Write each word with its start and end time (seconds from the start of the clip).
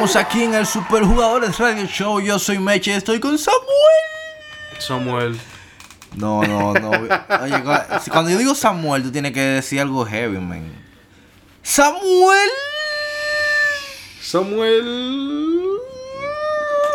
estamos 0.00 0.16
aquí 0.16 0.44
en 0.44 0.54
el 0.54 0.64
Superjugadores 0.64 1.58
Radio 1.58 1.84
Show. 1.84 2.20
Yo 2.20 2.38
soy 2.38 2.58
Meche, 2.58 2.96
estoy 2.96 3.20
con 3.20 3.36
Samuel. 3.36 3.68
Samuel. 4.78 5.38
No, 6.16 6.42
no, 6.42 6.72
no. 6.72 6.88
Oye, 6.88 7.62
cuando 8.10 8.30
yo 8.30 8.38
digo 8.38 8.54
Samuel, 8.54 9.02
tú 9.02 9.12
tienes 9.12 9.32
que 9.32 9.42
decir 9.42 9.78
algo 9.78 10.06
heavy, 10.06 10.38
man. 10.38 10.72
Samuel. 11.62 12.48
Samuel. 14.22 15.68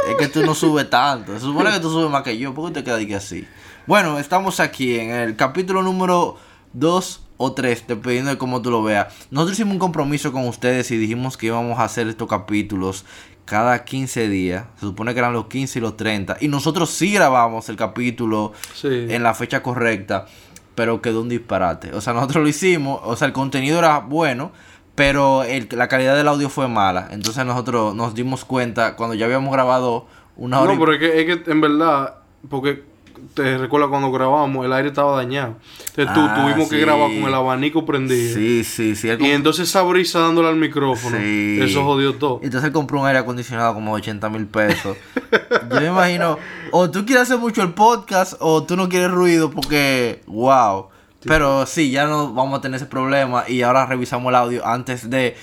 Es 0.09 0.15
que 0.15 0.27
tú 0.27 0.43
no 0.43 0.55
subes 0.55 0.89
tanto. 0.89 1.31
Se 1.35 1.41
supone 1.41 1.71
que 1.71 1.79
tú 1.79 1.91
subes 1.91 2.09
más 2.09 2.23
que 2.23 2.35
yo. 2.35 2.55
¿Por 2.55 2.69
qué 2.69 2.79
te 2.79 2.83
quedas 2.83 3.05
que 3.05 3.15
así? 3.15 3.47
Bueno, 3.85 4.17
estamos 4.17 4.59
aquí 4.59 4.97
en 4.99 5.11
el 5.11 5.35
capítulo 5.35 5.83
número 5.83 6.39
2 6.73 7.21
o 7.37 7.53
3, 7.53 7.85
dependiendo 7.87 8.31
de 8.31 8.37
cómo 8.37 8.61
tú 8.61 8.71
lo 8.71 8.83
veas. 8.83 9.13
Nosotros 9.31 9.57
hicimos 9.57 9.73
un 9.73 9.79
compromiso 9.79 10.31
con 10.31 10.47
ustedes 10.47 10.89
y 10.91 10.97
dijimos 10.97 11.37
que 11.37 11.47
íbamos 11.47 11.79
a 11.79 11.83
hacer 11.83 12.07
estos 12.07 12.27
capítulos 12.27 13.05
cada 13.45 13.83
15 13.85 14.27
días. 14.27 14.65
Se 14.75 14.81
supone 14.81 15.13
que 15.13 15.19
eran 15.19 15.33
los 15.33 15.47
15 15.47 15.79
y 15.79 15.81
los 15.81 15.97
30. 15.97 16.37
Y 16.41 16.47
nosotros 16.47 16.89
sí 16.89 17.13
grabamos 17.13 17.69
el 17.69 17.75
capítulo 17.75 18.53
en 18.83 19.23
la 19.23 19.33
fecha 19.33 19.61
correcta, 19.61 20.25
pero 20.73 21.01
quedó 21.01 21.21
un 21.21 21.29
disparate. 21.29 21.93
O 21.93 22.01
sea, 22.01 22.13
nosotros 22.13 22.43
lo 22.43 22.49
hicimos, 22.49 22.99
o 23.03 23.15
sea, 23.15 23.27
el 23.27 23.33
contenido 23.33 23.79
era 23.79 23.99
bueno, 23.99 24.51
pero 24.95 25.43
la 25.71 25.87
calidad 25.87 26.15
del 26.15 26.27
audio 26.27 26.49
fue 26.49 26.67
mala. 26.67 27.09
Entonces 27.11 27.45
nosotros 27.45 27.93
nos 27.95 28.15
dimos 28.15 28.45
cuenta 28.45 28.95
cuando 28.95 29.13
ya 29.15 29.25
habíamos 29.25 29.53
grabado 29.53 30.07
una 30.37 30.59
hora. 30.61 30.73
No, 30.73 30.79
pero 30.79 30.93
es 30.93 30.99
que, 30.99 31.21
es 31.21 31.43
que 31.43 31.51
en 31.51 31.61
verdad, 31.61 32.15
porque 32.49 32.94
te 33.33 33.57
recuerda 33.57 33.87
cuando 33.87 34.11
grabamos, 34.11 34.65
el 34.65 34.73
aire 34.73 34.89
estaba 34.89 35.15
dañado. 35.15 35.55
Entonces 35.89 36.13
tú, 36.13 36.21
ah, 36.21 36.41
tuvimos 36.41 36.69
que 36.69 36.79
grabar 36.79 37.09
con 37.09 37.23
el 37.23 37.33
abanico 37.33 37.85
prendido. 37.85 38.33
Sí, 38.35 38.63
sí, 38.63 38.95
sí. 38.95 39.09
Y 39.19 39.31
entonces 39.31 39.69
esa 39.69 39.81
brisa 39.81 40.19
dándole 40.19 40.49
al 40.49 40.55
micrófono. 40.55 41.17
Eso 41.17 41.83
jodió 41.83 42.15
todo. 42.15 42.39
Entonces 42.43 42.67
él 42.67 42.73
compró 42.73 42.99
un 42.99 43.07
aire 43.07 43.19
acondicionado 43.19 43.73
como 43.73 43.93
80 43.93 44.29
mil 44.29 44.47
pesos. 44.47 44.97
Yo 45.71 45.81
me 45.81 45.87
imagino, 45.87 46.37
o 46.71 46.89
tú 46.89 47.05
quieres 47.05 47.23
hacer 47.23 47.37
mucho 47.37 47.61
el 47.61 47.73
podcast 47.73 48.35
o 48.39 48.63
tú 48.63 48.75
no 48.75 48.89
quieres 48.89 49.11
ruido 49.11 49.51
porque, 49.51 50.21
wow. 50.27 50.87
Pero 51.25 51.65
sí, 51.65 51.89
ya 51.89 52.05
no 52.05 52.33
vamos 52.33 52.59
a 52.59 52.61
tener 52.61 52.75
ese 52.75 52.85
problema 52.85 53.45
y 53.47 53.63
ahora 53.63 53.87
revisamos 53.87 54.29
el 54.29 54.35
audio 54.35 54.65
antes 54.65 55.09
de 55.09 55.35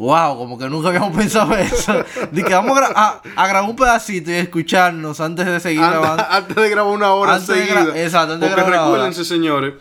wow, 0.00 0.36
como 0.36 0.58
que 0.58 0.68
nunca 0.68 0.88
habíamos 0.88 1.16
pensado 1.16 1.54
eso. 1.56 2.04
De 2.32 2.42
que 2.42 2.54
vamos 2.54 2.78
a, 2.78 3.20
grabar 3.36 3.64
un 3.64 3.76
pedacito 3.76 4.30
y 4.30 4.34
escucharnos 4.34 5.20
antes 5.20 5.46
de 5.46 5.60
seguir 5.60 5.80
grabando. 5.80 6.24
Antes 6.30 6.56
de 6.56 6.70
grabar 6.70 6.92
una 6.92 7.12
hora 7.12 7.38
seguida. 7.38 7.92
exacto, 7.96 8.34
antes 8.34 8.48
Porque 8.48 8.62
de 8.62 8.70
grabar 8.70 8.90
recuérdense, 8.90 9.24
señores, 9.24 9.74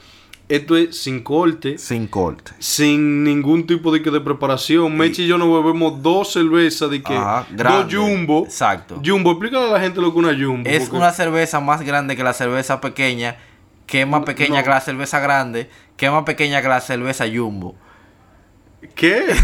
esto 0.49 0.75
es 0.75 0.99
sin 0.99 1.21
corte. 1.21 1.77
Sin 1.77 2.07
corte. 2.07 2.51
Sin 2.59 3.23
ningún 3.23 3.65
tipo 3.65 3.91
de, 3.91 3.99
de 3.99 4.19
preparación. 4.19 4.97
Mechi 4.97 5.23
y 5.23 5.27
yo 5.27 5.37
nos 5.37 5.63
bebemos 5.63 6.01
dos 6.01 6.33
cervezas 6.33 6.89
de 6.89 7.01
que. 7.01 7.13
dos 7.13 7.93
jumbo. 7.93 8.45
Exacto. 8.45 9.01
Jumbo, 9.05 9.31
explícale 9.31 9.67
a 9.67 9.73
la 9.73 9.79
gente 9.79 10.01
lo 10.01 10.11
que 10.11 10.19
es 10.19 10.25
una 10.25 10.45
jumbo. 10.45 10.69
Es 10.69 10.89
una 10.89 11.11
cerveza 11.11 11.59
más 11.59 11.81
grande 11.81 12.15
que 12.15 12.23
la 12.23 12.33
cerveza 12.33 12.81
pequeña. 12.81 13.37
Que 13.85 14.01
es 14.01 14.07
más 14.07 14.23
pequeña 14.23 14.63
que 14.63 14.69
la 14.69 14.81
cerveza 14.81 15.19
grande. 15.19 15.69
Que 15.95 16.07
es 16.07 16.11
más 16.11 16.23
pequeña 16.23 16.61
que 16.61 16.67
la 16.67 16.81
cerveza 16.81 17.25
jumbo. 17.31 17.75
¿Qué? 18.95 19.27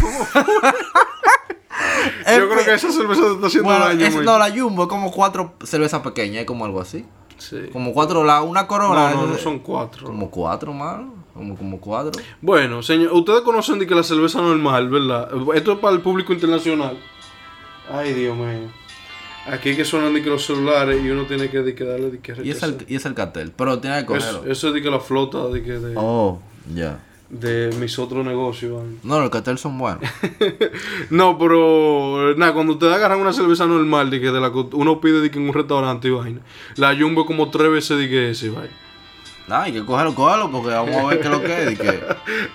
Yo 2.26 2.48
creo 2.50 2.64
que 2.64 2.74
esa 2.74 2.90
cerveza 2.90 3.22
te 3.22 3.32
está 3.32 3.46
haciendo 3.46 3.70
daño. 3.70 4.22
no, 4.22 4.38
la 4.38 4.50
Jumbo 4.50 4.84
es 4.84 4.88
como 4.88 5.10
cuatro 5.10 5.54
cervezas 5.64 6.00
pequeñas, 6.02 6.40
es 6.40 6.46
como 6.46 6.64
algo 6.64 6.80
así. 6.80 7.04
Sí. 7.38 7.68
Como 7.72 7.92
cuatro, 7.92 8.24
la, 8.24 8.42
una 8.42 8.66
corona. 8.66 9.10
No, 9.10 9.26
no, 9.26 9.36
son 9.36 9.58
cuatro. 9.58 10.06
Como 10.06 10.30
cuatro, 10.30 10.72
mano. 10.72 11.14
Como, 11.34 11.54
como 11.54 11.80
cuatro. 11.80 12.22
Bueno, 12.40 12.82
señor, 12.82 13.12
ustedes 13.12 13.42
conocen 13.42 13.78
de 13.78 13.86
que 13.86 13.94
la 13.94 14.02
cerveza 14.02 14.40
normal, 14.40 14.88
¿verdad? 14.88 15.28
Esto 15.54 15.72
es 15.72 15.78
para 15.78 15.94
el 15.94 16.00
público 16.00 16.32
internacional. 16.32 16.98
Ay, 17.92 18.14
Dios 18.14 18.34
mío. 18.34 18.70
Aquí 19.46 19.76
que 19.76 19.84
suenan 19.84 20.14
de 20.14 20.22
que 20.22 20.30
los 20.30 20.44
celulares 20.44 21.00
y 21.04 21.10
uno 21.10 21.24
tiene 21.26 21.50
que, 21.50 21.74
que 21.74 21.84
darle 21.84 22.10
de 22.10 22.18
que 22.20 22.34
y 22.42 22.50
es, 22.50 22.62
el, 22.64 22.84
y 22.88 22.96
es 22.96 23.04
el 23.04 23.14
cartel, 23.14 23.52
pero 23.54 23.78
tiene 23.78 24.00
que 24.00 24.06
cogerlo. 24.06 24.44
Eso, 24.44 24.68
es 24.68 24.74
de 24.74 24.82
que 24.82 24.90
la 24.90 24.98
flota 24.98 25.46
de 25.48 25.62
que... 25.62 25.72
De... 25.72 25.94
Oh, 25.96 26.40
ya 26.74 26.98
de 27.28 27.74
mis 27.78 27.98
otros 27.98 28.24
negocios. 28.24 28.82
No, 29.02 29.20
los 29.20 29.30
carteles 29.30 29.60
son 29.60 29.78
buenos. 29.78 30.02
no, 31.10 31.38
pero 31.38 32.34
nada, 32.36 32.52
cuando 32.52 32.74
ustedes 32.74 32.94
agarran 32.94 33.20
una 33.20 33.32
cerveza 33.32 33.66
normal, 33.66 34.10
de 34.10 34.20
que 34.20 34.30
de 34.30 34.40
la 34.40 34.48
uno 34.48 35.00
pide 35.00 35.20
de 35.20 35.30
que 35.30 35.38
en 35.38 35.48
un 35.48 35.54
restaurante 35.54 36.08
y 36.08 36.12
vaina, 36.12 36.40
la 36.76 36.96
Jumbo 36.96 37.26
como 37.26 37.50
tres 37.50 37.70
veces 37.70 37.98
de 37.98 38.08
que 38.08 38.30
ese, 38.30 38.50
vaina. 38.50 38.72
Nah, 39.48 39.62
hay 39.62 39.72
que 39.72 39.84
cogerlo, 39.84 40.14
cogerlo, 40.14 40.50
porque 40.50 40.70
vamos 40.70 40.96
a 40.96 41.06
ver 41.06 41.20
qué 41.20 41.26
es 41.26 41.30
lo 41.30 41.40
que 41.40 41.62
es. 41.62 41.78
Que... 41.78 42.02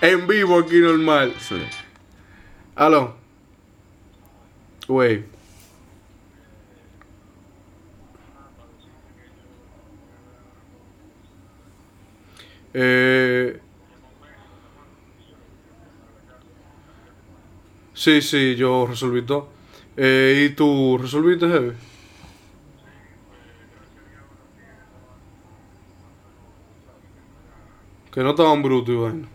en 0.02 0.26
vivo 0.26 0.58
aquí 0.58 0.78
normal. 0.78 1.32
Sí. 1.38 1.56
Aló. 2.74 3.14
Wey. 4.88 5.24
Eh, 12.74 13.61
Sí, 18.02 18.20
sí, 18.20 18.56
yo 18.56 18.84
resolví 18.84 19.22
todo. 19.22 19.48
Eh, 19.96 20.48
¿Y 20.50 20.54
tú 20.56 20.98
resolviste, 21.00 21.46
Heavy? 21.46 21.70
Que 28.10 28.22
no 28.24 28.30
estaban 28.30 28.60
brutos 28.60 28.92
y 28.92 28.98
vaina. 28.98 29.28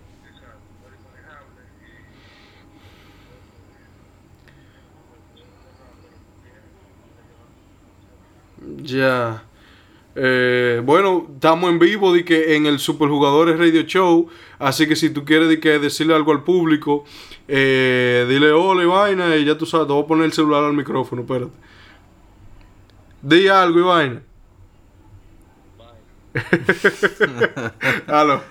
Ya. 8.83 9.45
Eh, 10.13 10.81
bueno, 10.83 11.27
estamos 11.35 11.69
en 11.69 11.79
vivo 11.79 12.11
de 12.11 12.25
que 12.25 12.55
en 12.57 12.65
el 12.65 12.79
Superjugadores 12.79 13.57
Radio 13.57 13.83
Show. 13.83 14.27
Así 14.59 14.87
que 14.87 14.97
si 14.97 15.11
tú 15.11 15.23
quieres 15.23 15.47
de 15.47 15.61
que 15.61 15.79
decirle 15.79 16.15
algo 16.15 16.33
al 16.33 16.43
público, 16.43 17.05
eh, 17.47 18.25
dile 18.27 18.51
hola 18.51 18.83
y 18.83 18.85
vaina. 18.85 19.35
Y 19.35 19.45
ya 19.45 19.57
tú 19.57 19.65
sabes, 19.65 19.87
te 19.87 19.93
voy 19.93 20.03
a 20.03 20.07
poner 20.07 20.25
el 20.25 20.33
celular 20.33 20.63
al 20.63 20.73
micrófono, 20.73 21.21
espérate. 21.21 21.51
Di 23.21 23.47
algo 23.47 23.79
y 23.79 23.83
vaina. 23.83 24.21
Aló. 28.07 28.41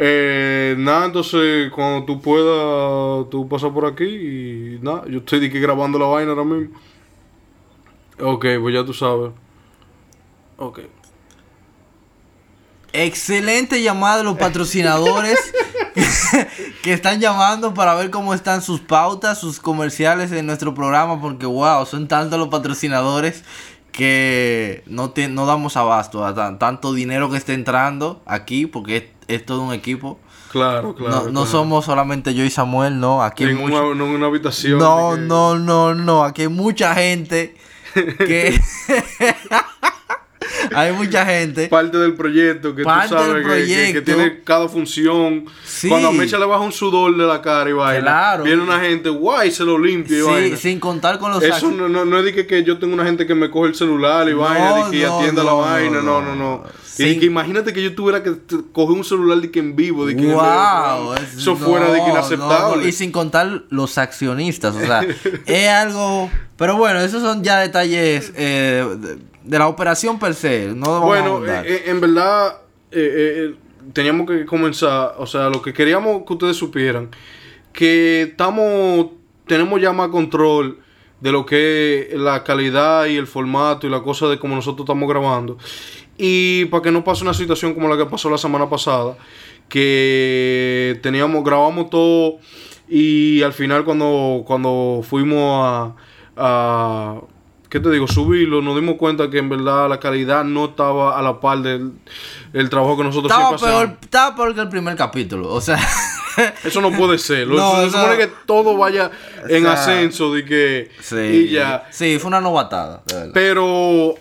Eh, 0.00 0.76
nada, 0.78 1.06
entonces 1.06 1.72
cuando 1.72 2.06
tú 2.06 2.22
puedas, 2.22 3.28
tú 3.30 3.48
pasas 3.48 3.72
por 3.72 3.84
aquí 3.84 4.04
y 4.04 4.78
nada, 4.80 5.02
yo 5.08 5.18
estoy 5.18 5.50
que 5.50 5.58
grabando 5.58 5.98
la 5.98 6.06
vaina 6.06 6.30
ahora 6.30 6.44
mismo. 6.44 6.78
Ok, 8.20 8.46
pues 8.60 8.74
ya 8.74 8.84
tú 8.84 8.94
sabes. 8.94 9.32
Ok. 10.56 10.80
Excelente 12.92 13.82
llamada 13.82 14.18
de 14.18 14.24
los 14.24 14.38
patrocinadores 14.38 15.38
que 16.82 16.92
están 16.92 17.20
llamando 17.20 17.74
para 17.74 17.94
ver 17.94 18.10
cómo 18.10 18.34
están 18.34 18.62
sus 18.62 18.80
pautas, 18.80 19.38
sus 19.38 19.60
comerciales 19.60 20.32
en 20.32 20.46
nuestro 20.46 20.74
programa, 20.74 21.20
porque 21.20 21.46
wow, 21.46 21.86
son 21.86 22.08
tantos 22.08 22.38
los 22.38 22.48
patrocinadores 22.48 23.44
que 23.92 24.84
no, 24.86 25.12
no 25.30 25.46
damos 25.46 25.76
abasto 25.76 26.24
a 26.24 26.58
tanto 26.58 26.92
dinero 26.92 27.30
que 27.30 27.36
está 27.36 27.52
entrando 27.52 28.22
aquí, 28.26 28.66
porque 28.66 29.12
es, 29.26 29.44
todo 29.44 29.62
un 29.62 29.74
equipo. 29.74 30.20
Claro, 30.52 30.94
claro. 30.94 31.30
No, 31.30 31.46
somos 31.46 31.84
solamente 31.84 32.32
yo 32.32 32.44
y 32.44 32.50
Samuel, 32.50 33.00
no. 33.00 33.22
Aquí 33.22 33.44
en 33.44 33.58
una, 33.58 33.82
una 33.82 34.26
habitación. 34.26 34.78
No, 34.78 35.16
no, 35.16 35.58
no, 35.58 35.94
no. 35.94 36.24
Aquí 36.24 36.42
hay 36.42 36.48
mucha 36.48 36.94
gente 36.94 37.56
que. 37.94 38.58
hay 40.74 40.92
mucha 40.92 41.24
gente. 41.24 41.68
Parte 41.68 41.98
del 41.98 42.14
proyecto 42.14 42.74
que 42.74 42.82
tú 42.82 42.88
sabes 43.08 43.44
que, 43.92 44.02
tiene 44.02 44.40
cada 44.44 44.68
función. 44.68 45.46
Cuando 45.88 46.08
a 46.08 46.12
Mecha 46.12 46.38
le 46.38 46.46
baja 46.46 46.62
un 46.62 46.72
sudor 46.72 47.16
de 47.16 47.26
la 47.26 47.40
cara 47.40 47.70
y 47.70 47.72
vaina, 47.72 48.36
viene 48.42 48.62
una 48.62 48.80
gente, 48.80 49.08
guay, 49.08 49.50
se 49.50 49.64
lo 49.64 49.78
limpia 49.78 50.18
y 50.18 50.22
vaina. 50.22 50.56
Sin 50.56 50.80
contar 50.80 51.18
con 51.18 51.32
los 51.32 51.42
Eso 51.42 51.70
no, 51.70 51.88
no, 51.88 52.04
no, 52.04 52.18
es 52.18 52.24
de 52.24 52.46
que, 52.46 52.64
yo 52.64 52.78
tengo 52.78 52.94
una 52.94 53.04
gente 53.04 53.26
que 53.26 53.34
me 53.34 53.50
coge 53.50 53.68
el 53.68 53.74
celular 53.74 54.28
y 54.28 54.34
vaina, 54.34 54.84
de 54.84 54.90
que 54.90 55.06
atienda 55.06 55.44
la 55.44 55.52
vaina, 55.52 56.02
no, 56.02 56.20
no, 56.22 56.34
no. 56.34 56.64
Y 56.98 57.18
que 57.18 57.26
imagínate 57.26 57.72
que 57.72 57.82
yo 57.82 57.94
tuviera 57.94 58.22
que 58.22 58.34
coger 58.72 58.96
un 58.96 59.04
celular 59.04 59.38
de 59.38 59.50
que 59.50 59.60
en 59.60 59.76
vivo, 59.76 60.04
de 60.04 60.16
que 60.16 60.26
wow, 60.26 61.14
eso 61.14 61.56
fuera 61.56 61.92
de 61.92 62.02
que 62.02 62.10
inaceptable. 62.10 62.88
y 62.88 62.92
sin 62.92 63.12
contar 63.12 63.64
los 63.70 63.98
accionistas, 63.98 64.74
o 64.74 64.80
sea, 64.80 65.06
es 65.46 65.68
algo. 65.68 66.30
Pero 66.56 66.76
bueno, 66.76 67.00
esos 67.00 67.22
son 67.22 67.44
ya 67.44 67.60
detalles 67.60 68.32
eh, 68.34 68.84
de, 68.98 69.18
la 69.56 69.68
operación 69.68 70.18
per 70.18 70.34
se. 70.34 70.74
No 70.74 71.00
bueno, 71.02 71.46
eh, 71.46 71.62
eh, 71.64 71.82
en 71.86 72.00
verdad, 72.00 72.58
teníamos 73.92 74.26
que 74.26 74.44
comenzar, 74.44 75.14
o 75.18 75.26
sea, 75.26 75.48
lo 75.48 75.62
que 75.62 75.72
queríamos 75.72 76.24
que 76.26 76.32
ustedes 76.32 76.56
supieran, 76.56 77.10
que 77.72 78.22
estamos, 78.22 79.06
tenemos 79.46 79.80
ya 79.80 79.92
más 79.92 80.08
control 80.08 80.80
de 81.20 81.32
lo 81.32 81.46
que 81.46 82.08
es 82.12 82.18
la 82.18 82.44
calidad 82.44 83.06
y 83.06 83.16
el 83.16 83.26
formato 83.26 83.86
y 83.86 83.90
la 83.90 84.02
cosa 84.02 84.26
de 84.28 84.38
cómo 84.38 84.54
nosotros 84.54 84.84
estamos 84.84 85.08
grabando. 85.08 85.58
Y 86.16 86.64
para 86.66 86.82
que 86.82 86.90
no 86.90 87.04
pase 87.04 87.22
una 87.22 87.34
situación 87.34 87.74
como 87.74 87.88
la 87.88 87.96
que 87.96 88.06
pasó 88.06 88.28
la 88.28 88.38
semana 88.38 88.68
pasada, 88.68 89.16
que 89.68 90.98
teníamos, 91.02 91.44
grabamos 91.44 91.90
todo 91.90 92.38
Y 92.88 93.42
al 93.42 93.52
final 93.52 93.84
cuando, 93.84 94.42
cuando 94.46 95.02
fuimos 95.08 95.64
a, 95.64 95.94
a, 96.36 97.20
¿qué 97.68 97.80
te 97.80 97.90
digo? 97.90 98.06
Subirlo, 98.08 98.62
nos 98.62 98.74
dimos 98.76 98.96
cuenta 98.96 99.28
que 99.30 99.38
en 99.38 99.48
verdad 99.48 99.88
la 99.88 100.00
calidad 100.00 100.44
no 100.44 100.66
estaba 100.66 101.18
a 101.18 101.22
la 101.22 101.40
par 101.40 101.58
del 101.60 101.92
el 102.52 102.70
trabajo 102.70 102.96
que 102.96 103.04
nosotros 103.04 103.30
Estaba 103.30 103.48
siempre 103.50 103.68
peor, 103.68 103.82
hacemos. 103.84 103.98
estaba 104.02 104.36
peor 104.36 104.54
que 104.54 104.60
el 104.62 104.68
primer 104.68 104.96
capítulo. 104.96 105.48
O 105.52 105.60
sea, 105.60 105.78
Eso 106.64 106.80
no 106.80 106.92
puede 106.92 107.18
ser. 107.18 107.46
No, 107.48 107.56
se 107.76 107.84
o 107.86 107.90
sea, 107.90 108.00
supone 108.02 108.16
que 108.18 108.30
todo 108.46 108.76
vaya 108.76 109.10
en 109.48 109.62
sea, 109.64 109.72
ascenso 109.72 110.32
de 110.32 110.44
que 110.44 110.90
sí. 111.00 111.16
y 111.16 111.48
ya. 111.50 111.86
Sí, 111.90 112.18
fue 112.18 112.28
una 112.28 112.40
novatada. 112.40 113.02
de. 113.06 113.30
Pero, 113.34 114.14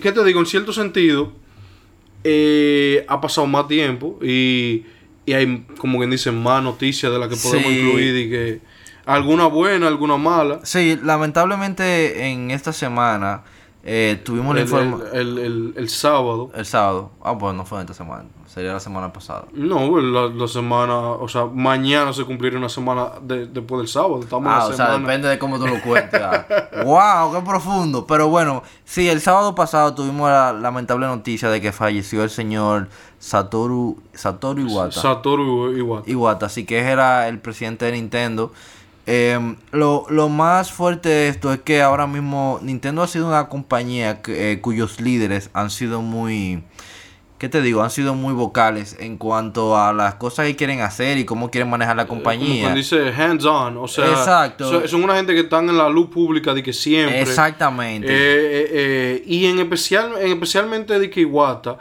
¿qué 0.00 0.12
te 0.12 0.24
digo? 0.24 0.40
En 0.40 0.46
cierto 0.46 0.72
sentido, 0.72 1.32
eh, 2.24 3.04
ha 3.08 3.20
pasado 3.20 3.46
más 3.46 3.66
tiempo 3.68 4.18
y, 4.22 4.84
y 5.26 5.32
hay, 5.32 5.66
como 5.78 5.98
quien 5.98 6.10
dice, 6.10 6.30
más 6.30 6.62
noticias 6.62 7.10
de 7.12 7.18
las 7.18 7.28
que 7.28 7.36
podemos 7.36 7.70
Sí. 7.72 7.78
incluir 7.80 8.16
y 8.16 8.30
que 8.30 8.60
alguna 9.06 9.46
buena, 9.46 9.88
alguna 9.88 10.16
mala. 10.16 10.60
Sí, 10.64 10.98
lamentablemente 11.02 12.28
en 12.30 12.50
esta 12.50 12.72
semana 12.72 13.42
eh, 13.84 14.20
tuvimos 14.24 14.54
la 14.54 14.60
El, 14.60 14.66
información. 14.68 15.08
el- 15.12 15.74
el- 15.76 15.88
sábado. 15.88 16.50
El 16.54 16.64
sábado. 16.66 17.10
Ah, 17.22 17.36
pues 17.36 17.52
no 17.54 17.64
fue 17.64 17.80
esta 17.80 17.94
semana. 17.94 18.24
Sería 18.46 18.72
la 18.74 18.80
semana 18.80 19.12
pasada. 19.12 19.46
No, 19.54 19.98
la, 19.98 20.28
la 20.28 20.46
semana, 20.46 20.94
o 20.94 21.26
sea, 21.26 21.46
mañana 21.46 22.12
se 22.12 22.24
cumplirá 22.24 22.58
una 22.58 22.68
semana 22.68 23.06
de- 23.22 23.46
después 23.46 23.78
del 23.80 23.88
sábado. 23.88 24.20
Estamos 24.22 24.46
en 24.46 24.52
Ah, 24.52 24.58
la 24.58 24.64
o 24.66 24.72
sea, 24.72 24.86
semana. 24.86 24.98
depende 25.00 25.28
de 25.28 25.38
cómo 25.38 25.58
tú 25.58 25.66
lo 25.66 25.80
cuentes. 25.80 26.20
ah. 26.22 26.46
wow, 26.84 27.32
qué 27.34 27.40
profundo. 27.44 28.06
Pero 28.06 28.28
bueno, 28.28 28.62
sí, 28.84 29.08
el 29.08 29.20
sábado 29.20 29.54
pasado 29.56 29.94
tuvimos 29.94 30.30
la 30.30 30.52
lamentable 30.52 31.06
noticia 31.06 31.48
de 31.48 31.60
que 31.60 31.72
falleció 31.72 32.22
el 32.22 32.30
señor 32.30 32.88
Satoru, 33.18 33.98
Satoru 34.12 34.60
Iwata. 34.60 34.92
Satoru 35.00 35.72
Iwata. 35.76 36.10
Iwata, 36.10 36.46
así 36.46 36.64
que 36.66 36.78
era 36.78 37.26
el 37.28 37.38
presidente 37.40 37.86
de 37.86 37.92
Nintendo. 37.92 38.52
Eh, 39.06 39.56
lo, 39.72 40.06
lo 40.10 40.28
más 40.28 40.70
fuerte 40.70 41.08
de 41.08 41.28
esto 41.28 41.52
es 41.52 41.60
que 41.60 41.82
ahora 41.82 42.06
mismo 42.06 42.60
Nintendo 42.62 43.02
ha 43.02 43.08
sido 43.08 43.26
una 43.26 43.48
compañía 43.48 44.22
que, 44.22 44.52
eh, 44.52 44.60
cuyos 44.60 45.00
líderes 45.00 45.50
han 45.54 45.70
sido 45.70 46.02
muy, 46.02 46.62
¿qué 47.42 47.48
te 47.48 47.60
digo? 47.60 47.82
Han 47.82 47.90
sido 47.90 48.14
muy 48.14 48.32
vocales 48.34 48.96
en 49.00 49.18
cuanto 49.18 49.76
a 49.76 49.92
las 49.92 50.14
cosas 50.14 50.46
que 50.46 50.54
quieren 50.54 50.80
hacer 50.80 51.18
y 51.18 51.24
cómo 51.24 51.50
quieren 51.50 51.68
manejar 51.68 51.96
la 51.96 52.06
Como 52.06 52.20
compañía. 52.22 52.66
quien 52.66 52.74
dice 52.76 53.08
hands 53.12 53.44
on, 53.44 53.78
o 53.78 53.88
sea, 53.88 54.06
Exacto. 54.10 54.86
son, 54.86 55.02
una 55.02 55.16
gente 55.16 55.34
que 55.34 55.40
están 55.40 55.68
en 55.68 55.76
la 55.76 55.88
luz 55.88 56.08
pública 56.08 56.54
de 56.54 56.62
que 56.62 56.72
siempre. 56.72 57.20
Exactamente. 57.20 58.06
Eh, 58.06 58.14
eh, 58.14 58.68
eh, 58.70 59.24
y 59.26 59.46
en 59.46 59.58
especial, 59.58 60.12
en 60.20 60.30
especialmente 60.34 61.00
de 61.00 61.10
que 61.10 61.22
Iwata 61.22 61.78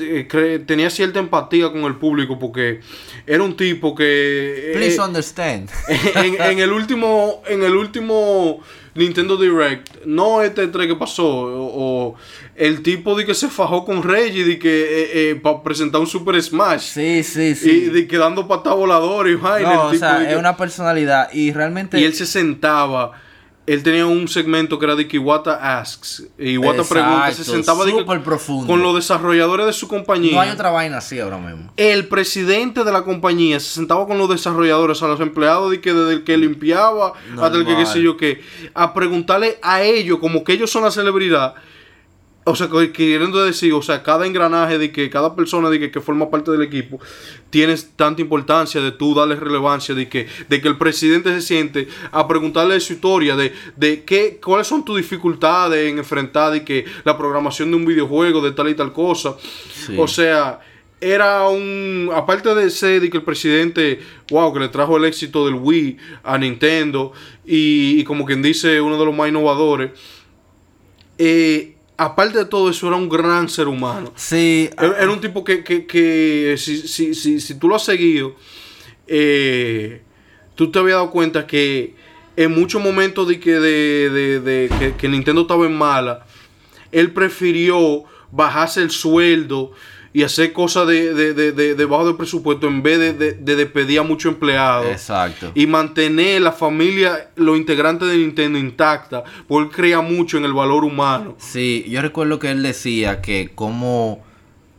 eh, 0.00 0.64
tenía 0.66 0.90
cierta 0.90 1.20
empatía 1.20 1.70
con 1.70 1.84
el 1.84 1.94
público 1.94 2.36
porque 2.40 2.80
era 3.24 3.44
un 3.44 3.56
tipo 3.56 3.94
que 3.94 4.72
eh, 4.72 4.72
Please 4.74 5.00
understand. 5.00 5.70
en, 6.16 6.42
en 6.42 6.58
el 6.58 6.72
último 6.72 7.42
en 7.46 7.62
el 7.62 7.76
último 7.76 8.58
Nintendo 8.94 9.36
Direct 9.36 10.04
no 10.04 10.42
este 10.42 10.66
3 10.66 10.86
que 10.88 10.96
pasó 10.96 11.26
o, 11.26 11.70
o 12.12 12.16
el 12.56 12.82
tipo 12.82 13.14
de 13.14 13.24
que 13.24 13.34
se 13.34 13.48
fajó 13.48 13.84
con 13.84 14.02
Reggie 14.02 14.44
de 14.44 14.58
que 14.58 15.38
para 15.42 15.62
presentar 15.62 16.00
un 16.00 16.06
Super 16.06 16.42
Smash 16.42 16.80
Sí, 16.80 17.22
sí, 17.22 17.42
y 17.50 17.54
sí. 17.54 17.80
de 17.86 18.06
que 18.08 18.18
dando 18.18 18.48
patada 18.48 18.74
voladora 18.76 19.30
y 19.30 19.34
vaina 19.36 19.74
No, 19.74 19.90
el 19.90 19.96
o 19.96 19.98
sea, 19.98 20.18
de 20.18 20.26
que- 20.26 20.32
es 20.32 20.38
una 20.38 20.56
personalidad 20.56 21.32
y 21.32 21.52
realmente... 21.52 21.98
y 22.00 22.04
él 22.04 22.14
se 22.14 22.26
sentaba. 22.26 23.12
Él 23.72 23.82
tenía 23.84 24.04
un 24.04 24.26
segmento 24.26 24.78
que 24.78 24.84
era 24.84 24.96
de 24.96 25.06
que 25.06 25.16
Iwata 25.16 25.78
Asks. 25.78 26.24
Y 26.38 26.50
Iwata 26.54 26.80
Exacto, 26.82 26.94
pregunta. 26.94 27.32
Se 27.32 27.44
sentaba 27.44 27.84
de 27.84 27.92
que- 27.92 27.98
súper 28.00 28.20
profundo. 28.22 28.66
con 28.66 28.82
los 28.82 28.94
desarrolladores 28.96 29.66
de 29.66 29.72
su 29.72 29.86
compañía. 29.86 30.32
No 30.32 30.40
hay 30.40 30.50
otra 30.50 30.70
vaina 30.70 30.98
así 30.98 31.20
ahora 31.20 31.38
mismo. 31.38 31.70
El 31.76 32.08
presidente 32.08 32.82
de 32.82 32.90
la 32.90 33.02
compañía 33.04 33.60
se 33.60 33.70
sentaba 33.70 34.06
con 34.08 34.18
los 34.18 34.28
desarrolladores, 34.28 35.00
a 35.02 35.06
los 35.08 35.20
empleados, 35.20 35.70
de 35.70 35.80
que 35.80 35.92
desde 35.94 36.14
el 36.14 36.24
que 36.24 36.36
limpiaba 36.36 37.12
hasta 37.40 37.58
el 37.58 37.64
que 37.64 37.76
qué 37.76 37.86
sé 37.86 38.02
yo 38.02 38.16
qué, 38.16 38.42
a 38.74 38.92
preguntarle 38.92 39.58
a 39.62 39.82
ellos, 39.82 40.18
como 40.18 40.42
que 40.42 40.52
ellos 40.54 40.70
son 40.70 40.82
la 40.82 40.90
celebridad. 40.90 41.54
O 42.50 42.56
sea, 42.56 42.68
que- 42.68 42.92
queriendo 42.92 43.42
decir, 43.44 43.72
o 43.72 43.82
sea, 43.82 44.02
cada 44.02 44.26
engranaje 44.26 44.78
de 44.78 44.90
que 44.92 45.08
cada 45.10 45.34
persona 45.34 45.70
de 45.70 45.78
que, 45.80 45.90
que 45.90 46.00
forma 46.00 46.28
parte 46.30 46.50
del 46.50 46.62
equipo 46.62 46.98
tiene 47.50 47.74
tanta 47.96 48.20
importancia 48.20 48.80
de 48.80 48.92
tú 48.92 49.14
darle 49.14 49.36
relevancia, 49.36 49.94
de 49.94 50.08
que, 50.08 50.26
de 50.48 50.60
que 50.60 50.68
el 50.68 50.76
presidente 50.76 51.30
se 51.34 51.42
siente 51.42 51.88
a 52.12 52.26
preguntarle 52.28 52.78
su 52.80 52.92
historia, 52.94 53.36
de, 53.36 53.52
de 53.76 54.04
qué, 54.04 54.38
cuáles 54.42 54.66
son 54.66 54.84
tus 54.84 54.96
dificultades 54.96 55.90
en 55.90 55.98
enfrentar 55.98 56.52
de 56.52 56.64
que 56.64 56.84
la 57.04 57.16
programación 57.16 57.70
de 57.70 57.76
un 57.76 57.84
videojuego, 57.86 58.40
de 58.40 58.52
tal 58.52 58.68
y 58.68 58.74
tal 58.74 58.92
cosa. 58.92 59.36
Sí. 59.40 59.94
O 59.98 60.06
sea, 60.06 60.60
era 61.00 61.48
un. 61.48 62.10
Aparte 62.14 62.54
de 62.54 62.68
ser 62.70 63.00
de 63.00 63.08
que 63.08 63.16
el 63.16 63.22
presidente, 63.22 64.00
wow, 64.30 64.52
que 64.52 64.60
le 64.60 64.68
trajo 64.68 64.96
el 64.98 65.04
éxito 65.06 65.46
del 65.46 65.54
Wii 65.54 65.96
a 66.24 66.36
Nintendo 66.36 67.12
y, 67.46 67.98
y 67.98 68.04
como 68.04 68.26
quien 68.26 68.42
dice, 68.42 68.80
uno 68.82 68.98
de 68.98 69.04
los 69.06 69.14
más 69.14 69.28
innovadores. 69.28 69.92
eh, 71.18 71.76
aparte 72.02 72.38
de 72.38 72.44
todo 72.46 72.70
eso, 72.70 72.86
era 72.88 72.96
un 72.96 73.08
gran 73.08 73.48
ser 73.48 73.68
humano. 73.68 74.12
Sí, 74.16 74.70
Era, 74.78 74.98
era 75.02 75.10
un 75.10 75.20
tipo 75.20 75.44
que, 75.44 75.62
que, 75.62 75.86
que 75.86 76.54
si, 76.58 76.88
si, 76.88 77.14
si, 77.14 77.40
si 77.40 77.54
tú 77.58 77.68
lo 77.68 77.76
has 77.76 77.84
seguido, 77.84 78.34
eh, 79.06 80.02
tú 80.54 80.70
te 80.70 80.78
habías 80.78 80.96
dado 80.96 81.10
cuenta 81.10 81.46
que 81.46 81.94
en 82.36 82.52
muchos 82.52 82.82
momentos 82.82 83.28
de 83.28 83.38
que, 83.40 83.52
de, 83.52 84.10
de- 84.10 84.40
de 84.40 84.68
que, 84.78 84.94
que 84.96 85.08
Nintendo 85.08 85.42
estaba 85.42 85.66
en 85.66 85.76
mala, 85.76 86.24
él 86.92 87.12
prefirió 87.12 88.04
bajarse 88.30 88.80
el 88.82 88.90
sueldo 88.90 89.72
y 90.12 90.24
hacer 90.24 90.52
cosas 90.52 90.88
de, 90.88 91.14
de, 91.14 91.34
de, 91.34 91.52
de- 91.52 91.74
de 91.76 91.84
bajo 91.84 92.06
de 92.06 92.14
presupuesto 92.14 92.66
en 92.66 92.82
vez 92.82 92.98
de, 92.98 93.12
de, 93.12 93.32
de 93.34 93.56
despedir 93.56 94.00
a 94.00 94.02
muchos 94.02 94.32
empleados 94.32 94.86
exacto. 94.90 95.52
y 95.54 95.66
mantener 95.68 96.40
la 96.42 96.50
familia, 96.52 97.30
los 97.36 97.56
integrantes 97.56 98.08
de 98.08 98.16
Nintendo 98.16 98.58
intacta, 98.58 99.22
porque 99.46 99.68
él 99.68 99.74
creía 99.76 100.00
mucho 100.00 100.36
en 100.38 100.44
el 100.44 100.52
valor 100.52 100.84
humano. 100.84 101.36
Sí, 101.38 101.84
yo 101.88 102.02
recuerdo 102.02 102.38
que 102.40 102.50
él 102.50 102.62
decía 102.62 103.20
que 103.20 103.50
como 103.54 104.24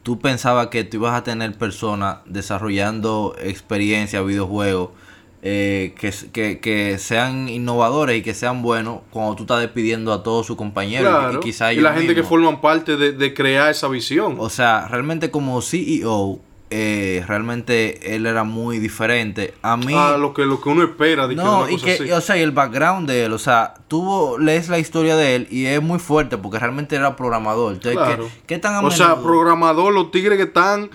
tú 0.04 0.19
pensabas 0.19 0.68
que 0.68 0.83
tú 0.83 0.98
ibas 0.98 1.13
a 1.13 1.24
tener 1.24 1.54
personas 1.57 2.18
desarrollando 2.25 3.36
experiencia, 3.42 4.22
videojuegos, 4.22 4.89
eh, 5.44 5.96
que, 6.00 6.14
que, 6.32 6.60
que 6.60 6.98
sean 7.00 7.50
innovadores 7.50 8.18
y 8.18 8.22
que 8.22 8.34
sean 8.36 8.62
buenos 8.62 9.00
cuando 9.10 9.36
tú 9.36 9.44
estás 9.44 9.60
despidiendo 9.62 10.14
a 10.14 10.22
todos 10.24 10.46
sus 10.46 10.56
compañeros 10.56 11.10
y- 11.12 11.18
Claro. 11.19 11.38
y, 11.40 11.42
quizá 11.42 11.74
y 11.74 11.78
la 11.78 11.94
gente 11.94 12.14
que 12.14 12.24
forman 12.24 12.62
parte 12.62 12.95
de, 12.98 13.12
de 13.14 13.33
crear 13.33 13.71
esa 13.71 13.88
visión. 13.88 14.36
O 14.40 14.50
sea, 14.50 14.88
realmente 14.88 15.31
como 15.31 15.60
CEO, 15.64 16.40
eh, 16.74 17.24
realmente 17.28 18.16
él 18.16 18.26
era 18.28 18.44
muy 18.44 18.78
diferente. 18.80 19.54
A 19.64 19.76
mí... 19.78 19.94
a 19.95 20.16
lo 20.18 20.33
que, 20.33 20.45
lo 20.45 20.62
que 20.62 20.69
uno 20.69 20.83
espera 20.83 21.28
de 21.28 21.36
que 21.36 21.42
No, 21.42 21.64
una 21.64 21.71
y 21.71 21.74
cosa 21.74 21.86
que, 21.88 21.94
así. 21.94 22.12
o 22.12 22.21
sea, 22.21 22.38
y 22.38 22.42
el 22.42 22.52
background 22.52 23.10
de 23.10 23.26
él, 23.26 23.33
o 23.33 23.40
sea, 23.40 23.74
tú 23.88 24.38
lees 24.40 24.69
la 24.69 24.78
historia 24.80 25.16
de 25.18 25.36
él 25.36 25.48
y 25.50 25.66
es 25.66 25.81
muy 25.81 25.98
fuerte 26.00 26.38
porque 26.38 26.60
realmente 26.60 26.95
era 26.95 27.16
programador. 27.16 27.74
Entonces, 27.74 27.98
Claro. 28.00 28.30
¿qué, 28.45 28.56
qué 28.56 28.60
tan 28.60 28.86
O 28.86 28.92
sea, 28.92 29.16
programador, 29.21 29.92
los 29.92 30.12
tigres 30.12 30.38
que 30.38 30.44
están 30.44 30.90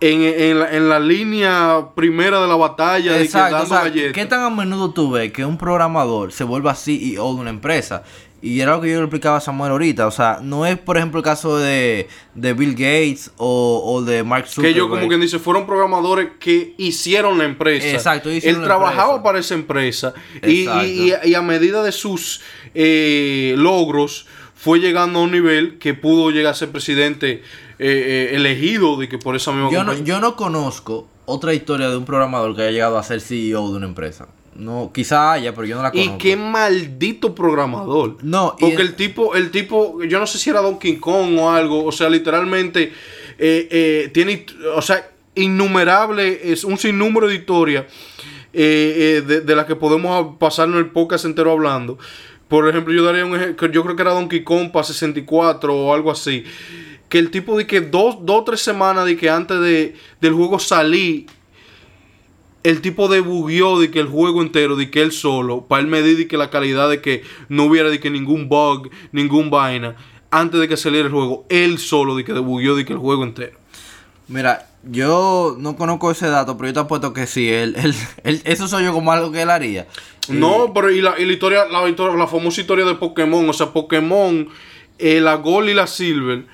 en, 0.00 0.22
en 0.22 0.58
la, 0.60 0.76
en 0.76 0.88
la 0.88 1.00
línea 1.00 1.86
primera 1.94 2.40
de 2.40 2.48
la 2.48 2.56
batalla, 2.56 3.12
de 3.12 3.18
que 3.18 3.24
Exacto, 3.24 3.62
o 3.62 3.66
sea, 3.66 3.84
galletas. 3.84 4.12
¿qué 4.12 4.26
tan 4.26 4.40
a 4.42 4.50
menudo 4.50 4.90
tú 4.92 5.10
ves 5.12 5.32
que 5.32 5.44
un 5.44 5.56
programador 5.58 6.32
se 6.32 6.44
vuelva 6.44 6.74
CEO 6.74 7.34
de 7.34 7.40
una 7.40 7.50
empresa? 7.50 8.02
Y 8.42 8.60
era 8.60 8.72
lo 8.72 8.82
que 8.82 8.90
yo 8.90 8.96
le 8.98 9.04
explicaba 9.04 9.38
a 9.38 9.40
Samuel 9.40 9.70
ahorita. 9.72 10.06
O 10.06 10.10
sea, 10.10 10.40
no 10.42 10.66
es, 10.66 10.76
por 10.78 10.98
ejemplo, 10.98 11.18
el 11.20 11.24
caso 11.24 11.56
de, 11.56 12.08
de 12.34 12.52
Bill 12.52 12.72
Gates 12.72 13.30
o, 13.38 13.82
o 13.82 14.02
de 14.02 14.22
Mark 14.22 14.44
que 14.44 14.50
Zuckerberg. 14.50 14.76
ellos, 14.76 14.88
como 14.90 15.08
quien 15.08 15.20
dice, 15.22 15.38
fueron 15.38 15.64
programadores 15.64 16.28
que 16.38 16.74
hicieron 16.76 17.38
la 17.38 17.44
empresa. 17.44 17.88
Exacto, 17.88 18.28
Él 18.28 18.42
trabajaba 18.62 19.12
empresa. 19.16 19.22
para 19.22 19.38
esa 19.38 19.54
empresa. 19.54 20.14
Y, 20.42 20.64
Exacto. 20.64 20.84
y- 20.86 21.12
y 21.30 21.34
a 21.34 21.40
medida 21.40 21.82
de 21.82 21.92
sus 21.92 22.42
eh, 22.74 23.54
logros, 23.56 24.26
fue 24.54 24.78
llegando 24.78 25.20
a 25.20 25.22
un 25.22 25.32
nivel 25.32 25.78
que 25.78 25.94
pudo 25.94 26.30
llegar 26.30 26.52
a 26.52 26.54
ser 26.56 26.70
presidente 26.70 27.42
eh, 27.78 28.28
eh, 28.32 28.36
elegido 28.36 28.96
de 28.96 29.08
que 29.08 29.18
por 29.18 29.36
esa 29.36 29.52
misma 29.52 29.70
yo, 29.70 29.78
no, 29.80 29.86
compañía. 29.92 30.04
yo 30.14 30.20
no 30.20 30.36
conozco 30.36 31.08
otra 31.26 31.54
historia 31.54 31.88
de 31.90 31.96
un 31.96 32.04
programador 32.04 32.54
que 32.54 32.62
haya 32.62 32.70
llegado 32.70 32.98
a 32.98 33.02
ser 33.02 33.20
CEO 33.20 33.70
de 33.70 33.76
una 33.78 33.86
empresa. 33.86 34.28
No, 34.56 34.92
quizá 34.94 35.32
haya, 35.32 35.52
pero 35.52 35.66
yo 35.66 35.74
no 35.76 35.82
la 35.82 35.90
Y 35.92 35.98
conozco. 36.04 36.18
qué 36.18 36.36
maldito 36.36 37.34
programador. 37.34 38.18
No, 38.22 38.54
y 38.58 38.60
Porque 38.60 38.82
el- 38.82 38.88
el 38.88 38.94
tipo, 38.94 39.34
el 39.34 39.50
tipo, 39.50 40.02
yo 40.04 40.20
no 40.20 40.26
sé 40.28 40.38
si 40.38 40.50
era 40.50 40.60
Donkey 40.60 40.96
Kong 40.98 41.36
o 41.40 41.50
algo, 41.50 41.84
o 41.84 41.90
sea, 41.92 42.08
literalmente 42.08 42.92
eh, 43.38 43.68
eh, 43.70 44.10
tiene, 44.14 44.46
o 44.76 44.80
sea, 44.82 45.10
innumerable, 45.34 46.52
es 46.52 46.62
un 46.64 46.78
sinnúmero 46.78 47.26
de 47.28 47.34
historias 47.36 47.86
eh, 48.52 49.22
de, 49.26 49.40
de 49.40 49.56
las 49.56 49.66
que 49.66 49.74
podemos 49.74 50.36
pasarnos 50.38 50.78
el 50.78 50.86
podcast 50.90 51.24
entero 51.24 51.50
hablando. 51.50 51.98
Por 52.46 52.68
ejemplo, 52.68 52.94
yo 52.94 53.02
daría 53.02 53.24
un 53.24 53.34
ejemplo, 53.34 53.68
yo 53.72 53.82
creo 53.82 53.96
que 53.96 54.02
era 54.02 54.12
Donkey 54.12 54.44
Kong 54.44 54.70
para 54.70 54.84
64 54.84 55.74
o 55.74 55.92
algo 55.94 56.10
así. 56.12 56.44
Que 57.14 57.20
el 57.20 57.30
tipo 57.30 57.56
de 57.56 57.64
que 57.64 57.80
dos, 57.80 58.16
dos 58.26 58.40
o 58.40 58.42
tres 58.42 58.60
semanas 58.60 59.04
de 59.04 59.16
que 59.16 59.30
antes 59.30 59.60
de, 59.60 59.94
del 60.20 60.32
juego 60.32 60.58
salí, 60.58 61.26
el 62.64 62.80
tipo 62.80 63.06
debugueó 63.06 63.78
de 63.78 63.92
que 63.92 64.00
el 64.00 64.08
juego 64.08 64.42
entero, 64.42 64.74
de 64.74 64.90
que 64.90 65.00
él 65.00 65.12
solo, 65.12 65.66
para 65.66 65.80
él 65.80 65.86
medir 65.86 66.16
de 66.16 66.26
que 66.26 66.36
la 66.36 66.50
calidad 66.50 66.90
de 66.90 67.00
que 67.00 67.22
no 67.48 67.66
hubiera 67.66 67.88
de 67.88 68.00
que 68.00 68.10
ningún 68.10 68.48
bug, 68.48 68.90
ningún 69.12 69.48
vaina, 69.48 69.94
antes 70.32 70.58
de 70.58 70.66
que 70.66 70.76
saliera 70.76 71.06
el 71.06 71.12
juego, 71.12 71.46
él 71.50 71.78
solo 71.78 72.16
de 72.16 72.24
que 72.24 72.32
debugueó 72.32 72.74
de 72.74 72.84
que 72.84 72.94
el 72.94 72.98
juego 72.98 73.22
entero. 73.22 73.58
Mira, 74.26 74.66
Yo 74.82 75.54
no 75.56 75.76
conozco 75.76 76.10
ese 76.10 76.26
dato, 76.26 76.56
pero 76.56 76.68
yo 76.70 76.74
te 76.74 76.80
apuesto 76.80 77.12
que 77.12 77.28
sí. 77.28 77.48
Él, 77.48 77.76
él, 77.78 77.94
él- 78.24 78.42
eso 78.44 78.66
soy 78.66 78.82
yo 78.84 78.92
como 78.92 79.12
algo 79.12 79.30
que 79.30 79.42
él 79.42 79.50
haría. 79.50 79.86
No, 80.28 80.72
pero 80.74 80.90
y 80.90 81.00
la, 81.00 81.18
y 81.18 81.24
la 81.26 81.32
historia, 81.32 81.66
la, 81.70 81.86
la 81.88 82.26
famosa 82.26 82.60
historia 82.60 82.84
de 82.84 82.94
Pokémon, 82.96 83.48
o 83.48 83.52
sea, 83.52 83.72
Pokémon, 83.72 84.48
eh, 84.98 85.20
la 85.20 85.36
Gold 85.36 85.68
y 85.68 85.74
la 85.74 85.86
Silver, 85.86 86.44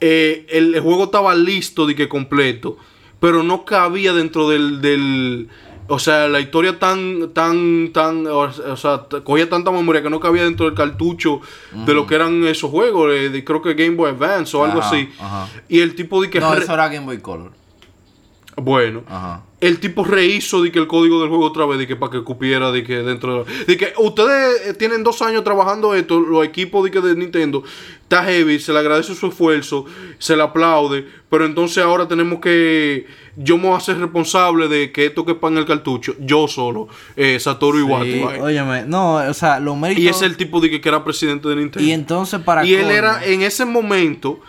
eh, 0.00 0.46
el, 0.50 0.74
el 0.74 0.80
juego 0.80 1.04
estaba 1.04 1.34
listo 1.34 1.86
de 1.86 1.94
que 1.94 2.08
completo, 2.08 2.76
pero 3.20 3.42
no 3.42 3.64
cabía 3.64 4.12
dentro 4.12 4.48
del, 4.48 4.80
del 4.80 5.48
o 5.90 5.98
sea, 5.98 6.28
la 6.28 6.38
historia 6.40 6.78
tan, 6.78 7.30
tan, 7.32 7.90
tan, 7.94 8.26
o, 8.26 8.76
sea, 8.76 9.06
cogía 9.24 9.48
tanta 9.48 9.70
memoria 9.70 10.02
que 10.02 10.10
no 10.10 10.20
cabía 10.20 10.44
dentro 10.44 10.66
del 10.66 10.74
cartucho 10.74 11.40
de 11.72 11.94
lo 11.94 12.06
que 12.06 12.14
eran 12.14 12.44
esos 12.46 12.70
juegos, 12.70 13.10
eh, 13.12 13.30
de- 13.30 13.42
creo 13.42 13.62
que 13.62 13.72
Game 13.74 13.96
Boy 13.96 14.10
Advance 14.10 14.54
o 14.56 14.64
algo 14.64 14.80
así. 14.80 15.08
ajá. 15.18 15.48
Y 15.68 15.80
el 15.80 15.94
tipo 15.94 16.20
de 16.20 16.28
que... 16.30 16.40
No, 16.40 16.52
eso 16.54 16.74
era 16.74 16.88
Game 16.88 17.06
Boy 17.06 17.18
Color. 17.18 17.52
Bueno, 18.56 19.02
Ajá. 19.08 19.44
El 19.60 19.80
tipo 19.80 20.04
rehizo 20.04 20.62
de 20.62 20.70
que 20.70 20.78
el 20.78 20.86
código 20.86 21.20
del 21.20 21.28
juego 21.28 21.44
otra 21.44 21.66
vez, 21.66 21.78
de 21.78 21.86
que 21.86 21.96
para 21.96 22.12
que 22.12 22.22
cupiera, 22.22 22.70
de 22.70 22.84
que 22.84 22.98
dentro 22.98 23.44
de, 23.44 23.64
de 23.64 23.76
que 23.76 23.92
ustedes 23.98 24.66
eh, 24.66 24.74
tienen 24.74 25.02
dos 25.02 25.20
años 25.20 25.42
trabajando 25.42 25.94
esto, 25.94 26.20
los 26.20 26.44
equipos 26.44 26.84
de, 26.84 26.90
que 26.90 27.00
de 27.00 27.16
Nintendo, 27.16 27.64
está 28.02 28.22
heavy, 28.24 28.60
se 28.60 28.72
le 28.72 28.78
agradece 28.78 29.14
su 29.14 29.26
esfuerzo, 29.26 29.84
se 30.18 30.36
le 30.36 30.42
aplaude, 30.42 31.06
pero 31.28 31.44
entonces 31.44 31.82
ahora 31.82 32.06
tenemos 32.06 32.40
que, 32.40 33.06
yo 33.36 33.56
me 33.56 33.64
voy 33.64 33.74
a 33.74 33.78
hacer 33.78 33.98
responsable 33.98 34.68
de 34.68 34.92
que 34.92 35.06
esto 35.06 35.26
que 35.26 35.36
en 35.42 35.58
el 35.58 35.66
cartucho, 35.66 36.14
yo 36.20 36.46
solo, 36.46 36.88
eh, 37.16 37.40
Satoru 37.40 37.80
Iwata. 37.80 38.04
Sí, 38.04 38.22
óyeme, 38.40 38.84
no, 38.86 39.16
o 39.16 39.34
sea, 39.34 39.58
los 39.58 39.76
méritos... 39.76 40.04
y 40.04 40.08
es 40.08 40.22
el 40.22 40.36
tipo 40.36 40.60
de 40.60 40.70
que, 40.70 40.80
que 40.80 40.88
era 40.88 41.02
presidente 41.02 41.48
de 41.48 41.56
Nintendo. 41.56 41.86
Y 41.86 41.90
entonces 41.90 42.40
para 42.40 42.64
Y 42.64 42.74
él 42.74 42.90
era, 42.90 43.24
en 43.24 43.42
ese 43.42 43.64
momento, 43.64 44.40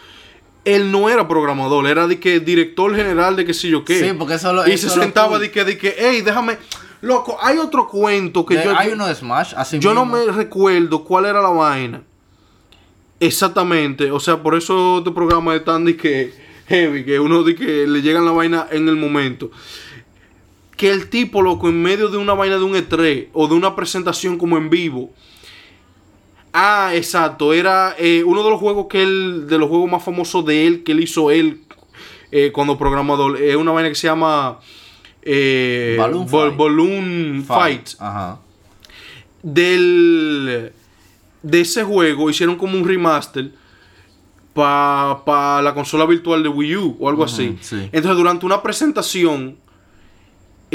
él 0.76 0.92
no 0.92 1.10
era 1.10 1.28
programador, 1.28 1.88
era 1.88 2.08
de 2.08 2.20
que 2.20 2.40
director 2.40 2.96
general 2.96 3.36
de 3.36 3.46
qué 3.46 3.54
sé 3.54 3.70
yo 3.70 3.84
qué. 3.86 4.00
Sí, 4.00 4.14
porque 4.18 4.36
eso 4.36 4.52
lo- 4.54 4.68
Y 4.68 4.72
eso 4.72 4.90
se 4.90 4.96
lo 4.98 5.04
sentaba 5.04 5.30
cool. 5.30 5.40
de 5.42 5.52
que, 5.52 5.64
de 5.66 5.78
que, 5.78 5.96
hey, 5.98 6.22
déjame. 6.22 6.58
Loco, 7.02 7.38
hay 7.42 7.58
otro 7.58 7.88
cuento 7.88 8.46
que 8.46 8.58
de- 8.58 8.66
yo. 8.66 8.78
hay 8.78 8.90
yo- 8.90 8.94
uno 8.96 9.08
de 9.08 9.16
Smash, 9.16 9.54
así 9.56 9.80
yo 9.80 9.94
no 9.94 10.06
me 10.06 10.26
recuerdo 10.26 11.04
cuál 11.04 11.26
era 11.26 11.42
la 11.42 11.50
vaina. 11.50 12.02
Exactamente. 13.20 14.12
O 14.12 14.20
sea, 14.20 14.42
por 14.42 14.56
eso 14.56 15.00
este 15.00 15.12
programa 15.12 15.56
es 15.56 15.64
tan 15.66 15.86
de 15.86 15.96
que 15.98 16.34
heavy, 16.68 17.04
que 17.04 17.20
uno 17.20 17.44
de 17.44 17.56
que 17.56 17.86
le 17.88 18.02
llegan 18.02 18.26
la 18.26 18.32
vaina 18.32 18.68
en 18.72 18.88
el 18.88 18.96
momento. 18.96 19.52
Que 20.78 20.90
el 20.92 21.10
tipo, 21.10 21.42
loco, 21.42 21.68
en 21.68 21.82
medio 21.82 22.08
de 22.08 22.18
una 22.18 22.34
vaina 22.34 22.58
de 22.58 22.64
un 22.64 22.74
E3 22.76 23.28
o 23.34 23.48
de 23.48 23.56
una 23.56 23.76
presentación 23.76 24.38
como 24.38 24.58
en 24.58 24.70
vivo. 24.70 25.12
Ah, 26.53 26.91
exacto. 26.96 27.53
Era 27.53 27.96
eh, 27.98 28.24
uno 28.25 28.44
de 28.44 28.50
los 28.50 28.60
juegos 28.60 28.88
que 28.89 29.01
él, 29.03 29.46
de 29.48 29.58
los 29.58 29.70
juegos 29.70 29.89
más 29.89 30.03
famosos 30.03 30.44
de 30.46 30.65
él, 30.68 30.84
que 30.84 30.91
él 30.94 31.01
hizo 31.01 31.29
él 31.32 31.62
eh, 32.32 32.51
cuando 32.51 32.77
programador. 32.77 33.41
Es 33.41 33.56
una 33.56 33.72
vaina 33.72 33.89
que 33.89 33.96
se 33.96 34.08
llama 34.08 34.60
eh, 35.22 35.96
Balloon 36.00 36.27
Ball- 36.27 36.48
Fight. 36.50 36.58
Balloon 36.58 37.44
Fight 37.48 37.89
Ajá. 38.00 38.39
del 39.44 40.72
de 41.41 41.62
ese 41.62 41.84
juego 41.84 42.29
hicieron 42.29 42.56
como 42.58 42.77
un 42.77 42.86
remaster 42.88 43.51
para 44.53 45.62
la 45.62 45.74
consola 45.74 46.06
virtual 46.06 46.44
de 46.44 46.50
Wii 46.50 46.75
U 46.77 46.98
o 47.00 47.08
algo 47.10 47.24
así. 47.24 47.58
sí. 47.62 47.77
Entonces, 47.94 48.18
durante 48.18 48.46
una 48.46 48.62
presentación 48.62 49.56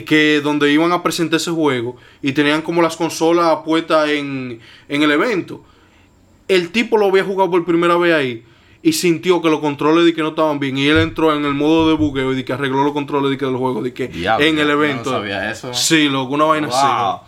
que 0.03 0.41
donde 0.43 0.73
iban 0.73 0.93
a 0.93 1.03
presentar 1.03 1.37
ese 1.37 1.51
juego 1.51 1.97
y 2.23 2.33
tenían 2.33 2.63
como 2.63 2.83
las 2.83 2.97
consolas 2.97 3.59
puestas 3.65 4.09
en, 4.11 4.61
en 4.89 5.03
el 5.03 5.11
evento, 5.13 5.63
el 6.49 6.71
tipo 6.71 6.97
lo 6.99 7.07
había 7.07 7.25
jugado 7.25 7.51
por 7.51 7.65
primera 7.65 7.97
vez 7.97 8.15
ahí 8.15 8.45
y 8.83 8.93
sintió 8.93 9.41
que 9.41 9.49
los 9.49 9.61
controles 9.61 10.05
de 10.05 10.13
que 10.13 10.21
no 10.21 10.29
estaban 10.29 10.59
bien 10.59 10.77
y 10.77 10.87
él 10.87 10.99
entró 10.99 11.35
en 11.35 11.45
el 11.45 11.55
modo 11.55 11.89
de 11.89 11.95
bugueo 11.95 12.33
y 12.33 12.37
de 12.37 12.45
que 12.45 12.53
arregló 12.53 12.85
los 12.85 12.93
controles 12.93 13.31
de 13.31 13.39
que 13.39 13.47
del 13.47 13.57
juego 13.57 13.81
de 13.83 13.95
que 13.95 14.09
Diablo, 14.09 14.45
en 14.45 14.59
el 14.59 14.67
no 14.67 14.73
evento. 14.75 15.11
sabía 15.11 15.51
eso. 15.51 15.73
Sí, 15.73 16.09
loco, 16.09 16.35
una 16.35 16.45
vaina 16.45 16.69
así. 16.69 16.77
Wow. 16.87 17.21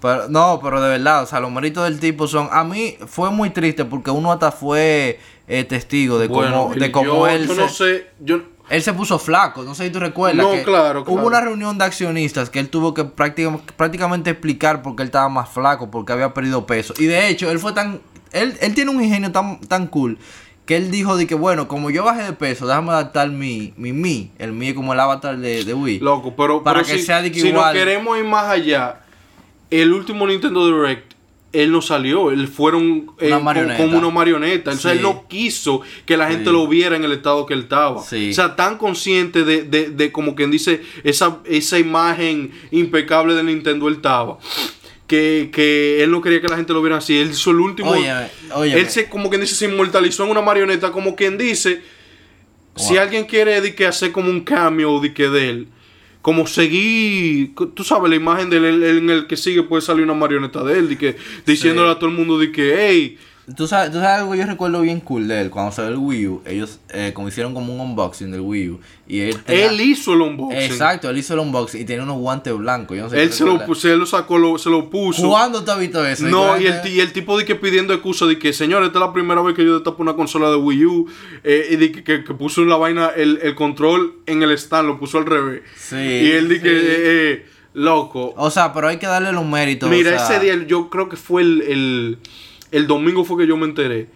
Pero, 0.00 0.28
no, 0.28 0.60
pero 0.62 0.80
de 0.80 0.88
verdad, 0.90 1.22
o 1.24 1.26
sea, 1.26 1.40
los 1.40 1.50
méritos 1.50 1.84
del 1.84 1.98
tipo 2.00 2.26
son. 2.26 2.48
A 2.50 2.64
mí 2.64 2.96
fue 3.06 3.30
muy 3.30 3.50
triste 3.50 3.84
porque 3.84 4.10
uno 4.10 4.30
hasta 4.32 4.52
fue 4.52 5.18
eh, 5.48 5.64
testigo 5.64 6.18
de 6.18 6.28
Bueno, 6.28 6.68
cómo, 6.68 6.74
de 6.74 6.92
cómo 6.92 7.06
yo, 7.06 7.26
él. 7.28 7.46
yo 7.46 7.54
se, 7.54 7.60
no 7.60 7.68
sé, 7.68 8.06
yo 8.20 8.40
Él 8.68 8.82
se 8.82 8.92
puso 8.92 9.18
flaco, 9.18 9.62
no 9.62 9.74
sé 9.74 9.84
si 9.86 9.90
tú 9.90 10.00
recuerdas. 10.00 10.44
No, 10.44 10.52
que 10.52 10.62
claro, 10.64 11.04
claro. 11.04 11.20
Hubo 11.20 11.26
una 11.28 11.40
reunión 11.40 11.78
de 11.78 11.84
accionistas 11.84 12.50
que 12.50 12.58
él 12.58 12.68
tuvo 12.68 12.94
que 12.94 13.04
prácticamente, 13.04 13.72
prácticamente 13.76 14.30
explicar 14.30 14.82
por 14.82 14.96
qué 14.96 15.02
él 15.02 15.08
estaba 15.08 15.28
más 15.28 15.48
flaco, 15.50 15.90
porque 15.90 16.12
había 16.12 16.34
perdido 16.34 16.66
peso. 16.66 16.92
Y 16.98 17.04
de 17.06 17.28
hecho, 17.28 17.50
él 17.50 17.58
fue 17.60 17.72
tan. 17.72 18.00
Él, 18.32 18.56
él 18.60 18.74
tiene 18.74 18.90
un 18.90 19.00
ingenio 19.02 19.30
tan, 19.32 19.60
tan 19.60 19.86
cool 19.86 20.18
que 20.66 20.76
él 20.76 20.90
dijo 20.90 21.16
de 21.16 21.28
que, 21.28 21.36
bueno, 21.36 21.68
como 21.68 21.90
yo 21.90 22.02
bajé 22.02 22.24
de 22.24 22.32
peso, 22.32 22.66
déjame 22.66 22.90
adaptar 22.90 23.30
mi, 23.30 23.72
mi 23.76 23.92
Mi, 23.92 24.32
el 24.38 24.52
Mi 24.52 24.74
como 24.74 24.94
el 24.94 24.98
avatar 25.00 25.38
de, 25.38 25.64
de 25.64 25.72
Wii. 25.74 26.00
Loco, 26.00 26.34
pero, 26.36 26.64
Para 26.64 26.80
pero 26.82 26.92
que 26.92 26.98
si, 26.98 27.06
sea 27.06 27.22
de 27.22 27.30
que 27.30 27.38
si 27.40 27.48
igual- 27.50 27.66
nos 27.66 27.72
queremos 27.84 28.18
ir 28.18 28.24
más 28.24 28.46
allá, 28.48 29.02
el 29.70 29.92
último 29.92 30.26
Nintendo 30.26 30.66
Direct, 30.66 31.12
él 31.52 31.72
no 31.72 31.80
salió, 31.80 32.30
él 32.30 32.48
fueron 32.48 33.12
eh, 33.18 33.32
Una 33.32 33.76
como 33.76 33.98
una 33.98 34.10
marioneta. 34.10 34.76
Sí. 34.76 34.88
él 34.88 35.00
no 35.00 35.26
quiso 35.28 35.80
que 36.04 36.16
la 36.16 36.28
gente 36.28 36.46
Sí. 36.46 36.52
lo 36.52 36.66
viera 36.68 36.96
en 36.96 37.04
el 37.04 37.12
estado 37.12 37.46
que 37.46 37.54
él 37.54 37.60
estaba. 37.60 38.02
Sí. 38.02 38.30
O 38.30 38.34
sea, 38.34 38.56
tan 38.56 38.76
consciente 38.76 39.44
de, 39.44 39.62
de, 39.62 39.90
de 39.90 40.12
como 40.12 40.34
quien 40.34 40.50
dice, 40.50 40.82
esa, 41.04 41.38
esa 41.44 41.78
imagen 41.78 42.50
impecable 42.70 43.34
de 43.34 43.42
Nintendo 43.42 43.88
él 43.88 43.94
estaba. 43.94 44.38
Que, 45.06 45.50
que 45.52 46.02
él 46.02 46.10
no 46.10 46.20
quería 46.20 46.40
que 46.40 46.48
la 46.48 46.56
gente 46.56 46.72
lo 46.72 46.82
viera 46.82 46.96
así. 46.96 47.16
Él 47.16 47.30
hizo 47.30 47.52
el 47.52 47.60
último. 47.60 47.90
Óyeme, 47.92 48.26
óyeme. 48.52 48.80
Él 48.80 48.90
se, 48.90 49.08
como 49.08 49.28
quien 49.28 49.40
dice, 49.40 49.54
se 49.54 49.66
inmortalizó 49.66 50.24
en 50.24 50.30
una 50.32 50.42
marioneta. 50.42 50.90
Como 50.90 51.14
quien 51.14 51.38
dice, 51.38 51.80
si 52.74 52.96
alguien 52.96 53.24
quiere 53.24 53.60
de 53.60 53.74
que 53.74 53.86
hacer 53.86 54.10
como 54.12 54.28
un 54.28 54.40
cameo 54.40 55.00
de 55.00 55.14
que 55.14 55.28
de 55.28 55.48
él, 55.48 55.68
como 56.22 56.46
seguir, 56.46 57.54
tú 57.54 57.84
sabes, 57.84 58.10
la 58.10 58.16
imagen 58.16 58.50
de 58.50 58.56
él, 58.56 58.82
en 58.82 59.10
el 59.10 59.26
que 59.26 59.36
sigue 59.36 59.62
puede 59.62 59.82
salir 59.82 60.04
una 60.04 60.14
marioneta 60.14 60.64
de 60.64 60.78
él, 60.78 60.88
de 60.88 60.98
que, 60.98 61.16
diciéndole 61.46 61.90
a 61.90 61.98
todo 61.98 62.10
el 62.10 62.16
mundo 62.16 62.38
de 62.38 62.50
que, 62.50 62.74
hey, 62.76 63.18
¿Tú 63.54 63.68
sabes, 63.68 63.92
tú 63.92 63.98
sabes 63.98 64.18
algo 64.22 64.32
que 64.32 64.38
yo 64.38 64.44
recuerdo 64.46 64.80
bien 64.80 64.98
cool 64.98 65.28
de 65.28 65.40
él. 65.40 65.50
Cuando 65.50 65.70
salió 65.70 65.90
el 65.92 65.98
Wii 65.98 66.26
U, 66.26 66.42
ellos 66.46 66.80
eh, 66.92 67.12
como 67.14 67.28
hicieron 67.28 67.54
como 67.54 67.72
un 67.72 67.78
unboxing 67.80 68.32
del 68.32 68.40
Wii 68.40 68.70
U. 68.70 68.80
Y 69.06 69.20
él 69.20 69.40
tenía- 69.44 69.70
él 69.70 69.80
hizo 69.80 70.14
el 70.14 70.22
unboxing. 70.22 70.60
Exacto, 70.62 71.08
él 71.08 71.16
hizo 71.18 71.34
el 71.34 71.38
unboxing 71.38 71.80
y 71.80 71.84
tenía 71.84 72.02
unos 72.02 72.16
guantes 72.18 72.52
blancos. 72.58 72.96
Yo 72.96 73.04
no 73.04 73.10
sé 73.10 73.22
Él 73.22 73.32
se 73.32 73.44
lo, 73.44 73.64
puso, 73.64 73.88
él 73.88 74.00
lo 74.00 74.06
sacó, 74.06 74.36
lo- 74.36 74.58
se 74.58 74.68
lo 74.68 74.90
puso. 74.90 75.28
¿Cuándo 75.28 75.62
te 75.62 75.70
has 75.70 75.78
visto 75.78 76.04
eso? 76.04 76.24
No, 76.26 76.60
y 76.60 76.66
el, 76.66 76.80
y 76.88 76.98
el 76.98 77.12
tipo 77.12 77.38
de 77.38 77.44
que 77.44 77.54
pidiendo 77.54 77.94
excusa 77.94 78.26
de 78.26 78.36
que, 78.36 78.52
señor, 78.52 78.82
esta 78.82 78.98
es 78.98 79.04
la 79.06 79.12
primera 79.12 79.40
vez 79.42 79.54
que 79.54 79.64
yo 79.64 79.74
destapo 79.74 80.02
una 80.02 80.14
consola 80.14 80.50
de 80.50 80.56
Wii 80.56 80.84
U. 80.86 81.06
eh, 81.44 81.68
y 81.70 81.76
de 81.76 81.92
que, 81.92 82.02
que- 82.02 82.24
que 82.24 82.34
puso 82.34 82.64
la 82.64 82.76
vaina, 82.76 83.10
el, 83.14 83.38
el 83.44 83.54
control 83.54 84.16
en 84.26 84.42
el 84.42 84.50
stand, 84.58 84.88
lo 84.88 84.98
puso 84.98 85.18
al 85.18 85.26
revés. 85.26 85.62
Sí, 85.76 85.94
y 85.94 86.32
él 86.32 86.48
que, 86.48 86.56
sí. 86.58 86.66
eh, 86.66 86.72
eh, 86.72 87.46
loco. 87.74 88.34
O 88.36 88.50
sea, 88.50 88.72
pero 88.72 88.88
hay 88.88 88.96
que 88.96 89.06
darle 89.06 89.30
los 89.32 89.46
méritos. 89.46 89.88
Mira, 89.88 90.16
o 90.16 90.18
sea, 90.26 90.36
ese 90.36 90.44
día 90.44 90.66
yo 90.66 90.90
creo 90.90 91.08
que 91.08 91.16
fue 91.16 91.42
el, 91.42 91.62
el, 91.62 92.18
el 92.70 92.86
domingo 92.86 93.24
fue 93.24 93.38
que 93.38 93.46
yo 93.46 93.56
me 93.56 93.66
enteré. 93.66 94.08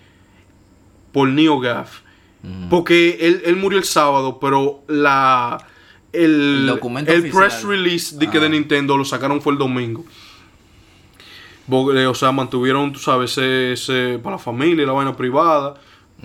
Por 1.12 1.28
Neo 1.28 1.58
Gaff. 1.60 2.00
Porque 2.70 3.18
él, 3.20 3.42
él 3.44 3.56
murió 3.56 3.78
el 3.78 3.84
sábado, 3.84 4.38
pero 4.40 4.82
la 4.88 5.66
el, 6.12 6.60
El 6.62 6.66
documento 6.66 7.12
el 7.12 7.20
oficial. 7.20 7.42
press 7.48 7.62
release 7.64 8.16
de, 8.16 8.30
que 8.30 8.40
de 8.40 8.46
Ah. 8.46 8.48
Nintendo 8.48 8.96
lo 8.96 9.04
sacaron 9.04 9.40
fue 9.42 9.52
el 9.52 9.58
domingo. 9.58 10.04
Eh, 11.94 12.06
O 12.06 12.14
sea, 12.14 12.32
mantuvieron, 12.32 12.92
tú 12.92 12.98
sabes, 12.98 13.32
ese, 13.32 13.72
ese- 13.72 14.18
para 14.22 14.36
la 14.36 14.42
familia, 14.42 14.86
la 14.86 14.92
vaina 14.92 15.16
privada. 15.16 15.74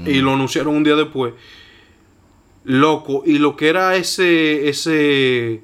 Y 0.05 0.15
lo 0.19 0.33
anunciaron 0.33 0.75
un 0.75 0.83
día 0.83 0.95
después. 0.95 1.33
Loco. 2.63 3.23
Y 3.25 3.37
lo 3.37 3.55
que 3.55 3.67
era 3.69 3.95
ese, 3.95 4.67
ese 4.67 5.61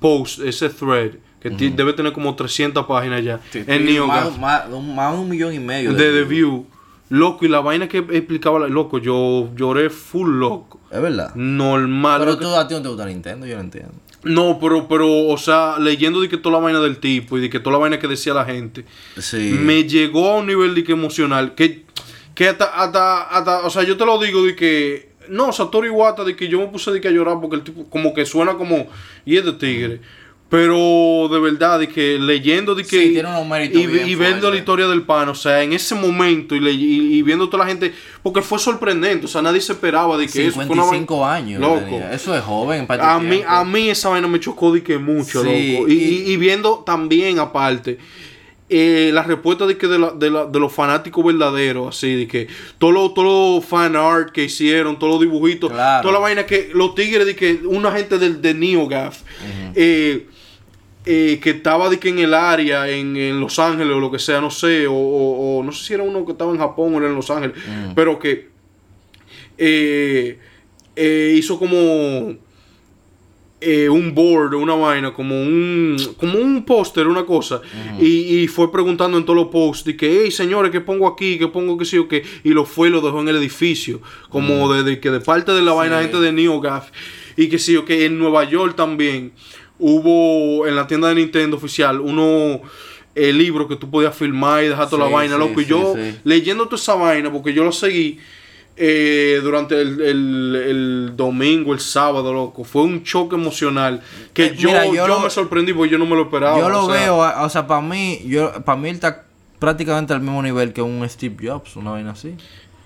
post, 0.00 0.40
ese 0.40 0.68
thread, 0.70 1.12
que 1.40 1.50
ti- 1.50 1.70
debe 1.70 1.92
tener 1.92 2.12
como 2.12 2.34
300 2.34 2.86
páginas 2.86 3.22
ya. 3.24 3.40
sí, 3.50 3.62
en 3.66 3.86
sí, 3.86 3.92
Neo 3.92 4.06
más, 4.06 4.38
más- 4.38 4.68
de 4.68 4.74
un 4.74 5.28
millón 5.28 5.52
y 5.54 5.58
medio. 5.58 5.92
de 5.92 6.12
The 6.12 6.24
View. 6.24 6.66
Loco, 7.10 7.46
y 7.46 7.48
la 7.48 7.60
vaina 7.60 7.88
que 7.88 7.98
explicaba, 7.98 8.66
loco, 8.68 8.98
yo 8.98 9.48
lloré 9.56 9.88
full 9.88 10.28
loco. 10.38 10.78
Es 10.90 11.00
verdad. 11.00 11.34
Normal. 11.34 12.20
Pero 12.20 12.38
tú 12.38 12.54
a 12.54 12.68
ti 12.68 12.74
no 12.74 12.82
te 12.82 12.88
gusta 12.88 13.06
Nintendo, 13.06 13.46
yo 13.46 13.54
lo 13.54 13.62
entiendo. 13.62 13.92
No, 14.24 14.58
pero, 14.60 14.88
pero, 14.88 15.26
o 15.28 15.38
sea, 15.38 15.78
leyendo 15.78 16.20
de 16.20 16.28
que 16.28 16.36
toda 16.36 16.56
la 16.58 16.62
vaina 16.64 16.80
del 16.80 16.98
tipo 16.98 17.38
y 17.38 17.40
de 17.40 17.48
que 17.48 17.60
toda 17.60 17.72
la 17.74 17.78
vaina 17.78 17.98
que 17.98 18.08
decía 18.08 18.34
la 18.34 18.44
gente, 18.44 18.84
Sí. 19.16 19.56
me 19.58 19.84
llegó 19.84 20.28
a 20.32 20.36
un 20.38 20.48
nivel 20.48 20.74
de 20.74 20.84
que 20.84 20.92
emocional 20.92 21.54
que, 21.54 21.84
que 22.34 22.48
hasta, 22.48 22.64
hasta, 22.64 23.22
hasta, 23.22 23.60
o 23.60 23.70
sea, 23.70 23.84
yo 23.84 23.96
te 23.96 24.04
lo 24.04 24.18
digo 24.18 24.42
de 24.44 24.54
que, 24.54 25.12
no, 25.30 25.50
Satoru 25.52 25.86
Iwata, 25.86 26.24
de 26.24 26.36
que 26.36 26.48
yo 26.48 26.58
me 26.58 26.66
puse 26.66 26.90
de 26.90 27.00
que 27.00 27.08
a 27.08 27.10
llorar 27.10 27.38
porque 27.40 27.56
el 27.56 27.62
tipo 27.62 27.88
como 27.88 28.12
que 28.12 28.26
suena 28.26 28.54
como, 28.54 28.86
y 29.24 29.36
es 29.36 29.44
de 29.46 29.52
tigre. 29.54 30.00
Pero 30.50 31.28
de 31.30 31.38
verdad, 31.40 31.78
de 31.78 31.88
que 31.88 32.18
leyendo 32.18 32.74
de 32.74 32.82
que. 32.82 32.88
Sí, 33.02 33.10
tiene 33.12 33.28
unos 33.28 33.46
méritos 33.46 33.82
y, 33.82 34.14
viendo 34.14 34.50
la 34.50 34.56
historia 34.56 34.86
del 34.88 35.02
pan, 35.02 35.28
o 35.28 35.34
sea, 35.34 35.62
en 35.62 35.74
ese 35.74 35.94
momento 35.94 36.54
y, 36.54 36.60
le- 36.60 36.72
y, 36.72 37.16
y 37.18 37.22
viendo 37.22 37.50
toda 37.50 37.64
la 37.64 37.68
gente. 37.70 37.92
Porque 38.22 38.40
fue 38.40 38.58
sorprendente, 38.58 39.26
o 39.26 39.28
sea, 39.28 39.42
nadie 39.42 39.60
se 39.60 39.72
esperaba 39.72 40.16
de 40.16 40.26
que 40.26 40.46
eso 40.46 40.54
fue 40.54 40.64
una 40.64 40.84
55 40.84 41.26
años. 41.26 41.60
Loco. 41.60 42.00
Eso 42.10 42.34
es 42.34 42.42
joven. 42.42 42.86
para 42.86 43.14
A 43.14 43.18
mí, 43.20 43.28
tiempo. 43.36 43.48
a 43.50 43.64
mí 43.64 43.90
esa 43.90 44.08
vaina 44.08 44.26
me 44.26 44.40
chocó 44.40 44.72
de 44.72 44.82
que 44.82 44.96
mucho, 44.96 45.42
Sí, 45.44 45.74
loco. 45.74 45.88
Y, 45.88 46.34
viendo 46.38 46.78
también 46.78 47.38
aparte 47.40 47.98
eh, 48.70 49.10
la 49.14 49.22
respuesta 49.22 49.66
de 49.66 49.76
que 49.78 49.86
de, 49.86 49.98
la- 49.98 50.10
de 50.12 50.30
la- 50.30 50.44
de 50.46 50.58
los 50.60 50.72
fanáticos 50.72 51.24
verdaderos, 51.24 51.94
así, 51.96 52.14
de 52.14 52.26
que 52.28 52.48
todo 52.78 52.92
lo, 52.92 53.10
todo 53.12 53.60
fan 53.62 53.96
art 53.96 54.30
que 54.30 54.44
hicieron, 54.44 54.98
todos 54.98 55.12
los 55.14 55.20
dibujitos, 55.22 55.70
Claro. 55.70 56.02
toda 56.02 56.14
la 56.14 56.20
vaina 56.20 56.44
que 56.46 56.70
los 56.74 56.94
tigres 56.94 57.26
de 57.26 57.34
que 57.36 57.60
una 57.64 57.92
gente 57.92 58.18
del 58.18 58.40
de 58.42 58.52
NeoGaf 58.54 59.20
eh, 59.74 60.26
eh, 61.10 61.40
que 61.42 61.50
estaba 61.50 61.88
de 61.88 61.98
que 61.98 62.10
en 62.10 62.18
el 62.18 62.34
área, 62.34 62.86
en, 62.88 63.16
en 63.16 63.40
Los 63.40 63.58
Ángeles 63.58 63.94
o 63.96 63.98
lo 64.00 64.10
que 64.10 64.18
sea, 64.18 64.40
no 64.42 64.50
sé, 64.50 64.86
o, 64.86 64.92
o- 64.92 65.58
o 65.58 65.62
no 65.64 65.72
sé 65.72 65.84
si 65.86 65.94
era 65.94 66.02
uno 66.02 66.24
que 66.26 66.32
estaba 66.32 66.52
en 66.52 66.58
Japón 66.58 66.94
o 66.94 66.98
era 66.98 67.06
en 67.08 67.14
Los 67.14 67.30
Ángeles, 67.30 67.56
pero 67.94 68.18
que 68.18 68.48
eh, 69.56 70.38
eh, 70.96 71.34
hizo 71.36 71.58
como 71.58 72.36
eh, 73.60 73.88
un 73.88 74.14
board, 74.14 74.54
una 74.54 74.74
vaina, 74.74 75.12
como 75.12 75.34
un 75.40 75.96
como 76.16 76.38
un 76.38 76.64
póster, 76.64 77.08
una 77.08 77.24
cosa, 77.24 77.60
y, 78.00 78.40
y 78.42 78.46
fue 78.46 78.70
preguntando 78.70 79.18
en 79.18 79.24
todos 79.24 79.36
los 79.36 79.48
posts 79.48 79.84
de 79.84 79.96
que, 79.96 80.22
hey 80.24 80.30
señores, 80.30 80.70
¿qué 80.70 80.80
pongo 80.80 81.08
aquí? 81.08 81.38
¿Qué 81.38 81.48
pongo 81.48 81.76
qué 81.76 81.84
sí 81.84 81.98
o 81.98 82.06
qué? 82.06 82.22
Y 82.44 82.50
lo 82.50 82.64
fue 82.64 82.88
y 82.88 82.90
lo 82.92 83.00
dejó 83.00 83.20
en 83.20 83.28
el 83.28 83.36
edificio, 83.36 84.00
como 84.28 84.72
de, 84.72 84.84
de 84.84 85.00
que 85.00 85.10
de 85.10 85.20
parte 85.20 85.52
de 85.52 85.62
la 85.62 85.72
vaina 85.72 86.00
gente 86.02 86.18
de 86.20 86.30
NeoGaf, 86.32 86.90
y 87.36 87.48
que 87.48 87.58
sí 87.58 87.74
o 87.76 87.84
que 87.84 88.04
en 88.04 88.18
Nueva 88.18 88.44
York 88.44 88.76
también 88.76 89.32
hubo 89.78 90.66
en 90.66 90.76
la 90.76 90.86
tienda 90.86 91.08
de 91.08 91.14
Nintendo 91.16 91.56
oficial 91.56 92.00
uno 92.00 92.60
eh, 93.14 93.32
libros 93.32 93.66
que 93.68 93.76
tú 93.76 93.90
podías 93.90 94.14
filmar 94.14 94.62
y 94.64 94.68
dejar 94.68 94.88
toda 94.88 95.04
Sí, 95.06 95.10
la 95.10 95.16
vaina, 95.16 95.34
sí, 95.34 95.40
loco, 95.40 95.60
y 95.60 95.64
yo 95.66 95.94
sí. 95.96 96.18
leyendo 96.24 96.64
toda 96.66 96.76
esa 96.76 96.94
vaina, 96.94 97.32
porque 97.32 97.52
yo 97.52 97.64
lo 97.64 97.72
seguí 97.72 98.18
eh, 98.80 99.40
durante 99.42 99.80
el, 99.80 100.00
el- 100.00 100.56
el 100.56 101.12
domingo, 101.16 101.72
el 101.72 101.80
sábado, 101.80 102.32
loco. 102.32 102.62
Fue 102.62 102.82
un 102.82 103.02
choque 103.02 103.34
emocional 103.34 104.00
que 104.32 104.46
Eh, 104.46 104.54
yo, 104.56 104.68
mira, 104.68 104.86
yo 104.86 104.94
yo, 104.94 105.08
lo- 105.08 105.20
me 105.20 105.30
sorprendí 105.30 105.72
porque 105.72 105.90
yo 105.90 105.98
no 105.98 106.06
me 106.06 106.14
lo 106.14 106.22
esperaba. 106.22 106.56
Yo 106.60 106.68
lo 106.68 106.84
o 106.84 106.92
sea, 106.92 107.00
veo, 107.00 107.18
o 107.44 107.48
sea, 107.48 107.66
para 107.66 107.80
mí, 107.80 108.20
yo, 108.26 108.52
para 108.64 108.78
mí 108.78 108.88
él 108.88 108.94
está 108.94 109.24
prácticamente 109.58 110.12
al 110.12 110.20
mismo 110.20 110.40
nivel 110.40 110.72
que 110.72 110.80
un 110.82 111.08
Steve 111.08 111.34
Jobs, 111.48 111.74
una 111.74 111.90
vaina 111.90 112.12
así. 112.12 112.36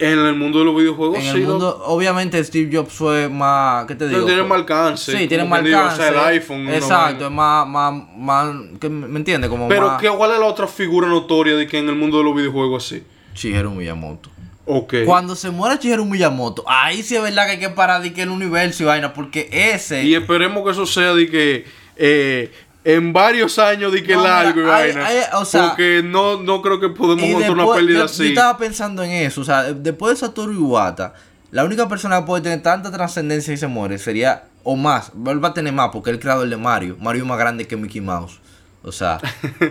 En 0.03 0.19
el 0.19 0.35
mundo 0.35 0.59
de 0.59 0.65
los 0.65 0.77
videojuegos, 0.77 1.19
en 1.19 1.33
sí, 1.33 1.43
el 1.43 1.49
obviamente 1.51 2.43
Steve 2.43 2.77
Jobs 2.77 2.93
fue 2.93 3.29
más, 3.29 3.87
¿qué 3.87 3.95
te 3.95 4.09
digo? 4.09 4.21
Pero 4.21 4.27
tiene 4.27 4.43
más 4.43 4.59
alcance. 4.59 5.17
Sí, 5.17 5.29
tiene 5.29 5.45
más 5.45 5.61
o 5.61 5.65
alcance. 5.65 5.97
sea, 5.97 6.09
el 6.09 6.19
iPhone. 6.35 6.69
Exacto, 6.69 7.27
es 7.27 7.31
más, 7.31 7.69
más, 7.69 7.95
más, 8.17 8.55
¿qué 8.81 8.89
me 8.89 9.19
entiendes? 9.19 9.49
Como 9.49 9.69
Pero, 9.69 9.89
más 9.89 10.01
¿qué, 10.01 10.09
¿cuál 10.09 10.33
es 10.33 10.41
la 10.41 10.47
otra 10.47 10.67
figura 10.67 11.09
notoria 11.09 11.55
de 11.57 11.67
que 11.67 11.79
en 11.79 11.89
el 11.89 11.97
mundo 11.97 12.19
de 12.19 12.25
los 12.25 12.35
videojuegos 12.35 12.85
así? 12.85 13.05
Shigeru 13.35 13.71
Miyamoto. 13.71 14.31
Ok. 14.67 14.95
Cuando 15.05 15.37
se 15.37 15.51
muera 15.51 15.77
Shigeru 15.77 16.05
Miyamoto, 16.05 16.65
ahí 16.67 17.03
sí 17.03 17.17
es 17.17 17.23
verdad 17.23 17.47
que 17.47 17.53
hay 17.53 17.59
que 17.59 17.71
parar 17.71 18.03
de 18.03 18.13
que 18.13 18.23
el 18.23 18.31
universo 18.31 18.83
y 18.83 18.87
vaina, 18.87 19.13
porque 19.13 19.49
ese... 19.53 20.05
Y 20.05 20.15
esperemos 20.15 20.65
que 20.65 20.71
eso 20.71 20.87
sea 20.87 21.15
de 21.15 21.29
que 21.31 21.65
eh, 21.97 22.51
en 22.85 23.13
varios 23.13 23.59
años 23.59 23.93
de 23.93 24.03
que 24.03 24.15
No, 24.15 24.25
largo 24.25 24.61
y 24.61 24.65
hay- 24.65 24.93
vaina. 24.93 25.07
hay- 25.07 25.19
o 25.35 25.45
sea, 25.45 25.69
porque 25.71 26.03
no, 26.05 26.43
no 26.43 26.61
creo 26.63 26.81
que 26.81 26.89
podemos 26.89 27.25
Y 27.25 27.33
montar 27.33 27.51
una 27.53 27.73
pérdida 27.75 27.99
yo, 28.01 28.05
así. 28.07 28.23
yo 28.25 28.29
estaba 28.31 28.57
pensando 28.59 29.03
en 29.03 29.11
eso, 29.13 29.41
o 29.41 29.45
sea, 29.45 29.73
después 29.73 30.15
de 30.15 30.27
Satoru 30.27 30.53
Iwata, 30.53 31.15
la 31.51 31.65
única 31.65 31.89
persona 31.89 32.21
que 32.21 32.27
puede 32.27 32.43
tener 32.43 32.63
tanta 32.63 32.91
trascendencia 32.91 33.53
y 33.53 33.57
se 33.57 33.67
muere 33.67 33.99
sería, 33.99 34.45
o 34.65 34.75
más, 34.77 35.13
él 35.27 35.45
va 35.45 35.49
a 35.49 35.55
tener 35.55 35.73
más 35.73 35.91
porque 35.93 36.11
el 36.11 36.19
creador 36.19 36.49
de 36.49 36.57
Mario. 36.57 36.97
Mario 37.01 37.23
es 37.23 37.29
más 37.29 37.39
grande 37.39 37.67
que 37.67 37.77
Mickey 37.77 38.01
Mouse. 38.01 38.41
O 38.85 38.91
sea, 38.91 39.21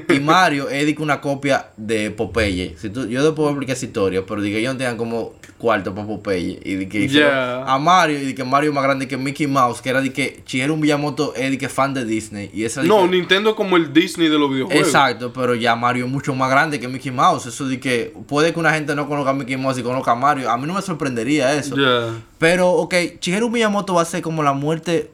y 0.07 0.19
Mario 0.21 0.69
es 0.69 0.97
una 0.99 1.19
copia 1.19 1.67
de 1.75 2.11
Popeye. 2.11 2.77
Si 2.79 2.89
tú, 2.89 3.07
yo 3.07 3.21
después 3.23 3.35
voy 3.39 3.47
a 3.47 3.51
explicar 3.51 3.75
esa 3.75 3.85
historia, 3.85 4.23
pero 4.25 4.41
que 4.41 4.57
ellos 4.57 4.73
no 4.73 4.77
tenían 4.77 4.95
como 4.95 5.33
cuarto 5.61 5.95
para 5.95 6.07
Popeye. 6.07 6.59
Y 6.65 6.75
de 6.75 6.89
que 6.89 7.07
Yeah. 7.07 7.63
a 7.65 7.77
Mario, 7.79 8.19
y 8.19 8.25
de 8.25 8.35
que 8.35 8.43
Mario 8.43 8.71
es 8.71 8.75
más 8.75 8.83
grande 8.83 9.07
que 9.07 9.15
Mickey 9.15 9.47
Mouse, 9.47 9.81
que 9.81 9.89
era 9.89 10.01
de 10.01 10.11
que 10.11 10.43
Shigeru 10.45 10.75
Miyamoto 10.75 11.33
es 11.35 11.49
de 11.51 11.57
que 11.57 11.69
fan 11.69 11.93
de 11.93 12.03
Disney. 12.03 12.49
Y 12.53 12.63
esa 12.65 12.81
de 12.81 12.87
No, 12.87 13.03
que- 13.03 13.09
Nintendo 13.09 13.51
es 13.51 13.55
como 13.55 13.77
el 13.77 13.93
Disney 13.93 14.27
de 14.27 14.37
los 14.39 14.49
videojuegos. 14.49 14.85
Exacto, 14.87 15.31
pero 15.31 15.55
ya 15.55 15.75
Mario 15.75 16.05
es 16.05 16.11
mucho 16.11 16.33
más 16.35 16.49
grande 16.49 16.79
que 16.79 16.87
Mickey 16.87 17.11
Mouse. 17.11 17.45
Eso 17.45 17.67
de 17.67 17.79
que 17.79 18.13
puede 18.27 18.51
que 18.53 18.59
una 18.59 18.73
gente 18.73 18.95
no 18.95 19.07
conozca 19.07 19.29
a 19.29 19.33
Mickey 19.33 19.55
Mouse 19.57 19.77
y 19.77 19.83
conozca 19.83 20.11
a 20.11 20.15
Mario. 20.15 20.49
A 20.49 20.57
mí 20.57 20.65
no 20.67 20.73
me 20.73 20.81
sorprendería 20.81 21.53
eso. 21.53 21.77
Ya. 21.77 22.13
Pero, 22.39 22.69
ok, 22.71 22.93
Shigeru 23.21 23.49
Miyamoto 23.49 23.93
va 23.93 24.01
a 24.01 24.05
ser 24.05 24.21
como 24.23 24.41
la 24.43 24.53
muerte 24.53 25.11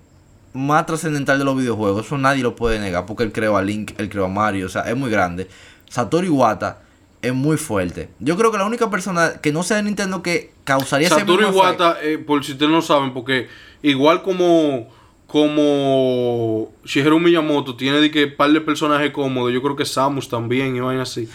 más 0.54 0.86
trascendental 0.86 1.38
de 1.38 1.46
los 1.46 1.56
videojuegos. 1.58 2.06
Eso 2.06 2.18
nadie 2.18 2.42
lo 2.42 2.56
puede 2.56 2.80
negar 2.80 3.06
porque 3.06 3.24
él 3.24 3.32
creó 3.32 3.58
a 3.58 3.62
Link, 3.62 3.92
él 3.98 4.10
creó 4.10 4.26
a 4.26 4.30
Mario. 4.30 4.66
O 4.66 4.70
sea, 4.70 4.84
es 4.84 4.96
muy 4.96 5.12
grande. 5.12 5.48
Satoru 5.90 6.26
Iwata 6.26 6.80
es 7.22 7.34
muy 7.34 7.58
fuerte. 7.58 8.10
Yo 8.20 8.38
creo 8.38 8.52
que 8.52 8.58
la 8.58 8.66
única 8.66 8.90
persona 8.90 9.34
que 9.42 9.52
no 9.52 9.64
sea 9.64 9.78
de 9.78 9.84
Nintendo 9.84 10.22
que 10.22 10.52
causaría 10.64 11.08
ese 11.08 11.20
Satoru 11.20 11.44
mismo 11.44 11.56
Iwata, 11.56 11.98
eh, 12.02 12.18
por 12.18 12.44
si 12.44 12.54
ustedes 12.54 12.72
no 12.72 12.82
saben, 12.82 13.14
porque 13.14 13.48
igual 13.82 14.22
como 14.22 14.88
como 15.28 16.72
Shigeru 16.86 17.20
Miyamoto 17.20 17.76
tiene 17.76 18.00
de 18.00 18.10
que 18.10 18.28
par 18.28 18.52
de 18.52 18.62
personajes 18.62 19.12
cómodos, 19.12 19.52
yo 19.54 19.62
creo 19.62 19.76
que 19.76 19.86
Samus 19.86 20.30
también 20.30 20.76
y 20.76 20.80
vaina 20.80 21.04
así. 21.04 21.28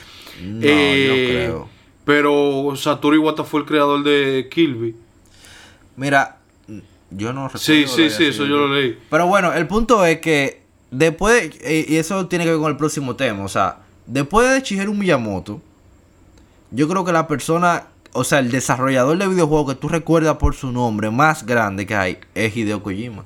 No, 0.43 0.61
Eh, 0.63 1.09
no 1.09 1.15
creo. 1.15 1.69
Pero 2.05 2.75
Satoru 2.75 3.17
Iwata 3.17 3.45
fue 3.45 3.61
el 3.61 3.67
creador 3.67 4.03
de 4.03 4.49
Kirby. 4.51 4.97
Mira, 5.97 6.39
yo 7.11 7.33
no 7.33 7.49
recuerdo. 7.49 7.59
Sí, 7.59 7.85
sí, 7.87 8.09
sí, 8.11 8.27
eso 8.27 8.45
yo 8.45 8.57
lo 8.67 8.75
leí. 8.75 8.99
Pero 9.11 9.27
bueno, 9.27 9.53
el 9.53 9.67
punto 9.67 10.05
es 10.07 10.21
que 10.21 10.63
después, 10.91 11.51
eh, 11.61 11.85
y 11.87 11.97
eso 11.97 12.27
tiene 12.27 12.45
que 12.45 12.51
ver 12.53 12.61
con 12.61 12.71
el 12.71 12.77
próximo 12.79 13.15
tema, 13.15 13.45
o 13.45 13.49
sea, 13.49 13.79
después 14.07 14.51
de 14.51 14.61
Shigeru 14.63 14.95
Miyamoto, 14.95 15.61
yo 16.73 16.89
creo 16.89 17.05
que 17.05 17.13
la 17.13 17.29
persona, 17.29 17.85
o 18.13 18.25
sea, 18.25 18.39
el 18.41 18.51
desarrollador 18.51 19.17
de 19.19 19.29
videojuegos 19.29 19.75
que 19.75 19.81
tú 19.81 19.89
recuerdas 19.89 20.37
por 20.37 20.55
su 20.55 20.73
nombre 20.73 21.11
más 21.11 21.47
grande 21.47 21.87
que 21.87 21.95
hay 21.95 22.19
es 22.35 22.57
Hideo 22.57 22.83
Kojima. 22.83 23.25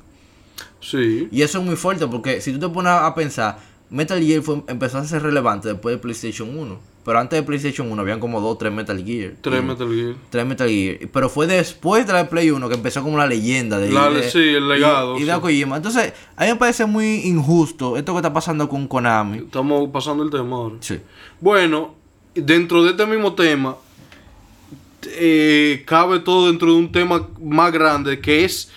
Sí. 0.81 1.29
Y 1.31 1.43
eso 1.43 1.59
es 1.59 1.65
muy 1.65 1.77
fuerte 1.77 2.07
porque 2.07 2.41
si 2.41 2.53
tú 2.53 2.59
te 2.59 2.69
pones 2.69 2.93
a 2.93 3.15
pensar, 3.15 3.59
Metal 3.91 4.21
Gear 4.23 4.43
fue- 4.43 4.63
empezó 4.69 4.99
a 4.99 5.05
ser 5.05 5.23
relevante 5.23 5.69
después 5.69 5.95
de 5.97 5.99
PlayStation 6.01 6.57
1. 6.57 6.79
Pero 7.05 7.21
antes 7.21 7.39
de 7.39 7.45
PlayStation 7.45 7.91
1 7.93 8.03
habían 8.03 8.19
como 8.19 8.41
dos 8.41 8.59
tres 8.59 8.73
Metal 8.73 9.01
Gear. 9.05 9.35
Tres 9.41 9.61
Y- 9.63 9.65
Metal 9.65 9.89
Gear. 9.89 10.15
tres 10.29 10.45
Metal 10.47 10.69
Gear. 10.69 10.99
Pero 11.13 11.29
fue 11.29 11.47
después 11.47 12.05
de 12.05 12.13
la 12.13 12.29
Play 12.29 12.51
1 12.51 12.69
que 12.69 12.75
empezó 12.75 13.01
como 13.05 13.17
la 13.17 13.29
leyenda 13.29 13.79
de, 13.79 13.91
La- 13.91 14.11
de- 14.11 14.29
sí, 14.29 14.39
el 14.41 14.69
legado, 14.69 15.17
Y, 15.17 15.23
y 15.23 15.25
de 15.25 15.35
sí. 15.35 15.41
Kojima. 15.41 15.77
Entonces, 15.77 16.13
a 16.37 16.43
mí 16.45 16.51
me 16.51 16.57
parece 16.57 16.85
muy 16.85 17.21
injusto 17.27 17.97
esto 17.97 18.13
que 18.13 18.19
está 18.19 18.33
pasando 18.33 18.69
con 18.69 18.89
Konami. 18.89 19.39
Estamos 19.39 19.89
pasando 19.93 20.25
el 20.25 20.31
tema 20.31 20.57
ahora. 20.57 20.77
Sí. 20.81 20.99
Bueno, 21.41 21.95
dentro 22.37 22.83
de 22.85 22.91
este 22.91 23.07
mismo 23.07 23.35
tema, 23.35 23.77
eh, 25.09 25.83
cabe 25.87 26.21
todo 26.21 26.49
dentro 26.49 26.69
de 26.73 26.79
un 26.79 26.91
tema 26.93 27.29
más 27.41 27.73
grande 27.73 28.21
que 28.21 28.45
es 28.45 28.71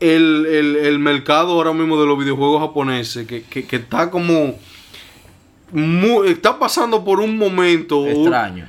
el, 0.00 0.46
el- 0.46 0.76
el 0.76 0.98
mercado 0.98 1.52
ahora 1.52 1.72
mismo 1.72 2.00
de 2.00 2.06
los 2.06 2.18
videojuegos 2.18 2.60
japoneses, 2.60 3.26
que, 3.26 3.42
que- 3.42 3.64
que 3.66 3.76
está 3.76 4.10
como... 4.10 4.58
está 6.26 6.58
pasando 6.58 7.04
por 7.04 7.20
un 7.20 7.36
momento... 7.38 8.06
Extraño. 8.06 8.66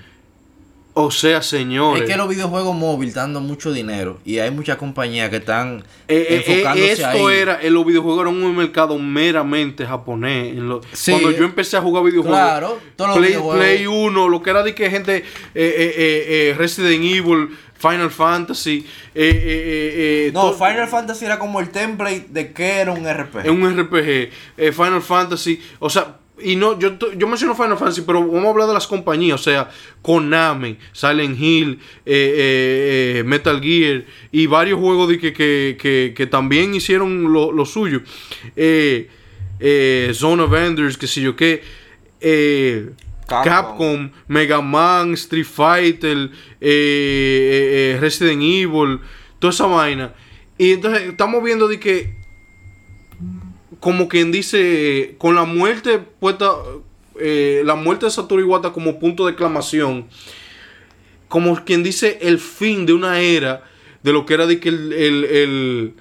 O 0.95 1.09
sea, 1.09 1.41
señores. 1.41 2.03
Es 2.03 2.09
que 2.09 2.15
los 2.17 2.29
videojuegos 2.29 2.75
móviles 2.75 3.15
están 3.15 3.33
dando 3.33 3.39
mucho 3.47 3.71
dinero. 3.73 4.19
Y 4.25 4.37
hay 4.37 4.51
muchas 4.51 4.77
compañías 4.77 5.29
que 5.31 5.37
están 5.37 5.83
Eh, 6.07 6.27
eh, 6.29 6.43
enfocándose 6.45 6.91
esto 6.91 7.27
ahí. 7.27 7.33
era, 7.35 7.59
en 7.61 7.73
los 7.73 7.83
videojuegos 7.85 8.21
era 8.21 8.29
un 8.29 8.55
mercado 8.55 8.99
meramente 8.99 9.85
japonés. 9.87 10.49
En 10.55 10.69
lo- 10.69 10.81
Sí. 10.91 11.11
Cuando 11.11 11.31
yo 11.31 11.45
empecé 11.45 11.77
a 11.77 11.81
jugar 11.81 12.03
videojuegos, 12.03 12.37
Claro, 12.39 12.79
todos 12.95 13.09
los 13.09 13.17
Play, 13.17 13.29
videojuegos. 13.31 13.57
Play 13.59 13.87
1, 13.87 14.29
lo 14.29 14.43
que 14.43 14.49
era 14.51 14.61
de 14.61 14.75
que 14.75 14.89
gente, 14.91 15.17
eh, 15.17 15.23
eh, 15.55 15.93
eh, 15.97 16.25
eh, 16.51 16.55
Resident 16.57 17.03
Evil, 17.03 17.57
Final 17.75 18.11
Fantasy, 18.11 18.85
eh, 19.15 19.29
eh, 19.29 19.31
eh, 19.35 20.27
eh, 20.27 20.31
No, 20.31 20.53
Final 20.53 20.87
Fantasy 20.87 21.25
era 21.25 21.37
como 21.39 21.59
el 21.59 21.69
template 21.69 22.27
de 22.29 22.53
que 22.53 22.77
era 22.81 22.91
un 22.93 23.05
RPG. 23.05 23.45
es 23.45 23.49
un 23.49 23.63
RPG, 23.77 24.29
eh, 24.57 24.71
Final 24.71 25.01
Fantasy, 25.01 25.59
o 25.79 25.89
sea, 25.89 26.17
y 26.41 26.55
no, 26.55 26.79
yo, 26.79 26.97
yo 27.15 27.27
menciono 27.27 27.55
Final 27.55 27.77
Fantasy, 27.77 28.01
pero 28.01 28.25
vamos 28.25 28.45
a 28.45 28.49
hablar 28.49 28.67
de 28.67 28.73
las 28.73 28.87
compañías, 28.87 29.39
o 29.39 29.43
sea, 29.43 29.69
Konami, 30.01 30.77
Silent 30.91 31.39
Hill, 31.39 31.79
eh, 32.05 32.13
eh, 32.35 33.19
eh, 33.19 33.23
Metal 33.23 33.61
Gear 33.61 34.05
y 34.31 34.47
varios 34.47 34.79
juegos 34.79 35.09
de 35.09 35.19
que, 35.19 35.31
que, 35.31 35.77
que, 35.79 36.13
que 36.15 36.27
también 36.27 36.73
hicieron 36.73 37.31
lo, 37.31 37.51
lo 37.51 37.65
suyo. 37.65 38.01
Eh, 38.55 39.09
Zone 40.13 40.43
of 40.43 40.53
Enders, 40.53 40.97
qué 40.97 41.07
sé 41.07 41.21
yo 41.21 41.35
qué. 41.35 41.61
Capcom. 43.27 43.43
Capcom, 43.43 44.11
Mega 44.27 44.59
Man, 44.59 45.13
Street 45.13 45.45
Fighter, 45.45 46.29
Resident 46.59 48.41
Evil, 48.41 48.99
toda 49.39 49.51
esa 49.53 49.67
vaina. 49.67 50.13
Y 50.57 50.73
entonces 50.73 51.03
estamos 51.03 51.43
viendo 51.43 51.67
de 51.67 51.79
que 51.79 52.22
como 53.83 54.07
quien 54.07 54.31
dice, 54.31 55.15
con 55.17 55.35
la 55.35 55.43
muerte 55.43 55.99
puesta, 55.99 56.51
eh, 57.19 57.63
la 57.65 57.75
muerte 57.75 58.05
de 58.05 58.11
Satoru 58.11 58.39
Iwata 58.41 58.71
como 58.71 58.97
punto 58.97 59.25
de 59.25 59.31
exclamación, 59.31 60.05
como 61.27 61.53
quien 61.65 61.83
dice 61.83 62.17
el 62.21 62.39
fin 62.39 62.85
de 62.85 62.93
una 62.93 63.19
era 63.19 63.61
de 64.01 64.13
lo 64.13 64.25
que 64.25 64.35
era 64.35 64.45
de 64.47 64.61
que 64.61 64.69
el, 64.69 64.93
el- 64.93 65.93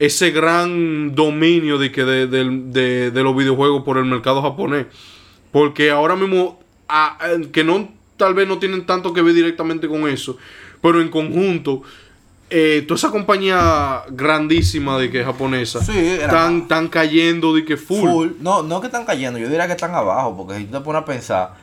ese 0.00 0.32
gran 0.32 1.14
dominio 1.14 1.78
de 1.78 1.92
que 1.92 2.04
de, 2.04 2.26
del- 2.26 2.72
de- 2.72 3.12
de 3.12 3.22
los 3.22 3.36
videojuegos 3.36 3.84
por 3.84 3.98
el 3.98 4.04
mercado 4.06 4.42
japonés. 4.42 4.86
Porque 5.52 5.90
ahora 5.92 6.16
mismo, 6.16 6.60
ah, 6.88 7.18
eh, 7.24 7.48
que 7.52 7.62
no 7.62 7.88
tal 8.16 8.34
vez 8.34 8.48
no 8.48 8.58
tienen 8.58 8.84
tanto 8.84 9.12
que 9.14 9.22
ver 9.22 9.34
directamente 9.34 9.86
con 9.86 10.08
eso, 10.08 10.38
pero 10.82 11.00
en 11.00 11.08
conjunto 11.08 11.82
eh, 12.50 12.84
toda 12.88 12.96
esa 12.96 13.10
compañía 13.10 14.02
grandísima 14.10 14.98
de 14.98 15.10
que 15.10 15.22
japonesa 15.24 15.84
Sí, 15.84 15.96
están, 15.96 16.62
están 16.62 16.88
cayendo 16.88 17.54
de 17.54 17.64
que 17.64 17.76
full. 17.76 18.08
Full. 18.10 18.28
No, 18.40 18.62
no 18.62 18.80
que 18.80 18.86
están 18.86 19.04
cayendo, 19.04 19.38
yo 19.38 19.48
diría 19.48 19.66
que 19.66 19.72
están 19.72 19.94
abajo, 19.94 20.36
porque 20.36 20.56
si 20.58 20.64
tú 20.64 20.78
te 20.78 20.80
pones 20.84 21.02
a 21.02 21.04
pensar, 21.04 21.54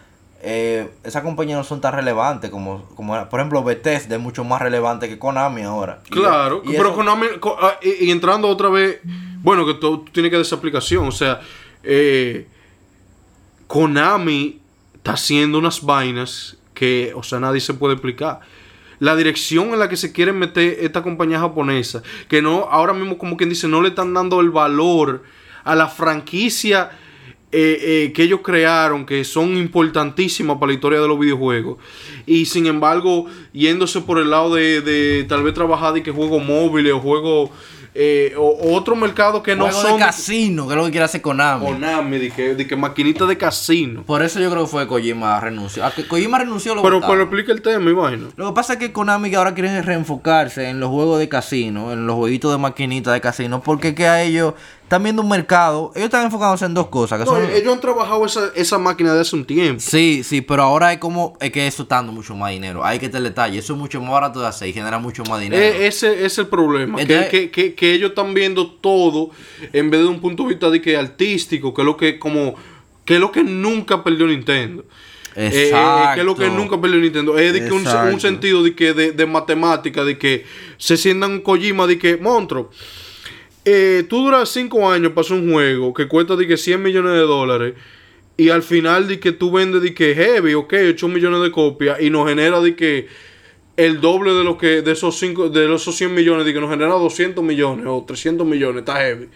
eh, 0.41 0.89
esas 1.03 1.23
compañías 1.23 1.57
no 1.57 1.63
son 1.63 1.81
tan 1.81 1.93
relevantes 1.93 2.51
como, 2.51 2.83
como 2.95 3.27
por 3.29 3.39
ejemplo, 3.39 3.63
Bethesda 3.63 4.15
es 4.15 4.21
mucho 4.21 4.43
más 4.43 4.61
relevante 4.61 5.09
que 5.09 5.17
Konami 5.17 5.63
ahora. 5.63 6.01
Claro, 6.09 6.61
y 6.63 6.69
pero 6.73 6.89
eso- 6.89 6.95
Konami, 6.95 7.25
ah, 7.61 7.79
y, 7.81 8.05
y 8.05 8.11
entrando 8.11 8.47
otra 8.47 8.69
vez, 8.69 8.99
bueno, 9.41 9.65
que 9.65 9.73
tú, 9.73 9.99
tú 10.03 10.11
tienes 10.11 10.29
que 10.29 10.35
dar 10.37 10.45
esa 10.45 10.55
aplicación, 10.55 11.07
o 11.07 11.11
sea, 11.11 11.39
eh, 11.83 12.47
Konami 13.67 14.59
está 14.95 15.13
haciendo 15.13 15.57
unas 15.57 15.81
vainas 15.81 16.57
que, 16.73 17.11
o 17.15 17.23
sea, 17.23 17.39
nadie 17.39 17.59
se 17.61 17.73
puede 17.73 17.93
explicar. 17.93 18.41
La 18.99 19.15
dirección 19.15 19.73
en 19.73 19.79
la 19.79 19.89
que 19.89 19.97
se 19.97 20.12
quieren 20.12 20.38
meter 20.38 20.77
esta 20.81 21.03
compañía 21.03 21.39
japonesa, 21.39 22.03
que 22.27 22.41
no, 22.41 22.67
ahora 22.69 22.93
mismo 22.93 23.17
como 23.17 23.38
quien 23.38 23.49
dice, 23.49 23.67
no 23.67 23.81
le 23.81 23.89
están 23.89 24.13
dando 24.13 24.39
el 24.39 24.49
valor 24.49 25.23
a 25.63 25.75
la 25.75 25.88
franquicia 25.88 26.91
eh, 27.51 27.77
eh, 27.81 28.13
que 28.13 28.23
ellos 28.23 28.41
crearon, 28.43 29.05
que 29.05 29.23
son 29.23 29.55
importantísimas 29.55 30.58
para 30.58 30.67
la 30.67 30.73
historia 30.73 30.99
de 30.99 31.08
los 31.08 31.17
videojuegos. 31.17 31.77
Y 32.25 32.45
sin 32.45 32.65
embargo, 32.65 33.27
yéndose 33.53 34.01
por 34.01 34.19
el 34.19 34.29
lado 34.29 34.55
de, 34.55 34.81
de 34.81 35.23
tal 35.23 35.43
vez 35.43 35.53
trabajar 35.53 35.93
de 35.93 36.03
que 36.03 36.12
juegos 36.12 36.43
móviles 36.43 36.91
o 36.91 36.99
juegos, 36.99 37.51
eh, 37.97 38.34
o, 38.38 38.41
o 38.41 38.73
otro 38.75 38.93
mercado 38.95 39.41
que 39.41 39.55
no 39.55 39.71
son... 39.71 39.93
de 39.93 40.05
casino, 40.05 40.67
que 40.67 40.73
es 40.73 40.77
lo 40.77 40.84
que 40.86 40.91
quiere 40.91 41.05
hacer 41.05 41.21
Konami. 41.21 41.65
Konami, 41.65 42.17
de 42.17 42.29
que, 42.29 42.53
de 42.53 42.67
que 42.67 42.75
maquinita 42.75 43.25
de 43.25 43.38
casino. 43.38 44.03
Por 44.03 44.21
eso 44.21 44.39
yo 44.41 44.51
creo 44.51 44.63
que 44.65 44.69
fue 44.69 44.84
que 44.84 44.89
Kojima 44.89 45.39
renunció. 45.39 45.86
A 45.86 45.91
que 45.91 46.05
Kojima 46.05 46.39
renunció 46.39 46.75
lo 46.75 46.81
Pero, 46.81 46.95
votaron. 46.95 47.15
pero 47.15 47.23
explica 47.23 47.53
el 47.53 47.62
tema, 47.62 47.89
imagino. 47.89 48.27
Lo 48.36 48.47
que 48.49 48.53
pasa 48.53 48.73
es 48.73 48.79
que 48.79 48.91
Konami 48.91 49.29
que 49.29 49.38
ahora 49.38 49.53
quiere 49.53 49.81
reenfocarse 49.81 50.67
en 50.69 50.81
los 50.81 50.89
juegos 50.89 51.19
de 51.19 51.29
casino, 51.29 51.93
en 51.93 52.05
los 52.05 52.17
jueguitos 52.17 52.51
de 52.51 52.58
maquinita 52.58 53.13
de 53.13 53.21
casino, 53.21 53.62
porque 53.62 53.95
que 53.95 54.08
a 54.08 54.21
ellos 54.21 54.55
están 54.85 55.03
viendo 55.03 55.21
un 55.23 55.29
mercado, 55.29 55.91
ellos 55.95 56.05
están 56.05 56.25
enfocándose 56.25 56.63
en 56.65 56.73
dos 56.73 56.87
cosas, 56.87 57.19
que 57.19 57.25
No, 57.25 57.31
son... 57.31 57.49
ellos 57.51 57.73
han 57.73 57.81
trabajado 57.81 58.25
esa, 58.25 58.51
esa 58.55 58.77
máquina 58.77 59.13
de 59.13 59.21
hace 59.21 59.35
un 59.35 59.43
tiempo. 59.43 59.81
Sí, 59.81 60.21
sí, 60.23 60.41
pero 60.41 60.63
ahora 60.63 60.93
es 60.93 60.99
como, 60.99 61.35
es 61.41 61.51
que 61.51 61.65
eso 61.67 61.83
está 61.83 61.95
dando 61.95 62.11
mucho 62.11 62.35
más 62.35 62.51
dinero, 62.51 62.85
hay 62.85 62.99
que 62.99 63.09
tener 63.09 63.23
detalle, 63.29 63.57
eso 63.59 63.73
es 63.73 63.79
mucho 63.79 63.99
más 63.99 64.11
barato 64.11 64.39
de 64.39 64.47
hacer 64.47 64.67
y 64.69 64.73
genera 64.73 64.97
mucho 64.99 65.23
más 65.25 65.41
dinero. 65.41 65.61
Eh, 65.61 65.87
ese 65.87 66.23
es 66.25 66.37
el 66.37 66.47
problema. 66.47 66.97
que- 66.97 67.01
Entonces- 67.01 67.29
que, 67.29 67.51
que- 67.51 67.73
que 67.73 67.93
ellos 67.93 68.09
están 68.11 68.33
viendo 68.33 68.71
todo 68.71 69.31
en 69.73 69.89
vez 69.89 70.01
de 70.01 70.07
un 70.07 70.21
punto 70.21 70.43
de 70.43 70.49
vista 70.49 70.69
de 70.69 70.79
que 70.81 70.95
artístico, 70.95 71.73
que 71.73 71.81
es 71.81 71.85
lo 71.85 71.97
que 71.97 72.17
como 72.19 72.55
que 73.05 73.15
es 73.15 73.19
lo 73.19 73.31
que 73.31 73.43
nunca 73.43 74.03
perdió 74.03 74.25
Nintendo. 74.27 74.83
Eh, 75.35 75.49
eh, 75.51 75.63
Exacto. 75.65 76.13
que 76.15 76.19
es 76.21 76.25
lo 76.25 76.35
que 76.35 76.49
nunca 76.49 76.79
perdió 76.79 76.99
Nintendo. 76.99 77.37
Es 77.37 77.53
de 77.53 77.65
que 77.65 77.71
un, 77.71 77.81
Exacto. 77.81 78.13
un 78.13 78.21
sentido 78.21 78.63
de 78.63 78.73
que 78.75 78.93
de, 78.93 79.11
de 79.11 79.25
matemática, 79.25 80.03
de 80.03 80.17
que 80.17 80.45
se 80.77 80.95
sientan 80.95 81.41
Kojima, 81.41 81.85
de 81.87 81.97
que, 81.99 82.17
monstruo, 82.17 82.69
eh, 83.65 84.06
tú 84.08 84.23
duras 84.23 84.49
5 84.49 84.89
años 84.89 85.12
para 85.12 85.21
hacer 85.21 85.38
un 85.38 85.51
juego 85.51 85.93
que 85.93 86.08
cuesta 86.08 86.36
de 86.36 86.47
que 86.47 86.56
100 86.56 86.82
millones 86.82 87.13
de 87.13 87.19
dólares 87.19 87.73
y 88.38 88.49
al 88.49 88.63
final 88.63 89.08
de 89.08 89.19
que 89.19 89.32
tú 89.32 89.51
vendes 89.51 89.82
de 89.82 89.93
que 89.93 90.13
heavy, 90.13 90.54
ok, 90.54 90.73
8 90.89 91.08
millones 91.08 91.41
de 91.41 91.51
copias 91.51 91.99
y 92.01 92.10
nos 92.10 92.28
genera 92.30 92.62
de 92.62 92.75
que 92.75 93.08
el 93.78 93.99
doble 93.99 94.34
de 94.34 94.43
lo 94.43 94.58
que 94.58 94.82
de 94.82 94.91
esos 94.91 95.17
cinco, 95.17 95.49
de 95.49 95.73
esos 95.73 95.95
100 95.95 96.13
millones 96.13 96.45
de 96.45 96.54
que 96.54 96.62
nos 96.62 96.69
genera 96.69 96.93
200 96.93 97.43
millones 97.43 97.86
o 97.88 98.04
300 98.06 98.45
millones, 98.45 98.80
está 98.80 98.97
heavy. 98.97 99.30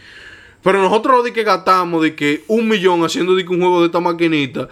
Pero 0.62 0.82
nosotros 0.82 1.24
de 1.24 1.34
que 1.34 1.44
gastamos 1.44 2.02
de 2.02 2.16
que 2.16 2.44
un 2.48 2.68
millón 2.68 3.04
haciendo 3.04 3.36
de 3.36 3.46
que 3.46 3.52
un 3.52 3.60
juego 3.60 3.80
de 3.82 3.88
esta 3.88 4.00
maquinita 4.00 4.70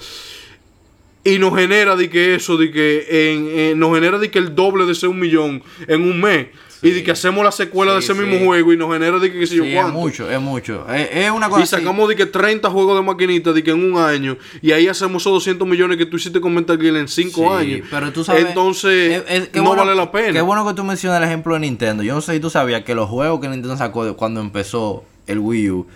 y 1.33 1.39
nos 1.39 1.55
genera 1.55 1.95
de 1.95 2.09
que 2.09 2.35
eso, 2.35 2.57
de 2.57 2.71
que 2.71 3.33
en, 3.33 3.59
en- 3.59 3.79
nos 3.79 3.93
genera 3.93 4.17
de 4.17 4.31
que 4.31 4.39
el 4.39 4.55
doble 4.55 4.85
de 4.85 4.93
ese 4.93 5.07
un 5.07 5.19
millón 5.19 5.61
en 5.87 6.01
un 6.01 6.19
mes. 6.21 6.47
Y 6.79 6.91
de 6.91 7.03
que 7.03 7.09
hacemos 7.09 7.43
la 7.43 7.51
secuela 7.51 7.93
de 7.93 7.99
ese 7.99 8.13
sí. 8.13 8.19
mismo 8.21 8.45
juego 8.45 8.71
y 8.71 8.77
nos 8.77 8.93
genera 8.93 9.17
de 9.17 9.31
que 9.31 9.39
qué 9.39 9.47
sé 9.47 9.55
yo 9.55 9.63
Sí, 9.63 9.69
es 9.73 9.81
cuánto. 9.81 9.97
mucho, 9.97 10.29
es 10.29 10.39
mucho. 10.39 10.85
Es, 10.93 11.09
es 11.11 11.31
una 11.31 11.49
cosa 11.49 11.63
Y 11.63 11.65
sacamos 11.65 12.07
de 12.07 12.15
que 12.15 12.27
30 12.27 12.69
juegos 12.69 12.95
de 12.95 13.01
maquinita 13.03 13.51
de 13.51 13.63
que 13.63 13.71
en 13.71 13.83
un 13.93 13.99
año 13.99 14.37
y 14.61 14.71
ahí 14.73 14.87
hacemos 14.87 15.23
esos 15.23 15.33
200 15.33 15.67
millones 15.67 15.97
que 15.97 16.05
tú 16.05 16.17
hiciste 16.17 16.39
con 16.39 16.53
Metal 16.53 16.79
Gear 16.79 16.97
en 16.97 17.07
5 17.07 17.31
Sí, 17.41 17.43
años. 17.73 17.87
Pero 17.89 18.13
tú 18.13 18.23
sabes. 18.23 18.45
Entonces, 18.45 19.23
es- 19.27 19.41
es- 19.43 19.47
qué 19.49 19.57
no 19.57 19.65
bueno- 19.69 19.85
vale 19.85 19.95
la 19.95 20.11
pena. 20.11 20.33
Qué 20.33 20.41
bueno 20.41 20.67
que 20.67 20.75
tú 20.75 20.83
mencionas 20.83 21.17
el 21.17 21.23
ejemplo 21.27 21.55
de 21.55 21.61
Nintendo. 21.61 22.03
Yo 22.03 22.13
no 22.13 22.21
sé 22.21 22.33
si 22.35 22.39
tú 22.39 22.51
sabías 22.51 22.83
que 22.83 22.93
los 22.93 23.09
juegos 23.09 23.41
que 23.41 23.47
Nintendo 23.47 23.75
sacó 23.75 24.15
cuando 24.15 24.39
empezó 24.39 25.03
el 25.25 25.39
Wii 25.39 25.71
U 25.71 25.87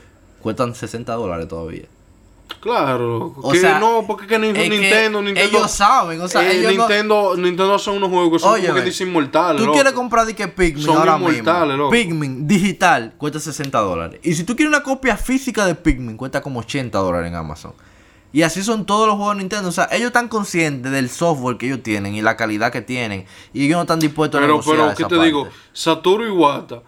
cuestan 0.41 0.73
60 0.73 1.13
dólares 1.13 1.47
todavía. 1.47 1.83
Claro, 2.59 3.33
O 3.41 3.51
que 3.51 3.59
sea, 3.59 3.79
no, 3.79 4.03
porque 4.05 4.27
que 4.27 4.37
ni- 4.37 4.49
es 4.49 4.53
que 4.53 4.69
Nintendo, 4.69 5.21
Nintendo, 5.21 5.57
ellos 5.57 5.71
saben, 5.71 6.21
o 6.21 6.27
sea, 6.27 6.43
eh, 6.51 6.57
ellos 6.59 6.73
no- 6.75 6.87
Nintendo, 6.87 7.35
Nintendo 7.37 7.73
hace 7.75 7.89
unos 7.89 8.09
juegos 8.09 8.33
que 8.33 8.39
son 8.39 8.53
Óyeme, 8.53 8.67
como 8.69 8.79
que 8.81 8.85
dicen 8.85 9.07
inmortales. 9.07 9.57
Tú 9.59 9.65
loco. 9.65 9.73
quieres 9.75 9.93
comprar 9.93 10.25
de 10.27 10.35
que 10.35 10.47
Pikmin 10.47 10.83
Son 10.85 10.97
ahora 10.97 11.17
mismo. 11.17 11.65
loco. 11.77 11.89
Pikmin 11.91 12.47
digital 12.47 13.13
cuesta 13.17 13.39
60 13.39 13.79
dólares. 13.79 14.19
Y 14.23 14.33
si 14.33 14.43
tú 14.43 14.55
quieres 14.55 14.69
una 14.75 14.83
copia 14.83 15.17
física 15.17 15.65
de 15.65 15.73
Pikmin, 15.75 16.17
cuesta 16.17 16.41
como 16.41 16.59
80 16.59 16.99
dólares 16.99 17.29
en 17.29 17.35
Amazon. 17.35 17.73
Y 18.33 18.43
así 18.43 18.63
son 18.63 18.85
todos 18.85 19.07
los 19.07 19.15
juegos 19.17 19.35
de 19.35 19.39
Nintendo. 19.43 19.67
O 19.67 19.71
sea, 19.73 19.89
ellos 19.91 20.07
están 20.07 20.27
conscientes 20.29 20.91
del 20.91 21.09
software 21.09 21.57
que 21.57 21.65
ellos 21.65 21.83
tienen 21.83 22.15
y 22.15 22.21
la 22.21 22.37
calidad 22.37 22.71
que 22.71 22.81
tienen. 22.81 23.25
Y 23.53 23.65
ellos 23.65 23.75
no 23.77 23.81
están 23.81 23.99
dispuestos 23.99 24.37
a 24.37 24.41
Pero, 24.41 24.53
negociar 24.53 24.75
pero, 24.77 24.87
esa 24.87 24.95
¿qué 24.95 25.03
te 25.03 25.09
parte. 25.09 25.25
digo? 25.25 25.47
Satoru 25.73 26.25
Iwata 26.25 26.81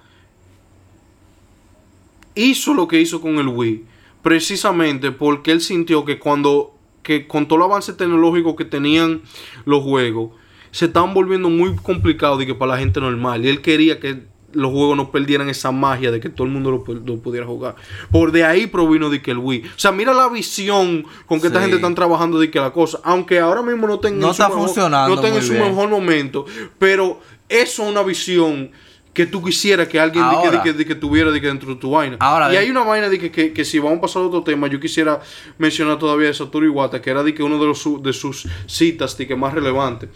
hizo 2.35 2.73
lo 2.73 2.87
que 2.87 2.99
hizo 3.01 3.19
con 3.21 3.37
el 3.37 3.47
Wii. 3.47 3.85
Precisamente 4.23 5.11
porque 5.11 5.51
él 5.51 5.61
sintió 5.61 6.05
que 6.05 6.17
cuando, 6.17 6.73
que 7.03 7.27
con 7.27 7.47
todo 7.47 7.59
el 7.59 7.65
avance 7.65 7.93
tecnológico 7.93 8.55
que 8.55 8.65
tenían 8.65 9.21
los 9.65 9.83
juegos, 9.83 10.31
se 10.71 10.85
estaban 10.85 11.13
volviendo 11.13 11.49
muy 11.49 11.75
complicados 11.75 12.39
de 12.39 12.47
que 12.47 12.55
para 12.55 12.71
la 12.73 12.77
gente 12.79 12.99
normal. 12.99 13.45
Y 13.45 13.49
él 13.49 13.61
quería 13.61 13.99
que 13.99 14.23
los 14.53 14.71
juegos 14.71 14.95
no 14.95 15.11
perdieran 15.11 15.49
esa 15.49 15.71
magia 15.71 16.09
de 16.11 16.19
que 16.19 16.29
todo 16.29 16.47
el 16.47 16.53
mundo 16.53 16.71
lo, 16.71 16.83
pu- 16.85 17.03
lo 17.05 17.17
pudiera 17.17 17.45
jugar. 17.45 17.75
Por 18.11 18.31
de 18.31 18.43
ahí 18.45 18.67
provino 18.67 19.09
de 19.09 19.21
que 19.21 19.31
el 19.31 19.39
Wii. 19.39 19.63
O 19.75 19.79
sea, 19.79 19.91
mira 19.91 20.13
la 20.13 20.29
visión 20.29 21.05
con 21.25 21.41
que 21.41 21.47
esta 21.47 21.59
gente 21.59 21.75
están 21.75 21.95
trabajando 21.95 22.39
de 22.39 22.49
que 22.49 22.59
la 22.59 22.71
cosa, 22.71 22.99
aunque 23.03 23.39
ahora 23.39 23.61
mismo 23.61 23.87
no 23.87 23.99
tengan 23.99 24.21
No 24.21 24.27
su 24.27 24.31
está 24.33 24.49
mejor- 24.49 24.65
funcionando 24.67 25.15
no 25.15 25.21
muy 25.29 25.41
su 25.41 25.53
mejor 25.53 25.89
momento, 25.89 26.45
pero 26.79 27.19
eso 27.49 27.83
es 27.83 27.89
una 27.89 28.03
visión 28.03 28.71
que 29.13 29.25
tú 29.27 29.43
quisieras 29.43 29.87
que 29.87 29.99
alguien 29.99 30.23
de 30.27 30.35
que, 30.37 30.41
de 30.41 30.47
Ahora. 30.47 30.63
que- 30.63 30.73
de 30.73 30.85
que 30.85 30.95
tuviera 30.95 31.29
de 31.31 31.39
que 31.39 31.47
dentro 31.47 31.69
de 31.73 31.79
tu 31.79 31.91
vaina. 31.91 32.17
Ahora, 32.19 32.51
y 32.51 32.57
hay 32.57 32.69
una 32.71 32.83
vaina 32.83 33.09
de 33.09 33.19
que, 33.19 33.29
que, 33.31 33.53
que 33.53 33.63
si 33.63 33.77
vamos 33.79 33.99
a 33.99 34.01
pasar 34.01 34.23
a 34.23 34.25
otro 34.25 34.41
tema, 34.43 34.67
yo 34.67 34.79
quisiera 34.79 35.21
mencionar 35.59 35.99
todavía 35.99 36.27
de 36.29 36.33
Satoru 36.33 36.65
Iwata, 36.65 36.99
que 37.01 37.09
era 37.11 37.21
de 37.23 37.33
que 37.33 37.43
uno 37.43 37.59
de, 37.59 37.65
los, 37.67 37.83
de 38.01 38.11
sus 38.13 38.47
citas 38.65 39.15
de 39.17 39.27
que 39.27 39.35
más 39.35 39.53
relevante. 39.53 40.09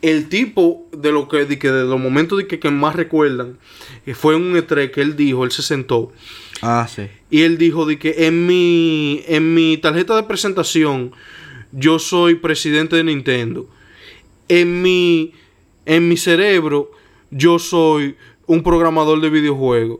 El 0.00 0.28
tipo 0.28 0.86
de 0.92 1.10
lo 1.10 1.26
que, 1.28 1.44
de 1.44 1.58
que 1.58 1.70
de 1.72 1.84
los 1.84 1.98
momentos 1.98 2.38
de 2.38 2.46
que, 2.46 2.60
que 2.60 2.70
más 2.70 2.94
recuerdan 2.94 3.58
eh, 4.06 4.14
fue 4.14 4.36
en 4.36 4.42
un 4.42 4.56
E3 4.56 4.92
que 4.92 5.00
él 5.00 5.16
dijo, 5.16 5.44
él 5.44 5.50
se 5.50 5.62
sentó 5.62 6.12
Ah, 6.62 6.86
sí. 6.88 7.08
y 7.30 7.42
él 7.42 7.58
dijo 7.58 7.84
de 7.84 7.98
que 7.98 8.26
en 8.26 8.46
mi, 8.46 9.22
en 9.26 9.54
mi 9.54 9.76
tarjeta 9.76 10.14
de 10.14 10.22
presentación 10.22 11.10
yo 11.72 11.98
soy 11.98 12.36
presidente 12.36 12.94
de 12.96 13.04
Nintendo. 13.04 13.68
En 14.48 14.80
mi, 14.82 15.32
en 15.88 16.08
mi 16.08 16.16
cerebro 16.16 16.90
yo 17.30 17.58
soy 17.58 18.16
un 18.46 18.62
programador 18.62 19.20
de 19.20 19.30
videojuegos. 19.30 19.98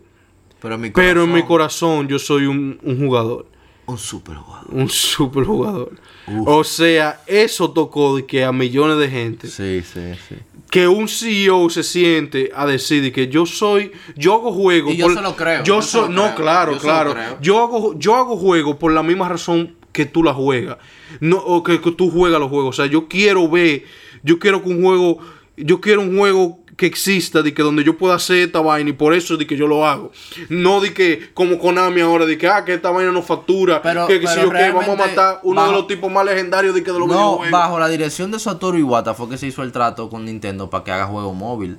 Pero 0.60 0.74
en 0.74 0.80
mi 0.82 0.90
corazón, 0.90 1.08
Pero 1.08 1.24
en 1.24 1.32
mi 1.32 1.42
corazón 1.42 2.08
yo 2.08 2.18
soy 2.18 2.46
un, 2.46 2.78
un 2.82 2.98
jugador. 2.98 3.46
un 3.86 3.98
super 3.98 4.36
jugador. 4.36 4.66
Un 4.70 4.88
super 4.88 5.44
jugador. 5.44 5.92
Uf. 6.26 6.46
O 6.46 6.64
sea, 6.64 7.22
eso 7.26 7.70
tocó 7.70 8.16
de 8.16 8.26
que 8.26 8.44
a 8.44 8.52
millones 8.52 8.98
de 8.98 9.08
gente. 9.08 9.48
Sí, 9.48 9.82
sí, 9.82 10.14
sí. 10.28 10.34
Que 10.70 10.86
un 10.86 11.08
CEO 11.08 11.70
se 11.70 11.82
siente 11.82 12.50
a 12.54 12.66
decir 12.66 13.02
de 13.02 13.10
que 13.10 13.28
yo 13.28 13.46
soy, 13.46 13.90
yo 14.16 14.34
hago 14.34 14.52
juegos. 14.52 14.92
Y 14.92 14.98
yo 14.98 15.08
se 15.08 15.22
lo 15.22 15.34
creo, 15.34 15.64
Yo 15.64 15.80
yo 15.80 16.02
lo 16.02 16.08
no, 16.10 16.22
creo, 16.34 16.36
claro, 16.36 16.72
yo 16.74 16.78
claro. 16.80 17.14
Yo 17.40 17.62
hago, 17.62 17.98
yo 17.98 18.14
hago 18.16 18.36
juegos 18.36 18.76
por 18.76 18.92
la 18.92 19.02
misma 19.02 19.28
razón 19.28 19.76
que 19.92 20.04
tú 20.04 20.22
la 20.22 20.34
juegas. 20.34 20.76
No, 21.20 21.38
o 21.38 21.62
que, 21.62 21.80
que 21.80 21.92
tú 21.92 22.10
juegas 22.10 22.38
los 22.38 22.50
juegos. 22.50 22.78
O 22.78 22.82
sea, 22.82 22.90
yo 22.90 23.08
quiero 23.08 23.48
ver, 23.48 23.84
yo 24.22 24.38
quiero 24.38 24.62
que 24.62 24.68
un 24.68 24.82
juego, 24.82 25.18
yo 25.64 25.80
quiero 25.80 26.00
un 26.02 26.16
juego 26.16 26.60
que 26.76 26.86
exista, 26.86 27.42
de 27.42 27.52
que 27.52 27.62
donde 27.62 27.82
yo 27.82 27.98
pueda 27.98 28.14
hacer 28.14 28.38
esta 28.38 28.60
vaina 28.60 28.90
y 28.90 28.92
por 28.92 29.12
eso 29.12 29.36
de 29.36 29.48
que 29.48 29.56
yo 29.56 29.66
lo 29.66 29.84
hago. 29.84 30.12
No 30.48 30.80
de 30.80 30.94
que 30.94 31.30
como 31.34 31.58
Konami 31.58 32.00
ahora, 32.00 32.24
de 32.24 32.38
que 32.38 32.46
ah, 32.46 32.64
que 32.64 32.74
esta 32.74 32.90
vaina 32.92 33.10
no 33.10 33.20
factura, 33.20 33.82
Pero- 33.82 34.06
que, 34.06 34.20
que 34.20 34.28
si 34.28 34.36
yo 34.40 34.48
qué, 34.50 34.70
vamos 34.70 34.88
a 34.88 34.94
matar 34.94 35.40
uno 35.42 35.66
de 35.66 35.72
los 35.72 35.88
tipos 35.88 36.10
más 36.10 36.24
legendarios 36.24 36.74
de 36.76 36.84
que 36.84 36.92
de 36.92 36.98
los 37.00 37.08
No, 37.08 37.40
bajo 37.50 37.80
la 37.80 37.88
dirección 37.88 38.30
de 38.30 38.38
Satoru 38.38 38.78
Iwata 38.78 39.14
fue 39.14 39.28
que 39.28 39.36
se 39.36 39.48
hizo 39.48 39.64
el 39.64 39.72
trato 39.72 40.08
con 40.08 40.24
Nintendo 40.24 40.70
para 40.70 40.84
que 40.84 40.92
haga 40.92 41.06
juego 41.06 41.34
móvil. 41.34 41.78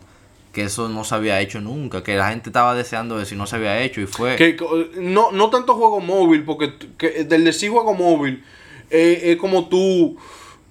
Que 0.51 0.63
eso 0.63 0.89
no 0.89 1.03
se 1.03 1.13
había 1.15 1.39
hecho 1.39 1.61
nunca. 1.61 2.03
Que 2.03 2.15
la 2.17 2.31
gente 2.31 2.49
estaba 2.49 2.73
deseando 2.73 3.21
eso 3.21 3.35
y 3.35 3.37
no 3.37 3.45
se 3.45 3.55
había 3.55 3.81
hecho. 3.81 4.01
Y 4.01 4.07
fue. 4.07 4.35
Que, 4.35 4.55
que, 4.55 4.65
no, 4.97 5.31
no 5.31 5.49
tanto 5.51 5.75
juego 5.75 6.01
móvil, 6.01 6.43
porque 6.43 6.73
que 6.97 7.23
del 7.23 7.43
decir 7.45 7.69
juego 7.69 7.93
móvil 7.93 8.43
eh, 8.89 9.21
es 9.25 9.37
como 9.37 9.69
tú 9.69 10.17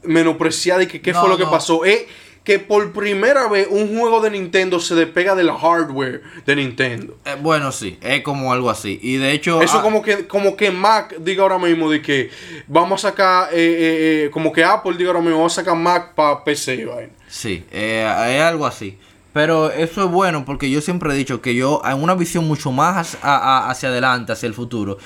menospreciar 0.02 0.82
y 0.82 0.86
que 0.86 1.00
qué 1.00 1.12
No, 1.12 1.20
fue 1.20 1.28
lo 1.28 1.38
que 1.38 1.46
pasó. 1.46 1.84
Es 1.84 2.06
que 2.48 2.58
por 2.58 2.94
primera 2.94 3.46
vez 3.46 3.68
un 3.70 3.94
juego 3.94 4.22
de 4.22 4.30
Nintendo 4.30 4.80
se 4.80 4.94
despega 4.94 5.34
del 5.34 5.50
hardware 5.50 6.22
de 6.46 6.56
Nintendo. 6.56 7.18
Eh, 7.26 7.36
bueno, 7.42 7.70
sí, 7.72 7.98
es 8.00 8.22
como 8.22 8.54
algo 8.54 8.70
así. 8.70 8.98
Y 9.02 9.18
de 9.18 9.32
hecho. 9.32 9.60
Eso 9.60 9.80
ah, 9.80 9.82
como 9.82 10.00
que 10.00 10.26
como 10.26 10.56
que 10.56 10.70
Mac 10.70 11.14
diga 11.18 11.42
ahora 11.42 11.58
mismo 11.58 11.90
de 11.90 12.00
que 12.00 12.30
vamos 12.66 13.04
a 13.04 13.10
sacar, 13.10 13.50
eh, 13.52 14.24
eh, 14.24 14.30
como 14.30 14.50
que 14.50 14.64
Apple 14.64 14.94
diga 14.96 15.10
ahora 15.10 15.20
mismo, 15.20 15.36
vamos 15.36 15.52
a 15.52 15.56
sacar 15.56 15.76
Mac 15.76 16.14
para 16.14 16.42
PC. 16.42 16.88
Sí, 17.28 17.66
es 17.70 18.40
algo 18.40 18.64
así. 18.64 18.96
Pero 19.34 19.70
eso 19.70 20.06
es 20.06 20.10
bueno 20.10 20.46
porque 20.46 20.70
yo 20.70 20.80
siempre 20.80 21.12
he 21.12 21.16
dicho 21.18 21.42
que 21.42 21.54
yo, 21.54 21.82
en 21.84 22.02
una 22.02 22.14
visión 22.14 22.48
mucho 22.48 22.72
más 22.72 23.18
hacia 23.20 23.90
adelante, 23.90 24.32
hacia 24.32 24.46
el 24.46 24.54
futuro, 24.54 24.96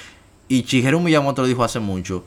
y 0.46 0.62
Shigeru 0.62 1.00
Miyamoto 1.00 1.42
lo 1.42 1.48
dijo 1.48 1.64
hace 1.64 1.80
mucho, 1.80 2.24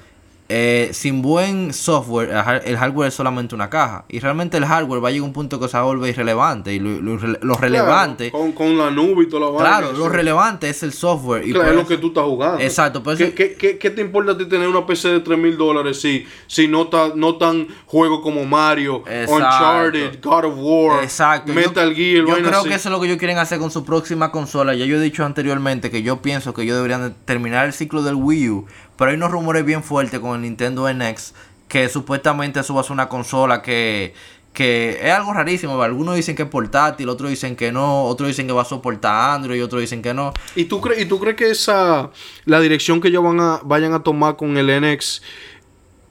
eh, 0.47 0.89
sin 0.93 1.21
buen 1.23 1.73
software, 1.73 2.29
el 2.29 2.37
har- 2.37 2.61
el 2.65 2.77
hardware 2.77 3.07
es 3.07 3.13
solamente 3.15 3.55
una 3.55 3.69
caja. 3.69 4.05
Y 4.09 4.19
realmente 4.19 4.57
el 4.57 4.65
hardware 4.65 5.03
va 5.03 5.07
a 5.09 5.11
llegar 5.11 5.23
a 5.23 5.27
un 5.27 5.33
punto 5.33 5.59
que 5.59 5.67
se 5.67 5.79
volver 5.79 6.09
irrelevante. 6.11 6.73
Y 6.73 6.79
lo, 6.79 7.01
lo 7.01 7.17
lo 7.41 7.55
relevante, 7.55 8.29
Claro, 8.29 8.45
con, 8.45 8.51
con 8.53 8.77
la 8.77 8.91
nube 8.91 9.23
y 9.23 9.27
toda 9.29 9.51
la 9.51 9.57
claro, 9.57 9.91
lo 9.93 10.07
relevante 10.09 10.69
es 10.69 10.83
el 10.83 10.93
software. 10.93 11.47
Y 11.47 11.51
Claro, 11.53 11.69
es 11.71 11.75
lo 11.75 11.87
que 11.87 11.97
tú 11.97 12.07
estás 12.07 12.25
jugando. 12.25 12.59
Exacto, 12.61 13.01
por 13.01 13.17
¿Qué, 13.17 13.23
eso- 13.25 13.35
qué, 13.35 13.53
qué- 13.55 13.77
qué 13.77 13.89
te 13.89 14.01
importa 14.01 14.33
a 14.33 14.37
ti 14.37 14.45
tener 14.45 14.67
una 14.67 14.85
PC 14.85 15.09
de 15.09 15.19
3 15.21 15.37
mil 15.39 15.57
dólares 15.57 15.99
si, 15.99 16.25
si 16.47 16.67
no, 16.67 16.87
ta- 16.87 17.11
no 17.15 17.37
tan 17.37 17.67
juegos 17.87 18.19
como 18.21 18.45
Mario, 18.45 19.03
Exacto. 19.07 19.33
Uncharted, 19.35 20.19
God 20.23 20.45
of 20.45 20.53
War, 20.57 21.03
Exacto. 21.03 21.51
Yo- 21.51 21.55
Metal 21.59 21.93
Gear? 21.95 22.25
Yo 22.27 22.35
creo 22.35 22.59
así? 22.59 22.69
que 22.69 22.75
eso 22.75 22.89
es 22.89 22.91
lo 22.93 22.99
que 22.99 23.07
ellos 23.07 23.17
quieren 23.17 23.37
hacer 23.39 23.57
con 23.59 23.71
su 23.71 23.83
próxima 23.83 24.31
consola. 24.31 24.73
Ya 24.75 24.85
yo 24.85 24.97
he 24.97 25.01
dicho 25.01 25.25
anteriormente 25.25 25.89
que 25.89 26.03
yo 26.03 26.21
pienso 26.21 26.53
que 26.53 26.61
ellos 26.63 26.75
deberían 26.75 27.01
de 27.01 27.09
terminar 27.25 27.65
el 27.65 27.73
ciclo 27.73 28.03
del 28.03 28.15
Wii 28.15 28.49
U. 28.49 28.65
Pero 28.97 29.11
hay 29.11 29.17
unos 29.17 29.31
rumores 29.31 29.65
bien 29.65 29.83
fuertes 29.83 30.19
con 30.19 30.35
el 30.35 30.41
Nintendo 30.41 30.91
NX 30.91 31.33
que 31.67 31.89
supuestamente 31.89 32.59
eso 32.59 32.73
va 32.73 32.81
a 32.81 32.83
ser 32.83 32.93
una 32.93 33.09
consola 33.09 33.61
que, 33.61 34.13
que 34.53 34.97
es 35.01 35.11
algo 35.11 35.33
rarísimo. 35.33 35.81
Algunos 35.81 36.15
dicen 36.15 36.35
que 36.35 36.43
es 36.43 36.49
portátil, 36.49 37.09
otros 37.09 37.29
dicen 37.29 37.55
que 37.55 37.71
no, 37.71 38.05
otros 38.05 38.27
dicen 38.27 38.47
que 38.47 38.53
va 38.53 38.63
a 38.63 38.65
soportar 38.65 39.35
Android 39.35 39.59
y 39.59 39.61
otros 39.61 39.81
dicen 39.81 40.01
que 40.01 40.13
no. 40.13 40.33
¿Y 40.55 40.65
tú, 40.65 40.81
crees, 40.81 41.01
¿Y 41.01 41.05
tú 41.05 41.19
crees 41.19 41.35
que 41.35 41.49
esa 41.51 42.09
la 42.45 42.59
dirección 42.59 43.01
que 43.01 43.09
ellos 43.09 43.23
van 43.23 43.39
a, 43.39 43.59
vayan 43.63 43.93
a 43.93 44.01
tomar 44.03 44.35
con 44.37 44.57
el 44.57 44.81
NX 44.81 45.21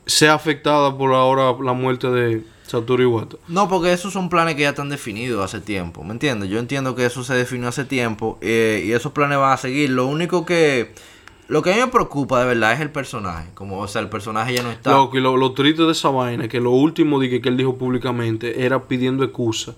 sea 0.07 0.35
afectada 0.35 0.97
por 0.97 1.15
ahora 1.15 1.57
la 1.63 1.73
muerte 1.73 2.09
de 2.09 2.43
Satoru 2.67 3.03
Iwata? 3.03 3.37
No, 3.49 3.69
porque 3.69 3.93
esos 3.93 4.13
son 4.13 4.29
planes 4.29 4.55
que 4.57 4.63
ya 4.63 4.71
están 4.71 4.91
definidos 4.91 5.43
hace 5.43 5.61
tiempo, 5.61 6.05
¿me 6.05 6.13
entiendes? 6.13 6.51
Yo 6.51 6.59
entiendo 6.59 6.95
que 6.95 7.07
eso 7.07 7.25
se 7.25 7.35
definió 7.35 7.69
hace 7.69 7.85
tiempo 7.85 8.39
eh, 8.41 8.83
y 8.85 8.93
esos 8.93 9.13
planes 9.13 9.39
van 9.39 9.53
a 9.53 9.57
seguir. 9.57 9.91
Lo 9.91 10.07
único 10.07 10.45
que... 10.45 10.93
Lo 11.49 11.63
que 11.63 11.73
a 11.73 11.75
mí 11.77 11.81
me 11.81 11.89
preocupa 11.89 12.41
de 12.41 12.47
verdad 12.47 12.73
es 12.73 12.81
el 12.81 12.91
personaje. 12.91 13.49
Como, 13.55 13.79
o 13.81 13.87
sea, 13.89 14.01
el 14.01 14.09
personaje 14.09 14.55
ya 14.55 14.63
no 14.63 14.71
está... 14.71 14.93
Loco, 14.93 15.19
y 15.19 15.21
lo, 15.21 15.37
lo 15.37 15.53
triste 15.53 15.83
de 15.83 15.93
esa 15.93 16.09
vaina 16.09 16.45
es 16.45 16.51
que 16.51 16.61
lo 16.61 16.71
último 16.71 17.21
de 17.21 17.29
que, 17.29 17.41
que 17.43 17.49
él 17.51 17.57
dijo 17.57 17.77
públicamente 17.77 18.65
era 18.65 18.85
pidiendo 18.89 19.25
excusa 19.25 19.75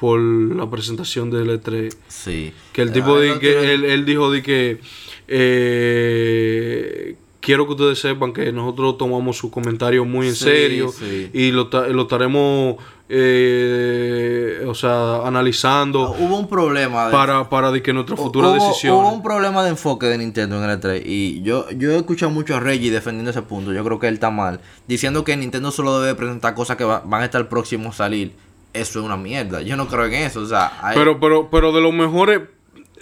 por 0.00 0.18
la 0.20 0.68
presentación 0.68 1.30
del 1.30 1.48
E3. 1.60 1.94
Sí. 2.08 2.52
Que 2.72 2.82
el 2.82 2.92
tipo 2.92 3.18
de 3.18 3.28
no 3.28 3.38
que 3.38 3.52
tiene- 3.52 3.72
él, 3.74 3.84
él 3.84 4.04
dijo 4.04 4.30
de 4.32 4.42
que 4.42 4.80
eh, 5.28 7.16
quiero 7.40 7.66
que 7.66 7.72
ustedes 7.72 7.98
sepan 7.98 8.32
que 8.32 8.50
nosotros 8.52 8.98
tomamos 8.98 9.36
su 9.36 9.50
comentario 9.50 10.04
muy 10.04 10.28
en 10.28 10.34
Sí, 10.34 10.44
serio 10.44 10.88
sí. 10.90 11.30
y 11.32 11.50
lo, 11.52 11.68
lo 11.90 12.02
estaremos 12.02 12.76
eh, 13.08 14.64
o 14.66 14.74
sea 14.74 15.26
analizando 15.26 16.10
Hubo 16.18 16.38
un 16.38 16.48
problema 16.48 17.06
de... 17.06 17.12
para, 17.12 17.48
para 17.48 17.70
de 17.70 17.82
que 17.82 17.92
nuestra 17.92 18.16
futura 18.16 18.48
hubo, 18.48 18.54
decisión 18.54 18.94
hubo 18.96 19.10
un 19.12 19.22
problema 19.22 19.62
de 19.62 19.70
enfoque 19.70 20.06
de 20.06 20.18
Nintendo 20.18 20.62
en 20.62 20.70
el 20.70 20.80
E3 20.80 21.02
y 21.04 21.42
yo, 21.42 21.70
yo 21.72 21.92
he 21.92 21.96
escuchado 21.96 22.30
mucho 22.30 22.56
a 22.56 22.60
Reggie 22.60 22.90
defendiendo 22.90 23.30
ese 23.30 23.42
punto. 23.42 23.72
Yo 23.72 23.84
creo 23.84 23.98
que 23.98 24.08
él 24.08 24.14
está 24.14 24.30
mal. 24.30 24.60
Diciendo 24.88 25.24
que 25.24 25.36
Nintendo 25.36 25.70
solo 25.70 26.00
debe 26.00 26.14
presentar 26.14 26.54
cosas 26.54 26.76
que 26.76 26.84
va- 26.84 27.02
van 27.04 27.22
a 27.22 27.24
estar 27.26 27.48
próximos 27.48 27.94
a 27.94 28.04
salir. 28.04 28.34
Eso 28.72 28.98
es 29.00 29.04
una 29.04 29.16
mierda. 29.16 29.62
Yo 29.62 29.76
no 29.76 29.86
creo 29.86 30.06
en 30.06 30.14
eso. 30.14 30.40
O 30.40 30.46
sea, 30.46 30.72
hay- 30.82 30.96
pero 30.96 31.20
pero 31.20 31.48
pero 31.50 31.72
de 31.72 31.80
los 31.80 31.92
mejores 31.92 32.40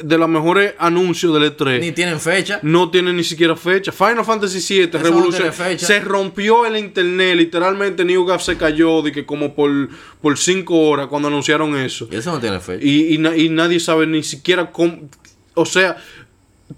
de 0.00 0.16
los 0.18 0.28
mejores 0.28 0.74
anuncios 0.78 1.34
del 1.34 1.54
E3 1.56 1.78
ni 1.80 1.92
tienen 1.92 2.18
fecha. 2.18 2.58
no 2.62 2.90
tiene 2.90 3.12
ni 3.12 3.22
siquiera 3.24 3.54
fecha. 3.56 3.92
Final 3.92 4.24
Fantasy 4.24 4.58
VII 4.74 4.84
Eso 4.84 4.98
no 4.98 5.04
revolución 5.04 5.42
tiene 5.42 5.52
fecha. 5.52 5.86
se 5.86 6.00
rompió 6.00 6.64
el 6.66 6.76
internet, 6.78 7.36
literalmente 7.36 8.04
New 8.04 8.24
Gap 8.24 8.40
se 8.40 8.56
cayó 8.56 9.02
de 9.02 9.12
que 9.12 9.26
como 9.26 9.54
por 9.54 9.90
por 10.20 10.38
cinco 10.38 10.88
horas 10.88 11.08
cuando 11.08 11.28
anunciaron 11.28 11.76
eso. 11.76 12.08
Eso 12.10 12.32
no 12.32 12.40
tiene 12.40 12.58
fecha. 12.60 12.84
Y, 12.84 13.14
y, 13.14 13.18
na- 13.18 13.36
y 13.36 13.48
nadie 13.50 13.78
sabe 13.80 14.06
ni 14.06 14.22
siquiera 14.22 14.70
cómo, 14.72 15.08
o 15.54 15.66
sea, 15.66 15.98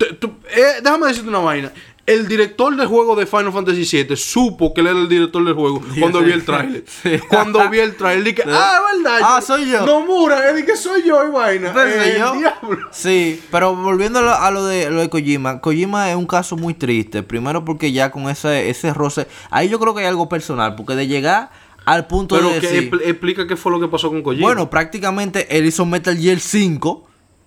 eh, 0.00 0.80
déjame 0.82 1.06
decirte 1.08 1.28
una 1.28 1.38
vaina. 1.38 1.72
El 2.06 2.28
director 2.28 2.76
del 2.76 2.86
juego 2.86 3.16
de 3.16 3.24
Final 3.24 3.50
Fantasy 3.50 4.04
VII 4.04 4.14
supo 4.16 4.74
que 4.74 4.82
él 4.82 4.88
era 4.88 4.98
el 4.98 5.08
director 5.08 5.42
del 5.42 5.54
juego 5.54 5.80
cuando 6.00 6.20
vio 6.22 6.34
el 6.34 6.44
tráiler. 6.44 6.84
Sí. 7.02 7.18
Cuando 7.30 7.66
vio 7.70 7.82
el 7.82 7.96
tráiler, 7.96 8.24
dije, 8.24 8.42
ah, 8.46 8.80
verdad. 8.94 9.20
Ah, 9.22 9.40
soy 9.40 9.70
yo. 9.70 9.86
No, 9.86 10.04
Mura, 10.04 10.50
él 10.50 10.56
dije, 10.56 10.76
soy 10.76 11.02
yo, 11.06 11.26
y 11.26 11.30
vaina. 11.30 11.72
Pero 11.72 12.02
Eh, 12.02 12.16
yo. 12.18 12.34
diablo. 12.34 12.88
Sí, 12.92 13.42
pero 13.50 13.74
volviendo 13.74 14.18
a 14.20 14.50
lo, 14.50 14.66
de, 14.66 14.90
lo 14.90 15.00
de 15.00 15.08
Kojima, 15.08 15.60
Kojima 15.62 16.10
es 16.10 16.16
un 16.16 16.26
caso 16.26 16.56
muy 16.56 16.74
triste. 16.74 17.22
Primero 17.22 17.64
porque 17.64 17.90
ya 17.90 18.10
con 18.10 18.28
ese, 18.28 18.68
ese 18.68 18.92
roce, 18.92 19.26
ahí 19.50 19.70
yo 19.70 19.78
creo 19.80 19.94
que 19.94 20.02
hay 20.02 20.06
algo 20.08 20.28
personal, 20.28 20.74
porque 20.74 20.94
de 20.96 21.06
llegar 21.06 21.50
al 21.86 22.06
punto 22.06 22.34
Pero 22.36 22.48
de 22.50 22.60
que 22.60 22.66
decir, 22.66 22.90
expl- 22.90 23.00
explica 23.04 23.46
qué 23.46 23.56
fue 23.56 23.72
lo 23.72 23.80
que 23.80 23.88
pasó 23.88 24.10
con 24.10 24.22
Kojima. 24.22 24.46
bueno, 24.46 24.68
prácticamente 24.68 25.46
él 25.56 25.64
hizo 25.66 25.86
Metal 25.86 26.16
Gear 26.16 26.38
5 26.38 27.06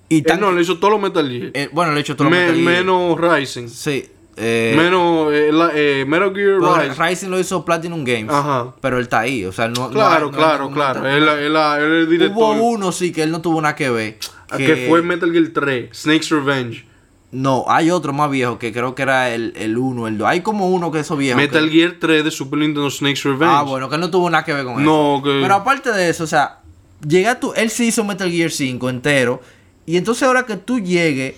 y 0.09 0.17
él 0.17 0.23
tan- 0.23 0.39
no, 0.39 0.51
le 0.51 0.61
hizo 0.61 0.77
todo 0.79 0.91
lo 0.91 0.97
Metal 0.99 1.29
Gear. 1.29 1.51
eh, 1.53 1.69
bueno, 1.71 1.91
le 1.91 1.99
he 1.99 2.01
hecho 2.01 2.15
todo 2.15 2.25
lo 2.25 2.31
Me- 2.31 2.41
Metal 2.41 2.55
Gear. 2.55 2.65
menos 2.83 3.19
Rising. 3.19 3.67
Sí. 3.67 4.09
Eh, 4.37 4.73
menos 4.77 5.33
eh, 5.33 5.49
la- 5.51 5.71
eh, 5.73 6.05
Metal 6.07 6.31
Gear 6.33 6.59
Rising. 6.59 7.01
Rising 7.03 7.27
lo 7.29 7.39
hizo 7.39 7.65
Platinum 7.65 8.03
Games. 8.03 8.29
Ajá. 8.31 8.73
Pero 8.81 8.97
él 8.97 9.03
está 9.03 9.19
ahí, 9.21 9.43
o 9.45 9.51
sea, 9.51 9.67
no. 9.67 9.89
Claro, 9.89 10.31
no 10.31 10.37
claro, 10.37 10.71
claro. 10.71 11.07
Él, 11.07 11.23
él- 11.27 11.55
es 11.55 11.81
el 11.83 12.09
director. 12.09 12.37
Hubo 12.37 12.51
uno, 12.69 12.91
sí, 12.91 13.11
que 13.11 13.23
él 13.23 13.31
no 13.31 13.41
tuvo 13.41 13.61
nada 13.61 13.75
que 13.75 13.89
ver. 13.89 14.17
que 14.55 14.85
fue 14.87 15.01
Metal 15.01 15.31
Gear 15.31 15.47
3, 15.53 15.89
Snake's 15.97 16.29
Revenge. 16.29 16.85
No, 17.29 17.65
hay 17.67 17.91
otro 17.91 18.13
más 18.13 18.31
viejo 18.31 18.57
que 18.57 18.71
creo 18.71 18.95
que 18.95 19.01
era 19.01 19.29
el, 19.33 19.51
el 19.57 19.77
1, 19.77 20.07
el 20.07 20.17
2. 20.17 20.27
Hay 20.29 20.39
como 20.41 20.69
uno 20.69 20.91
que 20.93 20.99
eso 21.01 21.17
viejo. 21.17 21.37
Metal 21.37 21.65
que- 21.69 21.71
Gear 21.75 21.95
3 21.99 22.23
de 22.23 22.31
Super 22.31 22.59
Nintendo 22.59 22.89
Snake's 22.89 23.23
Revenge. 23.25 23.53
Ah, 23.53 23.63
bueno, 23.63 23.89
que 23.89 23.95
él 23.95 24.01
no 24.01 24.09
tuvo 24.09 24.29
nada 24.29 24.45
que 24.45 24.53
ver 24.53 24.63
con 24.63 24.81
No, 24.83 25.15
eso. 25.17 25.23
que- 25.25 25.39
Pero 25.41 25.53
aparte 25.55 25.91
de 25.91 26.09
eso, 26.09 26.23
o 26.23 26.27
sea, 26.27 26.59
llega 27.05 27.37
tú, 27.39 27.51
él 27.57 27.69
sí 27.69 27.87
hizo 27.87 28.05
Metal 28.05 28.31
Gear 28.31 28.49
5 28.49 28.89
entero. 28.89 29.41
Y 29.85 29.97
entonces 29.97 30.23
ahora 30.23 30.45
que 30.45 30.55
tú 30.57 30.79
llegues 30.79 31.35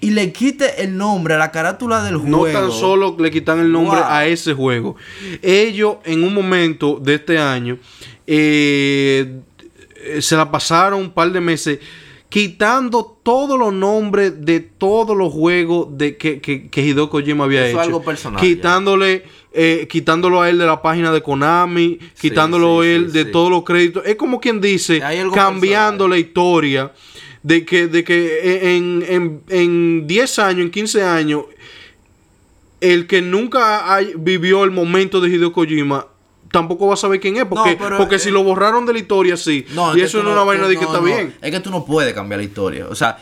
y 0.00 0.10
le 0.10 0.30
quites 0.32 0.74
el 0.78 0.96
nombre 0.96 1.34
a 1.34 1.38
la 1.38 1.50
carátula 1.50 2.02
del 2.02 2.14
No 2.28 2.38
juego. 2.38 2.58
tan 2.60 2.70
solo 2.70 3.16
le 3.18 3.30
quitan 3.30 3.58
el 3.60 3.72
nombre 3.72 3.98
Wow. 3.98 4.08
a 4.08 4.26
ese 4.26 4.52
juego. 4.54 4.96
Ellos, 5.42 5.96
en 6.04 6.22
un 6.22 6.34
momento 6.34 6.98
de 7.02 7.14
este 7.14 7.38
año, 7.38 7.78
eh, 8.26 9.40
se 10.20 10.36
la 10.36 10.50
pasaron 10.50 11.00
un 11.00 11.10
par 11.10 11.32
de 11.32 11.40
meses 11.40 11.78
quitando 12.28 13.18
todos 13.22 13.58
los 13.58 13.72
nombres 13.72 14.44
de 14.44 14.60
todos 14.60 15.16
los 15.16 15.32
juegos 15.32 15.96
de 15.96 16.16
que, 16.16 16.40
que, 16.40 16.68
que 16.68 16.82
Hideo 16.82 17.08
Kojima 17.08 17.44
había 17.44 17.62
Eso 17.62 17.70
hecho. 17.70 17.80
es 17.80 17.86
algo 17.86 18.02
personal, 18.02 18.40
Quitándole, 18.40 19.24
eh, 19.52 19.86
quitándolo 19.90 20.42
a 20.42 20.50
él 20.50 20.58
de 20.58 20.66
la 20.66 20.82
página 20.82 21.12
de 21.12 21.22
Konami, 21.22 21.98
quitándolo 22.20 22.82
sí, 22.82 22.88
él 22.88 23.06
sí, 23.10 23.18
de 23.18 23.24
todos 23.26 23.48
los 23.50 23.62
créditos. 23.64 24.02
Es 24.04 24.16
como 24.16 24.40
quien 24.40 24.60
dice, 24.60 25.00
cambiando 25.32 26.04
personal. 26.04 26.10
la 26.10 26.18
historia 26.18 26.92
de 27.46 27.64
que, 27.64 27.86
de 27.86 28.02
que 28.02 28.76
en, 28.76 29.04
en, 29.08 29.40
en 29.48 30.06
10 30.08 30.38
años, 30.40 30.60
en 30.62 30.70
15 30.72 31.04
años, 31.04 31.44
el 32.80 33.06
que 33.06 33.22
nunca 33.22 33.92
hay- 33.94 34.14
vivió 34.16 34.64
el 34.64 34.70
momento 34.72 35.20
de 35.20 35.28
Hideo 35.30 35.52
Kojima 35.52 36.08
tampoco 36.50 36.86
va 36.88 36.94
a 36.94 36.96
saber 36.96 37.20
quién 37.20 37.36
es. 37.36 37.44
Porque, 37.44 37.72
No, 37.72 37.78
pero, 37.78 37.96
porque 37.98 38.16
eh, 38.16 38.18
si 38.18 38.30
lo 38.30 38.42
borraron 38.42 38.84
de 38.86 38.92
la 38.94 38.98
historia, 38.98 39.36
sí. 39.36 39.64
No, 39.74 39.96
y 39.96 40.00
es 40.00 40.06
eso 40.08 40.22
no 40.22 40.30
es 40.30 40.34
una 40.34 40.44
vaina 40.44 40.66
de 40.66 40.76
que 40.76 40.84
está 40.84 40.98
no. 40.98 41.04
bien. 41.04 41.34
Es 41.40 41.50
que 41.52 41.60
tú 41.60 41.70
no 41.70 41.84
puedes 41.84 42.12
cambiar 42.14 42.38
la 42.40 42.44
historia. 42.44 42.86
O 42.88 42.94
sea. 42.94 43.16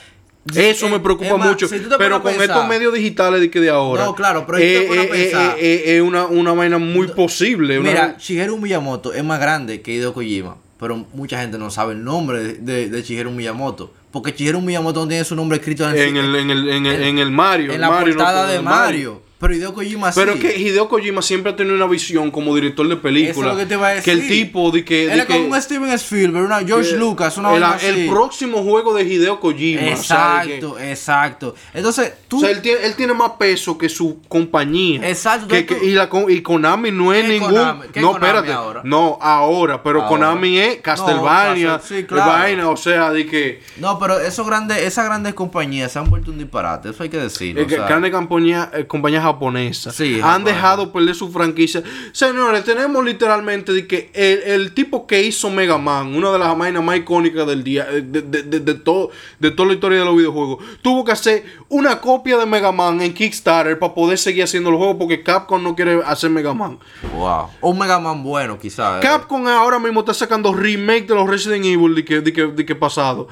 Eso 0.54 0.86
eh, 0.88 0.90
me 0.90 1.00
preocupa 1.00 1.30
es 1.30 1.38
más, 1.38 1.48
mucho. 1.48 1.66
si 1.68 1.78
Pero 1.98 2.20
con 2.20 2.22
pones 2.22 2.38
a 2.38 2.44
estos 2.44 2.56
pensar- 2.58 2.68
medios 2.68 2.92
digitales 2.94 3.40
de 3.40 3.50
que 3.50 3.60
de 3.60 3.70
ahora. 3.70 4.04
No, 4.04 4.14
claro, 4.14 4.44
pero 4.46 4.58
eh, 4.58 4.88
a 4.90 5.02
eh, 5.04 5.08
pensar- 5.10 5.56
eh, 5.58 5.82
eh, 5.86 5.96
es 5.96 6.02
una, 6.02 6.26
una 6.26 6.52
vaina 6.52 6.76
muy 6.78 7.08
posible. 7.08 7.78
una- 7.78 7.90
Mira, 7.90 8.16
Shigeru 8.18 8.56
Miyamoto 8.58 9.12
es 9.14 9.24
más 9.24 9.40
grande 9.40 9.80
que 9.80 9.92
Hideo 9.94 10.12
Kojima, 10.12 10.56
pero 10.78 10.96
mucha 11.14 11.40
gente 11.40 11.56
no 11.58 11.70
sabe 11.70 11.94
el 11.94 12.04
nombre 12.04 12.42
de, 12.42 12.52
de, 12.54 12.88
de 12.90 13.02
Shigeru 13.02 13.30
Miyamoto. 13.30 13.92
Porque 14.14 14.30
Shigeru 14.30 14.60
Miyamoto 14.60 15.00
no 15.00 15.08
tiene 15.08 15.24
su 15.24 15.34
nombre 15.34 15.58
escrito 15.58 15.90
en, 15.90 15.96
en, 15.96 16.16
el, 16.16 16.36
en, 16.36 16.50
el, 16.50 16.68
en, 16.68 16.86
el, 16.86 17.02
en 17.02 17.18
el 17.18 17.32
Mario. 17.32 17.72
en 17.72 17.80
la 17.80 17.90
Mario, 17.90 18.14
no, 18.14 18.18
portada 18.18 18.42
en 18.44 18.48
de 18.50 18.56
el 18.58 18.62
Mario. 18.62 19.22
Pero 19.44 19.54
Hideo 19.56 19.74
Kojima 19.74 20.10
sí. 20.10 20.18
Pero 20.20 20.38
que 20.38 20.58
Hideo 20.58 20.88
Kojima 20.88 21.20
siempre 21.20 21.52
ha 21.52 21.56
tenido 21.56 21.76
una 21.76 21.86
visión 21.86 22.30
como 22.30 22.54
director 22.54 22.88
de 22.88 22.96
películas. 22.96 23.36
Eso 23.36 23.40
es 23.42 23.52
lo 23.52 23.56
que 23.58 23.66
te 23.66 23.74
iba 23.74 23.88
a 23.88 24.00
Que 24.00 24.10
el 24.12 24.20
decir. 24.22 24.46
tipo 24.46 24.70
de 24.70 24.84
que. 24.84 25.12
Él 25.12 25.20
es 25.20 25.26
como 25.26 25.46
un 25.48 25.60
Steven 25.60 25.90
Spielberg, 25.92 26.46
una 26.46 26.60
George 26.64 26.96
Lucas, 26.96 27.36
una 27.36 27.76
el, 27.76 27.94
el 27.98 28.08
próximo 28.08 28.62
juego 28.62 28.94
de 28.94 29.04
Hideo 29.04 29.38
Kojima. 29.40 29.92
o 29.92 29.96
sea, 29.96 30.40
de 30.44 30.46
que- 30.48 30.54
Exacto, 30.56 30.78
exacto. 30.80 31.54
Entonces, 31.74 32.12
tú. 32.28 32.38
O 32.38 32.40
sea, 32.40 32.50
él 32.50 32.62
tiene, 32.62 32.86
él 32.86 32.94
tiene 32.94 33.12
más 33.12 33.32
peso 33.38 33.76
que 33.76 33.88
su 33.88 34.20
compañía. 34.28 35.06
Exacto, 35.08 35.48
Que- 35.48 35.66
y, 35.82 35.90
la, 35.90 36.08
y 36.28 36.40
Konami 36.40 36.90
no 36.90 37.12
es 37.12 37.22
¿Qué 37.22 37.28
ningún. 37.28 37.50
Konami? 37.50 37.86
¿Qué 37.92 38.00
no, 38.00 38.12
Konami 38.12 38.26
espérate. 38.26 38.52
ahora? 38.52 38.80
No, 38.84 39.18
ahora. 39.20 39.82
Pero 39.82 39.98
Ahora. 40.02 40.08
Konami 40.08 40.58
es 40.58 40.76
Castlevania. 40.80 41.68
No, 41.76 41.80
sí, 41.80 42.04
claro. 42.04 42.30
vaina. 42.30 42.68
O 42.70 42.76
sea, 42.76 43.10
de 43.10 43.26
que. 43.26 43.60
No, 43.76 43.98
pero 43.98 44.18
esos 44.20 44.46
grandes, 44.46 44.78
esas 44.78 45.04
grandes 45.04 45.34
compañías 45.34 45.92
se 45.92 45.98
han 45.98 46.08
vuelto 46.08 46.30
un 46.30 46.38
disparate, 46.38 46.90
eso 46.90 47.02
hay 47.02 47.08
que 47.08 47.18
decirlo. 47.18 47.60
eh, 47.62 47.64
o 47.66 47.68
sea, 47.68 47.86
grandes 47.86 48.10
compañías, 48.12 48.68
eh, 48.72 48.86
compañías 48.86 49.24
japonesa. 49.34 49.90
Sí, 49.92 50.20
Han 50.22 50.44
dejado 50.44 50.92
perder 50.92 51.14
su 51.14 51.30
franquicia. 51.30 51.82
Señores, 52.12 52.64
tenemos 52.64 53.04
literalmente 53.04 53.72
de 53.72 53.86
que 53.86 54.10
el, 54.14 54.42
el 54.50 54.74
tipo 54.74 55.06
que 55.06 55.22
hizo 55.22 55.50
Mega 55.50 55.76
Man, 55.78 56.14
una 56.14 56.30
de 56.32 56.38
las 56.38 56.56
vainas 56.56 56.82
más 56.82 56.96
icónicas 56.96 57.46
del 57.46 57.62
día, 57.62 57.86
eh, 57.90 58.02
de, 58.02 58.22
de- 58.22 58.42
de- 58.44 58.60
de 58.60 58.74
todo, 58.74 59.10
de 59.38 59.50
toda 59.50 59.68
la 59.68 59.74
historia 59.74 59.98
de 59.98 60.04
los 60.04 60.16
videojuegos, 60.16 60.64
tuvo 60.82 61.04
que 61.04 61.12
hacer 61.12 61.44
una 61.68 62.00
copia 62.00 62.38
de 62.38 62.46
Mega 62.46 62.72
Man 62.72 63.00
en 63.02 63.12
Kickstarter 63.12 63.78
para 63.78 63.92
poder 63.94 64.18
seguir 64.18 64.44
haciendo 64.44 64.70
los 64.70 64.78
juegos 64.78 64.96
porque 64.98 65.22
Capcom 65.22 65.62
no 65.62 65.74
quiere 65.74 66.00
hacer 66.06 66.30
Mega 66.30 66.54
Man. 66.54 66.78
Wow. 67.16 67.48
Un 67.60 67.78
Mega 67.78 67.98
Man 67.98 68.22
bueno, 68.22 68.58
quizás. 68.58 68.98
eh. 68.98 69.06
Capcom 69.06 69.46
ahora 69.48 69.78
mismo 69.78 70.00
está 70.00 70.14
sacando 70.14 70.52
remake 70.54 71.06
de 71.08 71.14
los 71.14 71.28
Resident 71.28 71.64
Evil 71.64 71.94
de 71.94 72.04
que, 72.04 72.20
de 72.20 72.32
que, 72.32 72.46
de 72.46 72.64
que 72.64 72.74
pasado. 72.74 73.28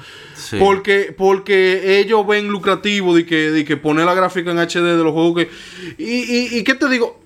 Sí. 0.49 0.57
Porque, 0.59 1.13
porque 1.17 1.99
ellos 1.99 2.25
ven 2.27 2.47
lucrativo 2.47 3.15
de 3.15 3.25
que, 3.25 3.51
de 3.51 3.63
que 3.65 3.77
poner 3.77 4.05
la 4.05 4.13
gráfica 4.13 4.51
en 4.51 4.59
HD 4.59 4.95
de 4.97 5.03
los 5.03 5.13
juegos 5.13 5.43
que. 5.43 5.49
Y, 5.97 6.23
y, 6.55 6.57
y 6.59 6.63
qué 6.63 6.75
te 6.75 6.87
digo. 6.89 7.21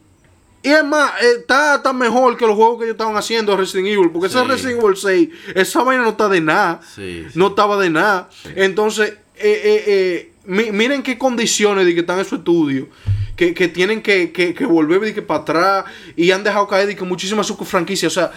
Y 0.64 0.70
es 0.70 0.84
más, 0.84 1.12
eh, 1.22 1.36
está, 1.40 1.76
está 1.76 1.94
mejor 1.94 2.36
que 2.36 2.46
los 2.46 2.56
juegos 2.56 2.78
que 2.80 2.84
ellos 2.86 2.96
estaban 2.96 3.16
haciendo 3.16 3.52
de 3.54 3.58
Resident 3.60 3.88
Evil. 3.88 4.10
Porque 4.12 4.28
ese 4.28 4.40
Sí. 4.40 4.46
Resident 4.48 4.82
Evil 4.84 4.96
6, 4.98 5.30
esa 5.56 5.84
vaina 5.84 6.04
no 6.04 6.10
está 6.10 6.28
de 6.28 6.42
nada. 6.42 6.82
Sí, 6.96 7.24
sí. 7.28 7.40
No 7.40 7.48
estaba 7.48 7.78
de 7.80 7.90
nada. 7.90 8.30
Entonces, 8.56 9.12
eh, 9.12 9.18
eh, 9.64 9.84
eh, 9.88 10.32
mi- 10.46 10.72
miren 10.72 11.04
qué 11.04 11.18
condiciones 11.18 11.86
de 11.86 11.94
que 11.94 12.02
están 12.02 12.20
en 12.20 12.26
su 12.26 12.36
estudio. 12.36 12.90
Que, 13.36 13.54
que 13.54 13.68
tienen 13.68 14.02
que, 14.02 14.32
que, 14.32 14.56
que 14.56 14.66
volver 14.66 15.00
de 15.02 15.14
que 15.14 15.22
para 15.22 15.42
atrás. 15.42 15.86
Y 16.16 16.32
han 16.32 16.44
dejado 16.44 16.68
caer 16.68 16.88
de 16.88 16.96
que 16.96 17.04
muchísimas 17.06 17.48
franquicias. 17.66 18.12
O 18.12 18.20
sea. 18.20 18.32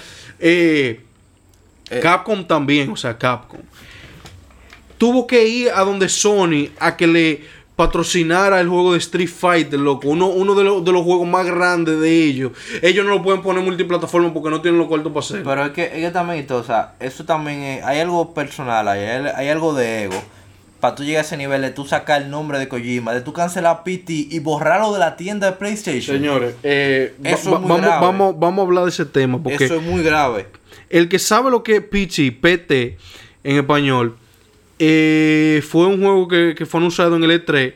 Capcom 2.02 2.46
también. 2.46 2.90
O 2.90 2.96
sea, 2.96 3.18
Capcom. 3.18 3.60
Tuvo 5.00 5.26
que 5.26 5.48
ir 5.48 5.70
a 5.74 5.80
donde 5.82 6.10
Sony 6.10 6.68
a 6.78 6.94
que 6.94 7.06
le 7.06 7.40
patrocinara 7.74 8.60
el 8.60 8.68
juego 8.68 8.92
de 8.92 8.98
Street 8.98 9.30
Fighter, 9.30 9.80
loco. 9.80 10.08
Uno, 10.08 10.26
uno 10.26 10.54
de, 10.54 10.64
los, 10.64 10.84
de 10.84 10.92
los 10.92 11.02
juegos 11.02 11.26
más 11.26 11.46
grandes 11.46 11.98
de 11.98 12.24
ellos. 12.24 12.52
Ellos 12.82 13.06
no 13.06 13.12
lo 13.12 13.22
pueden 13.22 13.40
poner 13.40 13.64
multiplataforma 13.64 14.34
porque 14.34 14.50
no 14.50 14.60
tienen 14.60 14.78
los 14.78 14.86
cuartos 14.88 15.10
para 15.10 15.24
hacerlo. 15.24 15.44
Pero 15.48 15.64
es 15.64 15.70
que, 15.72 15.84
es 15.84 15.92
que 16.04 16.10
también, 16.10 16.46
o 16.50 16.62
sea, 16.62 16.92
eso 17.00 17.24
también 17.24 17.62
es, 17.62 17.84
hay 17.84 18.00
algo 18.00 18.34
personal, 18.34 18.86
hay, 18.88 19.00
hay 19.34 19.48
algo 19.48 19.72
de 19.72 20.04
ego. 20.04 20.22
Para 20.80 20.94
tú 20.94 21.04
llegar 21.04 21.22
a 21.24 21.26
ese 21.26 21.38
nivel 21.38 21.62
de 21.62 21.70
tú 21.70 21.86
sacar 21.86 22.20
el 22.20 22.28
nombre 22.30 22.58
de 22.58 22.68
Kojima, 22.68 23.14
de 23.14 23.22
tú 23.22 23.32
cancelar 23.32 23.82
PT 23.82 24.12
y 24.12 24.38
borrarlo 24.40 24.92
de 24.92 24.98
la 24.98 25.16
tienda 25.16 25.50
de 25.50 25.56
PlayStation. 25.56 26.18
Señores, 26.18 26.56
eh, 26.62 27.14
Eso 27.24 27.50
va- 27.52 27.56
es 27.56 27.62
muy 27.62 27.68
vamos, 27.70 27.80
grave. 27.86 28.06
vamos, 28.06 28.34
vamos 28.38 28.62
a 28.62 28.66
hablar 28.66 28.84
de 28.84 28.90
ese 28.90 29.06
tema. 29.06 29.42
Porque 29.42 29.64
Eso 29.64 29.76
es 29.76 29.82
muy 29.82 30.02
grave. 30.02 30.48
el 30.90 31.08
que 31.08 31.18
sabe 31.18 31.50
lo 31.50 31.62
que 31.62 31.76
es 31.76 31.82
PT, 31.82 32.32
PT 32.32 32.98
en 33.44 33.56
español, 33.56 34.16
eh, 34.82 35.62
fue 35.68 35.86
un 35.86 36.00
juego 36.00 36.26
que, 36.26 36.54
que 36.56 36.64
fue 36.66 36.78
anunciado 36.80 37.14
en 37.16 37.22
el 37.24 37.44
E3. 37.44 37.74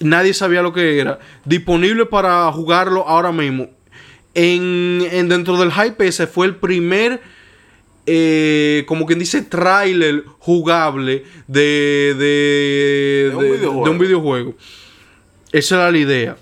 Nadie 0.00 0.32
sabía 0.32 0.62
lo 0.62 0.72
que 0.72 0.98
era. 0.98 1.18
Disponible 1.44 2.06
para 2.06 2.50
jugarlo 2.52 3.06
ahora 3.06 3.30
mismo. 3.32 3.68
En, 4.34 5.06
en- 5.12 5.28
dentro 5.28 5.58
del 5.58 5.70
hype 5.70 6.06
ese 6.06 6.26
fue 6.26 6.46
el 6.46 6.56
primer, 6.56 7.20
eh, 8.06 8.84
como 8.86 9.04
quien 9.04 9.18
dice, 9.18 9.42
tráiler 9.42 10.24
jugable 10.38 11.24
de, 11.46 12.14
de, 12.18 13.28
De 13.30 13.36
un 13.36 13.84
de 13.84 13.90
un 13.90 13.98
videojuego. 13.98 14.54
Esa 15.52 15.74
era 15.76 15.90
la 15.90 15.98
idea. 15.98 16.36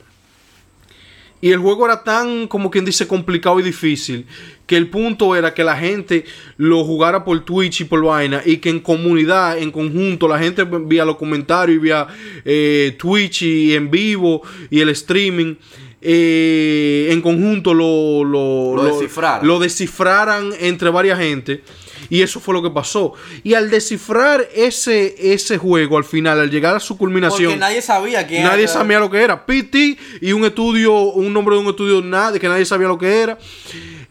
Y 1.40 1.50
el 1.50 1.58
juego 1.58 1.86
era 1.86 2.04
tan, 2.04 2.46
como 2.46 2.70
quien 2.70 2.84
dice, 2.84 3.08
complicado 3.08 3.58
y 3.58 3.62
difícil, 3.62 4.26
que 4.68 4.76
el 4.76 4.88
punto 4.88 5.34
era 5.34 5.52
que 5.54 5.64
la 5.64 5.76
gente 5.76 6.24
lo 6.58 6.84
jugara 6.84 7.24
por 7.24 7.44
Twitch 7.44 7.80
y 7.80 7.84
por 7.84 8.04
vaina, 8.04 8.42
y 8.44 8.58
que 8.58 8.68
en 8.68 8.78
comunidad, 8.80 9.58
en 9.58 9.72
conjunto, 9.72 10.28
la 10.28 10.38
gente 10.38 10.62
vía 10.64 11.04
los 11.04 11.16
comentarios 11.16 11.76
y 11.76 11.80
vía 11.80 12.06
eh, 12.44 12.94
Twitch 12.98 13.42
y 13.42 13.74
en 13.74 13.90
vivo 13.90 14.42
y 14.70 14.78
el 14.80 14.90
streaming, 14.90 15.56
eh, 16.00 17.08
en 17.10 17.20
conjunto 17.20 17.74
lo, 17.74 18.22
lo, 18.24 18.76
Lo 18.76 18.84
descifraran. 18.84 19.46
lo 19.46 19.58
descifraran 19.58 20.50
entre 20.60 20.90
varias 20.90 21.18
gente. 21.18 21.62
Y 22.10 22.22
eso 22.22 22.40
fue 22.40 22.54
lo 22.54 22.62
que 22.62 22.70
pasó. 22.70 23.12
Y 23.42 23.52
al 23.54 23.68
descifrar 23.68 24.48
ese, 24.54 25.32
ese 25.34 25.58
juego, 25.58 25.98
al 25.98 26.04
final, 26.04 26.40
al 26.40 26.50
llegar 26.50 26.74
a 26.76 26.80
su 26.80 26.96
culminación. 26.96 27.46
Porque 27.50 27.58
nadie 27.58 27.82
sabía 27.82 28.26
quién 28.26 28.44
Nadie 28.44 28.62
era. 28.62 28.72
sabía 28.72 28.98
lo 29.00 29.10
que 29.10 29.18
era. 29.20 29.44
PT 29.44 29.98
y 30.22 30.32
un 30.32 30.44
estudio, 30.44 30.94
un 31.12 31.32
nombre 31.34 31.56
de 31.56 31.60
un 31.62 31.68
estudio 31.68 32.00
nadie, 32.00 32.40
que 32.40 32.48
nadie 32.48 32.64
sabía 32.64 32.88
lo 32.88 32.96
que 32.96 33.20
era. 33.20 33.38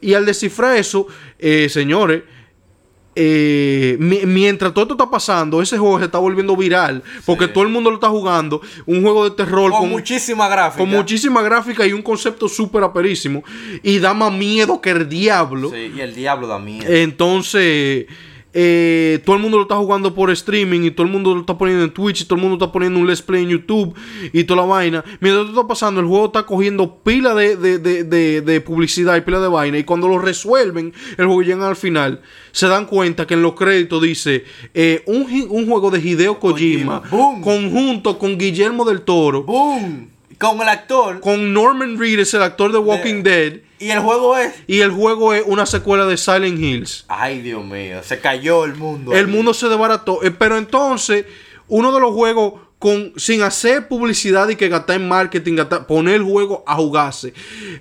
Y 0.01 0.13
al 0.13 0.25
descifrar 0.25 0.77
eso, 0.77 1.07
eh, 1.39 1.67
señores, 1.69 2.23
eh, 3.19 3.97
mi- 3.99 4.25
mientras 4.27 4.71
todo 4.73 4.83
esto 4.83 4.93
está 4.93 5.09
pasando, 5.09 5.59
ese 5.59 5.77
juego 5.79 5.97
se 5.97 6.05
está 6.05 6.19
volviendo 6.19 6.55
viral. 6.55 7.01
Porque 7.25 7.45
Sí. 7.45 7.51
todo 7.51 7.63
el 7.63 7.69
mundo 7.71 7.89
lo 7.89 7.95
está 7.95 8.09
jugando. 8.09 8.61
Un 8.85 9.01
juego 9.01 9.27
de 9.27 9.35
terror 9.35 9.71
Con, 9.71 9.79
con, 9.81 9.89
muchísima 9.89 10.47
gráfica. 10.47 10.77
con 10.83 10.89
muchísima 10.89 11.41
gráfica 11.41 11.85
y 11.87 11.93
un 11.93 12.03
concepto 12.03 12.47
súper 12.47 12.83
aperísimo. 12.83 13.43
Y 13.81 13.97
da 13.97 14.13
más 14.13 14.31
miedo 14.31 14.79
que 14.81 14.91
el 14.91 15.09
diablo. 15.09 15.71
Sí, 15.71 15.91
y 15.95 15.99
el 16.01 16.13
diablo 16.13 16.45
da 16.45 16.59
miedo. 16.59 16.85
Entonces, 16.87 18.05
eh, 18.59 19.21
todo 19.23 19.35
el 19.35 19.41
mundo 19.43 19.57
lo 19.57 19.63
está 19.63 19.75
jugando 19.75 20.15
por 20.15 20.31
streaming 20.31 20.81
y 20.81 20.89
todo 20.91 21.05
el 21.05 21.13
mundo 21.13 21.35
lo 21.35 21.41
está 21.41 21.55
poniendo 21.59 21.83
en 21.83 21.91
Twitch 21.93 22.21
y 22.21 22.25
todo 22.25 22.37
el 22.37 22.41
mundo 22.41 22.55
está 22.57 22.71
poniendo 22.71 22.99
un 22.99 23.05
Let's 23.05 23.21
Play 23.21 23.43
en 23.43 23.49
YouTube 23.49 23.93
y 24.33 24.43
toda 24.45 24.61
la 24.61 24.67
vaina. 24.67 25.03
Mientras 25.19 25.45
esto 25.45 25.59
está 25.59 25.67
pasando, 25.67 26.01
el 26.01 26.07
juego 26.07 26.25
está 26.25 26.43
cogiendo 26.47 26.95
pila 27.03 27.35
de, 27.35 27.55
de- 27.55 27.77
de- 27.77 28.03
de- 28.03 28.41
de 28.41 28.61
publicidad 28.61 29.15
y 29.15 29.21
pila 29.21 29.39
de 29.39 29.47
vaina. 29.47 29.77
Y 29.77 29.83
cuando 29.83 30.07
lo 30.07 30.17
resuelven, 30.17 30.91
el 31.17 31.25
juego 31.27 31.43
llega 31.43 31.67
al 31.67 31.75
final, 31.75 32.21
se 32.51 32.67
dan 32.67 32.85
cuenta 32.87 33.27
que 33.27 33.35
en 33.35 33.43
los 33.43 33.53
créditos 33.53 34.01
dice 34.01 34.43
eh, 34.73 35.03
un, 35.05 35.67
juego 35.67 35.91
de 35.91 35.99
Hideo 35.99 36.39
Kojima, 36.39 37.03
Kojima. 37.09 37.41
Conjunto 37.43 38.17
con 38.17 38.39
Guillermo 38.39 38.85
del 38.85 39.01
Toro, 39.01 39.43
¡Boom! 39.43 40.16
Con 40.37 40.61
el 40.61 40.69
actor. 40.69 41.19
con 41.19 41.53
Norman 41.53 41.97
Reedus, 41.97 42.33
el 42.33 42.43
actor 42.43 42.71
de 42.71 42.77
Walking 42.77 43.23
Dead. 43.23 43.53
Y 43.79 43.89
el 43.89 43.99
juego 43.99 44.37
es. 44.37 44.53
Y 44.67 44.79
el 44.81 44.91
juego 44.91 45.33
es 45.33 45.43
una 45.45 45.65
secuela 45.65 46.05
de 46.05 46.17
Silent 46.17 46.59
Hills. 46.59 47.05
Ay, 47.07 47.41
Dios 47.41 47.63
mío. 47.65 48.01
Se 48.03 48.19
cayó 48.19 48.65
el 48.65 48.75
mundo. 48.75 49.13
El 49.13 49.25
ahí. 49.25 49.31
mundo 49.31 49.53
se 49.53 49.67
desbarató. 49.69 50.23
Eh, 50.23 50.31
Pero 50.31 50.57
entonces, 50.57 51.25
uno 51.67 51.91
de 51.93 51.99
los 51.99 52.11
juegos 52.13 52.53
con, 52.79 53.13
sin 53.17 53.41
hacer 53.41 53.87
publicidad 53.87 54.47
y 54.49 54.55
que 54.55 54.69
gastar 54.69 54.97
en 54.97 55.07
marketing, 55.07 55.55
gastar- 55.55 55.87
poner 55.87 56.15
el 56.15 56.23
juego 56.23 56.63
a 56.67 56.75
jugarse. 56.75 57.33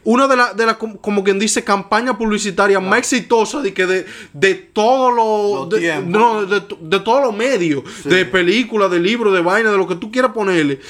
Una 0.05 0.27
de 0.27 0.37
las, 0.37 0.57
de 0.57 0.64
la, 0.64 0.79
como 0.79 1.23
quien 1.23 1.38
dice, 1.38 1.62
campaña 1.64 2.16
publicitaria 2.16 2.81
más 2.81 3.01
exitosa 3.01 3.61
de 3.61 3.75
que 3.75 3.85
de, 3.87 4.07
de 4.33 4.55
todos 4.55 5.14
los. 5.14 5.69
De, 5.69 6.01
no, 6.01 6.47
de, 6.47 6.62
de 6.81 7.01
todos 7.01 7.23
los 7.23 7.35
medios. 7.37 7.83
De 8.05 8.25
películas, 8.25 8.90
de 8.90 8.99
libros, 9.01 9.35
de 9.35 9.40
vaina, 9.42 9.71
de 9.71 9.77
lo 9.77 9.87
que 9.87 9.97
tú 9.97 10.11
quieras 10.11 10.33
ponerle. 10.33 10.81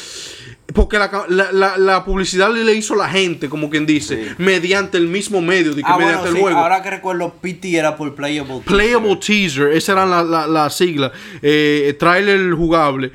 Porque 0.75 0.99
la, 0.99 1.11
ca- 1.11 1.27
la, 1.29 1.53
la- 1.53 1.79
la 1.79 2.05
publicidad 2.05 2.53
le 2.53 2.75
hizo 2.75 2.97
la 2.97 3.09
gente, 3.09 3.49
como 3.49 3.71
quien 3.71 3.87
dice, 3.87 4.17
Sí. 4.17 4.35
mediante 4.39 4.99
el 4.99 5.07
mismo 5.07 5.41
medio, 5.41 5.75
de 5.75 5.83
que 5.83 5.89
Ah, 5.89 5.95
bueno, 5.95 6.07
mediante 6.09 6.29
el 6.31 6.35
sí, 6.35 6.41
juego. 6.41 6.59
ahora 6.59 6.83
que 6.83 6.91
recuerdo, 6.91 7.35
PT 7.41 7.77
era 7.77 7.97
por 7.97 8.15
Playable. 8.15 8.61
Playable 8.65 9.17
Teaser, 9.17 9.69
esa 9.73 9.93
era 9.93 10.05
la, 10.07 10.23
la, 10.25 10.47
la 10.49 10.69
sigla. 10.69 11.13
Eh, 11.41 11.95
trailer 11.99 12.53
jugable 12.53 13.13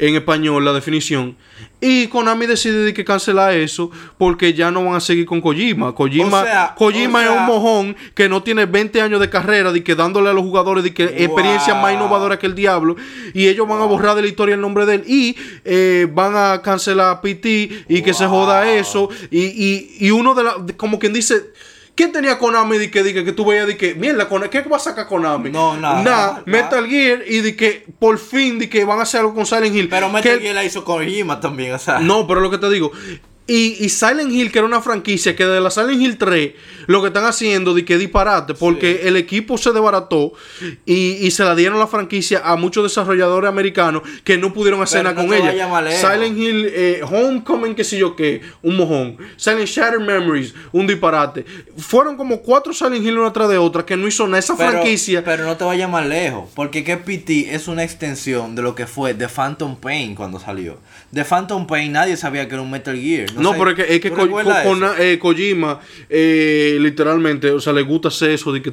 en 0.00 0.14
español, 0.16 0.64
la 0.64 0.72
definición. 0.72 1.36
Y 1.80 2.08
Konami 2.08 2.46
decide 2.46 2.82
de 2.82 2.92
que 2.92 3.04
cancela 3.04 3.54
eso 3.54 3.90
porque 4.18 4.52
ya 4.52 4.70
no 4.72 4.84
van 4.84 4.96
a 4.96 5.00
seguir 5.00 5.26
con 5.26 5.40
Kojima. 5.40 5.94
Kojima, 5.94 6.40
O 6.40 6.44
sea, 6.44 6.74
Kojima 6.76 7.20
o 7.20 7.22
sea- 7.22 7.34
es 7.34 7.40
un 7.40 7.46
mojón 7.46 7.96
que 8.14 8.28
no 8.28 8.42
tiene 8.42 8.66
20 8.66 9.00
años 9.00 9.20
de 9.20 9.30
carrera, 9.30 9.70
de 9.70 9.84
que 9.84 9.94
dándole 9.94 10.28
a 10.28 10.32
los 10.32 10.42
jugadores 10.42 10.82
de 10.82 10.92
que 10.92 11.04
experiencia 11.04 11.76
más 11.76 11.94
innovadora 11.94 12.36
que 12.38 12.46
el 12.46 12.56
diablo. 12.56 12.96
Y 13.32 13.46
ellos 13.46 13.68
van 13.68 13.80
a 13.80 13.84
borrar 13.84 14.16
de 14.16 14.22
la 14.22 14.28
historia 14.28 14.56
el 14.56 14.60
nombre 14.60 14.86
de 14.86 14.96
él. 14.96 15.04
Y 15.06 15.36
eh, 15.64 16.08
van 16.12 16.32
a 16.36 16.62
cancelar 16.62 17.20
PT 17.20 17.84
y 17.88 18.02
que 18.02 18.12
se 18.12 18.26
joda 18.26 18.68
eso. 18.72 19.08
Y, 19.30 19.44
y, 19.46 19.96
y 20.00 20.10
uno 20.10 20.34
de 20.34 20.42
la, 20.44 20.56
como 20.76 20.98
quien 20.98 21.12
dice. 21.12 21.36
¿Quién 21.98 22.12
tenía 22.12 22.38
Konami 22.38 22.78
de 22.78 22.92
que, 22.92 23.02
de 23.02 23.12
que, 23.12 23.24
que 23.24 23.32
tú 23.32 23.44
veías 23.44 23.66
de 23.66 23.76
que, 23.76 23.96
mierda, 23.96 24.28
¿qué 24.50 24.60
va 24.62 24.76
a 24.76 24.78
sacar 24.78 25.08
Konami? 25.08 25.50
No, 25.50 25.76
nada, 25.76 26.00
Nada. 26.04 26.42
Metal 26.46 26.86
Gear 26.86 27.22
y 27.26 27.40
de 27.40 27.56
que 27.56 27.86
por 27.98 28.20
fin 28.20 28.60
de 28.60 28.68
que 28.68 28.84
van 28.84 29.00
a 29.00 29.02
hacer 29.02 29.18
algo 29.22 29.34
con 29.34 29.44
Silent 29.46 29.74
Hill. 29.74 29.88
Pero 29.88 30.06
Que- 30.06 30.12
Metal 30.12 30.38
Gear 30.38 30.54
la 30.54 30.62
hizo 30.62 30.84
Kojima 30.84 31.40
también, 31.40 31.74
o 31.74 31.78
sea. 31.80 31.98
no, 31.98 32.24
pero 32.28 32.38
lo 32.40 32.52
que 32.52 32.58
te 32.58 32.70
digo. 32.70 32.92
Y, 33.50 33.82
y 33.82 33.88
Silent 33.88 34.30
Hill, 34.30 34.52
que 34.52 34.58
era 34.58 34.66
una 34.66 34.82
franquicia 34.82 35.34
que 35.34 35.46
de 35.46 35.58
la 35.60 35.70
Silent 35.70 36.02
Hill 36.02 36.18
3, 36.18 36.52
lo 36.86 37.00
que 37.00 37.06
están 37.08 37.24
haciendo 37.24 37.72
de 37.72 37.82
que 37.82 37.96
disparate, 37.96 38.52
porque 38.52 39.00
el 39.04 39.16
equipo 39.16 39.56
se 39.56 39.72
desbarató 39.72 40.34
y, 40.84 41.12
y 41.26 41.30
se 41.30 41.44
la 41.44 41.54
dieron 41.54 41.78
la 41.78 41.86
franquicia 41.86 42.42
a 42.44 42.56
muchos 42.56 42.84
desarrolladores 42.84 43.48
americanos 43.48 44.02
que 44.22 44.36
no 44.36 44.52
pudieron 44.52 44.82
hacer 44.82 45.02
nada 45.02 45.22
no 45.22 45.26
con 45.26 45.34
ella. 45.34 45.90
Silent 45.92 46.38
Hill, 46.38 46.70
eh, 46.70 47.00
Homecoming, 47.02 47.74
qué 47.74 47.84
sé 47.84 47.96
yo 47.98 48.14
qué, 48.14 48.42
un 48.62 48.76
mojón. 48.76 49.16
Silent 49.36 49.66
Shattered 49.66 50.04
Memories, 50.04 50.54
un 50.72 50.86
disparate. 50.86 51.46
Fueron 51.78 52.18
como 52.18 52.42
cuatro 52.42 52.74
Silent 52.74 53.02
Hill 53.04 53.18
una 53.18 53.32
tras 53.32 53.48
de 53.48 53.56
otra 53.56 53.86
que 53.86 53.96
no 53.96 54.06
hizo 54.06 54.26
nada. 54.26 54.40
Esa 54.40 54.56
Pero, 54.58 54.72
franquicia. 54.72 55.24
pero 55.24 55.44
no 55.44 55.56
te 55.56 55.64
vayas 55.64 55.88
más 55.90 56.06
lejos, 56.06 56.50
porque 56.54 56.84
que 56.84 56.98
PT 56.98 57.54
es 57.54 57.66
una 57.66 57.82
extensión 57.82 58.54
de 58.54 58.60
lo 58.60 58.74
que 58.74 58.86
fue 58.86 59.14
The 59.14 59.28
Phantom 59.28 59.76
Pain 59.76 60.14
cuando 60.14 60.38
salió. 60.38 60.76
The 61.14 61.24
Phantom 61.24 61.66
Pain 61.66 61.92
nadie 61.92 62.18
sabía 62.18 62.46
que 62.46 62.54
era 62.54 62.62
un 62.62 62.70
Metal 62.70 62.94
Gear. 62.94 63.37
No, 63.42 63.52
pero 63.56 63.70
es 63.70 63.76
que, 63.76 63.94
es 63.94 64.00
que 64.00 64.08
eh, 64.98 65.18
Kojima, 65.18 65.80
eh, 66.08 66.76
literalmente, 66.80 67.50
o 67.50 67.60
sea, 67.60 67.72
le 67.72 67.82
gusta 67.82 68.08
hacer 68.08 68.30
eso 68.30 68.52
de 68.52 68.62
que 68.62 68.72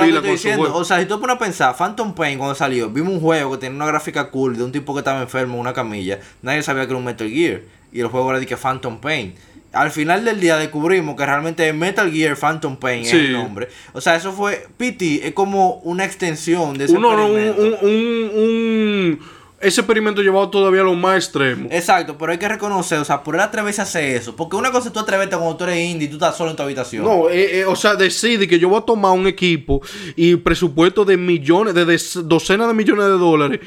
que 0.00 0.06
pila 0.06 0.18
con 0.20 0.26
su 0.28 0.32
diciendo, 0.32 0.62
juego. 0.64 0.78
o 0.78 0.84
sea, 0.84 1.00
si 1.00 1.06
tú 1.06 1.20
pones 1.20 1.36
a 1.36 1.38
pensar, 1.38 1.76
Phantom 1.76 2.14
Pain 2.14 2.38
cuando 2.38 2.54
salió, 2.54 2.88
vimos 2.90 3.12
un 3.14 3.20
juego 3.20 3.52
que 3.52 3.58
tenía 3.58 3.76
una 3.76 3.86
gráfica 3.86 4.30
cool 4.30 4.56
de 4.56 4.64
un 4.64 4.72
tipo 4.72 4.92
que 4.94 4.98
estaba 5.00 5.20
enfermo 5.22 5.54
en 5.54 5.60
una 5.60 5.72
camilla, 5.72 6.20
nadie 6.42 6.62
sabía 6.62 6.82
que 6.84 6.90
era 6.90 6.98
un 6.98 7.04
Metal 7.04 7.28
Gear. 7.28 7.60
y 7.92 8.00
el 8.00 8.06
juego 8.08 8.30
era 8.30 8.40
de 8.40 8.46
que 8.46 8.56
Phantom 8.56 9.00
Pain. 9.00 9.34
Al 9.72 9.90
final 9.90 10.22
del 10.24 10.38
día 10.38 10.58
descubrimos 10.58 11.16
que 11.16 11.24
realmente 11.24 11.72
Metal 11.72 12.10
Gear 12.12 12.36
Phantom 12.36 12.76
Pain 12.76 13.06
es 13.06 13.12
el 13.14 13.32
nombre. 13.32 13.68
O 13.94 14.02
sea, 14.02 14.16
eso 14.16 14.30
fue. 14.32 14.66
PT 14.76 15.26
es 15.28 15.32
como 15.32 15.76
una 15.76 16.04
extensión 16.04 16.76
de 16.76 16.84
ese 16.84 16.94
Uno, 16.94 17.16
no, 17.16 17.26
un, 17.26 17.32
un, 17.40 17.76
un- 17.80 18.30
un- 18.34 19.18
ese 19.62 19.80
experimento 19.80 20.20
llevado 20.22 20.50
todavía 20.50 20.80
a 20.80 20.84
lo 20.84 20.94
más 20.94 21.16
extremo. 21.16 21.68
Exacto, 21.70 22.16
pero 22.18 22.32
hay 22.32 22.38
que 22.38 22.48
reconocer, 22.48 22.98
o 22.98 23.04
sea, 23.04 23.22
por 23.22 23.34
él 23.34 23.40
atreverse 23.40 23.80
a 23.80 23.84
hacer 23.84 24.16
eso. 24.16 24.36
Porque 24.36 24.56
una 24.56 24.70
cosa 24.70 24.88
es 24.88 24.92
tú 24.92 25.00
atreverte 25.00 25.36
cuando 25.36 25.56
tú 25.56 25.64
eres 25.64 25.78
indie 25.78 26.06
y 26.06 26.10
tú 26.10 26.16
estás 26.16 26.36
solo 26.36 26.50
en 26.50 26.56
tu 26.56 26.62
habitación. 26.62 27.04
No, 27.04 27.28
eh, 27.30 27.60
eh, 27.60 27.64
o 27.64 27.76
sea, 27.76 27.94
decide 27.94 28.46
que 28.48 28.58
yo 28.58 28.68
voy 28.68 28.78
a 28.78 28.82
tomar 28.84 29.12
un 29.12 29.26
equipo 29.26 29.80
y 30.16 30.36
presupuesto 30.36 31.04
de 31.04 31.16
millones, 31.16 31.74
de, 31.74 31.84
docenas 32.24 32.68
de 32.68 32.74
millones 32.74 33.04
de 33.06 33.12
dólares 33.12 33.60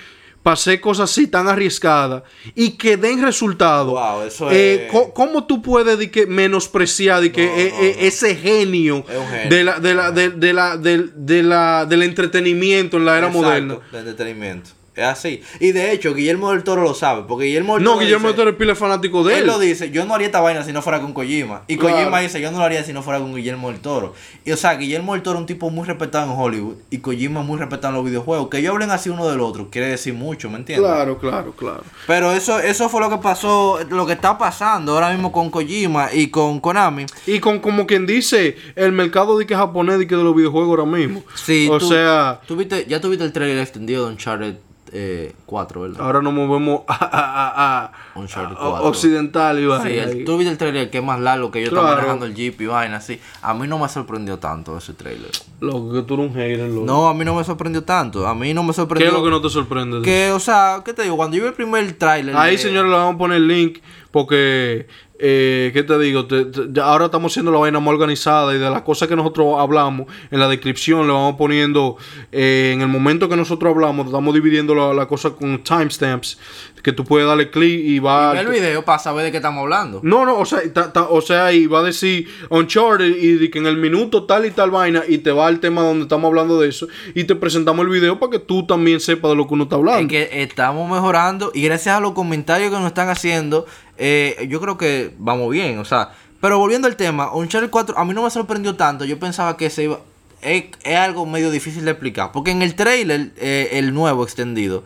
para 0.43 0.53
hacer 0.53 0.79
cosas 0.79 1.09
así 1.09 1.25
tan 1.25 1.47
arriesgadas 1.47 2.21
y 2.53 2.71
que 2.77 2.97
den 2.97 3.19
resultados. 3.23 3.91
Wow, 3.91 4.21
eso 4.27 4.51
Eh, 4.51 4.87
es- 4.93 5.11
¿Cómo 5.15 5.45
tú 5.45 5.59
puedes 5.59 5.97
de 5.97 6.11
que 6.11 6.27
menospreciar 6.27 7.19
de 7.21 7.31
que 7.31 7.47
No, 7.47 7.51
eh, 7.57 7.71
no, 7.75 7.83
eh, 7.83 7.95
no. 7.99 8.05
ese 8.05 8.35
genio, 8.35 9.03
de 9.49 9.63
la, 9.63 9.79
de 9.79 9.93
la, 9.95 10.11
de, 10.11 10.29
de 10.29 10.53
la, 10.53 10.77
del- 10.77 11.11
de 11.15 11.41
la, 11.41 11.85
del 11.87 12.03
entretenimiento 12.03 12.97
en 12.97 13.05
la 13.05 13.17
era 13.17 13.27
Exacto, 13.27 13.41
moderna? 13.47 13.77
De 13.91 13.97
entretenimiento. 13.99 14.69
Es 14.95 15.03
así. 15.03 15.41
Y 15.59 15.71
de 15.73 15.91
hecho, 15.91 16.13
Guillermo 16.13 16.51
del 16.51 16.63
Toro 16.63 16.81
lo 16.83 16.93
sabe. 16.93 17.23
Porque 17.27 17.45
Guillermo 17.45 17.75
del 17.75 17.83
No, 17.83 17.91
Toro. 17.91 18.01
Guillermo 18.01 18.27
dice- 18.27 18.27
del 18.27 18.35
Toro 18.37 18.49
es 18.51 18.55
pila 18.55 18.73
de 18.73 18.79
fanático 18.79 19.23
de 19.23 19.33
Él 19.33 19.39
él. 19.41 19.47
lo 19.47 19.59
dice, 19.59 19.91
yo 19.91 20.05
no 20.05 20.13
haría 20.15 20.27
esta 20.27 20.39
vaina 20.41 20.63
si 20.63 20.71
no 20.71 20.81
fuera 20.81 21.01
con 21.01 21.13
Kojima. 21.13 21.63
Y 21.67 21.77
Claro. 21.77 21.95
Kojima 21.97 22.19
dice, 22.21 22.39
yo 22.39 22.51
no 22.51 22.59
lo 22.59 22.63
haría 22.63 22.83
si 22.83 22.93
no 22.93 23.03
fuera 23.03 23.19
con 23.19 23.35
Guillermo 23.35 23.69
del 23.71 23.79
Toro. 23.81 24.13
Y 24.45 24.51
o 24.51 24.57
sea, 24.57 24.75
Guillermo 24.75 25.13
del 25.13 25.21
Toro 25.21 25.37
es 25.37 25.41
un 25.41 25.45
tipo 25.47 25.69
muy 25.69 25.85
respetado 25.85 26.31
en 26.31 26.39
Hollywood. 26.39 26.75
Y 26.89 26.99
Kojima 26.99 27.41
es 27.41 27.45
muy 27.45 27.57
respetado 27.59 27.89
en 27.89 27.95
los 27.95 28.05
videojuegos. 28.05 28.47
Que 28.49 28.59
ellos 28.59 28.71
hablen 28.71 28.91
así 28.91 29.09
uno 29.09 29.27
del 29.27 29.41
otro 29.41 29.69
quiere 29.69 29.87
decir 29.87 30.13
mucho, 30.13 30.49
¿me 30.49 30.57
entiendes? 30.57 30.89
Claro, 30.89 31.17
claro, 31.19 31.51
claro. 31.57 31.83
Pero 32.07 32.31
eso, 32.31 32.59
eso 32.59 32.87
fue 32.89 33.01
lo 33.01 33.09
que 33.09 33.17
pasó, 33.17 33.79
lo 33.89 34.05
que 34.05 34.13
está 34.13 34.37
pasando 34.37 34.93
ahora 34.93 35.11
mismo 35.11 35.31
con 35.31 35.49
Kojima 35.49 36.09
y 36.13 36.27
con 36.27 36.59
Konami. 36.61 37.05
Y 37.27 37.39
con 37.39 37.59
como 37.59 37.85
quien 37.85 38.05
dice, 38.05 38.55
el 38.75 38.91
mercado 38.93 39.37
de 39.37 39.45
que 39.45 39.55
japonés 39.55 40.01
y 40.01 40.07
que 40.07 40.15
de 40.15 40.23
los 40.23 40.35
videojuegos 40.35 40.69
ahora 40.69 40.85
mismo. 40.89 41.21
Sí, 41.35 41.67
o 41.69 41.77
tú- 41.79 41.89
sea, 41.89 42.39
tú 42.47 42.55
viste- 42.55 42.85
ya 42.87 43.01
tuviste 43.01 43.25
el 43.25 43.33
trailer 43.33 43.57
extendido 43.59 44.05
de 44.05 44.11
Uncharted 44.13 44.55
eh, 44.91 45.33
4, 45.45 45.81
¿verdad? 45.81 46.01
ahora 46.01 46.21
nos 46.21 46.33
movemos 46.33 46.81
a, 46.87 46.93
a- 46.93 47.07
a- 47.49 47.85
a- 47.85 47.91
Uncharted 48.19 48.55
a- 48.55 48.69
4. 48.69 48.87
occidental 48.87 49.57
y 49.57 49.61
Sí, 49.63 49.67
vaina 49.67 49.89
el, 50.03 50.09
ahí. 50.09 50.23
tú 50.25 50.37
viste 50.37 50.51
el 50.51 50.57
trailer 50.57 50.89
que 50.89 50.99
es 50.99 51.03
más 51.03 51.19
largo 51.19 51.51
que 51.51 51.59
yo 51.61 51.67
estaba 51.67 51.87
Claro. 51.87 51.97
manejando 51.97 52.25
el 52.27 52.35
Jeep 52.35 52.61
y 52.61 52.65
vaina 52.67 52.97
así. 52.97 53.19
A 53.41 53.53
mí 53.53 53.67
no 53.67 53.77
me 53.79 53.89
sorprendió 53.89 54.37
tanto 54.39 54.77
ese 54.77 54.93
trailer. 54.93 55.31
Loco, 55.59 55.91
que 55.93 56.01
tú 56.03 56.13
eres 56.15 56.27
un 56.29 56.33
hater, 56.35 56.69
loco. 56.69 56.85
No, 56.85 57.07
a 57.07 57.13
mí 57.13 57.25
no 57.25 57.35
me 57.35 57.43
sorprendió 57.43 57.83
tanto. 57.83 58.27
A 58.27 58.35
mí 58.35 58.53
no 58.53 58.63
me 58.63 58.69
¿Qué 58.69 58.73
sorprendió. 58.73 59.07
es 59.09 59.13
lo 59.13 59.23
que 59.23 59.29
no 59.31 59.41
te 59.41 59.49
sorprende? 59.49 60.01
Que, 60.01 60.31
o 60.31 60.39
sea, 60.39 60.81
¿qué 60.85 60.93
te 60.93 61.03
digo? 61.03 61.17
Cuando 61.17 61.35
yo 61.37 61.43
vi 61.43 61.49
el 61.49 61.55
primer 61.55 61.93
trailer. 61.93 62.35
Ahí, 62.37 62.53
de- 62.57 62.61
señores, 62.61 62.89
le 62.91 62.97
vamos 62.97 63.15
a 63.15 63.17
poner 63.17 63.37
el 63.37 63.47
link 63.47 63.79
porque, 64.11 64.87
eh, 65.19 65.71
¿qué 65.73 65.83
te 65.83 65.97
digo? 65.99 66.25
Te- 66.25 66.45
ahora 66.81 67.05
estamos 67.05 67.31
haciendo 67.31 67.51
la 67.51 67.59
vaina 67.59 67.79
más 67.79 67.93
organizada 67.93 68.53
y 68.55 68.57
de 68.59 68.69
las 68.69 68.81
cosas 68.81 69.07
que 69.07 69.15
nosotros 69.15 69.55
hablamos 69.59 70.07
en 70.31 70.39
la 70.39 70.47
descripción 70.47 71.07
le 71.07 71.13
vamos 71.13 71.35
poniendo, 71.37 71.97
eh, 72.31 72.71
en 72.73 72.81
el 72.81 72.87
momento 72.87 73.29
que 73.29 73.35
nosotros 73.35 73.73
hablamos, 73.73 74.07
estamos 74.07 74.33
dividiendo 74.33 74.75
la, 74.75 74.93
la 74.93 75.07
cosa 75.07 75.31
con 75.31 75.63
timestamps, 75.63 76.37
que 76.83 76.91
tú 76.91 77.03
puedes 77.03 77.27
darle 77.27 77.49
clic 77.49 77.79
y 77.83 77.99
va... 77.99 78.33
Ve 78.33 78.41
el 78.41 78.47
video 78.47 78.85
para 78.85 78.99
saber 78.99 79.23
de 79.25 79.31
qué 79.31 79.37
estamos 79.37 79.61
hablando. 79.63 80.01
No, 80.03 80.23
no, 80.25 80.37
o 80.37 80.45
sea, 80.45 80.59
ta- 80.71 80.93
ta- 80.93 81.07
o 81.09 81.19
sea, 81.21 81.51
y 81.51 81.65
va 81.65 81.79
a 81.79 81.83
decir 81.83 82.27
Uncharted 82.49 83.15
y 83.15 83.49
que 83.49 83.57
en 83.57 83.65
el 83.65 83.77
minuto 83.77 84.25
tal 84.25 84.45
y 84.45 84.51
tal 84.51 84.69
vaina 84.69 85.01
y 85.07 85.17
te 85.19 85.31
va 85.31 85.47
al 85.47 85.59
tema 85.59 85.81
donde 85.81 86.03
estamos 86.03 86.27
hablando 86.27 86.59
de 86.59 86.69
eso 86.69 86.87
y 87.15 87.23
te 87.23 87.35
presentamos 87.35 87.83
el 87.85 87.91
video 87.91 88.19
para 88.19 88.33
que 88.33 88.39
tú 88.39 88.65
también 88.67 88.99
sepas 88.99 89.31
de 89.31 89.35
lo 89.37 89.47
que 89.47 89.53
uno 89.55 89.63
está 89.63 89.77
hablando. 89.77 90.01
Es 90.01 90.07
que 90.29 90.43
estamos 90.43 90.89
mejorando 90.89 91.51
y 91.55 91.61
gracias 91.63 91.95
a 91.97 91.99
los 91.99 92.11
comentarios 92.11 92.69
que 92.71 92.77
nos 92.77 92.87
están 92.87 93.09
haciendo, 93.09 93.65
eh, 93.97 94.47
yo 94.49 94.59
creo 94.61 94.77
que 94.77 95.13
vamos 95.17 95.49
bien, 95.51 95.79
o 95.79 95.85
sea. 95.85 96.11
Pero 96.41 96.59
volviendo 96.59 96.87
al 96.87 96.95
tema, 96.95 97.33
Uncharted 97.33 97.69
4 97.69 97.97
a 97.97 98.05
mí 98.05 98.13
no 98.13 98.23
me 98.23 98.29
sorprendió 98.29 98.75
tanto. 98.75 99.05
Yo 99.05 99.17
pensaba 99.19 99.57
que 99.57 99.69
se 99.69 99.83
iba. 99.83 99.99
Es, 100.41 100.65
es 100.83 100.97
algo 100.97 101.25
medio 101.25 101.49
difícil 101.49 101.85
de 101.85 101.91
explicar. 101.91 102.31
Porque 102.31 102.51
en 102.51 102.61
el 102.61 102.75
trailer, 102.75 103.31
eh, 103.37 103.69
el 103.73 103.93
nuevo 103.93 104.23
extendido, 104.23 104.83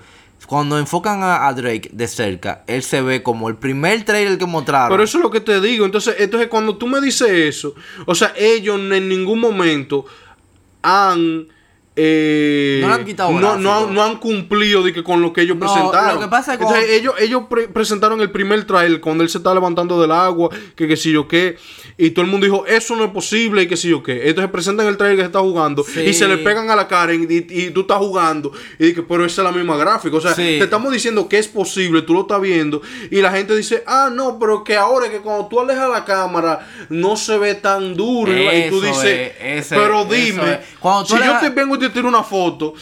cuando 0.47 0.79
enfocan 0.79 1.19
a, 1.21 1.51
Drake 1.53 1.89
de 1.91 2.07
cerca, 2.07 2.63
él 2.65 2.81
se 2.81 3.01
ve 3.01 3.21
como 3.21 3.49
el 3.49 3.55
primer 3.55 4.03
trailer 4.05 4.37
que 4.37 4.45
mostraron. 4.45 4.89
Pero 4.89 5.03
eso 5.03 5.17
es 5.17 5.23
lo 5.23 5.29
que 5.29 5.41
te 5.41 5.59
digo. 5.59 5.85
Entonces, 5.85 6.15
entonces 6.17 6.47
cuando 6.47 6.77
tú 6.77 6.87
me 6.87 7.01
dices 7.01 7.29
eso, 7.29 7.75
o 8.05 8.15
sea, 8.15 8.33
ellos 8.37 8.79
en 8.79 9.09
ningún 9.09 9.39
momento 9.39 10.05
han. 10.81 11.47
Eh, 11.95 12.79
No 12.81 12.93
han 12.93 13.03
quitado 13.05 13.31
no, 13.31 13.57
no 13.57 13.73
han, 13.73 13.93
no 13.93 14.03
han 14.03 14.17
cumplido 14.17 14.83
de 14.83 14.93
que 14.93 15.03
con 15.03 15.21
lo 15.21 15.33
que 15.33 15.41
ellos 15.41 15.57
presentaron. 15.59 16.15
lo 16.15 16.21
que 16.21 16.27
pasa 16.27 16.53
es 16.53 16.57
que 16.59 16.63
Entonces, 16.63 16.89
ellos, 16.91 17.13
ellos 17.19 17.43
pre- 17.49 17.67
presentaron 17.67 18.21
el 18.21 18.31
primer 18.31 18.63
trailer 18.65 19.01
cuando 19.01 19.23
él 19.23 19.29
se 19.29 19.39
está 19.39 19.53
levantando 19.53 19.99
del 20.01 20.11
agua, 20.11 20.49
que 20.75 20.87
qué 20.87 20.95
sé 20.95 21.11
yo 21.11 21.27
qué, 21.27 21.57
y 21.97 22.11
todo 22.11 22.23
el 22.23 22.31
mundo 22.31 22.45
dijo, 22.45 22.65
eso 22.67 22.95
no 22.95 23.03
es 23.05 23.11
posible, 23.11 23.63
y 23.63 23.67
qué 23.67 23.75
sé 23.75 23.89
yo 23.89 24.01
qué. 24.01 24.29
Entonces 24.29 24.49
presentan 24.51 24.87
el 24.87 24.95
trailer 24.97 25.17
que 25.17 25.23
se 25.23 25.27
está 25.27 25.39
jugando 25.39 25.83
Sí. 25.83 26.01
y 26.01 26.13
se 26.13 26.27
le 26.27 26.37
pegan 26.37 26.69
a 26.69 26.75
la 26.75 26.87
cara 26.87 27.13
y, 27.13 27.17
y- 27.23 27.45
y 27.63 27.71
tú 27.71 27.81
estás 27.81 27.97
jugando 27.97 28.51
y 28.77 28.85
dices, 28.87 29.03
pero 29.07 29.25
esa 29.25 29.41
es 29.41 29.45
la 29.45 29.51
misma 29.51 29.75
gráfica. 29.75 30.15
O 30.15 30.21
sea, 30.21 30.33
Sí. 30.33 30.41
te 30.57 30.63
estamos 30.63 30.91
diciendo 30.93 31.27
que 31.27 31.37
es 31.39 31.47
posible, 31.47 32.01
tú 32.03 32.13
lo 32.13 32.21
estás 32.21 32.39
viendo, 32.39 32.81
y 33.11 33.21
la 33.21 33.31
gente 33.31 33.55
dice, 33.55 33.83
ah, 33.87 34.09
no, 34.13 34.37
pero 34.39 34.63
que 34.63 34.77
ahora 34.77 35.09
que 35.09 35.17
cuando 35.19 35.47
tú 35.47 35.59
alejas 35.59 35.89
la 35.89 36.05
cámara 36.05 36.67
no 36.89 37.17
se 37.17 37.37
ve 37.37 37.55
tan 37.55 37.95
duro. 37.95 38.31
y 38.31 38.69
tú 38.69 38.79
dices, 38.81 39.31
es, 39.39 39.65
ese- 39.65 39.75
pero 39.75 40.05
dime, 40.05 40.53
es. 40.53 40.59
Cuando 40.79 41.03
tú 41.05 41.17
si 41.17 41.23
yo 41.23 41.37
te 41.39 41.49
vengo 41.49 41.77
y 41.79 41.87
te 41.87 41.93
tiro 41.93 42.07
una 42.07 42.23
foto 42.23 42.73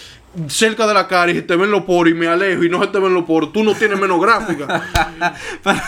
cerca 0.48 0.86
de 0.88 0.94
la 0.94 1.08
cara 1.08 1.32
y 1.32 1.36
se 1.36 1.42
te 1.42 1.56
ven 1.56 1.72
los 1.72 1.84
poros 1.84 2.12
y 2.12 2.16
me 2.16 2.28
alejo 2.28 2.64
y 2.64 2.70
no 2.70 2.80
se 2.82 2.88
te 2.88 3.00
ven 3.00 3.14
los 3.14 3.24
poros, 3.24 3.52
tú 3.52 3.64
no 3.64 3.74
tienes 3.74 4.00
menos 4.00 4.22
gráfica. 4.22 4.84
pero, 5.64 5.80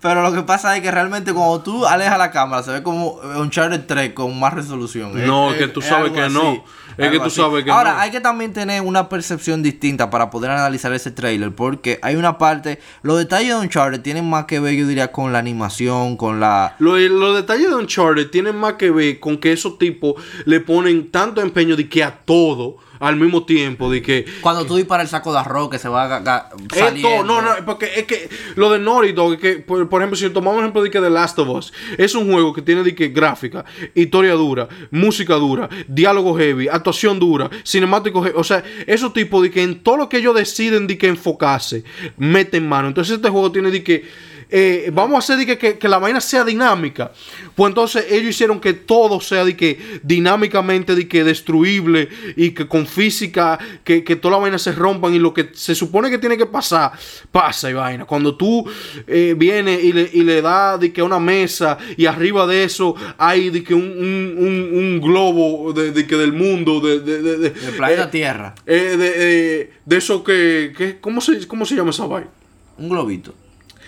pero 0.00 0.22
lo 0.22 0.32
que 0.32 0.42
pasa 0.42 0.76
es 0.76 0.82
que 0.82 0.90
realmente 0.90 1.32
cuando 1.32 1.60
tú 1.60 1.86
alejas 1.86 2.18
la 2.18 2.30
cámara 2.30 2.62
se 2.62 2.72
ve 2.72 2.82
como 2.82 3.14
Uncharted 3.36 3.86
3 3.86 4.12
con 4.12 4.38
más 4.38 4.52
resolución. 4.54 5.12
No, 5.26 5.52
es 5.52 5.58
que 5.58 5.68
tú 5.68 5.80
sabes 5.82 6.12
que 6.12 6.28
no. 6.28 6.64
Es 6.98 7.10
que 7.10 7.18
tú 7.20 7.28
sabes 7.28 7.62
que 7.64 7.70
Ahora, 7.70 7.92
no. 7.94 7.98
hay 8.00 8.10
que 8.10 8.20
también 8.20 8.52
tener 8.54 8.80
una 8.80 9.08
percepción 9.10 9.62
distinta 9.62 10.08
para 10.08 10.30
poder 10.30 10.50
analizar 10.50 10.92
ese 10.94 11.10
trailer 11.10 11.54
porque 11.54 11.98
hay 12.02 12.16
una 12.16 12.38
parte, 12.38 12.80
los 13.02 13.18
detalles 13.18 13.48
de 13.48 13.56
Uncharted 13.56 14.00
tienen 14.00 14.28
más 14.28 14.46
que 14.46 14.60
ver, 14.60 14.74
yo 14.74 14.86
diría, 14.86 15.12
con 15.12 15.30
la 15.32 15.38
animación, 15.38 16.16
con 16.16 16.40
la... 16.40 16.74
Lo- 16.78 16.96
Los 16.96 17.36
detalles 17.36 17.68
de 17.68 17.74
Uncharted 17.76 18.30
tienen 18.30 18.56
más 18.56 18.74
que 18.74 18.90
ver 18.90 19.20
con 19.20 19.36
que 19.36 19.52
esos 19.52 19.76
tipos 19.78 20.14
le 20.46 20.60
ponen 20.60 21.10
tanto 21.10 21.42
empeño 21.42 21.76
de 21.76 21.86
que 21.88 22.02
a 22.02 22.10
todo 22.24 22.78
al 23.00 23.16
mismo 23.16 23.44
tiempo, 23.44 23.90
de 23.90 24.02
que 24.02 24.24
Cuando 24.40 24.64
tú 24.64 24.76
disparas 24.76 25.04
el 25.06 25.10
saco 25.10 25.32
de 25.32 25.38
arroz 25.38 25.70
que 25.70 25.78
se 25.78 25.88
va 25.88 26.20
ga- 26.22 26.48
Esto, 26.52 26.74
saliendo. 26.78 27.24
no, 27.24 27.42
no, 27.42 27.50
porque 27.64 27.90
es 27.96 28.04
que 28.04 28.28
lo 28.56 28.70
de 28.70 28.78
Naughty 28.78 29.12
Dog, 29.12 29.34
es 29.34 29.38
que, 29.40 29.52
por, 29.58 29.88
por 29.88 30.00
ejemplo, 30.02 30.16
si 30.16 30.28
tomamos 30.30 30.58
el 30.58 30.64
ejemplo 30.64 30.82
de 30.82 30.90
que 30.90 31.00
The 31.00 31.10
Last 31.10 31.38
of 31.38 31.48
Us, 31.48 31.72
es 31.98 32.14
un 32.14 32.30
juego 32.32 32.52
que 32.52 32.62
tiene 32.62 32.82
de 32.82 32.94
que 32.94 33.08
gráfica, 33.08 33.64
historia 33.94 34.32
dura, 34.34 34.68
música 34.90 35.34
dura, 35.34 35.68
diálogo 35.88 36.36
heavy, 36.38 36.68
actuación 36.68 37.18
dura, 37.18 37.50
cinemático 37.64 38.22
heavy, 38.22 38.34
o 38.38 38.44
sea, 38.44 38.62
esos 38.86 39.12
tipos 39.12 39.42
de 39.42 39.50
que 39.50 39.62
en 39.62 39.82
todo 39.82 39.96
lo 39.96 40.08
que 40.08 40.18
ellos 40.18 40.34
deciden 40.34 40.86
de 40.86 40.98
que 40.98 41.08
enfocarse, 41.08 41.84
meten 42.16 42.68
mano. 42.68 42.88
Entonces 42.88 43.16
este 43.16 43.28
juego 43.28 43.52
tiene 43.52 43.70
de 43.70 43.82
que 43.82 44.04
eh, 44.50 44.90
vamos 44.92 45.16
a 45.16 45.18
hacer 45.18 45.38
de 45.38 45.46
que, 45.46 45.58
que- 45.58 45.78
que 45.78 45.88
la 45.88 45.98
vaina 45.98 46.20
sea 46.20 46.44
dinámica. 46.44 47.12
Pues 47.54 47.70
entonces 47.70 48.06
ellos 48.10 48.30
hicieron 48.30 48.60
que 48.60 48.72
todo 48.74 49.20
sea 49.20 49.44
de 49.44 49.56
que 49.56 50.00
dinámicamente 50.02 50.94
de 50.94 51.08
que 51.08 51.24
destruible 51.24 52.08
y 52.36 52.50
que 52.50 52.66
con 52.68 52.86
física, 52.86 53.58
que, 53.84 54.04
que 54.04 54.16
toda 54.16 54.32
la 54.36 54.40
vaina 54.42 54.58
se 54.58 54.72
rompan 54.72 55.14
y 55.14 55.18
lo 55.18 55.32
que 55.34 55.50
se 55.52 55.74
supone 55.74 56.10
que 56.10 56.18
tiene 56.18 56.36
que 56.36 56.46
pasar, 56.46 56.92
pasa 57.32 57.70
y 57.70 57.74
vaina. 57.74 58.04
Cuando 58.04 58.36
tú 58.36 58.64
eh, 59.06 59.34
vienes 59.36 59.82
y 59.82 59.92
le, 59.92 60.10
y 60.12 60.22
le 60.22 60.42
das 60.42 60.78
de 60.80 60.92
que 60.92 61.02
una 61.02 61.18
mesa 61.18 61.78
y 61.96 62.06
arriba 62.06 62.46
de 62.46 62.64
eso 62.64 62.94
hay 63.18 63.50
de 63.50 63.62
que 63.64 63.74
un, 63.74 63.82
un- 63.82 64.36
un- 64.38 64.78
un 64.78 65.00
globo 65.00 65.72
de, 65.72 65.92
de 65.92 66.06
que 66.06 66.16
del 66.16 66.32
mundo, 66.32 66.80
de, 66.80 67.00
de, 67.00 67.22
de- 67.22 67.38
de- 67.38 67.66
El 67.68 67.74
planeta 67.76 68.04
eh, 68.04 68.08
Tierra. 68.10 68.54
de, 68.66 69.12
eh, 69.16 69.70
de 69.84 69.96
eso 69.96 70.22
que, 70.22 70.72
que 70.76 70.98
¿cómo, 71.00 71.20
se, 71.20 71.46
¿cómo 71.46 71.64
se 71.64 71.74
llama 71.74 71.90
esa 71.90 72.06
vaina? 72.06 72.28
Un 72.78 72.88
globito. 72.88 73.34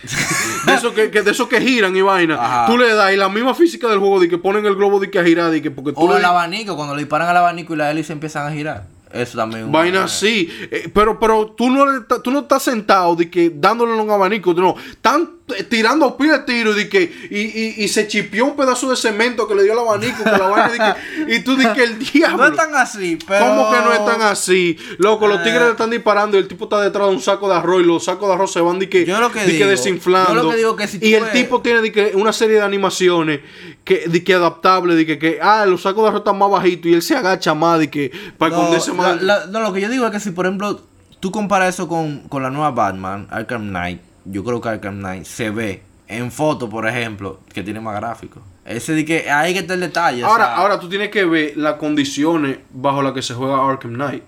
De 0.67 0.75
eso 0.75 0.95
que, 0.95 1.11
que- 1.11 1.23
de 1.23 1.31
eso 1.31 1.49
que 1.49 1.61
giran 1.61 1.95
y 1.97 2.01
vaina. 2.03 2.35
Ajá. 2.35 2.67
Tú 2.67 2.79
le 2.79 2.93
das 2.95 3.13
y 3.13 3.17
la 3.17 3.29
misma 3.29 3.55
física 3.55 3.89
del 3.89 3.99
juego 3.99 4.21
de 4.21 4.29
que 4.29 4.39
ponen 4.39 4.65
el 4.67 4.75
globo 4.75 5.01
de 5.01 5.11
que 5.11 5.19
a 5.19 5.25
girar 5.25 5.53
que 5.61 5.71
porque 5.71 5.93
tú 5.93 6.01
O 6.01 6.13
le 6.13 6.19
el 6.19 6.25
abanico, 6.25 6.77
cuando 6.77 6.95
le 6.95 7.03
disparan 7.03 7.29
al 7.29 7.37
abanico 7.37 7.75
y 7.75 7.77
la 7.77 7.91
hélice 7.91 8.13
empiezan 8.13 8.47
a 8.47 8.53
girar. 8.53 8.87
Eso 9.13 9.39
también. 9.39 9.73
vaina 9.73 10.05
así. 10.05 10.49
Eh, 10.71 10.91
pero 10.93 11.19
pero 11.19 11.47
tú 11.57 11.71
no 11.71 11.85
tú 12.23 12.31
no 12.31 12.41
estás 12.41 12.63
sentado 12.63 13.17
de 13.17 13.31
que 13.31 13.51
dándole 13.55 13.95
un 13.95 14.11
abanico, 14.11 14.53
no, 14.61 14.75
eh, 14.77 15.38
tirando 15.69 16.17
pila 16.17 16.39
de 16.39 16.45
tiro 16.45 16.75
de 16.75 16.89
que 16.89 17.03
y, 17.31 17.39
y, 17.39 17.75
y 17.85 17.89
se 17.89 18.07
chipió 18.07 18.45
un 18.47 18.57
pedazo 18.57 18.91
de 18.91 18.97
cemento 18.97 19.49
que 19.49 19.55
le 19.55 19.63
dio 19.65 19.73
el 19.73 19.79
abanico 19.79 20.23
con 20.23 20.33
la 20.33 20.47
vaina 20.49 20.69
de 20.69 20.79
que, 21.27 21.35
y 21.37 21.41
tú 21.41 21.57
de 21.57 21.73
que 21.73 21.85
el 21.85 21.99
diablo. 22.13 22.37
No 22.39 22.47
es 22.47 22.57
tan 22.57 22.75
así, 22.75 23.19
pero. 23.27 23.47
¿Cómo 23.47 23.71
que 23.71 23.77
no 23.79 23.93
es 23.93 24.05
tan 24.05 24.23
así? 24.23 24.77
Loco, 24.99 25.27
los 25.27 25.43
tigres 25.43 25.63
Eh. 25.63 25.65
le 25.67 25.71
están 25.73 25.91
disparando 25.91 26.37
y 26.37 26.41
el 26.41 26.49
tipo 26.49 26.65
está 26.65 26.81
detrás 26.81 27.09
de 27.09 27.15
un 27.15 27.21
saco 27.23 27.49
de 27.49 27.55
arroz 27.57 27.83
y 27.83 27.85
los 27.85 28.05
sacos 28.05 28.29
de 28.29 28.35
arroz 28.35 28.53
se 28.53 28.61
van 28.61 28.79
de 28.79 28.89
que, 28.89 29.05
Yo 29.05 29.21
lo 29.21 29.33
que 29.33 29.41
de 29.41 29.47
que 29.47 29.53
digo- 29.53 29.69
desinflando. 29.69 30.35
yo 30.35 30.43
lo 30.43 30.51
que 30.51 30.57
digo 30.57 30.77
que 30.77 30.87
si 30.89 30.99
y 31.01 31.15
el 31.15 31.25
ves- 31.25 31.33
tipo 31.33 31.61
tiene 31.63 31.81
de 31.81 31.93
que 31.93 32.13
una 32.15 32.33
serie 32.33 32.57
de 32.57 32.63
animaciones 32.63 33.41
que, 33.85 34.05
de 34.07 34.23
que 34.25 34.35
adaptable, 34.35 34.95
de 34.95 35.07
que, 35.07 35.19
que, 35.19 35.39
ah, 35.43 35.65
los 35.67 35.83
sacos 35.83 36.03
de 36.05 36.09
arroz 36.09 36.21
están 36.21 36.39
más 36.39 36.51
bajitos 36.51 36.87
y 36.87 36.95
él 36.95 37.03
se 37.03 37.17
agacha 37.17 37.55
más 37.55 37.79
de 37.79 37.89
que 37.91 38.11
para 38.37 38.51
No, 38.51 38.59
esconderse 38.59 38.93
más. 38.93 39.23
la- 39.23 39.39
la- 39.41 39.47
no, 39.47 39.61
lo 39.61 39.73
que 39.73 39.81
yo 39.81 39.89
digo 39.89 40.05
es 40.07 40.13
que 40.13 40.21
si, 40.21 40.31
por 40.31 40.47
ejemplo, 40.47 40.81
tú 41.21 41.31
comparas 41.31 41.75
eso 41.75 41.89
con, 41.89 42.21
con 42.29 42.43
la 42.43 42.51
nueva 42.51 42.71
Batman, 42.71 43.27
Arkham 43.31 43.69
Knight, 43.69 44.01
yo 44.31 44.45
creo 44.45 44.61
que 44.61 44.69
Arkham 44.69 44.99
Knight 44.99 45.25
se 45.25 45.51
ve 45.51 45.83
en 46.07 46.31
foto, 46.31 46.69
por 46.69 46.87
ejemplo, 46.87 47.41
que 47.53 47.63
tiene 47.63 47.81
más 47.81 47.97
gráficos. 47.97 48.43
Ese 48.65 48.93
de 48.93 49.05
que 49.05 49.31
ahí 49.31 49.53
que 49.53 49.61
está 49.61 49.75
el 49.75 49.81
detalle. 49.81 50.25
o 50.25 50.27
Ahora, 50.27 50.47
sea, 50.47 50.57
ahora 50.57 50.81
tú 50.81 50.89
tienes 50.89 51.11
que 51.11 51.25
ver 51.25 51.57
las 51.57 51.75
condiciones 51.75 52.59
bajo 52.71 53.03
las 53.03 53.13
que 53.13 53.23
se 53.23 53.35
juega 53.35 53.67
Arkham 53.67 53.95
Knight. 53.95 54.23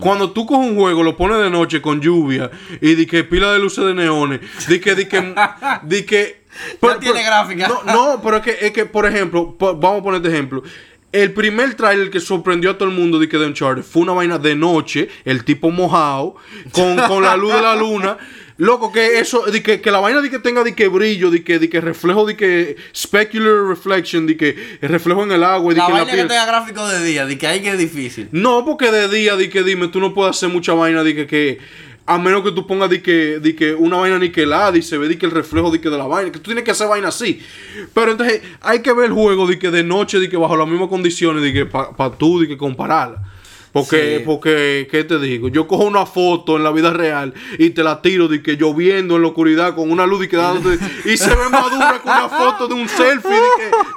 Cuando 0.00 0.30
tú 0.30 0.46
coges 0.46 0.70
un 0.70 0.76
juego, 0.76 1.02
lo 1.02 1.14
pones 1.14 1.38
de 1.38 1.50
noche 1.50 1.82
con 1.82 2.00
lluvia 2.00 2.50
y 2.80 2.94
di 2.94 3.04
que 3.04 3.22
pila 3.22 3.52
de 3.52 3.58
luces 3.58 3.84
de 3.84 3.92
neones, 3.92 4.40
di 4.66 4.80
que, 4.80 4.94
di 4.94 5.04
que, 5.06 5.34
di 5.82 6.04
que. 6.04 6.44
tiene 7.00 7.22
gráfica. 7.22 7.68
No, 7.68 7.82
no, 7.84 8.22
pero 8.22 8.38
es 8.38 8.42
que, 8.42 8.56
es 8.62 8.72
que, 8.72 8.86
por 8.86 9.04
ejemplo, 9.04 9.54
vamos 9.58 10.00
a 10.00 10.02
poner 10.02 10.22
este 10.22 10.32
ejemplo. 10.32 10.62
El 11.12 11.32
primer 11.32 11.74
trailer 11.74 12.10
que 12.10 12.18
sorprendió 12.18 12.70
a 12.70 12.78
todo 12.78 12.88
el 12.88 12.94
mundo 12.94 13.18
de 13.18 13.28
que 13.28 13.36
de 13.36 13.46
Uncharted 13.46 13.84
fue 13.84 14.02
una 14.02 14.12
vaina 14.12 14.38
de 14.38 14.56
noche, 14.56 15.08
el 15.24 15.44
tipo 15.44 15.70
mojado, 15.70 16.34
con, 16.72 16.96
con 16.96 17.22
la 17.22 17.36
luz 17.36 17.52
de 17.52 17.62
la 17.62 17.76
luna. 17.76 18.16
Loco, 18.56 18.92
que 18.92 19.18
eso, 19.18 19.42
de 19.46 19.62
que, 19.64 19.80
que 19.80 19.90
la 19.90 19.98
vaina 19.98 20.20
de 20.20 20.30
que 20.30 20.38
tenga 20.38 20.62
de 20.62 20.76
que 20.76 20.86
brillo, 20.86 21.30
de 21.30 21.42
que, 21.42 21.58
de 21.58 21.68
que 21.68 21.80
reflejo, 21.80 22.24
de 22.24 22.36
que 22.36 22.76
specular 22.94 23.66
reflection, 23.66 24.26
de 24.26 24.36
que 24.36 24.78
reflejo 24.80 25.24
en 25.24 25.32
el 25.32 25.42
agua, 25.42 25.74
de 25.74 25.80
la 25.80 25.86
que 25.86 25.90
en 25.90 25.98
la 25.98 26.04
vaina 26.04 26.10
que 26.12 26.16
piel. 26.18 26.28
tenga 26.28 26.46
gráficos 26.46 26.92
de 26.92 27.04
día, 27.04 27.26
de 27.26 27.36
que 27.36 27.48
ahí 27.48 27.60
que 27.60 27.70
es 27.70 27.78
difícil. 27.78 28.28
No, 28.30 28.64
porque 28.64 28.92
de 28.92 29.08
día, 29.08 29.34
di 29.36 29.48
que 29.48 29.64
dime, 29.64 29.88
tú 29.88 29.98
no 29.98 30.14
puedes 30.14 30.36
hacer 30.36 30.50
mucha 30.50 30.72
vaina, 30.72 31.02
di 31.02 31.14
que, 31.16 31.26
que 31.26 31.58
a 32.06 32.16
menos 32.18 32.44
que 32.44 32.52
tú 32.52 32.64
pongas 32.64 32.90
di 32.90 33.00
que, 33.00 33.40
di 33.40 33.54
que 33.54 33.74
una 33.74 33.96
vaina 33.96 34.20
niquelada 34.20 34.76
y 34.78 34.82
se 34.82 34.98
ve 34.98 35.08
di 35.08 35.16
que 35.16 35.26
el 35.26 35.32
reflejo 35.32 35.72
di 35.72 35.80
que 35.80 35.90
de 35.90 35.98
la 35.98 36.06
vaina, 36.06 36.30
que 36.30 36.38
tú 36.38 36.44
tienes 36.44 36.62
que 36.62 36.70
hacer 36.70 36.86
vaina 36.86 37.08
así. 37.08 37.40
Pero 37.92 38.12
entonces 38.12 38.40
hay 38.60 38.82
que 38.82 38.92
ver 38.92 39.06
el 39.06 39.12
juego 39.12 39.48
di 39.48 39.58
que 39.58 39.72
de 39.72 39.82
noche, 39.82 40.20
di 40.20 40.28
que 40.28 40.36
bajo 40.36 40.56
las 40.56 40.68
mismas 40.68 40.88
condiciones, 40.88 41.42
di 41.42 41.52
que 41.52 41.66
para 41.66 42.16
tú, 42.16 42.40
di 42.40 42.46
que 42.46 42.56
compararla. 42.56 43.33
Porque, 43.74 44.18
Sí. 44.18 44.22
porque, 44.24 44.86
¿qué 44.88 45.02
te 45.02 45.18
digo? 45.18 45.48
Yo 45.48 45.66
cojo 45.66 45.82
una 45.82 46.06
foto 46.06 46.56
en 46.56 46.62
la 46.62 46.70
vida 46.70 46.92
real 46.92 47.34
y 47.58 47.70
te 47.70 47.82
la 47.82 48.00
tiro 48.00 48.28
de 48.28 48.40
que 48.40 48.56
lloviendo 48.56 49.16
en 49.16 49.22
la 49.22 49.28
oscuridad 49.28 49.74
con 49.74 49.90
una 49.90 50.06
luz 50.06 50.24
y 50.24 50.28
que 50.28 50.36
dándote- 50.38 50.78
y 51.04 51.16
se 51.16 51.28
ve 51.30 51.48
más 51.50 51.70
dura 51.72 52.00
que 52.00 52.08
una 52.08 52.28
foto 52.28 52.68
de 52.68 52.74
un 52.74 52.88
selfie 52.88 53.30
de, 53.32 53.40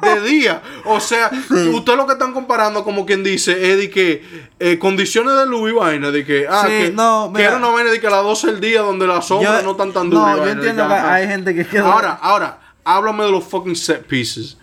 que, 0.01 0.09
de 0.19 0.27
día. 0.27 0.63
O 0.85 0.99
sea, 0.99 1.29
ustedes 1.73 1.95
lo 1.95 2.07
que 2.07 2.13
están 2.13 2.33
comparando, 2.33 2.83
como 2.83 3.05
quien 3.05 3.23
dice, 3.23 3.71
es 3.71 3.77
de 3.77 3.89
que 3.91 4.23
eh, 4.59 4.79
condiciones 4.79 5.35
de 5.37 5.45
luz 5.45 5.69
y 5.69 5.73
vaina, 5.73 6.09
de 6.09 6.25
que, 6.25 6.47
ah, 6.49 6.63
Sí, 6.65 6.71
que, 6.85 6.91
no, 6.91 7.31
que 7.35 7.43
era 7.43 7.57
una 7.57 7.67
vaina 7.69 7.91
de 7.91 8.01
que 8.01 8.07
a 8.07 8.09
las 8.09 8.23
12 8.23 8.47
del 8.47 8.59
día 8.59 8.81
donde 8.81 9.05
las 9.05 9.27
sombras 9.27 9.63
no 9.63 9.71
están 9.73 9.93
tan 9.93 10.09
no, 10.09 10.21
duras. 10.21 10.33
y 10.33 10.37
yo 10.37 10.41
vaina, 10.43 10.51
entiendo 10.59 10.87
que 10.87 10.93
hay 10.95 11.27
gente 11.27 11.53
que 11.53 11.65
queda. 11.67 11.83
Ahora, 11.93 12.13
ahora, 12.19 12.59
háblame 12.83 13.25
de 13.25 13.31
los 13.31 13.43
fucking 13.43 13.75
set 13.75 14.03
pieces. 14.07 14.57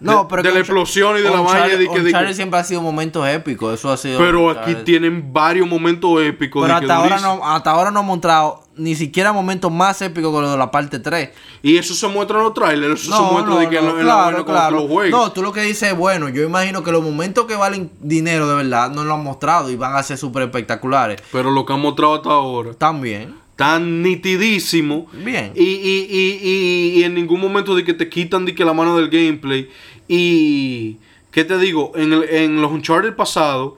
No, 0.00 0.22
de- 0.24 0.26
pero 0.30 0.42
de 0.42 0.52
la 0.52 0.58
explosión 0.60 1.16
y 1.18 1.22
de 1.22 1.30
la 1.30 1.40
vaina 1.40 1.66
de 1.68 1.88
que- 1.88 2.00
de 2.02 2.12
que- 2.12 2.34
siempre 2.34 2.58
ha 2.60 2.64
sido 2.64 2.82
momentos 2.82 3.26
épicos, 3.28 3.74
eso 3.74 3.90
ha 3.90 3.96
sido. 3.96 4.18
Pero 4.18 4.50
aquí 4.50 4.74
tienen 4.84 5.32
varios 5.32 5.66
momentos 5.68 6.20
épicos. 6.22 6.62
Pero 6.62 6.74
hasta 6.76 6.94
ahora, 6.96 7.08
durísimo. 7.16 7.36
no, 7.36 7.50
hasta 7.54 7.70
ahora 7.70 7.90
no 7.90 8.00
ha 8.00 8.02
mostrado 8.02 8.62
ni 8.76 8.94
siquiera 8.94 9.32
momentos 9.32 9.72
más 9.72 10.02
épicos 10.02 10.34
que 10.34 10.40
los 10.42 10.50
de 10.50 10.58
la 10.58 10.70
parte 10.70 10.98
3. 10.98 11.30
Y 11.62 11.78
eso 11.78 11.94
se 11.94 12.06
muestra 12.08 12.36
en 12.38 12.44
los 12.44 12.52
trailers, 12.54 13.00
eso 13.02 13.16
se 13.16 13.22
muestra 13.32 13.54
no, 13.54 13.60
de 13.60 13.68
que 13.70 13.78
en 13.78 13.86
no, 13.86 13.94
la- 13.94 14.00
en 14.00 14.06
la 14.06 14.14
vaina 14.16 14.42
cuando 14.44 14.68
tú 14.68 14.74
lo 14.82 14.88
juegas. 14.88 15.10
No, 15.18 15.32
tú 15.32 15.42
lo 15.42 15.52
que 15.52 15.62
dices 15.62 15.90
es 15.92 15.96
bueno. 15.96 16.28
Yo 16.28 16.42
imagino 16.42 16.82
que 16.82 16.92
los 16.92 17.02
momentos 17.02 17.46
que 17.46 17.56
valen 17.56 17.90
dinero 18.00 18.46
de 18.48 18.54
verdad 18.56 18.90
no 18.90 19.02
lo 19.04 19.14
han 19.14 19.22
mostrado 19.24 19.70
y 19.70 19.76
van 19.76 19.96
a 19.96 20.02
ser 20.02 20.18
súper 20.18 20.42
espectaculares. 20.42 21.22
Pero 21.32 21.50
lo 21.50 21.64
que 21.64 21.72
han 21.72 21.80
mostrado 21.80 22.16
hasta 22.16 22.28
ahora, 22.30 22.74
También. 22.74 23.34
Tan 23.56 24.02
nitidísimo. 24.02 25.06
Bien. 25.24 25.52
Y, 25.54 25.64
y, 25.64 26.06
y, 26.10 27.00
y, 27.00 27.04
en 27.04 27.14
ningún 27.14 27.40
momento 27.40 27.74
de 27.74 27.84
que 27.84 27.94
te 27.94 28.08
quitan 28.08 28.44
de 28.44 28.54
que 28.54 28.64
la 28.64 28.72
mano 28.74 28.96
del 28.96 29.08
gameplay. 29.08 29.68
Y, 30.08 30.96
¿qué 31.32 31.44
te 31.44 31.58
digo? 31.58 31.92
En, 31.96 32.12
el- 32.12 32.28
en 32.28 32.60
los 32.62 32.70
Uncharted 32.70 33.14
pasados, 33.14 33.74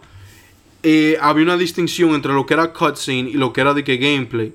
eh, 0.82 1.16
había 1.20 1.44
una 1.44 1.56
distinción 1.56 2.10
entre 2.14 2.32
lo 2.32 2.44
que 2.44 2.54
era 2.54 2.72
cutscene 2.72 3.30
y 3.30 3.34
lo 3.34 3.52
que 3.52 3.60
era 3.60 3.72
de 3.74 3.84
que 3.84 3.96
gameplay. 3.96 4.52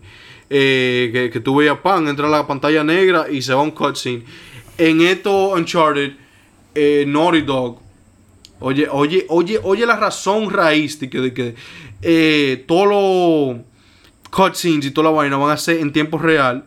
Eh, 0.49 1.09
que, 1.11 1.29
que 1.31 1.39
tú 1.39 1.55
veías 1.55 1.79
pan, 1.79 2.07
entra 2.07 2.27
a 2.27 2.29
la 2.29 2.45
pantalla 2.45 2.83
negra 2.83 3.25
y 3.31 3.41
se 3.41 3.53
va 3.53 3.61
un 3.61 3.71
cutscene. 3.71 4.23
En 4.77 5.01
esto 5.01 5.53
Uncharted, 5.53 6.11
eh, 6.75 7.05
Naughty 7.07 7.41
Dog, 7.41 7.79
oye, 8.59 8.87
oye, 8.91 9.25
oye, 9.29 9.59
oye 9.63 9.85
la 9.85 9.95
razón 9.95 10.49
raíz 10.51 10.99
de 10.99 11.09
que, 11.09 11.19
de 11.19 11.33
que 11.33 11.55
eh, 12.01 12.63
todos 12.67 12.87
los 12.87 13.63
cutscenes 14.33 14.85
y 14.85 14.91
toda 14.91 15.11
la 15.11 15.15
vaina 15.15 15.37
van 15.37 15.51
a 15.51 15.57
ser 15.57 15.77
en 15.79 15.91
tiempo 15.91 16.17
real. 16.17 16.65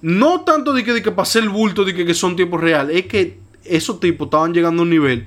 No 0.00 0.42
tanto 0.42 0.72
de 0.72 0.84
que, 0.84 0.92
de 0.92 1.02
que 1.02 1.10
pasé 1.10 1.40
el 1.40 1.48
bulto 1.48 1.84
de 1.84 1.94
que, 1.94 2.06
que 2.06 2.14
son 2.14 2.36
tiempo 2.36 2.56
real, 2.56 2.90
es 2.90 3.06
que 3.06 3.38
esos 3.64 3.98
tipos 3.98 4.26
estaban 4.26 4.54
llegando 4.54 4.82
a 4.82 4.84
un 4.84 4.90
nivel 4.90 5.26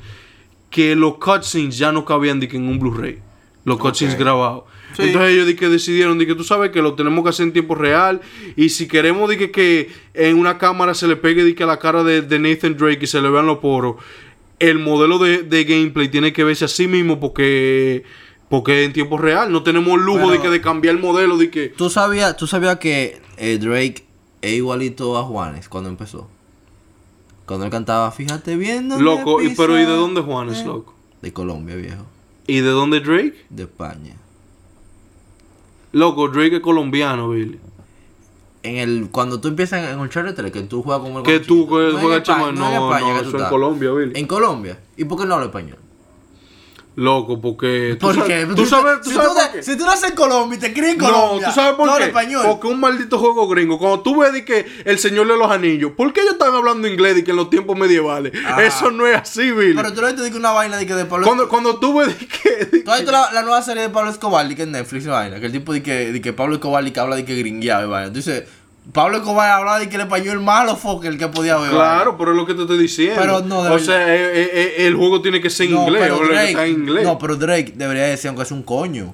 que 0.69 0.95
los 0.95 1.17
cutscenes 1.17 1.77
ya 1.77 1.91
no 1.91 2.05
cabían 2.05 2.39
de 2.39 2.47
que 2.47 2.57
en 2.57 2.67
un 2.67 2.79
Blu-ray. 2.79 3.19
Los 3.65 3.77
cutscenes 3.77 4.17
grabados. 4.17 4.63
Sí. 4.95 5.03
Entonces 5.03 5.31
ellos 5.33 5.45
de 5.45 5.55
que 5.55 5.69
decidieron 5.69 6.17
de 6.17 6.25
que 6.25 6.35
tú 6.35 6.43
sabes 6.43 6.71
que 6.71 6.81
lo 6.81 6.95
tenemos 6.95 7.23
que 7.23 7.29
hacer 7.29 7.45
en 7.45 7.53
tiempo 7.53 7.75
real 7.75 8.21
y 8.55 8.69
si 8.69 8.87
queremos 8.87 9.29
de 9.29 9.37
que, 9.37 9.51
que 9.51 9.89
en 10.13 10.37
una 10.37 10.57
cámara 10.57 10.93
se 10.93 11.07
le 11.07 11.15
pegue 11.15 11.43
de 11.43 11.55
que 11.55 11.63
a 11.63 11.65
la 11.65 11.79
cara 11.79 12.03
de, 12.03 12.21
de 12.21 12.39
Nathan 12.39 12.75
Drake 12.75 12.99
y 13.03 13.07
se 13.07 13.21
le 13.21 13.29
vean 13.29 13.45
los 13.45 13.59
poros, 13.59 13.95
el 14.59 14.79
modelo 14.79 15.17
de, 15.17 15.43
de 15.43 15.63
gameplay 15.63 16.09
tiene 16.09 16.33
que 16.33 16.43
verse 16.43 16.65
así 16.65 16.87
mismo 16.87 17.19
porque 17.19 18.03
porque 18.51 18.83
en 18.85 18.93
tiempo 18.93 19.17
real 19.17 19.51
no 19.51 19.63
tenemos 19.63 19.93
el 19.97 20.01
lujo 20.05 20.19
Pero- 20.19 20.29
de 20.31 20.39
que 20.41 20.49
de 20.49 20.61
cambiar 20.61 20.93
el 20.95 21.01
modelo 21.01 21.37
de 21.37 21.49
que 21.49 21.69
¿Tú 21.69 21.89
sabías, 21.89 22.37
tú 22.37 22.45
sabías 22.45 22.77
que 22.77 23.19
eh, 23.37 23.57
Drake 23.57 24.05
es 24.43 24.53
igualito 24.53 25.17
a 25.17 25.23
Juanes 25.23 25.67
cuando 25.69 25.89
empezó? 25.89 26.27
Cuando 27.47 27.65
él 27.65 27.71
cantaba, 27.71 28.11
fíjate 28.11 28.55
bien 28.57 28.89
dónde 28.89 29.03
loco, 29.03 29.41
y, 29.41 29.55
pero 29.55 29.73
¿y 29.75 29.79
de 29.79 29.85
pisa". 29.87 29.97
dónde 29.97 30.21
Juanes, 30.21 30.59
Eh, 30.59 30.65
loco? 30.65 30.93
De 31.23 31.33
Colombia, 31.33 31.75
viejo. 31.75 32.05
¿Y 32.45 32.59
de 32.59 32.69
dónde 32.69 32.99
Drake? 32.99 33.45
De 33.49 33.63
España. 33.63 34.15
Loco, 35.93 36.29
Drake 36.29 36.57
es 36.57 36.61
colombiano, 36.61 37.29
Billy. 37.29 37.59
En 38.63 38.77
el, 38.77 39.09
cuando 39.11 39.41
tú 39.41 39.47
empiezas 39.47 39.89
en 39.91 39.99
Uncharted 39.99 40.35
3, 40.35 40.51
que 40.51 40.61
tú 40.61 40.83
juegas 40.83 41.01
como 41.01 41.19
el 41.19 41.25
Que 41.25 41.39
tú 41.39 41.67
no 41.69 41.81
en 41.89 41.97
juegas 41.99 42.27
no, 42.27 42.51
no, 42.51 42.67
en 42.69 42.73
España 42.83 43.07
no, 43.13 43.15
que 43.15 43.21
tú 43.23 43.27
eso 43.29 43.29
en 43.29 43.35
estás. 43.37 43.49
Colombia, 43.49 43.91
Billy. 43.91 44.11
En 44.19 44.27
Colombia. 44.27 44.79
¿Y 44.97 45.05
por 45.05 45.19
qué 45.19 45.25
no 45.25 45.33
habla 45.35 45.47
español? 45.47 45.77
Loco, 46.93 47.39
porque 47.39 47.95
tú 47.97 48.07
¿Por 48.07 48.15
sabes, 48.15 48.29
qué? 48.47 48.53
tú 48.53 48.65
sabes, 48.65 48.99
tú 49.01 49.09
si, 49.11 49.15
sabes 49.15 49.29
tú, 49.29 49.35
por 49.35 49.51
qué. 49.53 49.63
si 49.63 49.77
tú 49.77 49.85
naces 49.85 50.09
en 50.09 50.15
Colombia 50.15 50.57
y 50.57 50.59
te 50.59 50.73
crías 50.73 50.91
en 50.91 50.97
No, 50.97 51.05
Colombia, 51.05 51.47
tú 51.47 51.53
sabes 51.55 51.75
por 51.75 51.87
no 51.87 51.95
qué. 51.97 52.03
español. 52.03 52.43
Porque 52.45 52.67
un 52.67 52.79
maldito 52.81 53.17
juego 53.17 53.47
gringo. 53.47 53.79
Cuando 53.79 54.01
tú 54.01 54.19
ves 54.19 54.33
de 54.33 54.43
que 54.43 54.65
el 54.83 54.99
Señor 54.99 55.25
de 55.29 55.37
los 55.37 55.49
Anillos, 55.49 55.93
¿por 55.95 56.11
qué 56.11 56.19
ellos 56.19 56.33
están 56.33 56.53
hablando 56.53 56.89
inglés 56.89 57.15
de 57.15 57.23
que 57.23 57.31
en 57.31 57.37
los 57.37 57.49
tiempos 57.49 57.77
medievales? 57.77 58.33
Ajá. 58.45 58.61
Eso 58.65 58.91
no 58.91 59.07
es 59.07 59.15
así, 59.15 59.51
Billy. 59.51 59.73
Pero 59.73 59.93
tú 59.93 60.01
no 60.01 60.13
te 60.13 60.21
digo 60.21 60.37
una 60.37 60.51
vaina 60.51 60.75
de 60.75 60.85
que 60.85 60.93
de 60.93 61.05
Pablo 61.05 61.25
Cuando, 61.25 61.47
cuando 61.47 61.79
tú 61.79 61.97
ves 61.97 62.09
de 62.19 62.27
que, 62.27 62.65
de 62.65 62.83
¿Tú 62.83 62.91
has 62.91 62.97
visto 62.99 63.11
la, 63.13 63.31
la 63.31 63.41
nueva 63.43 63.61
serie 63.61 63.83
de 63.83 63.89
Pablo 63.89 64.11
Escobar 64.11 64.45
de 64.47 64.55
que 64.55 64.63
en 64.63 64.73
Netflix 64.73 65.05
y 65.05 65.07
vaina? 65.07 65.39
Que 65.39 65.45
el 65.45 65.51
tipo 65.53 65.71
de 65.71 65.81
que, 65.81 66.11
de 66.11 66.19
que 66.21 66.33
Pablo 66.33 66.55
Escobar 66.55 66.83
de 66.83 66.91
que 66.91 66.99
habla 66.99 67.15
de 67.15 67.23
que 67.23 67.35
gringueado 67.37 67.85
y 67.87 67.89
vaina. 67.89 68.07
Entonces, 68.07 68.43
Pablo 68.93 69.17
Escobar 69.17 69.51
hablaba 69.51 69.79
de 69.79 69.89
que 69.89 69.95
el 69.95 70.01
español 70.01 70.39
malo 70.41 70.75
fue 70.75 71.07
el 71.07 71.17
que 71.17 71.27
podía 71.27 71.57
ver. 71.57 71.71
Claro, 71.71 72.17
pero 72.17 72.31
es 72.31 72.37
lo 72.37 72.45
que 72.45 72.53
te 72.53 72.61
estoy 72.61 72.77
diciendo. 72.77 73.15
Pero 73.19 73.41
no, 73.41 73.59
O 73.61 73.79
sea, 73.79 74.01
eh, 74.15 74.31
eh, 74.33 74.49
eh, 74.53 74.73
el 74.87 74.95
juego 74.95 75.21
tiene 75.21 75.39
que 75.39 75.49
ser 75.49 75.67
en 75.67 75.73
No, 75.75 75.83
inglés. 75.83 76.01
pero 76.03 76.27
Drake, 76.27 76.65
en 76.65 76.71
inglés. 76.71 77.03
no, 77.05 77.17
pero 77.17 77.35
Drake 77.35 77.73
debería 77.75 78.03
decir 78.03 78.29
aunque 78.29 78.43
es 78.43 78.51
un 78.51 78.63
coño. 78.63 79.13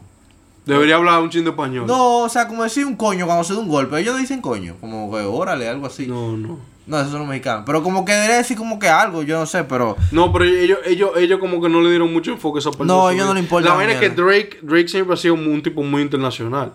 Debería 0.66 0.96
hablar 0.96 1.22
un 1.22 1.30
chin 1.30 1.44
de 1.46 1.52
español. 1.52 1.86
No, 1.88 2.20
o 2.24 2.30
sea, 2.30 2.48
como 2.48 2.64
decir 2.64 2.86
un 2.86 2.96
coño 2.96 3.26
cuando 3.26 3.44
se 3.44 3.54
da 3.54 3.60
un 3.60 3.70
golpe. 3.70 4.00
Ellos 4.00 4.18
dicen 4.18 4.42
coño, 4.42 4.76
como 4.82 5.10
que 5.12 5.22
órale, 5.24 5.68
algo 5.70 5.88
así. 5.88 6.08
No, 6.08 6.36
no, 6.36 6.60
no. 6.86 6.98
esos 6.98 7.12
son 7.12 7.22
los 7.22 7.30
mexicanos. 7.30 7.64
Pero 7.66 7.82
como 7.84 8.04
que 8.04 8.12
debería 8.12 8.38
decir 8.38 8.58
como 8.58 8.78
que 8.78 8.90
algo, 8.90 9.24
yo 9.24 9.40
no 9.40 9.46
sé, 9.46 9.64
pero. 9.64 9.96
No, 10.12 10.34
pero 10.34 10.44
ellos, 10.44 10.80
ellos, 10.86 11.12
ellos 11.18 11.40
como 11.40 11.62
que 11.62 11.70
no 11.70 11.82
le 11.82 11.90
dieron 11.90 12.12
mucho 12.12 12.32
enfoque 12.32 12.58
a 12.58 12.60
esa 12.60 12.72
parte. 12.72 12.86
No, 12.86 13.10
ellos 13.10 13.26
no 13.26 13.34
le 13.34 13.40
importa 13.40 13.70
La 13.70 13.76
vaina 13.76 13.94
es 13.94 14.00
que. 14.00 14.10
Drake, 14.10 14.60
Drake 14.62 14.90
siempre 14.90 15.14
ha 15.14 15.18
sido 15.18 15.36
un 15.36 15.62
tipo 15.64 15.84
muy 15.84 16.02
internacional. 16.02 16.74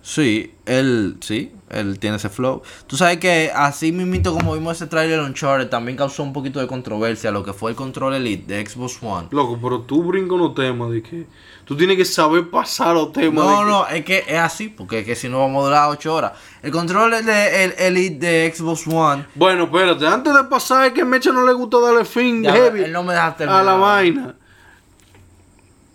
Sí, 0.00 0.54
él, 0.64 1.16
sí, 1.20 1.52
él 1.68 1.98
tiene 1.98 2.16
ese 2.16 2.28
flow. 2.30 2.62
Tú 2.86 2.96
sabes 2.96 3.18
que 3.18 3.50
así 3.54 3.92
mismito 3.92 4.32
como 4.32 4.54
vimos 4.54 4.76
ese 4.76 4.86
trailer 4.86 5.20
Uncharted, 5.20 5.68
también 5.68 5.98
causó 5.98 6.22
un 6.22 6.32
poquito 6.32 6.60
de 6.60 6.66
controversia 6.66 7.30
lo 7.30 7.44
que 7.44 7.52
fue 7.52 7.72
el 7.72 7.76
control 7.76 8.14
Elite 8.14 8.54
de 8.54 8.66
Xbox 8.66 8.98
One. 9.02 9.28
Loco, 9.32 9.58
pero 9.60 9.80
tú 9.82 10.02
brincas 10.04 10.38
los 10.38 10.54
temas 10.54 10.90
de 10.92 11.02
que 11.02 11.26
tú 11.66 11.76
tienes 11.76 11.96
que 11.98 12.06
saber 12.06 12.48
pasar 12.48 12.94
los 12.94 13.12
temas. 13.12 13.44
No, 13.44 13.50
de 13.50 13.56
que- 13.64 13.70
no, 13.70 13.86
es 13.88 14.04
que 14.04 14.24
es 14.34 14.38
así, 14.38 14.68
porque 14.68 15.00
es 15.00 15.04
que 15.04 15.14
si 15.14 15.28
no 15.28 15.40
vamos 15.40 15.62
a 15.62 15.66
durar 15.66 15.88
8 15.90 16.14
horas. 16.14 16.32
El 16.62 16.70
control 16.70 17.10
de, 17.26 17.64
el 17.64 17.74
Elite 17.76 18.26
de 18.26 18.54
Xbox 18.54 18.86
One. 18.86 19.26
Bueno, 19.34 19.64
espérate, 19.64 20.06
antes 20.06 20.32
de 20.32 20.44
pasar 20.44 20.86
es 20.86 20.92
que 20.94 21.02
a 21.02 21.04
Mecha 21.04 21.32
no 21.32 21.44
le 21.46 21.52
gusta 21.52 21.78
darle 21.80 22.04
fin 22.06 22.42
Ya, 22.42 22.52
heavy 22.54 22.84
él 22.84 22.92
no 22.92 23.02
me 23.02 23.12
deja 23.12 23.26
a 23.26 23.36
terminar. 23.36 23.64
la 23.64 23.74
vaina. 23.74 24.34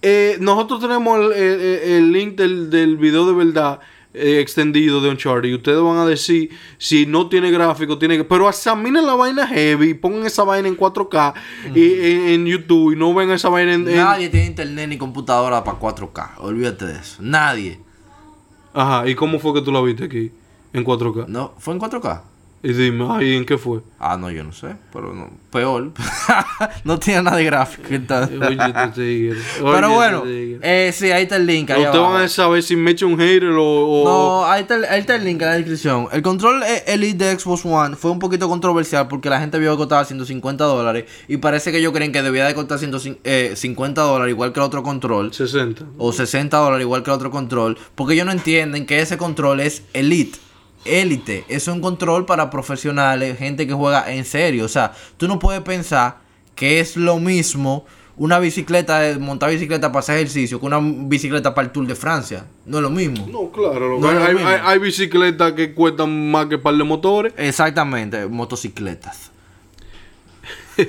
Eh, 0.06 0.36
nosotros 0.42 0.82
tenemos 0.82 1.18
el, 1.18 1.32
el- 1.32 1.92
el 1.94 2.12
link 2.12 2.36
del, 2.36 2.70
del 2.70 2.98
video 2.98 3.26
de 3.26 3.34
verdad 3.34 3.80
eh, 4.14 4.40
extendido 4.42 5.00
de 5.02 5.10
Uncharted 5.10 5.48
y 5.50 5.56
ustedes 5.56 5.80
van 5.82 5.98
a 5.98 6.06
decir 6.06 6.50
si 6.78 7.06
no 7.06 7.30
tiene 7.30 7.50
gráfico, 7.52 7.98
tiene 7.98 8.18
que... 8.18 8.24
Pero 8.26 8.48
examinen 8.50 9.08
la 9.08 9.16
vaina 9.16 9.48
heavy, 9.48 9.94
pongan 9.94 10.26
esa 10.26 10.44
vaina 10.44 10.68
en 10.68 10.78
4K 10.78 11.34
y, 11.74 11.94
en, 12.12 12.28
en 12.28 12.46
YouTube 12.46 12.92
y 12.94 12.96
no 12.98 13.14
ven 13.14 13.32
esa 13.32 13.48
vaina 13.50 13.74
en... 13.74 13.88
en- 13.88 13.96
Nadie 13.96 14.28
tiene 14.30 14.46
internet 14.48 14.90
ni 14.90 14.98
computadora 14.98 15.64
para 15.64 15.80
4K. 15.80 16.32
Olvídate 16.40 16.86
de 16.86 17.00
eso. 17.00 17.18
Nadie. 17.22 17.80
Ajá, 18.74 19.08
¿y 19.08 19.16
cómo 19.16 19.40
fue 19.40 19.54
que 19.54 19.62
tú 19.62 19.72
la 19.72 19.82
viste 19.82 20.04
aquí? 20.04 20.32
En 20.74 20.84
4K. 20.84 21.28
No, 21.28 21.54
¿Fue 21.60 21.74
en 21.74 21.80
4K? 21.80 22.22
Y 22.66 22.72
dime, 22.72 23.06
ay, 23.10 23.36
¿en 23.36 23.46
qué 23.46 23.58
fue? 23.58 23.82
Ah, 24.00 24.16
no, 24.16 24.32
yo 24.32 24.42
no 24.42 24.54
sé, 24.54 24.70
pero 24.94 25.14
no, 25.14 25.30
peor. 25.52 25.92
no 26.86 26.98
tiene 26.98 27.24
nada 27.24 27.36
de 27.36 27.44
gráfico. 27.44 27.90
entonces. 27.92 28.40
Oye, 28.42 28.58
tigre. 28.96 29.38
pero 29.62 29.92
bueno, 29.92 30.24
eh, 30.26 30.92
sí, 30.96 31.12
ahí 31.12 31.24
está 31.24 31.36
el 31.36 31.46
link. 31.46 31.72
Ahí 31.72 31.84
Ustedes 31.84 32.02
van 32.02 32.22
a 32.24 32.28
saber 32.30 32.64
si 32.64 32.78
me 32.78 32.92
echa 32.92 33.06
un 33.06 33.18
hater 33.18 33.50
o... 33.50 33.66
o- 33.66 34.04
No, 34.06 34.46
ahí 34.50 34.62
está, 34.62 34.76
el, 34.76 34.86
ahí 34.86 35.02
está 35.02 35.16
el 35.16 35.26
link 35.26 35.42
en 35.42 35.48
la 35.50 35.56
descripción. 35.56 36.08
El 36.14 36.22
control 36.22 36.64
eh, 36.64 36.84
Elite 36.88 37.26
de 37.26 37.38
Xbox 37.38 37.66
One 37.66 37.98
fue 37.98 38.12
un 38.12 38.20
poquito 38.20 38.48
controversial 38.48 39.10
porque 39.10 39.30
la 39.30 39.42
gente 39.42 39.60
vio 39.60 39.72
que 39.72 39.78
costaba 39.80 40.06
150 40.06 40.64
dólares 40.64 41.04
y 41.28 41.36
parece 41.38 41.70
que 41.74 41.80
ellos 41.80 41.92
creen 41.92 42.14
que 42.14 42.22
debía 42.22 42.46
de 42.46 42.54
costar 42.56 42.80
150 42.80 44.02
dólares 44.02 44.32
igual 44.32 44.54
que 44.54 44.62
el 44.62 44.66
otro 44.66 44.84
control 44.84 45.34
60. 45.34 45.84
o 45.98 46.14
60 46.14 46.58
dólares 46.58 46.84
igual 46.86 47.04
que 47.04 47.12
el 47.12 47.16
otro 47.16 47.30
control 47.30 47.78
porque 47.96 48.14
ellos 48.14 48.26
no 48.26 48.32
entienden 48.32 48.86
que 48.86 49.02
ese 49.02 49.18
control 49.18 49.60
es 49.60 49.84
Elite. 49.92 50.40
Élite, 50.86 51.46
es 51.48 51.68
un 51.68 51.82
control 51.82 52.26
para 52.26 52.50
profesionales, 52.50 53.38
gente 53.38 53.66
que 53.68 53.74
juega 53.74 54.12
en 54.14 54.26
serio. 54.26 54.66
O 54.66 54.70
sea, 54.70 54.94
tú 55.18 55.28
no 55.28 55.40
puedes 55.40 55.62
pensar 55.62 56.18
que 56.56 56.80
es 56.80 56.96
lo 56.98 57.20
mismo 57.20 57.86
una 58.16 58.38
bicicleta, 58.38 59.02
montar 59.20 59.50
bicicleta 59.50 59.92
para 59.92 60.02
hacer 60.02 60.18
ejercicio 60.18 60.60
que 60.60 60.66
una 60.68 60.80
bicicleta 60.82 61.56
para 61.56 61.66
el 61.66 61.72
Tour 61.72 61.88
de 61.88 61.96
Francia. 61.96 62.46
No 62.66 62.78
es 62.78 62.84
lo 62.84 62.90
mismo. 62.92 63.26
No, 63.32 63.50
claro. 63.52 63.90
lo- 63.90 64.00
No 64.00 64.10
hay, 64.10 64.36
hay- 64.38 64.60
hay 64.64 64.80
bicicletas 64.80 65.54
que 65.54 65.74
cuestan 65.74 66.30
más 66.30 66.46
que 66.46 66.58
par 66.60 66.76
de 66.76 66.84
motores. 66.84 67.34
Exactamente, 67.38 68.28
motocicletas. 68.28 69.32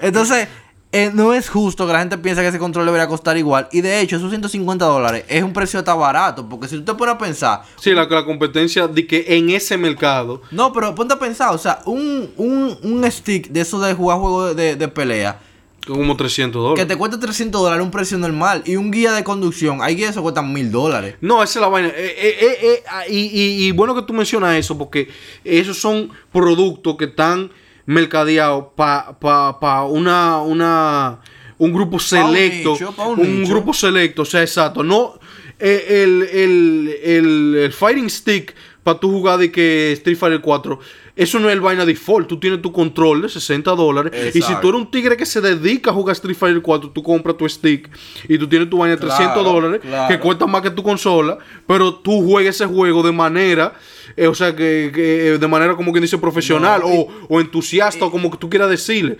Entonces, 0.00 0.48
eh, 0.90 1.10
no 1.12 1.34
es 1.34 1.50
justo 1.50 1.86
que 1.86 1.92
la 1.92 1.98
gente 1.98 2.16
piense 2.16 2.40
que 2.40 2.48
ese 2.48 2.58
control 2.58 2.86
debería 2.86 3.06
costar 3.08 3.36
igual. 3.36 3.68
Y 3.72 3.82
de 3.82 4.00
hecho, 4.00 4.16
esos 4.16 4.30
150 4.30 4.84
dólares 4.86 5.24
es 5.28 5.42
un 5.42 5.52
precio 5.52 5.84
tan 5.84 5.98
barato. 5.98 6.48
Porque 6.48 6.66
si 6.66 6.76
tú 6.76 6.84
te 6.84 6.94
pones 6.94 7.14
a 7.14 7.18
pensar, 7.18 7.62
Sí, 7.78 7.90
la, 7.92 8.06
la 8.06 8.24
competencia 8.24 8.88
de 8.88 9.06
que 9.06 9.24
en 9.28 9.50
ese 9.50 9.76
mercado... 9.76 10.40
no, 10.50 10.72
pero 10.72 10.94
ponte 10.94 11.12
a 11.14 11.18
pensar, 11.18 11.54
o 11.54 11.58
sea, 11.58 11.80
un, 11.84 12.30
un, 12.36 12.78
un 12.82 13.10
stick 13.10 13.48
de 13.48 13.60
eso 13.60 13.78
de 13.80 13.92
jugar 13.94 14.18
juegos 14.18 14.56
de, 14.56 14.76
de 14.76 14.88
pelea 14.88 15.40
Como 15.86 16.16
300 16.16 16.52
que 16.58 16.62
dólares. 16.70 16.88
te 16.88 16.96
cuesta 16.96 17.20
300 17.20 17.60
dólares, 17.62 17.84
un 17.84 17.90
precio 17.90 18.16
normal. 18.16 18.62
Y 18.64 18.76
un 18.76 18.90
guía 18.90 19.12
de 19.12 19.22
conducción, 19.24 19.82
hay 19.82 19.94
guías 19.94 20.14
que 20.14 20.22
cuestan 20.22 20.50
1000 20.52 20.70
dólares. 20.72 21.16
No, 21.20 21.42
esa 21.42 21.58
es 21.58 21.62
la 21.62 21.68
vaina. 21.68 21.88
Eh, 21.94 22.14
eh, 22.18 22.82
ah, 22.88 23.02
y, 23.06 23.18
y- 23.26 23.66
y 23.66 23.72
bueno 23.72 23.94
que 23.94 24.02
tú 24.02 24.14
mencionas 24.14 24.56
eso, 24.56 24.78
porque 24.78 25.08
esos 25.44 25.78
son 25.78 26.08
productos 26.32 26.96
que 26.96 27.04
están 27.06 27.50
mercadeados 27.88 28.66
para 28.76 29.18
pa, 29.18 29.58
pa 29.58 29.84
una, 29.84 30.42
una, 30.42 31.20
un 31.56 31.72
grupo 31.72 31.98
selecto. 31.98 32.72
nicho, 32.72 32.94
un 33.16 33.44
grupo 33.44 33.72
selecto, 33.72 34.22
o 34.22 34.24
sea, 34.26 34.42
exacto. 34.42 34.82
No, 34.82 35.18
eh, 35.58 36.02
el, 36.04 36.22
el, 36.30 36.96
el, 37.02 37.54
el 37.64 37.72
Fighting 37.72 38.10
Stick 38.10 38.54
para 38.82 39.00
tu 39.00 39.10
jugar 39.10 39.38
de 39.38 39.50
que 39.50 39.92
Street 39.92 40.18
Fighter 40.18 40.40
4, 40.42 40.78
eso 41.16 41.38
no 41.40 41.48
es 41.48 41.54
el 41.54 41.60
vaina 41.62 41.86
default. 41.86 42.28
Tú 42.28 42.38
tienes 42.38 42.60
tu 42.60 42.72
control 42.72 43.22
de 43.22 43.28
60 43.30 43.70
dólares. 43.74 44.36
Y 44.36 44.42
si 44.42 44.54
tú 44.60 44.68
eres 44.68 44.80
un 44.82 44.90
tigre 44.90 45.16
que 45.16 45.24
se 45.26 45.40
dedica 45.40 45.90
a 45.90 45.94
jugar 45.94 46.12
Street 46.12 46.36
Fighter 46.36 46.60
4, 46.62 46.90
tú 46.90 47.02
compras 47.02 47.36
tu 47.38 47.48
stick 47.48 47.88
y 48.28 48.36
tú 48.38 48.46
tienes 48.46 48.68
tu 48.68 48.76
vaina 48.78 48.96
de 48.96 49.00
300 49.00 49.32
Claro, 49.32 49.42
dólares 49.50 49.80
claro. 49.82 50.08
que 50.14 50.20
cuesta 50.20 50.46
más 50.46 50.60
que 50.60 50.70
tu 50.70 50.82
consola, 50.82 51.38
pero 51.66 51.94
tú 51.94 52.22
juegas 52.24 52.54
ese 52.54 52.66
juego 52.66 53.02
de 53.02 53.12
manera, 53.12 53.72
eh, 54.18 54.26
o 54.26 54.34
sea, 54.34 54.56
que, 54.56 54.90
que, 54.92 55.28
eh, 55.28 55.38
de 55.38 55.48
manera 55.48 55.76
como 55.76 55.92
quien 55.92 56.02
dice 56.02 56.18
profesional 56.18 56.80
No, 56.80 56.88
o, 56.88 57.08
o 57.28 57.40
entusiasta 57.40 58.04
o 58.04 58.10
como 58.10 58.30
que 58.32 58.36
tú 58.36 58.50
quieras 58.50 58.68
decirle. 58.68 59.16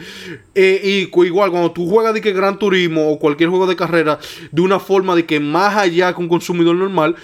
Eh, 0.56 1.08
y 1.14 1.24
igual 1.24 1.52
cuando 1.52 1.70
tú 1.70 1.88
juegas 1.88 2.14
de 2.14 2.20
que 2.20 2.32
Gran 2.32 2.58
Turismo 2.58 3.12
o 3.12 3.18
cualquier 3.20 3.48
juego 3.48 3.68
de 3.68 3.76
carrera 3.76 4.18
de 4.50 4.60
una 4.60 4.80
forma 4.80 5.14
de 5.14 5.24
que 5.24 5.38
más 5.38 5.76
allá 5.76 6.12
que 6.12 6.20
un 6.20 6.28
consumidor 6.28 6.74
normal, 6.74 7.14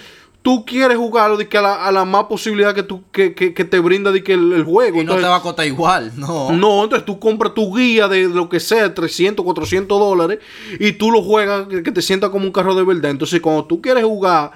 tú 0.41 0.63
quieres 0.63 0.97
jugarlo 0.97 1.35
de 1.35 1.49
que 1.49 1.57
a 1.57 1.61
la, 1.61 1.85
a 1.85 1.91
la 1.91 2.05
más 2.05 2.25
posibilidad 2.25 2.73
que, 2.73 2.83
tú, 2.83 3.03
que, 3.11 3.33
que, 3.33 3.53
que 3.53 3.65
te 3.65 3.79
brinda 3.79 4.13
de 4.13 4.23
que 4.23 4.33
el, 4.33 4.53
el 4.53 4.63
juego. 4.63 5.01
Y 5.01 5.03
no 5.03 5.17
te 5.17 5.23
va 5.23 5.35
a 5.35 5.41
costar 5.41 5.67
igual, 5.67 6.13
no. 6.15 6.53
no, 6.53 6.83
entonces 6.83 7.05
tú 7.05 7.19
compras 7.19 7.53
tu 7.53 7.75
guía 7.75 8.07
de 8.07 8.29
lo 8.29 8.47
que 8.47 8.61
sea, 8.61 8.93
300, 8.93 9.43
400 9.43 9.99
dólares, 9.99 10.39
y 10.79 10.93
tú 10.93 11.11
lo 11.11 11.21
juegas, 11.21 11.67
que 11.67 11.83
que 11.83 11.91
te 11.91 12.01
sienta 12.01 12.29
como 12.29 12.45
un 12.45 12.53
carro 12.53 12.73
de 12.73 12.83
verdad. 12.83 13.11
Entonces, 13.11 13.41
cuando 13.41 13.65
tú 13.65 13.81
quieres 13.81 14.05
jugar 14.05 14.51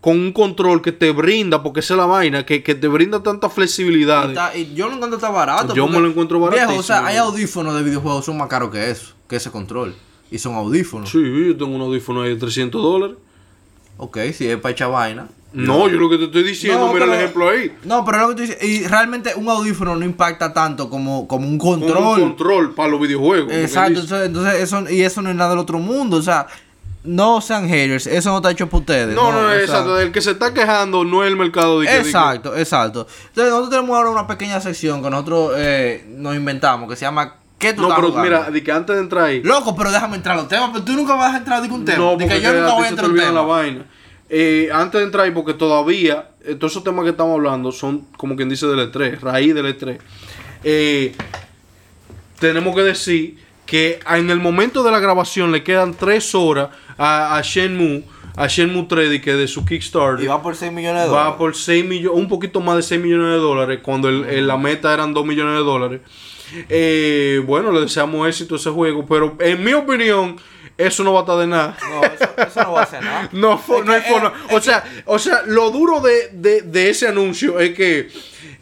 con 0.00 0.18
un 0.18 0.32
control 0.32 0.80
que 0.80 0.92
te 0.92 1.10
brinda, 1.12 1.62
porque 1.62 1.80
esa 1.80 1.94
es 1.94 1.98
la 1.98 2.06
vaina, 2.06 2.46
que, 2.46 2.62
que 2.62 2.74
te 2.74 2.88
brinda 2.88 3.22
tanta 3.22 3.50
flexibilidad. 3.50 4.24
Y 4.26 4.28
está- 4.28 4.56
y 4.56 4.74
yo 4.74 4.88
lo 4.88 4.94
encuentro 4.94 5.16
está 5.18 5.28
barato. 5.30 5.74
Yo 5.74 5.86
me 5.88 6.00
lo 6.00 6.08
encuentro 6.08 6.38
Viejo, 6.50 6.76
o 6.76 6.82
sea, 6.82 7.04
hay 7.06 7.16
¿no? 7.16 7.24
audífonos 7.24 7.74
de 7.74 7.82
videojuegos 7.82 8.24
son 8.24 8.38
más 8.38 8.48
caros 8.48 8.70
que 8.70 8.90
eso, 8.90 9.12
que 9.28 9.36
ese 9.36 9.50
control. 9.50 9.94
Y 10.30 10.38
son 10.38 10.54
audífonos. 10.54 11.10
Sí, 11.10 11.18
yo 11.20 11.56
tengo 11.56 11.74
un 11.74 11.80
audífono 11.82 12.22
ahí 12.22 12.30
de 12.30 12.36
300 12.36 12.80
dólares. 12.82 13.16
Ok, 13.98 14.18
si 14.32 14.46
es 14.48 14.56
para 14.56 14.72
echar 14.72 14.90
vaina. 14.90 15.28
No, 15.52 15.88
yo 15.88 15.98
lo 15.98 16.08
que 16.08 16.16
te 16.16 16.24
estoy 16.26 16.44
diciendo, 16.44 16.86
No, 16.86 16.92
mira 16.94 17.06
el 17.06 17.12
ejemplo 17.12 17.48
ahí. 17.50 17.72
No, 17.84 18.04
pero 18.04 18.18
lo 18.20 18.28
que 18.28 18.34
tú 18.36 18.40
dices. 18.42 18.62
Y 18.62 18.86
realmente 18.86 19.34
un 19.34 19.48
audífono 19.48 19.96
no 19.96 20.04
impacta 20.04 20.52
tanto 20.52 20.88
como, 20.88 21.26
como 21.26 21.48
un 21.48 21.58
Con 21.58 21.80
control. 21.80 22.04
un 22.20 22.28
control 22.28 22.74
para 22.74 22.88
los 22.88 23.00
videojuegos. 23.00 23.48
como 23.48 23.58
Exacto, 23.60 24.00
entonces, 24.00 24.26
entonces 24.28 24.54
eso, 24.62 24.88
y 24.88 25.02
eso 25.02 25.20
no 25.20 25.28
es 25.30 25.34
nada 25.36 25.50
del 25.50 25.58
otro 25.58 25.78
mundo. 25.80 26.18
O 26.18 26.22
sea, 26.22 26.46
no 27.02 27.40
sean 27.40 27.66
haters, 27.68 28.06
eso 28.06 28.30
no 28.30 28.36
está 28.36 28.50
hecho 28.50 28.66
para 28.68 28.80
ustedes. 28.80 29.14
No, 29.14 29.32
no, 29.32 29.38
o 29.38 29.50
sea, 29.50 29.60
exacto. 29.60 29.98
El 30.00 30.12
que 30.12 30.20
se 30.20 30.32
está 30.32 30.52
quejando 30.52 31.04
no 31.04 31.24
es 31.24 31.30
el 31.30 31.36
mercado 31.36 31.80
de 31.80 31.86
que- 31.86 31.96
Exacto, 31.96 32.56
exacto. 32.56 33.06
Entonces 33.28 33.50
nosotros 33.50 33.70
tenemos 33.70 33.96
ahora 33.96 34.10
una 34.10 34.26
pequeña 34.26 34.60
sección 34.60 35.02
que 35.02 35.08
nosotros 35.10 35.52
eh, 35.56 36.04
nos 36.08 36.34
inventamos 36.36 36.88
que 36.88 36.96
se 36.96 37.02
llama 37.06 37.36
¿Qué 37.58 37.74
tú 37.74 37.82
No, 37.82 37.88
estás 37.88 38.00
pero 38.00 38.08
jugando? 38.12 38.30
mira, 38.38 38.50
de 38.50 38.62
que 38.62 38.72
antes 38.72 38.96
de 38.96 39.02
entrar 39.02 39.24
ahí. 39.24 39.42
Loco, 39.42 39.76
pero 39.76 39.90
déjame 39.92 40.16
entrar 40.16 40.34
a 40.38 40.40
los 40.40 40.48
temas, 40.48 40.70
pero 40.72 40.82
tú 40.82 40.92
nunca 40.94 41.14
vas 41.14 41.34
a 41.34 41.38
entrar 41.38 41.60
de 41.60 41.68
un 41.68 41.84
tema. 41.84 41.98
No, 41.98 42.10
de 42.12 42.24
porque 42.24 42.28
que 42.36 42.40
yo 42.40 42.52
nunca 42.54 42.70
a 42.70 42.74
voy 42.74 42.84
a 42.84 42.88
entrar 42.88 43.10
a 43.10 43.14
tema. 43.14 43.30
la 43.32 43.40
vaina. 43.42 43.84
Eh, 44.30 44.70
antes 44.72 44.98
de 44.98 45.04
entrar 45.04 45.26
ahí, 45.26 45.30
porque 45.32 45.52
todavía, 45.52 46.30
eh, 46.42 46.54
todos 46.54 46.72
esos 46.72 46.84
temas 46.84 47.04
que 47.04 47.10
estamos 47.10 47.34
hablando 47.34 47.70
son, 47.70 48.06
como 48.16 48.34
quien 48.34 48.48
dice, 48.48 48.66
del 48.66 48.90
E3, 48.90 49.20
raíz 49.20 49.54
del 49.54 49.66
E3. 49.66 49.98
Eh, 50.64 51.14
tenemos 52.38 52.74
que 52.74 52.82
decir 52.82 53.36
que 53.70 54.00
en 54.10 54.30
el 54.30 54.40
momento 54.40 54.82
de 54.82 54.90
la 54.90 54.98
grabación 54.98 55.52
le 55.52 55.62
quedan 55.62 55.94
3 55.94 56.34
horas 56.34 56.70
a, 56.98 57.36
a 57.36 57.40
Shenmue, 57.42 58.02
a 58.36 58.48
Shenmue 58.48 58.86
3, 58.88 59.08
de 59.10 59.20
que 59.20 59.34
de 59.34 59.46
su 59.46 59.64
Kickstarter. 59.64 60.24
Y 60.24 60.26
va 60.28 60.42
por 60.42 60.56
6 60.56 60.72
millones 60.72 61.02
de 61.02 61.08
dólares. 61.08 61.32
Va 61.32 61.38
por 61.38 61.54
6 61.54 61.84
millones, 61.84 62.18
un 62.20 62.28
poquito 62.28 62.60
más 62.60 62.74
de 62.76 62.82
6 62.82 63.00
millones 63.00 63.28
de 63.28 63.38
dólares, 63.38 63.78
cuando 63.80 64.08
el- 64.08 64.24
el- 64.24 64.46
la 64.48 64.56
meta 64.56 64.92
eran 64.92 65.14
2 65.14 65.24
millones 65.24 65.54
de 65.54 65.60
dólares. 65.64 66.00
Eh, 66.68 67.40
bueno, 67.46 67.70
le 67.70 67.80
deseamos 67.82 68.26
éxito 68.28 68.56
a 68.56 68.58
ese 68.58 68.70
juego, 68.70 69.06
pero 69.06 69.36
en 69.38 69.62
mi 69.62 69.72
opinión, 69.72 70.36
eso 70.76 71.04
no 71.04 71.12
va 71.12 71.20
a 71.20 71.22
estar 71.22 71.38
de 71.38 71.46
nada. 71.46 71.76
No, 71.88 72.02
eso, 72.04 72.24
eso 72.48 72.62
no 72.64 72.72
va 72.72 72.80
a 72.80 72.82
hacer 72.82 73.04
nada. 73.04 73.28
No, 73.32 73.54
Es 73.54 73.84
no 73.86 73.92
hay 73.92 74.02
O 74.50 74.60
sea, 74.60 74.82
o 75.06 75.18
sea, 75.20 75.42
lo 75.46 75.70
duro 75.70 76.00
de, 76.00 76.30
de- 76.32 76.62
de 76.62 76.90
ese 76.90 77.06
anuncio 77.06 77.60
es 77.60 77.74
que 77.74 78.08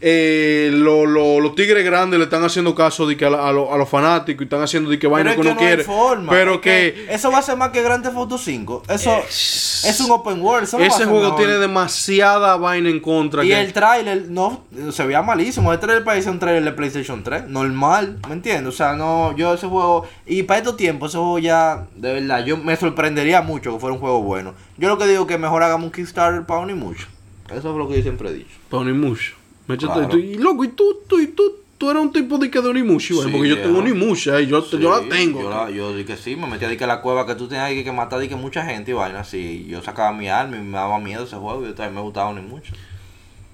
eh, 0.00 0.70
lo- 0.72 1.06
lo- 1.06 1.40
los 1.40 1.54
tigres 1.54 1.84
grandes 1.84 2.18
le 2.18 2.24
están 2.24 2.44
haciendo 2.44 2.74
caso 2.74 3.06
de 3.06 3.16
que 3.16 3.24
a, 3.26 3.30
la- 3.30 3.48
a 3.48 3.52
lo- 3.52 3.72
a 3.72 3.76
los 3.76 3.88
fanáticos 3.88 4.42
y 4.42 4.44
están 4.44 4.62
haciendo 4.62 4.90
de 4.90 4.98
que 4.98 5.06
vaina 5.06 5.30
que 5.34 5.42
que 5.42 5.44
no 5.44 5.50
hay 5.50 5.56
quiere. 5.56 5.84
forma. 5.84 6.30
Pero 6.32 6.60
que, 6.60 7.06
Eso 7.10 7.30
va 7.30 7.38
a 7.38 7.42
ser 7.42 7.56
más 7.56 7.70
que 7.70 7.82
Grand 7.82 8.02
Theft 8.02 8.16
Auto 8.16 8.38
5. 8.38 8.82
Eso 8.88 9.16
es 9.28 10.00
un 10.04 10.10
open 10.10 10.40
world. 10.42 10.64
eso 10.64 10.78
no 10.78 10.84
ese 10.84 11.04
juego 11.04 11.34
tiene 11.36 11.54
demasiada 11.54 12.56
vaina 12.56 12.88
en 12.88 13.00
contra. 13.00 13.44
Y 13.44 13.48
que- 13.48 13.60
el 13.60 13.72
trailer 13.72 14.26
no 14.28 14.64
se 14.90 15.04
veía 15.04 15.22
malísimo. 15.22 15.72
El 15.72 15.78
trailer 15.80 16.04
parecía 16.04 16.30
un 16.30 16.38
trailer 16.38 16.64
de 16.64 16.72
PlayStation 16.72 17.22
3. 17.22 17.48
Normal, 17.48 18.18
¿me 18.28 18.34
entiendes? 18.34 18.72
O 18.74 18.76
sea, 18.76 18.94
no, 18.94 19.36
yo 19.36 19.54
ese 19.54 19.66
juego. 19.66 20.06
Y 20.26 20.42
para 20.44 20.58
estos 20.58 20.76
tiempos, 20.76 21.10
ese 21.10 21.18
juego 21.18 21.38
ya, 21.38 21.86
de 21.96 22.14
verdad, 22.14 22.44
yo 22.44 22.56
me 22.56 22.76
sorprendería 22.76 23.42
mucho 23.42 23.72
que 23.72 23.78
fuera 23.80 23.94
un 23.94 24.00
juego 24.00 24.22
bueno. 24.22 24.54
Yo 24.76 24.88
lo 24.88 24.98
que 24.98 25.06
digo 25.06 25.22
es 25.22 25.28
que 25.28 25.38
mejor 25.38 25.62
hagamos 25.62 25.86
un 25.86 25.92
Kickstarter 25.92 26.44
para 26.46 26.64
ni 26.66 26.74
mucho. 26.74 27.06
Eso 27.50 27.70
es 27.70 27.76
lo 27.76 27.88
que 27.88 27.96
yo 27.96 28.02
siempre 28.02 28.28
he 28.28 28.32
dicho. 28.32 28.50
Para. 28.70 28.84
Me 28.84 28.90
echaste- 28.90 29.37
Claro. 29.76 30.18
Y 30.18 30.34
loco, 30.36 30.64
y 30.64 30.68
tú, 30.68 31.00
tú, 31.06 31.20
y 31.20 31.28
tú, 31.28 31.42
tú 31.76 31.90
eres 31.90 32.02
un 32.02 32.12
tipo 32.12 32.38
de 32.38 32.50
que 32.50 32.60
de 32.60 32.68
Onimusha, 32.68 33.14
Sí, 33.14 33.28
porque 33.30 33.48
yo 33.48 33.60
tengo 33.60 33.78
Onimusha 33.80 34.40
y 34.40 34.46
yo, 34.46 34.68
yo 34.70 34.90
la 34.90 35.08
tengo. 35.08 35.42
Yo, 35.42 35.50
la- 35.50 35.70
yo 35.70 35.92
dije 35.94 36.06
que 36.06 36.16
sí, 36.16 36.34
me 36.36 36.46
metí 36.46 36.64
a 36.64 36.76
que 36.76 36.86
la 36.86 37.00
cueva 37.00 37.26
que 37.26 37.34
tú 37.34 37.46
tenías 37.48 37.68
que, 37.70 37.84
que 37.84 37.92
matar 37.92 38.26
que 38.26 38.34
mucha 38.36 38.64
gente 38.64 38.90
y 38.90 38.94
vaina 38.94 39.20
así. 39.20 39.66
Yo 39.68 39.82
sacaba 39.82 40.12
mi 40.12 40.28
arma 40.28 40.56
y 40.56 40.60
me 40.60 40.76
daba 40.76 40.98
miedo 40.98 41.24
ese 41.24 41.36
juego. 41.36 41.62
Y 41.62 41.66
yo 41.68 41.74
también 41.74 41.94
me 41.96 42.00
gustaba 42.00 42.32
ni 42.32 42.40
mucho. 42.40 42.72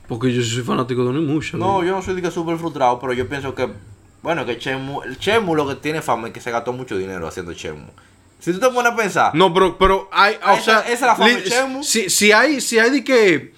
Porque 0.07 0.33
yo 0.33 0.43
soy 0.43 0.63
fanático 0.63 1.03
de 1.03 1.09
Onimusha. 1.11 1.57
No, 1.57 1.75
güey. 1.77 1.89
yo 1.89 1.95
no 1.95 2.03
soy 2.03 2.15
de 2.15 2.23
que 2.23 2.31
súper 2.31 2.59
frustrado, 2.59 3.01
pero 3.01 3.13
yo 3.15 3.27
pienso 3.29 3.55
que, 3.55 3.69
bueno, 4.23 4.45
que 4.45 4.59
Chemu, 4.59 5.03
el 5.03 5.19
Chemu 5.19 5.55
lo 5.55 5.67
que 5.67 5.77
tiene 5.77 6.03
fama 6.03 6.29
es 6.29 6.35
que 6.35 6.41
se 6.41 6.51
gastó 6.51 6.73
mucho 6.73 6.97
dinero 6.99 7.27
haciendo 7.27 7.55
Chemu. 7.55 7.87
Si 8.39 8.53
tú 8.53 8.61
te 8.61 8.69
pones 8.69 8.93
a 8.93 8.97
pensar, 8.97 9.35
No, 9.35 9.55
pero, 9.55 9.79
pero 9.79 10.11
hay, 10.13 10.35
o 10.35 10.61
sea, 10.61 10.81
esa- 10.81 10.81
esa 10.83 10.93
es 10.93 11.01
la 11.01 11.17
fama 11.17 11.31
de 11.31 11.45
Chemu. 11.45 11.83
Si, 11.83 12.11
si 12.11 12.33
hay, 12.33 12.61
si 12.61 12.79
hay 12.79 12.91
de 12.91 13.03
que 13.03 13.54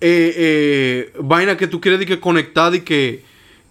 eh, 0.00 0.34
eh, 0.36 1.12
vaina 1.20 1.56
que 1.56 1.66
tú 1.66 1.80
quieres 1.80 2.00
de 2.00 2.06
que 2.06 2.20
conectar 2.20 2.74
y 2.74 2.80
que 2.80 3.22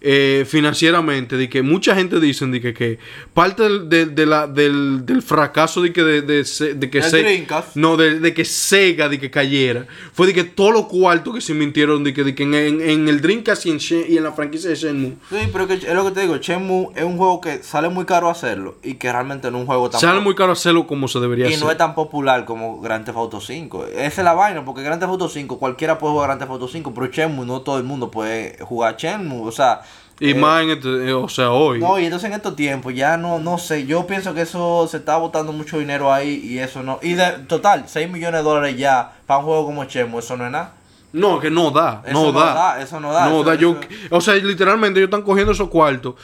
eh, 0.08 0.46
financieramente, 0.48 1.36
de 1.36 1.50
que 1.50 1.64
mucha 1.64 1.96
gente 1.96 2.20
dice 2.20 2.46
de 2.46 2.62
que, 2.62 2.74
que 2.76 3.00
parte 3.34 3.64
del, 3.64 3.90
de, 3.90 4.06
de 4.06 4.26
la, 4.28 4.46
del, 4.46 5.04
del 5.04 5.24
fracaso 5.24 5.82
de 5.82 5.92
que 5.92 6.04
de, 6.04 6.22
de, 6.22 6.90
que 6.92 7.02
se- 7.02 7.46
no 7.74 7.98
de, 7.98 8.34
que 8.36 8.46
Sega 8.46 9.10
de 9.10 9.20
que 9.20 9.32
cayera 9.32 9.88
fue 10.14 10.28
de 10.28 10.34
que 10.36 10.44
todos 10.44 10.74
los 10.74 10.86
cuartos 10.86 11.34
que 11.34 11.42
se 11.42 11.56
mintieron 11.56 12.04
de 12.04 12.14
que, 12.14 12.24
de 12.24 12.36
que 12.36 12.44
en, 12.44 12.54
en- 12.54 12.82
en 12.82 13.10
el 13.10 13.20
Dreamcast 13.20 13.66
y 13.66 13.72
en, 13.72 13.80
y 14.08 14.18
en 14.18 14.24
la 14.24 14.32
franquicia 14.32 14.70
de 14.70 14.76
Shenmue. 14.76 15.14
Sí, 15.30 15.38
pero 15.52 15.68
que, 15.68 15.74
es 15.74 15.94
lo 15.94 16.06
que 16.06 16.12
te 16.12 16.22
digo, 16.22 16.38
Shenmue 16.38 16.90
es 16.96 17.04
un 17.04 17.18
juego 17.18 17.42
que 17.42 17.64
sale 17.64 17.90
muy 17.90 18.06
caro 18.06 18.30
hacerlo 18.30 18.76
y 18.84 18.94
que 18.96 19.12
realmente 19.12 19.50
no 19.50 19.58
es 19.58 19.62
un 19.62 19.68
juego 19.68 19.90
tan 19.90 20.00
sale 20.00 20.20
muy 20.20 20.36
caro 20.36 20.52
hacerlo 20.52 20.86
como 20.86 21.08
se 21.08 21.20
debería 21.20 21.46
y 21.46 21.54
hacer. 21.54 21.64
no 21.66 21.72
es 21.72 21.78
tan 21.78 21.96
popular 21.96 22.46
como 22.46 22.80
Grand 22.80 23.06
Theft 23.06 23.18
Auto 23.18 23.42
5. 23.42 23.88
Esa 23.88 24.06
es 24.22 24.24
la 24.26 24.34
vaina, 24.34 24.64
porque 24.64 24.84
Grand 24.84 25.00
Theft 25.02 25.10
Auto 25.10 25.30
5, 25.30 25.58
cualquiera 25.58 25.98
puede 25.98 26.14
jugar 26.14 26.28
Grand 26.28 26.42
Theft 26.42 26.52
Auto 26.52 26.68
5, 26.68 26.94
pero 26.94 27.08
Shenmue 27.08 27.46
no 27.46 27.62
todo 27.62 27.78
el 27.78 27.84
mundo 27.84 28.12
puede 28.12 28.58
jugar 28.62 28.98
Shenmue, 28.98 29.48
o 29.48 29.52
sea... 29.52 29.82
y 30.20 30.32
eh, 30.32 30.36
más 30.36 30.64
en 30.64 30.70
este- 30.70 31.10
eh, 31.10 31.14
o 31.14 31.28
sea 31.28 31.52
hoy 31.52 31.80
No, 31.80 32.00
y 32.00 32.06
entonces 32.06 32.30
en 32.30 32.36
estos 32.36 32.56
tiempos 32.56 32.94
ya 32.96 33.18
no, 33.18 33.40
no 33.40 33.58
sé, 33.58 33.86
yo 33.86 34.08
pienso 34.08 34.34
que 34.34 34.42
eso 34.42 34.88
se 34.90 34.98
está 34.98 35.18
botando 35.18 35.52
mucho 35.52 35.78
dinero 35.80 36.14
ahí 36.14 36.42
y 36.44 36.60
eso 36.60 36.84
no... 36.84 37.00
Y 37.02 37.14
de 37.14 37.32
total, 37.48 37.84
6 37.88 38.10
millones 38.10 38.40
de 38.40 38.44
dólares 38.44 38.78
ya 38.78 39.14
para 39.26 39.40
un 39.40 39.46
juego 39.46 39.66
como 39.66 39.84
Shenmue, 39.86 40.20
eso 40.20 40.38
no 40.38 40.46
es 40.46 40.52
nada. 40.52 40.74
No, 41.12 41.40
que 41.40 41.50
no 41.50 41.72
da, 41.72 42.02
Eso 42.06 42.14
no, 42.14 42.32
no 42.32 42.40
da. 42.40 42.54
da, 42.54 42.82
eso 42.82 43.00
no 43.00 43.12
da, 43.14 43.30
No 43.30 43.36
eso- 43.42 43.44
da. 43.46 43.56
Yo, 43.56 43.72
eso- 43.80 44.16
o 44.16 44.22
sea, 44.22 44.36
literalmente 44.36 45.00
ellos 45.00 45.08
están 45.08 45.22
cogiendo 45.22 45.52
esos 45.54 45.70
cuartos 45.70 46.16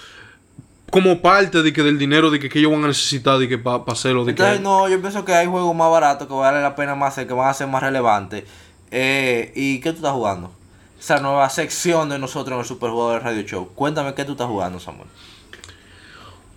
como 0.90 1.22
parte 1.22 1.62
de 1.64 1.72
que 1.72 1.82
del 1.84 1.98
dinero 1.98 2.30
de 2.30 2.40
que, 2.40 2.50
que 2.50 2.60
ellos 2.60 2.72
van 2.74 2.84
a 2.84 2.88
necesitar 2.88 3.38
de 3.38 3.48
que 3.48 3.58
para 3.58 3.82
hacerlo. 3.88 4.26
De 4.26 4.36
que, 4.36 4.42
Entonces, 4.42 4.62
no, 4.62 4.90
yo 4.90 5.00
pienso 5.00 5.24
que 5.24 5.34
hay 5.34 5.48
juegos 5.48 5.74
más 5.74 5.90
baratos 5.90 6.28
que 6.28 6.34
vale 6.34 6.62
la 6.62 6.76
pena 6.76 6.96
más 6.96 7.14
hacer, 7.14 7.28
que 7.28 7.34
van 7.34 7.48
a 7.50 7.54
ser 7.54 7.68
más 7.68 7.82
relevantes. 7.82 8.44
Eh, 8.92 9.54
¿Y 9.56 9.80
qué 9.80 9.92
tú 9.92 9.98
estás 9.98 10.12
jugando? 10.12 10.52
Esa 11.02 11.20
nueva 11.20 11.50
sección 11.50 12.10
de 12.10 12.20
nosotros 12.20 12.54
en 12.54 12.60
el 12.60 12.66
Superjugador 12.66 13.24
Radio 13.24 13.42
Show. 13.42 13.70
Cuéntame 13.74 14.14
qué 14.14 14.24
tú 14.24 14.34
estás 14.34 14.46
jugando, 14.46 14.80
Samuel. 14.80 15.08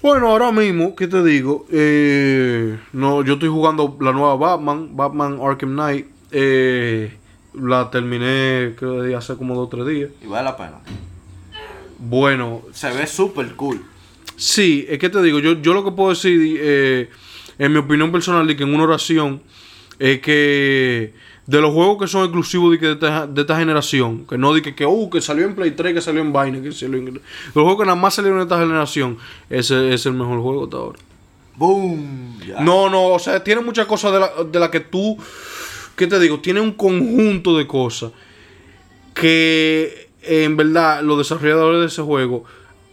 Bueno, 0.03 0.29
ahora 0.29 0.53
mismo, 0.53 0.95
¿qué 0.95 1.09
te 1.09 1.25
digo? 1.25 1.65
Eh, 1.73 2.79
no, 2.93 3.25
yo 3.25 3.35
estoy 3.35 3.49
jugando 3.49 3.97
la 4.03 4.13
nueva 4.13 4.37
Batman, 4.37 4.95
Batman 4.95 5.39
Arkham 5.43 5.73
Knight. 5.73 6.09
Eh, 6.31 7.17
la 7.55 7.91
terminé 7.91 8.75
creo 8.77 9.17
hace 9.17 9.35
como 9.37 9.55
dos 9.55 9.69
o 9.69 9.71
tres 9.71 9.87
días. 9.87 10.11
Y 10.23 10.27
vale 10.27 10.45
la 10.45 10.59
pena. 10.59 10.79
Bueno, 11.99 12.65
Se 12.75 12.93
ve 12.93 13.07
súper 13.07 13.55
cool. 13.57 13.83
Sí, 14.37 14.85
es 14.91 14.99
que 14.99 15.09
te 15.09 15.23
digo, 15.23 15.39
yo, 15.39 15.55
yo 15.63 15.73
lo 15.73 15.83
que 15.87 15.93
puedo 15.93 16.11
decir, 16.11 16.59
eh, 16.61 17.09
en 17.59 17.73
mi 17.73 17.79
opinión 17.79 18.13
personal, 18.13 18.47
de 18.47 18.55
que 18.55 18.65
en 18.65 18.75
una 18.75 18.85
oración, 18.85 19.41
es 19.99 20.21
que 20.21 21.15
de 21.47 21.61
los 21.61 21.73
juegos 21.73 21.99
que 21.99 22.07
son 22.07 22.25
exclusivos 22.25 22.73
de, 22.73 22.79
que 22.79 22.87
de, 22.87 22.93
esta, 22.93 23.27
de 23.27 23.41
esta 23.43 23.57
generación, 23.59 24.27
que 24.27 24.39
no 24.39 24.55
de 24.55 24.63
que, 24.63 24.75
que, 24.75 24.87
uh, 24.87 25.11
que 25.11 25.21
salió 25.21 25.45
en 25.45 25.55
Play 25.55 25.73
3, 25.73 25.95
que 25.95 26.01
salió 26.01 26.23
en 26.23 26.33
Vaina, 26.33 26.63
que 26.63 26.73
salió 26.73 26.99
en... 26.99 27.15
Los 27.15 27.23
juegos 27.53 27.79
que 27.79 27.85
nada 27.85 27.97
más 27.97 28.15
salieron 28.15 28.39
en 28.39 28.45
esta 28.45 28.59
generación, 28.59 29.19
ese 29.51 29.93
es 29.93 30.07
el 30.07 30.15
mejor 30.15 30.41
juego 30.41 30.65
hasta 30.65 30.77
ahora. 30.77 30.99
¡Boom! 31.57 32.41
No, 32.61 32.89
no, 32.89 33.09
o 33.09 33.19
sea, 33.19 33.43
tiene 33.45 33.61
muchas 33.61 33.87
cosas 33.87 34.13
de 34.13 34.21
la, 34.21 34.31
de 34.51 34.59
la 34.59 34.71
que 34.71 34.81
tú, 34.81 35.17
¿qué 35.97 36.07
te 36.07 36.19
digo? 36.19 36.41
Tiene 36.41 36.61
un 36.61 36.73
conjunto 36.73 37.57
de 37.57 37.67
cosas 37.67 38.13
que 39.13 40.09
en 40.23 40.57
verdad 40.57 41.03
los 41.03 41.19
desarrolladores 41.19 41.81
de 41.81 41.87
ese 41.87 42.03
juego 42.03 42.45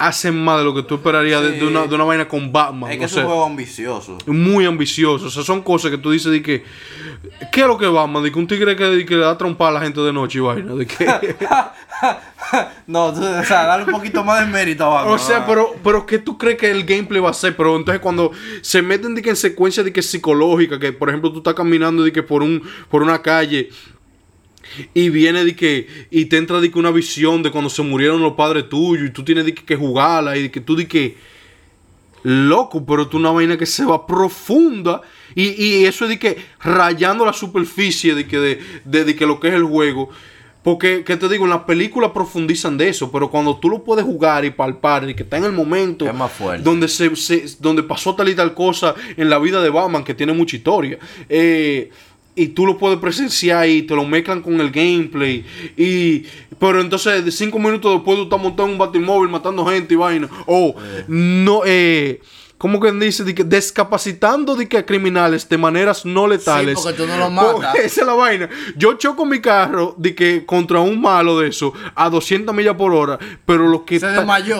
hacen 0.07 0.43
más 0.43 0.57
de 0.59 0.63
lo 0.65 0.73
que 0.73 0.83
tú 0.83 0.95
esperarías 0.95 1.41
de, 1.41 1.53
Sí. 1.53 1.59
de 1.59 1.67
una, 1.67 1.85
de 1.87 1.95
una 1.95 2.03
vaina 2.03 2.27
con 2.27 2.51
Batman. 2.51 2.91
es 2.91 2.97
que 2.97 3.03
o 3.03 3.07
es 3.07 3.15
un 3.17 3.23
juego 3.25 3.45
ambicioso. 3.45 4.17
muy 4.27 4.65
ambicioso. 4.65 5.27
O 5.27 5.29
sea, 5.29 5.43
son 5.43 5.61
cosas 5.61 5.91
que 5.91 5.97
tú 5.97 6.11
dices 6.11 6.31
de 6.31 6.41
que. 6.41 6.63
¿Qué 7.51 7.61
es 7.61 7.67
lo 7.67 7.77
que 7.77 7.85
Batman? 7.87 8.23
De 8.23 8.31
que 8.31 8.39
un 8.39 8.47
tigre 8.47 8.75
que, 8.75 8.83
de 8.83 9.05
que 9.05 9.15
le 9.15 9.21
da 9.21 9.37
trompa 9.37 9.67
a 9.67 9.71
la 9.71 9.81
gente 9.81 10.01
de 10.01 10.11
noche 10.11 10.39
y 10.39 10.41
vaina. 10.41 10.73
De 10.73 10.87
que, 10.87 11.05
no, 12.87 13.05
o 13.05 13.15
sea, 13.43 13.65
dale 13.65 13.83
un 13.85 13.91
poquito 13.91 14.23
más 14.23 14.39
de 14.45 14.51
mérito 14.51 14.85
abajo. 14.85 15.11
o 15.11 15.17
sea, 15.17 15.45
pero, 15.45 15.75
pero 15.83 16.05
¿qué 16.05 16.19
tú 16.19 16.37
crees 16.37 16.57
que 16.57 16.69
el 16.71 16.83
gameplay 16.83 17.21
va 17.21 17.29
a 17.29 17.33
ser? 17.33 17.55
Pero 17.55 17.75
entonces 17.75 18.01
cuando 18.01 18.31
se 18.61 18.81
meten 18.81 19.15
de 19.15 19.21
que 19.21 19.29
en 19.29 19.35
secuencia 19.35 19.83
de 19.83 19.93
que 19.93 20.01
psicológica, 20.01 20.79
que 20.79 20.91
por 20.93 21.09
ejemplo 21.09 21.31
tú 21.31 21.37
estás 21.39 21.53
caminando 21.53 22.03
de 22.03 22.11
que 22.11 22.23
por 22.23 22.41
un, 22.43 22.61
por 22.89 23.03
una 23.03 23.21
calle. 23.21 23.69
Y 24.93 25.09
viene 25.09 25.43
de 25.43 25.55
que, 25.55 25.87
y 26.11 26.25
te 26.25 26.37
entra 26.37 26.61
de 26.61 26.71
que 26.71 26.79
una 26.79 26.91
visión 26.91 27.43
de 27.43 27.51
cuando 27.51 27.69
se 27.69 27.81
murieron 27.81 28.21
los 28.21 28.33
padres 28.33 28.69
tuyos, 28.69 29.07
y 29.09 29.11
tú 29.11 29.23
tienes 29.23 29.45
de 29.45 29.53
que, 29.53 29.63
que 29.65 29.75
jugarla, 29.75 30.37
y 30.37 30.43
de 30.43 30.51
que 30.51 30.61
tú 30.61 30.75
de 30.75 30.87
que, 30.87 31.17
loco, 32.23 32.85
pero 32.85 33.07
tú 33.07 33.17
una 33.17 33.31
vaina 33.31 33.57
que 33.57 33.65
se 33.65 33.83
va 33.85 34.05
profunda, 34.05 35.01
y, 35.35 35.49
y 35.63 35.85
eso 35.85 36.05
es 36.05 36.09
de 36.11 36.19
que 36.19 36.37
rayando 36.61 37.25
la 37.25 37.33
superficie 37.33 38.13
de 38.15 38.27
que, 38.27 38.37
de, 38.37 38.59
de- 38.85 39.05
de 39.05 39.15
que 39.15 39.25
lo 39.25 39.39
que 39.39 39.47
es 39.49 39.53
el 39.55 39.63
juego. 39.63 40.09
Porque, 40.63 41.03
que 41.03 41.17
te 41.17 41.27
digo, 41.27 41.45
en 41.45 41.49
las 41.49 41.63
películas 41.63 42.11
profundizan 42.11 42.77
de 42.77 42.87
eso, 42.89 43.11
pero 43.11 43.31
cuando 43.31 43.57
tú 43.57 43.67
lo 43.67 43.83
puedes 43.83 44.05
jugar 44.05 44.45
y 44.45 44.51
palpar, 44.51 45.09
y 45.09 45.15
que 45.15 45.23
está 45.23 45.37
en 45.37 45.45
el 45.45 45.53
momento 45.53 46.05
Es 46.07 46.13
más 46.13 46.31
fuerte. 46.31 46.63
donde 46.63 46.87
se, 46.87 47.15
se- 47.15 47.45
donde 47.59 47.81
pasó 47.81 48.13
tal 48.15 48.29
y 48.29 48.35
tal 48.35 48.53
cosa 48.53 48.93
en 49.17 49.27
la 49.27 49.39
vida 49.39 49.59
de 49.63 49.71
Batman 49.71 50.03
que 50.03 50.13
tiene 50.13 50.33
mucha 50.33 50.55
historia 50.55 50.99
eh, 51.29 51.89
y 52.35 52.47
tú 52.47 52.65
lo 52.65 52.77
puedes 52.77 52.99
presenciar 52.99 53.67
y 53.67 53.83
te 53.83 53.95
lo 53.95 54.05
mezclan 54.05 54.41
con 54.41 54.59
el 54.61 54.71
gameplay 54.71 55.45
y 55.77 56.23
pero 56.59 56.79
entonces 56.81 57.25
de 57.25 57.31
cinco 57.31 57.59
minutos 57.59 57.93
después 57.93 58.17
tú 58.17 58.23
estás 58.23 58.39
montando 58.41 58.71
un 58.71 58.77
batimóvil 58.77 59.29
matando 59.29 59.65
gente 59.65 59.93
y 59.93 59.97
vaina 59.97 60.29
o 60.45 60.75
no 61.07 61.61
eh 61.65 62.21
¿Cómo 62.61 62.79
que 62.79 62.91
dice? 62.91 63.23
De 63.23 63.33
que 63.33 63.43
descapacitando 63.43 64.55
de 64.55 64.69
que 64.69 64.77
a 64.77 64.85
criminales 64.85 65.49
de 65.49 65.57
maneras 65.57 66.05
no 66.05 66.27
letales. 66.27 66.75
porque 66.79 66.93
tú 66.95 67.07
no 67.07 67.25
Oh, 67.25 67.29
matas. 67.31 67.73
Esa 67.83 68.01
es 68.01 68.05
la 68.05 68.13
vaina. 68.13 68.49
Yo 68.77 68.93
choco 68.93 69.25
mi 69.25 69.41
carro 69.41 69.95
de 69.97 70.13
que 70.13 70.45
contra 70.45 70.79
un 70.79 71.01
malo 71.01 71.39
de 71.39 71.47
eso 71.47 71.73
a 71.95 72.07
200 72.11 72.53
millas 72.53 72.75
por 72.75 72.93
hora, 72.93 73.17
pero 73.47 73.67
lo 73.67 73.83
que 73.83 73.99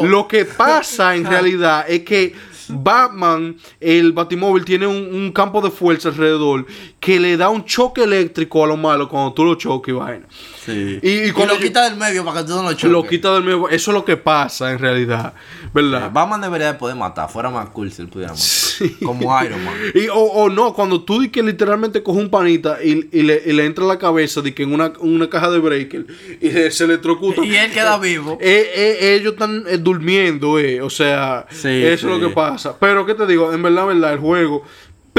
lo 0.02 0.28
que 0.28 0.46
pasa 0.46 1.16
en 1.16 1.26
realidad 1.30 1.86
es 1.88 2.00
que 2.00 2.34
Batman, 2.72 3.58
el 3.80 4.14
Batimóvil, 4.14 4.66
tiene 4.66 4.88
un, 4.88 5.32
campo 5.32 5.62
de 5.62 5.72
fuerza 5.72 6.10
alrededor 6.10 6.66
que 7.00 7.20
le 7.20 7.38
da 7.38 7.50
un 7.50 7.64
choque 7.66 8.04
eléctrico 8.04 8.64
a 8.64 8.68
los 8.68 8.78
malos 8.78 9.08
cuando 9.08 9.34
tú 9.34 9.46
lo 9.46 9.56
choques 9.56 9.94
y 9.94 9.98
vaina. 9.98 10.28
Sí. 10.66 11.00
Y- 11.02 11.24
y 11.30 11.32
cuando 11.32 11.56
lo 11.56 11.60
yo- 11.60 11.66
quita 11.68 11.90
del 11.90 11.98
medio 11.98 12.24
para 12.24 12.42
que 12.42 12.48
tú 12.48 12.56
no 12.56 12.64
lo 12.64 12.74
choques. 12.74 12.92
Lo 12.92 13.08
quita 13.08 13.34
del 13.34 13.44
medio. 13.44 13.68
Eso 13.70 13.92
es 13.92 13.96
lo 13.96 14.06
que 14.06 14.16
pasa 14.18 14.72
en 14.72 14.78
realidad. 14.80 15.34
¿Verdad? 15.74 16.12
Batman 16.12 16.42
debería 16.42 16.74
de 16.74 16.80
poder 16.80 16.96
matar. 16.96 17.30
Fuera 17.30 17.50
más 17.50 17.70
cool 17.70 17.92
si 17.92 18.02
él 18.04 18.10
pudiera 18.10 18.32
matar. 18.34 18.44
Sí. 18.46 18.98
Como 19.04 19.22
Iron 19.44 19.64
Man. 19.64 19.74
Y, 19.96 20.08
o, 20.10 20.16
o 20.20 20.50
no, 20.50 20.74
cuando 20.74 21.02
tú 21.04 21.20
di 21.22 21.30
que 21.30 21.42
literalmente 21.44 22.04
coge 22.04 22.20
un 22.20 22.30
panita 22.30 22.78
y, 22.84 23.10
y 23.12 23.24
le, 23.24 23.42
y 23.46 23.54
le 23.54 23.66
entra 23.66 23.84
en 23.84 23.88
la 23.90 23.98
cabeza 24.00 24.42
de 24.42 24.54
que 24.54 24.64
en 24.64 24.74
una, 24.74 24.94
una 25.00 25.30
caja 25.30 25.50
de 25.50 25.60
breaker 25.60 26.06
y 26.42 26.50
se, 26.52 26.72
se 26.72 26.84
electrocuta. 26.84 27.44
Y 27.44 27.56
él 27.56 27.72
queda 27.72 27.98
vivo. 27.98 28.38
Eh, 28.42 28.70
eh, 28.76 29.16
ellos 29.20 29.34
están 29.34 29.64
eh, 29.68 29.78
durmiendo, 29.78 30.60
eh. 30.60 30.82
O 30.82 30.90
sea, 30.90 31.46
Sí, 31.50 31.68
eso 31.70 32.08
es 32.14 32.20
lo 32.22 32.28
que 32.28 32.34
pasa. 32.34 32.76
Pero, 32.80 33.06
¿qué 33.06 33.14
te 33.16 33.26
digo? 33.26 33.52
En 33.54 33.62
verdad, 33.64 33.88
verdad, 33.88 34.14
el 34.14 34.20
juego, 34.20 34.64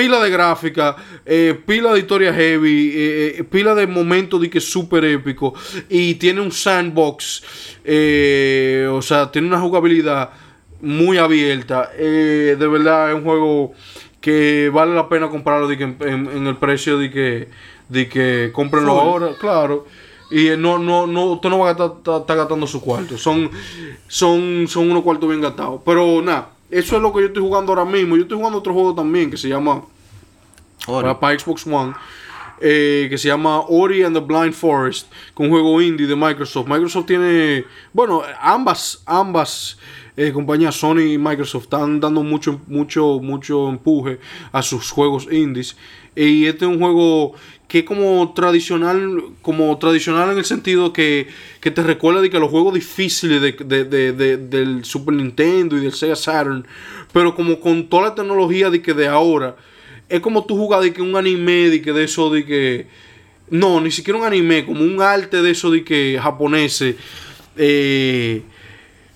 pila 0.03 0.18
de 0.18 0.30
gráfica, 0.30 0.96
eh, 1.24 1.55
pila 1.64 1.92
de 1.92 2.00
historia 2.00 2.34
heavy, 2.34 2.90
eh, 2.92 3.34
eh, 3.38 3.44
pila 3.44 3.72
de 3.74 3.86
momentos 3.86 4.40
de 4.40 4.50
que 4.50 4.59
es 4.59 4.68
súper 4.68 5.05
épico. 5.05 5.55
Y 5.88 6.14
tiene 6.16 6.40
un 6.40 6.50
sandbox, 6.50 7.44
eh, 7.84 8.88
o 8.90 9.00
sea, 9.00 9.30
tiene 9.30 9.46
una 9.46 9.61
jugabilidad 9.61 10.30
muy 10.80 11.18
abierta. 11.18 11.90
De 11.96 12.57
verdad, 12.68 13.11
es 13.11 13.14
un 13.16 13.22
juego 13.22 13.72
que 14.20 14.70
vale 14.74 14.92
la 14.92 15.09
pena 15.09 15.28
comprarlo 15.28 15.68
de 15.68 15.78
que 15.78 15.84
en, 15.84 15.96
en- 16.00 16.28
en 16.36 16.46
el 16.48 16.57
precio 16.57 16.98
de 16.98 17.09
que, 17.11 17.48
de 17.88 18.09
que 18.09 18.50
cómprenlo 18.53 18.92
ahora, 19.00 19.28
claro. 19.38 19.86
Y 20.32 20.48
no, 20.59 20.78
no, 20.78 21.07
no, 21.07 21.24
usted 21.26 21.48
no 21.48 21.59
va 21.61 21.68
a 21.68 21.72
estar, 21.72 21.92
estar- 22.03 22.22
estar 22.22 22.36
gastando 22.36 22.66
sus 22.66 22.82
cuartos. 22.82 23.20
Son, 23.22 23.48
son, 24.09 24.66
son 24.66 24.90
unos 24.90 25.03
cuartos 25.05 25.28
bien 25.28 25.40
gastados. 25.42 25.80
Pero 25.84 26.20
nada, 26.22 26.48
eso 26.73 26.97
es 26.97 27.03
lo 27.03 27.12
que 27.12 27.20
yo 27.20 27.27
estoy 27.27 27.43
jugando 27.43 27.73
ahora 27.73 27.85
mismo. 27.85 28.16
Yo 28.16 28.23
estoy 28.23 28.39
jugando 28.39 28.59
otro 28.59 28.73
juego 28.73 28.95
también 28.95 29.31
que 29.31 29.37
se 29.37 29.49
llama 29.49 29.83
Ori. 30.87 31.14
para, 31.14 31.39
Xbox 31.39 31.66
One. 31.66 31.93
eh, 32.61 33.09
que 33.11 33.18
se 33.18 33.29
llama 33.29 33.61
Ori 33.68 34.03
and 34.03 34.16
the 34.16 34.20
Blind 34.20 34.55
Forest, 34.55 35.12
con 35.35 35.47
un 35.47 35.53
juego 35.53 35.83
indie 35.83 36.07
de 36.07 36.16
Microsoft. 36.16 36.66
Microsoft 36.66 37.07
tiene, 37.07 37.64
bueno, 37.93 38.23
ambas, 38.41 39.03
ambas 39.05 39.77
eh, 40.16 40.33
compañías, 40.33 40.75
Sony 40.77 41.12
y 41.12 41.18
Microsoft, 41.18 41.64
están 41.64 42.01
dando 42.01 42.23
mucho, 42.23 42.61
mucho, 42.68 43.18
mucho 43.20 43.68
empuje 43.68 44.18
a 44.51 44.62
sus 44.62 44.91
juegos 44.91 45.29
indies. 45.31 45.77
Y 46.16 46.47
este 46.47 46.64
es 46.64 46.70
un 46.70 46.79
juego 46.79 47.35
que 47.73 47.87
como 47.87 48.35
tradicional, 48.35 49.23
como 49.41 49.79
tradicional 49.79 50.31
en 50.31 50.37
el 50.37 50.45
sentido 50.45 50.93
que, 50.93 51.27
que 51.59 51.70
te 51.70 51.83
recuerda 51.83 52.20
de 52.20 52.29
que 52.29 52.39
los 52.39 52.51
juegos 52.51 52.75
difíciles 52.75 53.41
de, 53.41 53.53
de- 53.53 53.85
de- 53.87 54.12
de- 54.12 54.37
del 54.37 54.85
Super 54.85 55.14
Nintendo 55.14 55.79
y 55.79 55.81
del 55.81 55.93
Sega 55.95 56.14
Saturn, 56.14 56.66
pero 57.14 57.35
como 57.35 57.59
con 57.61 57.89
toda 57.89 58.09
la 58.11 58.14
tecnología 58.14 58.68
de 58.68 58.83
que 58.83 58.93
de 58.93 59.09
ahora, 59.09 59.57
es 60.11 60.20
como 60.20 60.45
tú 60.45 60.55
jugar 60.59 60.83
de 60.83 60.93
que 60.93 61.01
un 61.01 61.16
anime, 61.16 61.70
de 61.70 61.81
que 61.81 61.95
de 61.95 62.05
eso, 62.05 62.29
de 62.29 62.45
que. 62.45 62.87
No, 63.49 63.81
ni 63.81 63.91
siquiera 63.91 64.18
un 64.18 64.27
anime, 64.27 64.66
como 64.66 64.83
un 64.85 65.01
arte 65.01 65.41
de 65.41 65.51
eso, 65.53 65.70
de 65.70 65.83
que 65.83 66.18
japoneses. 66.23 66.97
eh, 67.57 68.43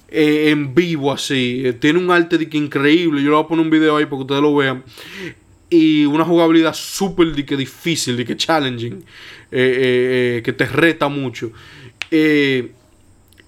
eh, 0.08 0.50
en 0.50 0.74
vivo 0.74 1.12
así. 1.12 1.62
Eh, 1.66 1.72
Tiene 1.74 1.98
un 1.98 2.10
arte 2.10 2.38
de 2.38 2.48
que 2.48 2.56
increíble. 2.56 3.20
Yo 3.22 3.28
le 3.30 3.34
voy 3.36 3.44
a 3.44 3.48
poner 3.48 3.64
un 3.64 3.70
video 3.70 3.96
ahí 3.96 4.04
para 4.06 4.16
que 4.16 4.22
ustedes 4.22 4.40
lo 4.40 4.54
vean. 4.56 4.82
Y 5.68 6.04
una 6.06 6.24
jugabilidad 6.24 6.74
súper 6.74 7.32
difícil, 7.34 8.24
que 8.24 8.36
challenging. 8.36 8.94
eh, 8.94 9.00
eh, 9.52 10.36
eh, 10.38 10.42
que 10.42 10.52
te 10.52 10.66
reta 10.66 11.08
mucho. 11.08 11.50
Eh, 12.10 12.72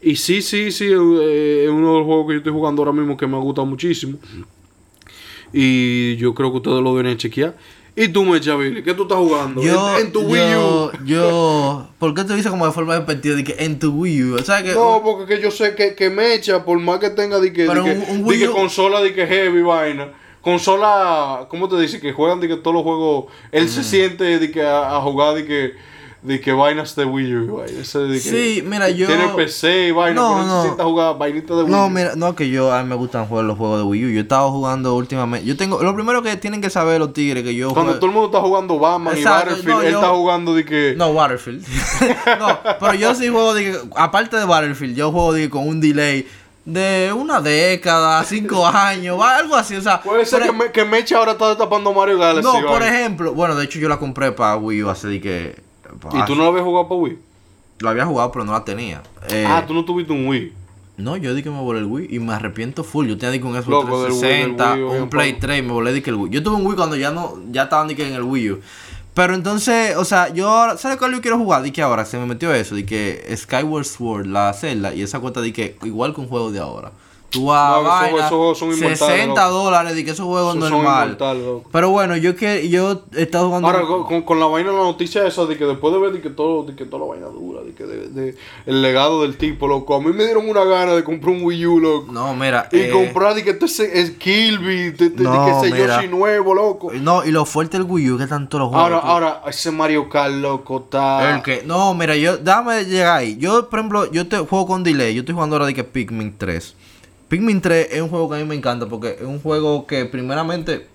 Y 0.00 0.14
sí, 0.16 0.42
sí, 0.42 0.70
sí, 0.70 0.86
eh, 0.86 1.64
es 1.64 1.70
uno 1.70 1.92
de 1.92 1.98
los 1.98 2.04
juegos 2.06 2.26
que 2.28 2.32
yo 2.34 2.38
estoy 2.38 2.52
jugando 2.52 2.82
ahora 2.82 2.92
mismo 2.92 3.16
que 3.16 3.26
me 3.26 3.36
ha 3.36 3.40
gustado 3.40 3.66
muchísimo. 3.66 4.16
Y 5.52 6.16
yo 6.16 6.34
creo 6.34 6.50
que 6.50 6.58
ustedes 6.58 6.82
lo 6.82 6.94
deben 6.96 7.16
chequear. 7.16 7.56
¿Y 7.96 8.06
tú, 8.08 8.24
Mecha 8.24 8.54
Billy? 8.54 8.82
¿Qué 8.84 8.94
tú 8.94 9.02
estás 9.02 9.18
jugando? 9.18 9.60
Yo, 9.60 9.98
en, 9.98 10.06
en 10.06 10.12
tu 10.12 10.20
Wii 10.20 10.54
U. 10.56 10.90
yo, 11.04 11.88
¿por 11.98 12.14
qué 12.14 12.22
te 12.22 12.34
dices 12.36 12.48
como 12.50 12.64
de 12.64 12.70
forma 12.72 12.94
despectiva 12.96 13.34
de 13.34 13.42
que 13.42 13.56
en 13.58 13.78
tu 13.80 13.90
Wii 13.90 14.22
U? 14.24 14.34
O 14.36 14.44
sea 14.44 14.62
que, 14.62 14.72
No, 14.72 15.00
porque 15.04 15.34
que 15.34 15.42
yo 15.42 15.50
sé 15.50 15.74
que, 15.74 15.96
que 15.96 16.08
Mecha, 16.10 16.64
por 16.64 16.78
más 16.78 17.00
que 17.00 17.10
tenga 17.10 17.40
de 17.40 17.52
que, 17.52 17.62
de 17.62 17.72
que, 17.74 17.80
un- 17.80 18.04
un 18.08 18.18
de 18.18 18.22
Wii 18.24 18.38
que 18.38 18.46
consola 18.50 19.00
de 19.00 19.12
que 19.14 19.26
heavy 19.26 19.62
vaina, 19.62 20.12
consola, 20.52 21.46
¿cómo 21.48 21.68
te 21.68 21.78
dice? 21.78 22.00
Que 22.00 22.12
juegan 22.12 22.40
de 22.40 22.48
que 22.48 22.56
todos 22.56 22.74
los 22.74 22.82
juegos, 22.82 23.26
él 23.52 23.64
Mm. 23.66 23.68
se 23.68 23.84
siente 23.84 24.38
de 24.38 24.50
que 24.50 24.62
a, 24.62 24.96
a 24.96 25.00
jugar 25.00 25.34
de 25.34 25.44
que 25.46 25.88
de 26.20 26.40
que 26.40 26.52
vainas 26.52 26.96
de 26.96 27.04
Wii 27.04 27.36
U, 27.36 27.60
de 27.60 27.74
que 27.76 28.18
Sí, 28.18 28.60
mira, 28.66 28.90
yo- 28.90 29.06
tiene 29.06 29.28
PC 29.36 29.86
y 29.86 29.90
vaina, 29.92 30.20
No, 30.20 30.34
pero 30.34 30.46
no. 30.48 30.56
se 30.56 30.66
sienta 30.66 30.82
a 30.82 30.86
jugar 30.86 31.16
vainitas 31.16 31.56
de 31.56 31.62
Wii 31.62 31.70
No, 31.72 31.86
U. 31.86 31.90
mira, 31.90 32.16
no 32.16 32.34
que 32.34 32.50
yo 32.50 32.72
a 32.72 32.82
mí 32.82 32.88
me 32.88 32.96
gustan 32.96 33.26
jugar 33.26 33.44
los 33.44 33.56
juegos 33.56 33.78
de 33.78 33.84
Wii 33.84 34.04
U. 34.04 34.08
Yo 34.08 34.18
he 34.18 34.22
estado 34.22 34.50
jugando 34.50 34.96
últimamente. 34.96 35.46
Yo 35.46 35.56
tengo 35.56 35.80
lo 35.80 35.94
primero 35.94 36.20
que 36.20 36.36
tienen 36.36 36.60
que 36.60 36.70
saber 36.70 36.98
los 36.98 37.12
tigres 37.12 37.44
que 37.44 37.54
yo 37.54 37.72
Cuando 37.72 37.94
todo 37.94 38.06
el 38.06 38.12
mundo 38.12 38.26
está 38.26 38.40
jugando 38.40 38.80
Batman 38.80 39.16
Exacto, 39.16 39.50
y 39.52 39.62
Battlefield, 39.62 39.68
no, 39.76 39.82
él 39.82 39.92
yo- 39.92 39.98
está 40.00 40.08
jugando 40.10 40.54
de 40.56 40.64
que 40.64 40.94
No, 40.98 41.14
Battlefield. 41.14 41.64
no, 42.40 42.58
pero 42.80 42.94
yo 42.94 43.14
sí 43.14 43.28
juego 43.28 43.54
de 43.54 43.64
que, 43.70 43.78
aparte 43.94 44.36
de 44.38 44.44
Battlefield, 44.44 44.96
yo 44.96 45.12
juego 45.12 45.32
de 45.32 45.42
que 45.42 45.50
con 45.50 45.68
un 45.68 45.80
delay 45.80 46.26
de 46.68 47.12
una 47.12 47.40
década, 47.40 48.22
cinco 48.24 48.66
años, 48.72 49.18
va, 49.18 49.36
algo 49.36 49.56
así, 49.56 49.74
o 49.74 49.80
sea, 49.80 50.02
puede 50.02 50.26
ser 50.26 50.42
que, 50.42 50.52
me, 50.52 50.70
que 50.70 50.84
Mecha 50.84 51.16
ahora 51.16 51.32
está 51.32 51.48
destapando 51.48 51.92
Mario 51.94 52.18
Galaxy. 52.18 52.42
No, 52.42 52.66
por 52.66 52.82
ejemplo, 52.82 53.32
bueno, 53.32 53.54
de 53.56 53.64
hecho 53.64 53.78
yo 53.78 53.88
la 53.88 53.98
compré 53.98 54.32
para 54.32 54.56
Wii 54.56 54.82
U 54.82 54.90
hace 54.90 55.08
de 55.08 55.20
que 55.20 55.68
¿Y 56.12 56.24
tú 56.26 56.34
no 56.34 56.42
lo 56.42 56.48
habías 56.48 56.64
jugado 56.64 56.88
para 56.88 57.00
Wii? 57.00 57.18
la 57.80 57.90
había 57.90 58.04
jugado, 58.04 58.32
pero 58.32 58.44
no 58.44 58.52
la 58.52 58.64
tenía. 58.64 59.02
Eh, 59.30 59.44
ah, 59.46 59.64
tú 59.66 59.72
no 59.72 59.84
tuviste 59.84 60.12
un 60.12 60.26
Wii. 60.26 60.52
No, 60.96 61.16
yo 61.16 61.32
di 61.32 61.44
que 61.44 61.50
me 61.50 61.60
volé 61.60 61.78
el 61.78 61.86
Wii 61.86 62.08
y 62.10 62.18
me 62.18 62.32
arrepiento 62.32 62.82
full. 62.82 63.06
Yo 63.06 63.16
tenía 63.16 63.30
di 63.30 63.38
que 63.38 63.46
un 63.46 63.54
Xbox 63.54 63.68
Loco, 63.68 64.02
del 64.02 64.12
Wii, 64.12 64.20
360, 64.20 64.70
del 64.74 64.84
Wii, 64.84 65.00
un 65.02 65.08
Play 65.08 65.32
poco. 65.34 65.46
3, 65.46 65.64
me 65.64 65.72
volé 65.72 65.92
di 65.92 66.02
que 66.02 66.10
el 66.10 66.16
Wii. 66.16 66.32
Yo 66.32 66.42
tuve 66.42 66.56
un 66.56 66.66
Wii 66.66 66.76
cuando 66.76 66.96
ya 66.96 67.12
no, 67.12 67.38
ya 67.52 67.64
estaban 67.64 67.86
di 67.86 67.94
que 67.94 68.06
en 68.06 68.14
el 68.14 68.22
Wii 68.22 68.50
U. 68.50 68.60
Pero 69.18 69.34
entonces, 69.34 69.96
o 69.96 70.04
sea, 70.04 70.32
yo 70.32 70.48
ahora, 70.48 70.78
¿sabes 70.78 70.96
cuál 70.96 71.10
yo 71.10 71.20
quiero 71.20 71.38
jugar? 71.38 71.64
Di 71.64 71.72
que 71.72 71.82
ahora 71.82 72.04
se 72.04 72.16
me 72.18 72.24
metió 72.24 72.54
eso, 72.54 72.76
di 72.76 72.84
que 72.84 73.26
Skyward 73.36 73.84
Sword, 73.84 74.26
la 74.26 74.52
celda, 74.52 74.94
y 74.94 75.02
esa 75.02 75.18
cuenta 75.18 75.40
di 75.40 75.52
que 75.52 75.76
igual 75.82 76.14
que 76.14 76.20
un 76.20 76.28
juego 76.28 76.52
de 76.52 76.60
ahora. 76.60 76.92
Tú 77.30 77.44
vas 77.44 77.68
No, 77.70 77.76
a 77.76 77.80
esos- 77.80 77.88
vaina, 78.12 78.18
esos 78.26 78.28
juegos 78.38 78.58
son 78.58 78.68
inmortales, 78.72 78.98
60 79.00 79.44
loco. 79.48 79.58
dólares, 79.64 79.94
di 79.94 80.02
que 80.04 80.12
esos 80.12 80.24
juegos 80.26 80.56
Esos 80.56 80.70
normal. 80.70 81.18
Pero 81.70 81.90
bueno, 81.90 82.16
yo 82.16 82.34
que 82.34 82.70
yo 82.70 83.02
he 83.14 83.22
estado 83.22 83.48
jugando 83.48 83.68
Ahora, 83.68 83.82
con, 84.24 84.40
la 84.40 84.46
vaina, 84.46 84.72
la 84.72 84.78
noticia 84.78 85.26
esa 85.26 85.44
de 85.44 85.58
que 85.58 85.66
después 85.66 85.92
de 85.92 86.00
ver 86.00 86.12
de 86.12 86.22
que 86.22 86.30
todo, 86.30 86.62
de 86.62 86.74
que 86.74 86.86
toda 86.86 87.04
la 87.04 87.10
vaina 87.10 87.26
dura, 87.26 87.60
de 87.62 87.74
que 87.74 87.84
de, 87.84 88.08
de- 88.08 88.34
el 88.64 88.80
legado 88.80 89.20
del 89.22 89.36
tipo, 89.36 89.68
loco, 89.68 89.94
a 89.94 90.00
mí 90.00 90.10
me 90.10 90.24
dieron 90.24 90.48
una 90.48 90.64
gana 90.64 90.94
de 90.94 91.04
comprar 91.04 91.34
un 91.34 91.42
Wii 91.44 91.66
U, 91.66 91.80
loco. 91.80 92.10
No, 92.12 92.34
mira, 92.34 92.66
Y 92.72 92.78
eh, 92.78 92.90
comprar 92.90 93.34
de 93.34 93.44
que 93.44 93.50
este 93.50 93.66
es, 94.00 94.10
Kirby, 94.12 94.90
de, 94.92 94.92
de- 94.92 95.10
de 95.10 95.22
No, 95.24 95.60
que 95.60 95.68
ese. 95.68 95.78
Yoshi 95.86 96.08
nuevo, 96.08 96.54
loco. 96.54 96.90
no, 96.94 97.26
y 97.26 97.30
lo 97.30 97.44
fuerte 97.44 97.76
del 97.76 97.86
Wii 97.86 98.10
U 98.12 98.16
que 98.18 98.26
tanto 98.26 98.58
los 98.58 98.68
juegos. 98.68 98.84
Ahora, 98.84 99.00
tú- 99.02 99.06
ahora, 99.06 99.42
ese 99.48 99.70
Mario 99.70 100.08
Kart, 100.08 100.32
loco, 100.32 100.78
está... 100.84 101.34
El 101.36 101.42
que, 101.42 101.62
no, 101.66 101.92
mira, 101.92 102.16
yo, 102.16 102.38
dame 102.38 102.84
llegar 102.86 103.18
ahí. 103.18 103.36
Yo, 103.38 103.68
por 103.68 103.78
ejemplo, 103.80 104.10
yo 104.10 104.26
te 104.26 104.38
juego 104.38 104.66
con 104.66 104.82
delay. 104.82 105.12
Yo 105.14 105.20
estoy 105.20 105.34
jugando 105.34 105.56
ahora 105.56 105.66
de 105.66 105.74
que 105.74 105.84
Pikmin 105.84 106.34
3. 106.38 106.74
Pikmin 107.28 107.60
3 107.60 107.88
es 107.92 108.00
un 108.02 108.08
juego 108.08 108.28
que 108.30 108.36
a 108.36 108.38
mí 108.38 108.44
me 108.44 108.54
encanta 108.54 108.86
porque 108.86 109.16
es 109.20 109.26
un 109.26 109.40
juego 109.40 109.86
que, 109.86 110.04
primeramente, 110.06 110.86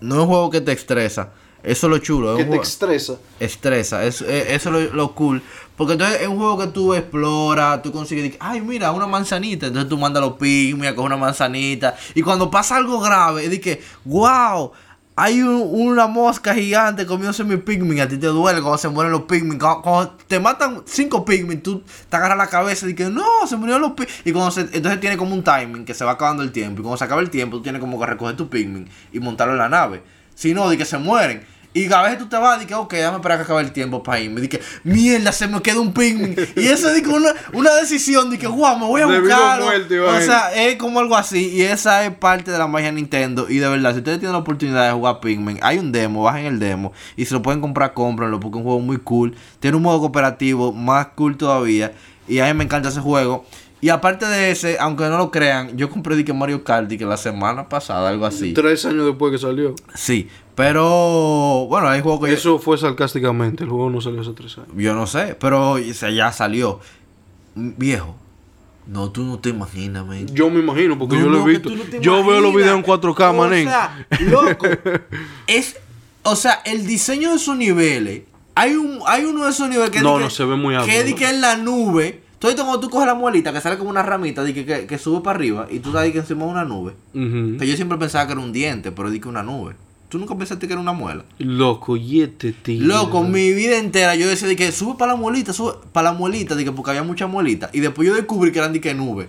no 0.00 0.14
es 0.16 0.20
un 0.22 0.26
juego 0.28 0.50
que 0.50 0.60
te 0.60 0.72
estresa. 0.72 1.30
Eso 1.62 1.86
es 1.88 1.90
lo 1.90 1.98
chulo. 1.98 2.36
Es 2.38 2.44
que 2.44 2.50
un 2.50 2.56
te 2.58 2.62
estresa. 2.62 3.16
estresa. 3.40 4.04
Es, 4.04 4.20
es- 4.20 4.50
eso 4.50 4.78
es 4.78 4.90
lo, 4.90 4.94
lo 4.94 5.14
cool. 5.14 5.42
Porque 5.76 5.94
entonces 5.94 6.20
es 6.22 6.28
un 6.28 6.36
juego 6.36 6.58
que 6.58 6.68
tú 6.68 6.94
exploras, 6.94 7.82
tú 7.82 7.90
consigues, 7.90 8.36
ay, 8.38 8.60
mira, 8.60 8.92
una 8.92 9.06
manzanita. 9.06 9.66
Entonces 9.66 9.88
tú 9.88 9.98
mandas 9.98 10.22
los 10.22 10.34
Pikmin 10.34 10.86
a 10.86 10.94
coger 10.94 11.06
una 11.06 11.16
manzanita. 11.16 11.96
Y 12.14 12.22
cuando 12.22 12.50
pasa 12.50 12.76
algo 12.76 13.00
grave, 13.00 13.44
es 13.44 13.50
de 13.50 13.60
que, 13.60 13.82
wow, 14.04 14.70
hay 15.18 15.40
un- 15.42 15.68
una 15.72 16.06
mosca 16.06 16.54
gigante 16.54 17.06
comiéndose 17.06 17.42
mi 17.42 17.56
Pikmin. 17.56 18.00
A 18.02 18.06
ti 18.08 18.18
te 18.18 18.26
duele 18.26 18.60
cuando 18.60 18.76
se 18.78 18.88
mueren 18.88 19.10
los 19.12 19.22
Pikmin. 19.22 19.58
Cuando, 19.58 20.14
te 20.26 20.38
matan 20.38 20.82
cinco 20.84 21.24
Pikmin, 21.24 21.62
tú 21.62 21.82
te 22.08 22.16
agarras 22.16 22.36
la 22.36 22.48
cabeza 22.48 22.86
y 22.86 22.92
dices, 22.92 23.10
no, 23.10 23.24
se 23.46 23.56
murieron 23.56 23.80
los 23.82 23.92
Pikmin. 23.92 24.14
Y 24.26 24.32
cuando 24.32 24.50
se, 24.50 24.60
entonces 24.60 25.00
tiene 25.00 25.16
como 25.16 25.34
un 25.34 25.42
timing 25.42 25.84
que 25.86 25.94
se 25.94 26.04
va 26.04 26.12
acabando 26.12 26.42
el 26.42 26.52
tiempo. 26.52 26.80
Y 26.80 26.82
cuando 26.82 26.98
se 26.98 27.04
acaba 27.04 27.22
el 27.22 27.30
tiempo, 27.30 27.56
tú 27.56 27.62
tienes 27.62 27.80
como 27.80 27.98
que 27.98 28.06
recoger 28.06 28.36
tu 28.36 28.48
Pikmin 28.50 28.88
y 29.12 29.18
montarlo 29.20 29.54
en 29.54 29.58
la 29.58 29.68
nave. 29.70 30.02
Si 30.34 30.52
no, 30.52 30.68
de 30.68 30.76
que 30.76 30.84
se 30.84 30.98
mueren. 30.98 31.46
Y 31.76 31.92
a 31.92 32.00
veces 32.00 32.16
tú 32.20 32.26
te 32.26 32.38
vas 32.38 32.56
y 32.56 32.60
dices, 32.60 32.74
ok, 32.74 32.90
déjame 32.90 33.16
esperar 33.16 33.36
que 33.36 33.44
acabe 33.44 33.60
el 33.60 33.70
tiempo 33.70 34.02
para 34.02 34.18
irme. 34.18 34.40
Dije, 34.40 34.62
mierda, 34.82 35.30
se 35.30 35.46
me 35.46 35.60
queda 35.60 35.78
un 35.78 35.92
Pikmin. 35.92 36.34
y 36.56 36.68
eso 36.68 36.88
es 36.88 37.06
una, 37.06 37.34
una 37.52 37.74
decisión 37.74 38.30
de 38.30 38.38
que, 38.38 38.46
wow, 38.46 38.78
me 38.78 38.86
voy 38.86 39.02
a 39.02 39.06
vida 39.06 39.58
o 39.58 40.20
sea, 40.22 40.54
es 40.54 40.76
como 40.76 41.00
algo 41.00 41.14
así. 41.14 41.50
Y 41.50 41.60
esa 41.60 42.06
es 42.06 42.14
parte 42.16 42.50
de 42.50 42.56
la 42.56 42.66
magia 42.66 42.86
de 42.86 42.92
Nintendo. 42.92 43.46
Y 43.50 43.58
de 43.58 43.68
verdad, 43.68 43.92
si 43.92 43.98
ustedes 43.98 44.20
tienen 44.20 44.32
la 44.32 44.38
oportunidad 44.38 44.86
de 44.86 44.94
jugar 44.94 45.20
Pikmin, 45.20 45.58
hay 45.60 45.78
un 45.78 45.92
demo, 45.92 46.22
bajen 46.22 46.46
el 46.46 46.58
demo. 46.58 46.94
Y 47.14 47.26
si 47.26 47.34
lo 47.34 47.42
pueden 47.42 47.60
comprar, 47.60 47.92
cómprenlo, 47.92 48.40
porque 48.40 48.56
es 48.56 48.60
un 48.60 48.64
juego 48.64 48.80
muy 48.80 48.96
cool. 48.96 49.36
Tiene 49.60 49.76
un 49.76 49.82
modo 49.82 50.00
cooperativo 50.00 50.72
más 50.72 51.08
cool 51.08 51.36
todavía. 51.36 51.92
Y 52.26 52.38
a 52.38 52.46
mí 52.46 52.54
me 52.54 52.64
encanta 52.64 52.88
ese 52.88 53.00
juego. 53.00 53.44
Y 53.82 53.90
aparte 53.90 54.24
de 54.24 54.50
ese, 54.50 54.78
aunque 54.80 55.04
no 55.04 55.18
lo 55.18 55.30
crean, 55.30 55.76
yo 55.76 55.90
compré 55.90 56.16
Dike 56.16 56.32
Mario 56.32 56.64
Kart 56.64 56.88
que 56.88 57.04
la 57.04 57.18
semana 57.18 57.68
pasada, 57.68 58.08
algo 58.08 58.24
así. 58.24 58.54
Tres 58.54 58.86
años 58.86 59.04
después 59.04 59.30
que 59.30 59.38
salió. 59.38 59.74
Sí, 59.94 60.30
pero 60.56 61.66
bueno, 61.68 61.86
hay 61.88 62.00
juegos 62.00 62.20
que 62.24 62.30
yo- 62.32 62.36
Eso 62.36 62.58
fue 62.58 62.78
sarcásticamente, 62.78 63.62
el 63.64 63.70
juego 63.70 63.90
no 63.90 64.00
salió 64.00 64.22
hace 64.22 64.32
tres 64.32 64.56
años. 64.58 64.70
yo, 64.74 64.94
no 64.94 65.06
sé, 65.06 65.36
pero 65.38 65.72
o 65.72 65.78
sea, 65.92 66.10
ya 66.10 66.32
salió. 66.32 66.80
Viejo, 67.54 68.16
no, 68.86 69.10
tú 69.10 69.22
no 69.22 69.38
te 69.38 69.50
imaginas, 69.50 70.04
man. 70.06 70.26
Yo 70.32 70.50
me 70.50 70.60
imagino, 70.60 70.98
porque 70.98 71.16
No, 71.16 71.22
yo 71.24 71.28
lo 71.30 71.38
no, 71.40 71.46
he 71.46 71.50
visto. 71.50 71.68
tú 71.70 71.76
no 71.76 72.00
yo 72.00 72.24
veo 72.24 72.40
los 72.40 72.54
videos 72.54 72.76
en 72.76 72.82
4K, 72.84 73.30
O 73.30 73.32
manen. 73.34 73.68
sea, 73.68 74.06
loco, 74.20 74.66
es, 75.46 75.76
o 76.22 76.36
sea, 76.36 76.60
el 76.64 76.86
diseño 76.86 77.30
de 77.30 77.36
esos 77.36 77.56
niveles, 77.56 78.22
hay 78.54 78.74
un, 78.76 79.00
hay 79.06 79.24
uno 79.24 79.44
de 79.44 79.50
esos 79.50 79.68
niveles 79.68 79.90
que 79.90 80.00
No, 80.00 80.12
di 80.14 80.18
que- 80.18 80.24
no, 80.24 80.30
se 80.30 80.44
ve 80.44 80.56
muy 80.56 80.74
alto, 80.74 80.86
Que 80.86 81.04
di 81.04 81.12
¿no? 81.12 81.16
que 81.18 81.28
en 81.28 81.40
la 81.40 81.56
nube, 81.56 82.22
esto 82.40 82.62
cuando 82.64 82.78
tú 82.80 82.88
coges 82.90 83.06
la 83.08 83.14
muelita 83.14 83.52
que 83.52 83.60
sale 83.60 83.76
como 83.76 83.90
una 83.90 84.02
ramita, 84.02 84.44
di 84.44 84.52
que, 84.54 84.64
que, 84.64 84.86
que 84.86 84.98
sube 84.98 85.20
para 85.20 85.36
arriba 85.36 85.66
y 85.70 85.80
tú 85.80 85.90
sabes 85.92 86.12
que 86.12 86.18
encima 86.18 86.44
de 86.44 86.50
una 86.50 86.64
nube. 86.64 86.94
Que 87.12 87.66
yo 87.66 87.74
siempre 87.76 87.98
pensaba 87.98 88.24
que 88.26 88.32
era 88.32 88.40
un 88.40 88.52
diente, 88.52 88.92
pero 88.92 89.10
di 89.10 89.18
que 89.18 89.28
una 89.28 89.42
nube. 89.42 89.74
¿Tú 90.08 90.18
nunca 90.18 90.36
pensaste 90.36 90.66
que 90.66 90.72
era 90.72 90.80
una 90.80 90.92
muela? 90.92 91.24
Loco, 91.38 91.96
y 91.96 92.22
este 92.22 92.52
tío. 92.52 92.86
Loco, 92.86 93.24
mi 93.24 93.52
vida 93.52 93.76
entera 93.78 94.14
yo 94.14 94.28
decía 94.28 94.46
de 94.46 94.54
que 94.54 94.70
sube 94.70 94.96
para 94.96 95.12
la 95.12 95.18
muelita, 95.18 95.52
sube 95.52 95.74
para 95.92 96.12
la 96.12 96.16
muelita, 96.16 96.54
de 96.54 96.64
que 96.64 96.72
porque 96.72 96.90
había 96.90 97.02
mucha 97.02 97.26
muelita. 97.26 97.70
Y 97.72 97.80
después 97.80 98.06
yo 98.06 98.14
descubrí 98.14 98.52
que 98.52 98.60
eran 98.60 98.72
de 98.72 98.80
que 98.80 98.94
nube. 98.94 99.28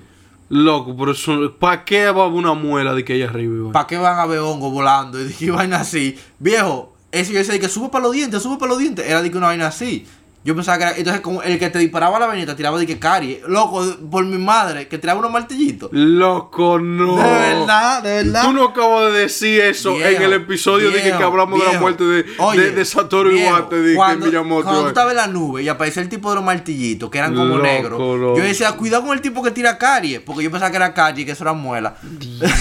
Loco, 0.50 0.96
pero 0.96 1.12
eso. 1.12 1.56
¿Para 1.60 1.84
qué 1.84 2.06
va 2.12 2.28
una 2.28 2.54
muela 2.54 2.94
de 2.94 3.04
que 3.04 3.14
hay 3.14 3.24
arriba? 3.24 3.56
Iván? 3.56 3.72
¿Para 3.72 3.88
qué 3.88 3.98
van 3.98 4.20
a 4.20 4.26
ver 4.26 4.40
hongo 4.40 4.70
volando? 4.70 5.20
Y 5.20 5.26
de 5.26 5.34
que 5.34 5.52
vaina 5.52 5.80
así. 5.80 6.16
Viejo, 6.40 6.96
eso 7.12 7.32
yo 7.32 7.40
decía 7.40 7.54
de 7.54 7.60
que 7.60 7.70
sube 7.70 7.90
para 7.90 8.04
los 8.04 8.14
dientes, 8.14 8.44
sube 8.44 8.58
para 8.58 8.70
los 8.70 8.80
dientes. 8.80 9.06
Era 9.08 9.22
de 9.22 9.32
que 9.32 9.38
una 9.38 9.48
vaina 9.48 9.68
así. 9.68 10.06
Yo 10.44 10.56
pensaba 10.56 10.78
que 10.78 10.84
era. 10.86 10.98
Entonces, 10.98 11.22
como 11.22 11.44
el 11.44 11.60
que 11.60 11.70
te 11.70 11.80
disparaba 11.80 12.20
la 12.20 12.26
vainita 12.28 12.56
tiraba 12.56 12.80
de 12.80 12.88
que 12.88 12.98
carie. 12.98 13.42
Loco, 13.48 13.84
por 14.10 14.26
mi 14.26 14.38
madre, 14.38 14.88
que 14.88 14.98
tiraba 14.98 15.20
unos 15.20 15.32
martillitos. 15.32 15.90
Loco, 15.92 16.80
no. 16.80 17.18
De 17.18 17.24
verdad, 17.24 18.02
de 18.02 18.24
verdad. 18.24 18.44
Tú 18.44 18.54
no 18.54 18.66
acabas 18.66 19.12
de 19.12 19.20
decir 19.20 19.60
eso 19.60 19.96
Viejo, 19.96 20.10
en 20.10 20.22
el 20.22 20.34
episodio 20.34 20.90
de 20.90 21.02
que, 21.02 21.10
que 21.10 21.24
hablamos 21.24 21.60
de 21.60 21.74
la 21.74 21.80
muerte 21.80 22.04
de, 22.06 22.26
Oye, 22.38 22.62
de, 22.62 22.72
de 22.72 22.86
Satoru 22.86 23.32
Iwate 23.32 23.76
de 23.76 23.92
que 23.92 23.96
cuando, 23.96 24.26
Miyamoto. 24.28 24.64
Cuando 24.64 24.82
tú 24.82 24.88
eh. 24.88 24.90
estabas 24.90 25.12
en 25.12 25.18
la 25.18 25.28
nube 25.28 25.64
y 25.64 25.68
aparecía 25.68 26.02
el 26.02 26.10
tipo 26.10 26.30
de 26.30 26.36
los 26.36 26.44
martillitos 26.46 27.10
que 27.10 27.18
eran 27.18 27.36
como 27.36 27.58
Loco, 27.58 27.64
negros. 27.64 28.00
loco. 28.00 28.38
Yo 28.38 28.44
decía, 28.44 28.72
cuidado 28.74 29.04
con 29.04 29.14
el 29.14 29.22
tipo 29.22 29.44
que 29.44 29.52
tira 29.52 29.78
carie. 29.78 30.22
Porque 30.22 30.44
yo 30.44 30.52
pensaba 30.52 30.72
que 30.72 30.78
era 30.78 30.94
carie 30.94 31.24
y 31.24 31.26
que 31.26 31.34
eso 31.34 31.44
era 31.44 31.54
muela. 31.54 31.98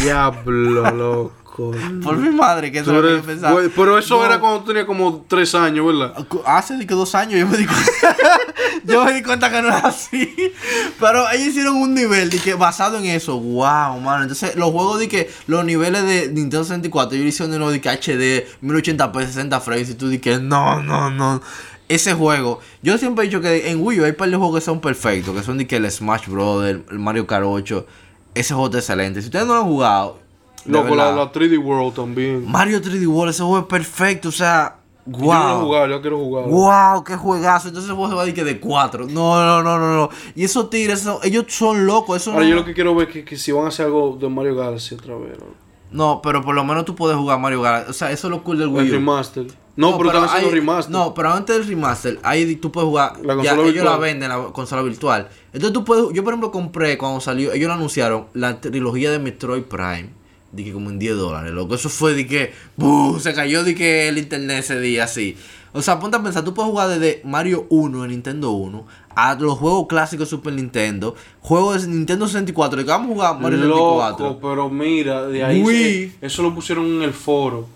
Diablo, 0.02 0.90
loco. 0.90 1.45
Por 1.57 2.16
mi 2.18 2.30
madre, 2.30 2.70
que 2.70 2.80
eso 2.80 2.92
lo 2.92 3.02
que 3.02 3.16
yo 3.16 3.22
pensaba. 3.22 3.52
güey, 3.54 3.68
pero 3.74 3.96
eso 3.98 4.18
No. 4.18 4.24
era 4.26 4.38
cuando 4.38 4.61
tú 4.61 4.66
tenías 4.66 4.84
como 4.84 5.24
tres 5.26 5.54
años, 5.54 5.86
¿verdad? 5.86 6.14
Hace 6.44 6.76
de 6.76 6.86
que 6.86 6.94
dos 6.94 7.14
años 7.14 7.40
yo 7.40 7.46
me 7.46 7.57
di 7.57 7.66
cuenta. 7.66 8.16
yo 8.84 9.04
me 9.04 9.12
di 9.14 9.22
cuenta 9.22 9.50
que 9.50 9.62
no 9.62 9.68
era 9.68 9.78
así. 9.78 10.34
Pero 11.00 11.28
ellos 11.30 11.48
hicieron 11.48 11.76
un 11.76 11.94
nivel 11.94 12.30
de 12.30 12.38
que 12.38 12.54
basado 12.54 12.98
en 12.98 13.07
eso. 13.07 13.40
Wow, 13.40 14.00
mano. 14.00 14.22
Entonces, 14.22 14.54
los 14.57 14.70
juegos 14.70 14.98
de 15.00 15.09
que 15.09 15.30
los 15.46 15.64
niveles 15.64 16.02
de 16.04 16.28
Nintendo 16.28 16.64
64, 16.64 17.16
ellos 17.16 17.28
hicieron 17.28 17.54
uno 17.54 17.70
de 17.70 17.80
que 17.80 17.88
HD, 17.88 18.46
1080p, 18.62 19.26
60 19.26 19.61
frames. 19.61 19.90
Y 19.90 19.94
tú 19.94 20.09
di 20.09 20.18
que 20.18 20.38
no, 20.38 20.82
no, 20.82 21.11
no. 21.11 21.40
Ese 21.88 22.14
juego, 22.14 22.59
yo 22.82 22.98
siempre 22.98 23.24
he 23.24 23.28
dicho 23.28 23.40
que 23.40 23.70
en 23.70 23.80
Wii 23.80 24.00
U 24.00 24.04
hay 24.04 24.11
un 24.11 24.16
par 24.16 24.28
de 24.28 24.36
juegos 24.36 24.57
que 24.57 24.64
son 24.64 24.80
perfectos, 24.80 25.34
que 25.36 25.42
son 25.44 25.57
de 25.57 25.66
que 25.68 25.76
el 25.76 25.88
Smash 25.90 26.26
Bros., 26.26 26.66
el 26.66 26.82
Mario 26.98 27.26
Kart 27.28 27.44
8. 27.46 27.86
Ese 28.34 28.54
juego 28.54 28.68
es 28.70 28.76
excelente. 28.82 29.20
Si 29.22 29.26
ustedes 29.28 29.46
no 29.46 29.54
lo 29.54 29.61
han 29.61 29.66
jugado, 29.66 30.18
Loco, 30.68 30.94
la, 30.94 31.12
la 31.12 31.32
3D 31.32 31.58
World 31.62 31.94
también. 31.94 32.50
Mario 32.50 32.80
3D 32.80 33.06
World, 33.06 33.30
ese 33.34 33.42
juego 33.42 33.58
es 33.60 33.66
perfecto. 33.66 34.28
O 34.28 34.32
sea, 34.32 34.76
Yo 35.06 35.12
quiero 35.18 35.26
wow. 35.56 35.60
jugar, 35.66 35.88
yo 35.90 36.00
quiero 36.00 36.18
jugar. 36.18 36.44
Wow, 36.48 37.04
qué 37.04 37.16
juegazo. 37.16 37.68
Entonces 37.68 37.92
vos 37.92 38.08
se 38.10 38.16
va 38.16 38.22
a 38.22 38.24
decir 38.24 38.34
que 38.34 38.44
de 38.44 38.58
cuatro. 38.60 39.06
No, 39.08 39.36
no, 39.44 39.62
no, 39.62 39.78
no, 39.78 39.94
no. 39.96 40.08
Y 40.34 40.44
esos 40.44 40.68
tigres, 40.70 41.06
ellos 41.22 41.44
son 41.48 41.86
locos. 41.86 42.16
Eso 42.22 42.32
Ahora 42.32 42.44
no, 42.44 42.50
yo 42.50 42.56
lo 42.56 42.64
que 42.64 42.74
quiero 42.74 42.94
ver 42.94 43.08
es 43.08 43.14
que, 43.14 43.24
que 43.24 43.36
si 43.36 43.52
van 43.52 43.66
a 43.66 43.68
hacer 43.68 43.86
algo 43.86 44.16
de 44.20 44.28
Mario 44.28 44.56
Galaxy 44.56 44.94
otra 44.94 45.14
vez. 45.16 45.38
¿no? 45.38 45.66
no, 45.92 46.20
pero 46.22 46.42
por 46.42 46.54
lo 46.54 46.64
menos 46.64 46.84
tú 46.84 46.94
puedes 46.94 47.16
jugar 47.16 47.38
Mario 47.38 47.62
Galaxy. 47.62 47.90
O 47.90 47.94
sea, 47.94 48.10
eso 48.10 48.26
es 48.26 48.30
lo 48.32 48.42
cool 48.42 48.58
del 48.58 48.68
El 48.68 48.74
Wii 48.74 48.88
U. 48.90 48.92
remaster. 48.94 49.46
No, 49.76 49.98
pero, 49.98 50.08
están 50.08 50.24
haciendo 50.24 50.48
hay- 50.48 50.54
remaster. 50.54 50.90
No, 50.92 51.12
pero 51.12 51.32
antes 51.32 51.54
del 51.58 51.68
remaster, 51.68 52.18
ahí 52.22 52.56
tú 52.56 52.72
puedes 52.72 52.88
jugar. 52.88 53.12
La 53.22 53.34
ya, 53.42 53.50
consola 53.54 53.62
ellos 53.68 53.84
la 53.84 53.90
virtual. 53.92 54.00
venden, 54.00 54.28
la 54.30 54.38
consola 54.52 54.82
virtual. 54.82 55.28
Entonces 55.52 55.72
tú 55.74 55.84
puedes, 55.84 56.04
yo 56.14 56.24
por 56.24 56.32
ejemplo 56.32 56.50
compré 56.50 56.96
cuando 56.96 57.20
salió, 57.20 57.52
ellos 57.52 57.68
lo 57.68 57.74
anunciaron, 57.74 58.24
la 58.32 58.58
trilogía 58.58 59.10
de 59.10 59.18
Metroid 59.18 59.64
Prime. 59.64 60.10
Dije 60.57 60.72
como 60.72 60.90
en 60.90 60.98
10 60.98 61.16
dólares, 61.16 61.52
loco. 61.52 61.74
Eso 61.74 61.88
fue 61.88 62.14
de 62.14 62.26
que, 62.26 62.52
¡buh! 62.76 63.20
Se 63.20 63.34
cayó 63.34 63.62
de 63.62 63.74
que 63.74 64.09
el 64.09 64.18
internet 64.18 64.59
ese 64.61 64.80
día 64.80 65.04
así. 65.04 65.36
O 65.72 65.82
sea, 65.82 66.00
ponte 66.00 66.16
a 66.16 66.22
pensar, 66.22 66.42
tú 66.44 66.54
puedes 66.54 66.70
jugar 66.70 66.88
desde 66.88 67.20
Mario 67.24 67.66
1 67.68 68.04
en 68.04 68.11
Nintendo 68.11 68.52
1 68.52 68.86
a 69.14 69.34
los 69.34 69.59
juegos 69.59 69.86
clásicos 69.86 70.26
de 70.28 70.30
Super 70.36 70.54
Nintendo, 70.54 71.14
juegos 71.40 71.82
de 71.82 71.88
Nintendo 71.88 72.26
64, 72.26 72.78
de 72.78 72.84
que 72.84 72.90
vamos 72.90 73.11
a 73.11 73.14
jugar 73.14 73.40
Mario 73.40 73.59
Loco, 73.66 74.00
64. 74.00 74.38
pero 74.40 74.70
mira, 74.70 75.26
de 75.26 75.44
ahí 75.44 75.64
se- 75.66 76.12
eso 76.26 76.42
lo 76.42 76.54
pusieron 76.54 76.86
en 76.86 77.02
el 77.02 77.12
foro. 77.12 77.66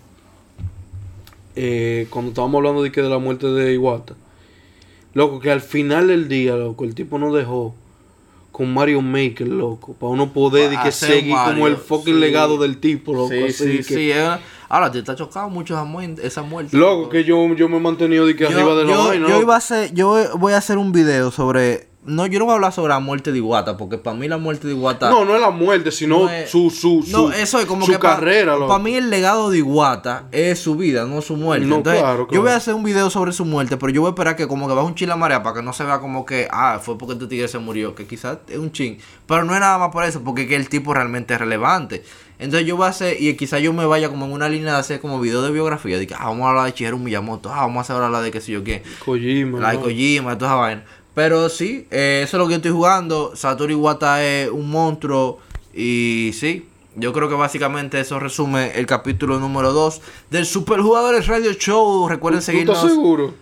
Eh, 1.57 2.07
cuando 2.11 2.31
estábamos 2.31 2.59
hablando 2.59 2.83
de 2.83 2.93
que 2.93 3.03
de 3.03 3.09
la 3.09 3.19
muerte 3.19 3.47
de 3.49 3.75
Iwata. 3.75 4.15
Loco, 5.15 5.41
que 5.41 5.51
al 5.51 5.61
final 5.61 6.07
del 6.09 6.29
día, 6.29 6.55
loco, 6.57 6.85
el 6.85 6.95
tipo 6.95 7.19
nos 7.19 7.35
dejó 7.35 7.75
con 8.53 8.73
Mario 8.75 9.01
Maker, 9.03 9.47
loco, 9.49 9.95
para 9.95 10.13
uno 10.13 10.33
poder 10.33 10.71
de 10.71 10.79
que 10.81 10.93
seguir 10.93 11.35
como 11.35 11.67
el 11.67 11.77
fucking 11.77 12.15
sí. 12.15 12.21
legado 12.21 12.59
del 12.59 12.79
tipo, 12.79 13.15
loco. 13.15 13.31
Sí, 13.31 13.43
así 13.45 13.53
sí, 13.53 13.77
que- 13.79 14.13
sí. 14.13 14.13
Ahora 14.69 14.91
te 14.93 15.01
está 15.01 15.17
chocando 15.17 15.51
mucho 15.51 15.75
esa 15.75 15.83
muerte. 15.85 16.25
Esa 16.25 16.43
muerte 16.43 16.77
Loco, 16.77 17.09
que 17.09 17.25
yo, 17.25 17.53
yo 17.55 17.69
me 17.69 17.79
he 17.79 17.81
mantenido 17.81 18.25
de 18.25 18.37
que 18.37 18.47
arriba 18.47 18.77
de 18.77 18.85
la 18.85 18.93
yo, 18.93 19.05
vaina. 19.09 19.29
yo 19.29 19.41
iba 19.41 19.55
a 19.55 19.59
hacer, 19.59 19.93
yo 19.95 20.39
voy 20.39 20.53
a 20.53 20.59
hacer 20.59 20.79
un 20.79 20.93
video 20.93 21.33
sobre. 21.33 21.90
No, 22.03 22.25
yo 22.27 22.39
no 22.39 22.47
voy 22.47 22.53
a 22.53 22.55
hablar 22.55 22.73
sobre 22.73 22.89
la 22.95 22.99
muerte 22.99 23.31
de 23.31 23.39
Iwata, 23.39 23.77
porque 23.77 23.99
para 23.99 24.17
mí 24.17 24.27
la 24.27 24.39
muerte 24.39 24.67
de 24.67 24.73
Iwata. 24.73 25.11
No, 25.11 25.27
no 25.27 25.35
es 25.35 25.41
la 25.41 25.51
muerte, 25.51 25.91
sino 25.93 26.21
no 26.21 26.31
es- 26.31 26.49
su, 26.51 26.71
su, 26.71 27.03
su, 27.03 27.11
No, 27.13 27.31
eso 27.31 27.59
es 27.59 27.67
como 27.67 27.85
su 27.85 27.93
que 27.93 27.99
carrera, 27.99 28.55
loco. 28.55 28.69
Para 28.69 28.83
mí 28.83 28.95
el 28.95 29.11
legado 29.11 29.51
de 29.51 29.59
Iwata 29.59 30.25
es 30.33 30.59
su 30.59 30.77
vida, 30.77 31.05
no 31.05 31.21
su 31.21 31.37
muerte. 31.37 31.67
No, 31.67 31.77
Entonces, 31.77 32.01
claro, 32.03 32.27
yo 32.31 32.41
voy 32.41 32.53
a 32.53 32.57
hacer 32.57 32.73
un 32.73 32.85
video 32.85 33.11
sobre 33.11 33.33
su 33.33 33.45
muerte, 33.45 33.77
pero 33.77 33.93
yo 33.93 34.01
voy 34.01 34.09
a 34.09 34.13
esperar 34.13 34.35
que 34.35 34.49
como 34.49 34.67
que 34.67 34.73
baje 34.73 34.87
un 34.87 34.95
chin 34.95 35.11
la 35.11 35.17
marea 35.17 35.43
para 35.43 35.57
que 35.57 35.63
no 35.63 35.75
se 35.75 35.85
vea 35.85 35.99
como 35.99 36.25
que, 36.25 36.49
ah, 36.51 36.81
fue 36.83 36.97
porque 36.97 37.13
este 37.13 37.27
tigre 37.27 37.49
se 37.49 37.59
murió, 37.59 37.95
que 37.95 38.07
quizás 38.07 38.39
es 38.49 38.57
un 38.59 38.73
chin. 38.73 38.97
Pero 39.27 39.45
no 39.45 39.53
es 39.53 39.61
nada 39.61 39.77
más 39.77 39.91
por 39.91 40.03
eso, 40.05 40.23
porque 40.23 40.43
es 40.43 40.49
que 40.49 40.57
el 40.57 40.71
tipo 40.71 40.95
realmente 40.95 41.35
es 41.35 41.41
relevante. 41.41 42.03
Entonces 42.39 42.67
yo 42.67 42.75
voy 42.79 42.87
a 42.87 42.89
hacer, 42.89 43.21
y 43.21 43.37
quizás 43.37 43.61
yo 43.61 43.75
me 43.75 43.85
vaya 43.85 44.09
como 44.09 44.25
en 44.25 44.33
una 44.33 44.49
línea 44.49 44.73
de 44.73 44.79
hacer 44.79 44.99
como 45.03 45.21
video 45.21 45.43
de 45.43 45.51
biografía, 45.51 45.99
de 45.99 46.07
que, 46.07 46.15
ah, 46.15 46.25
vamos 46.25 46.47
a 46.47 46.49
hablar 46.49 46.65
de 46.65 46.71
Shigeru 46.71 46.97
Miyamoto, 46.99 47.53
ah, 47.53 47.61
vamos 47.67 47.91
a 47.91 48.09
la 48.09 48.23
de 48.23 48.31
qué 48.31 48.41
sé 48.41 48.53
yo 48.53 48.65
qué. 48.65 48.83
Kojima, 49.05 49.61
La 49.61 49.73
de. 49.73 49.79
Kojima, 49.79 50.39
toda 50.39 50.53
esa 50.53 50.57
vaina. 50.57 50.85
Pero 51.15 51.49
sí, 51.49 51.87
eh, 51.91 52.23
eso 52.25 52.37
es 52.37 52.39
lo 52.41 52.47
que 52.47 52.53
yo 52.53 52.57
estoy 52.57 52.71
jugando. 52.73 53.35
Satoru 53.35 53.73
Iwata 53.73 54.25
es 54.25 54.51
un 54.51 54.71
monstruo. 54.71 55.39
Y 55.75 56.31
sí, 56.39 56.69
yo 56.97 57.13
creo 57.13 57.29
que 57.29 57.35
básicamente 57.35 58.01
eso 58.01 58.19
resume 58.19 58.73
el 58.79 58.87
capítulo 58.87 59.39
número 59.39 59.73
2 59.73 60.01
del 60.31 60.47
Superjugadores 60.47 61.27
Radio 61.27 61.53
Show. 61.53 62.09
Recuerden 62.09 62.41
¿Tú 62.41 62.47
seguirnos 62.47 62.81
seguro? 62.81 63.35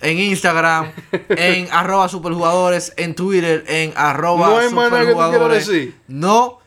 en 0.00 0.18
Instagram, 0.18 0.92
en 1.30 1.68
arroba 1.72 2.08
superjugadores, 2.08 2.92
en 2.96 3.14
Twitter, 3.16 3.64
en 3.66 3.92
arroba 3.96 4.48
No 4.48 4.58
hay 4.58 4.72
más 4.72 4.90
nada 4.92 5.04
que 5.04 5.10
tú 5.12 5.16
quieras 5.16 5.32
superjugadores. 5.32 5.66
decir. 5.66 5.94
No, 6.06 6.58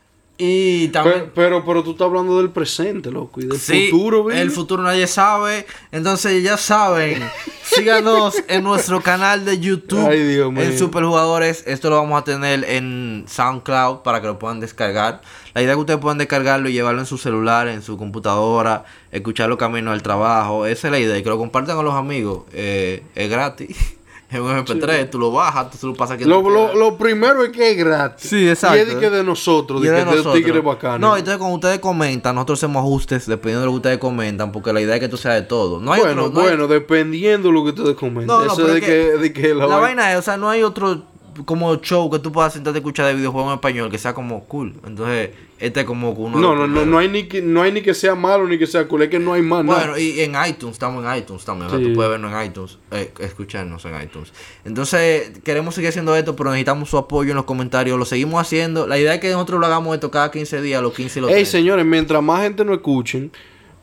y 0.43 0.87
también... 0.87 1.29
Pero, 1.35 1.59
pero, 1.59 1.65
pero 1.65 1.83
tú 1.83 1.91
estás 1.91 2.05
hablando 2.07 2.37
del 2.39 2.49
presente, 2.49 3.11
loco, 3.11 3.39
y 3.41 3.45
del 3.45 3.59
Sí, 3.59 3.89
futuro, 3.91 4.23
baby. 4.23 4.39
el 4.39 4.49
futuro 4.49 4.81
nadie 4.81 5.05
sabe. 5.05 5.67
Entonces 5.91 6.41
ya 6.41 6.57
saben, 6.57 7.21
síganos 7.63 8.35
en 8.47 8.63
nuestro 8.63 9.01
canal 9.01 9.45
de 9.45 9.59
YouTube 9.59 10.07
Ay, 10.09 10.23
Dios 10.23 10.51
mío. 10.51 10.63
en 10.63 10.79
Superjugadores. 10.79 11.63
Esto 11.67 11.91
lo 11.91 11.97
vamos 11.97 12.19
a 12.19 12.23
tener 12.23 12.63
en 12.63 13.25
SoundCloud 13.27 13.97
para 13.99 14.19
que 14.19 14.25
lo 14.27 14.39
puedan 14.39 14.59
descargar. 14.59 15.21
La 15.53 15.61
idea 15.61 15.73
es 15.73 15.77
que 15.77 15.81
ustedes 15.81 15.99
puedan 15.99 16.17
descargarlo 16.17 16.69
y 16.69 16.73
llevarlo 16.73 17.01
en 17.01 17.05
su 17.05 17.19
celular, 17.19 17.67
en 17.67 17.83
su 17.83 17.97
computadora, 17.97 18.85
escucharlo 19.11 19.59
camino 19.59 19.91
al 19.91 20.01
trabajo. 20.01 20.65
Esa 20.65 20.87
es 20.87 20.91
la 20.91 20.97
idea. 20.99 21.17
Y 21.19 21.23
que 21.23 21.29
lo 21.29 21.37
compartan 21.37 21.75
con 21.75 21.85
los 21.85 21.93
amigos. 21.93 22.45
Eh, 22.51 23.03
es 23.13 23.29
gratis. 23.29 23.77
Es 24.31 24.39
un 24.39 24.47
MP3, 24.49 25.09
tú 25.09 25.19
lo 25.19 25.29
bajas, 25.31 25.71
tú 25.71 25.77
se 25.77 25.85
lo 25.87 25.93
pasas 25.93 26.15
aquí. 26.15 26.23
Lo, 26.23 26.41
lo, 26.49 26.73
lo 26.73 26.97
primero 26.97 27.43
es 27.43 27.49
que 27.51 27.71
es 27.71 27.77
gratis. 27.77 28.29
Sí, 28.29 28.47
exacto. 28.47 28.77
Y 28.77 28.79
es 28.79 28.87
de 28.87 28.97
que 28.97 29.09
de 29.09 29.23
nosotros, 29.25 29.81
Y 29.81 29.83
de 29.83 29.89
que 29.89 29.93
de 29.93 29.99
de 29.99 30.05
nosotros. 30.05 30.33
tigres 30.35 30.63
bacanos. 30.63 30.99
No, 31.01 31.17
entonces 31.17 31.37
cuando 31.37 31.55
ustedes 31.55 31.79
comentan, 31.79 32.35
nosotros 32.35 32.59
hacemos 32.59 32.79
ajustes 32.79 33.25
dependiendo 33.27 33.59
de 33.61 33.65
lo 33.65 33.71
que 33.73 33.77
ustedes 33.77 33.97
comentan, 33.97 34.53
porque 34.53 34.71
la 34.71 34.79
idea 34.79 34.93
es 34.95 34.99
que 34.99 35.05
esto 35.05 35.17
sea 35.17 35.33
de 35.33 35.41
todo. 35.41 35.81
No 35.81 35.91
hay 35.91 35.99
bueno, 36.01 36.21
otro, 36.27 36.33
no 36.33 36.39
hay- 36.41 36.47
bueno, 36.55 36.67
dependiendo 36.67 37.49
de 37.49 37.53
lo 37.53 37.63
que 37.65 37.69
ustedes 37.71 37.95
comenten. 37.97 38.27
No, 38.27 38.39
no, 38.45 38.53
Eso 38.53 38.55
pero 38.61 38.67
de 38.73 38.79
es 38.79 38.85
que, 38.85 38.91
que 38.91 39.17
de 39.17 39.33
que 39.33 39.47
la, 39.53 39.65
la, 39.67 39.75
vaina- 39.75 39.81
vaina 39.81 40.13
es, 40.13 40.19
o 40.19 40.21
sea, 40.21 40.37
no 40.37 40.49
hay 40.49 40.63
otro 40.63 41.03
como 41.45 41.75
show 41.77 42.09
que 42.09 42.19
tú 42.19 42.31
puedas 42.31 42.53
sentarte 42.53 42.77
a 42.77 42.81
escuchar 42.81 43.07
de 43.07 43.15
videojuegos 43.15 43.49
en 43.49 43.55
español 43.55 43.89
que 43.89 43.97
sea 43.97 44.13
como 44.13 44.45
cool. 44.45 44.73
Entonces, 44.85 45.31
este 45.59 45.81
es 45.81 45.85
como 45.85 46.11
uno 46.11 46.39
No, 46.39 46.55
no, 46.55 46.67
no, 46.67 46.85
no 46.85 46.97
hay 46.97 47.07
ni 47.07 47.23
que, 47.23 47.41
no 47.41 47.61
hay 47.61 47.71
ni 47.71 47.81
que 47.81 47.93
sea 47.93 48.15
malo 48.15 48.47
ni 48.47 48.57
que 48.57 48.65
sea 48.65 48.87
cool, 48.87 49.03
es 49.03 49.09
que 49.09 49.19
no 49.19 49.33
hay 49.33 49.41
más 49.41 49.63
nada. 49.63 49.79
Bueno, 49.79 49.97
y 49.97 50.19
en 50.21 50.31
iTunes, 50.47 50.73
estamos 50.73 51.05
en 51.05 51.17
iTunes 51.17 51.45
también. 51.45 51.67
o 51.67 51.69
sea, 51.69 51.79
tú 51.79 51.93
puedes 51.93 52.09
vernos 52.09 52.33
en 52.33 52.45
iTunes, 52.45 52.77
eh, 52.91 53.13
escucharnos 53.19 53.85
en 53.85 54.01
iTunes. 54.01 54.33
Entonces, 54.65 55.31
queremos 55.43 55.75
seguir 55.75 55.89
haciendo 55.89 56.15
esto, 56.15 56.35
pero 56.35 56.49
necesitamos 56.49 56.89
su 56.89 56.97
apoyo 56.97 57.31
en 57.31 57.35
los 57.35 57.45
comentarios. 57.45 57.97
Lo 57.99 58.05
seguimos 58.05 58.41
haciendo. 58.41 58.87
La 58.87 58.97
idea 58.97 59.13
es 59.13 59.21
que 59.21 59.29
nosotros 59.31 59.59
lo 59.59 59.65
hagamos 59.67 59.93
esto 59.93 60.09
cada 60.09 60.31
15 60.31 60.61
días, 60.61 60.81
los 60.81 60.93
15 60.93 61.19
y 61.19 61.21
los 61.21 61.29
Ey, 61.29 61.35
30. 61.35 61.51
señores, 61.51 61.85
mientras 61.85 62.23
más 62.23 62.41
gente 62.41 62.65
nos 62.65 62.77
escuchen, 62.77 63.31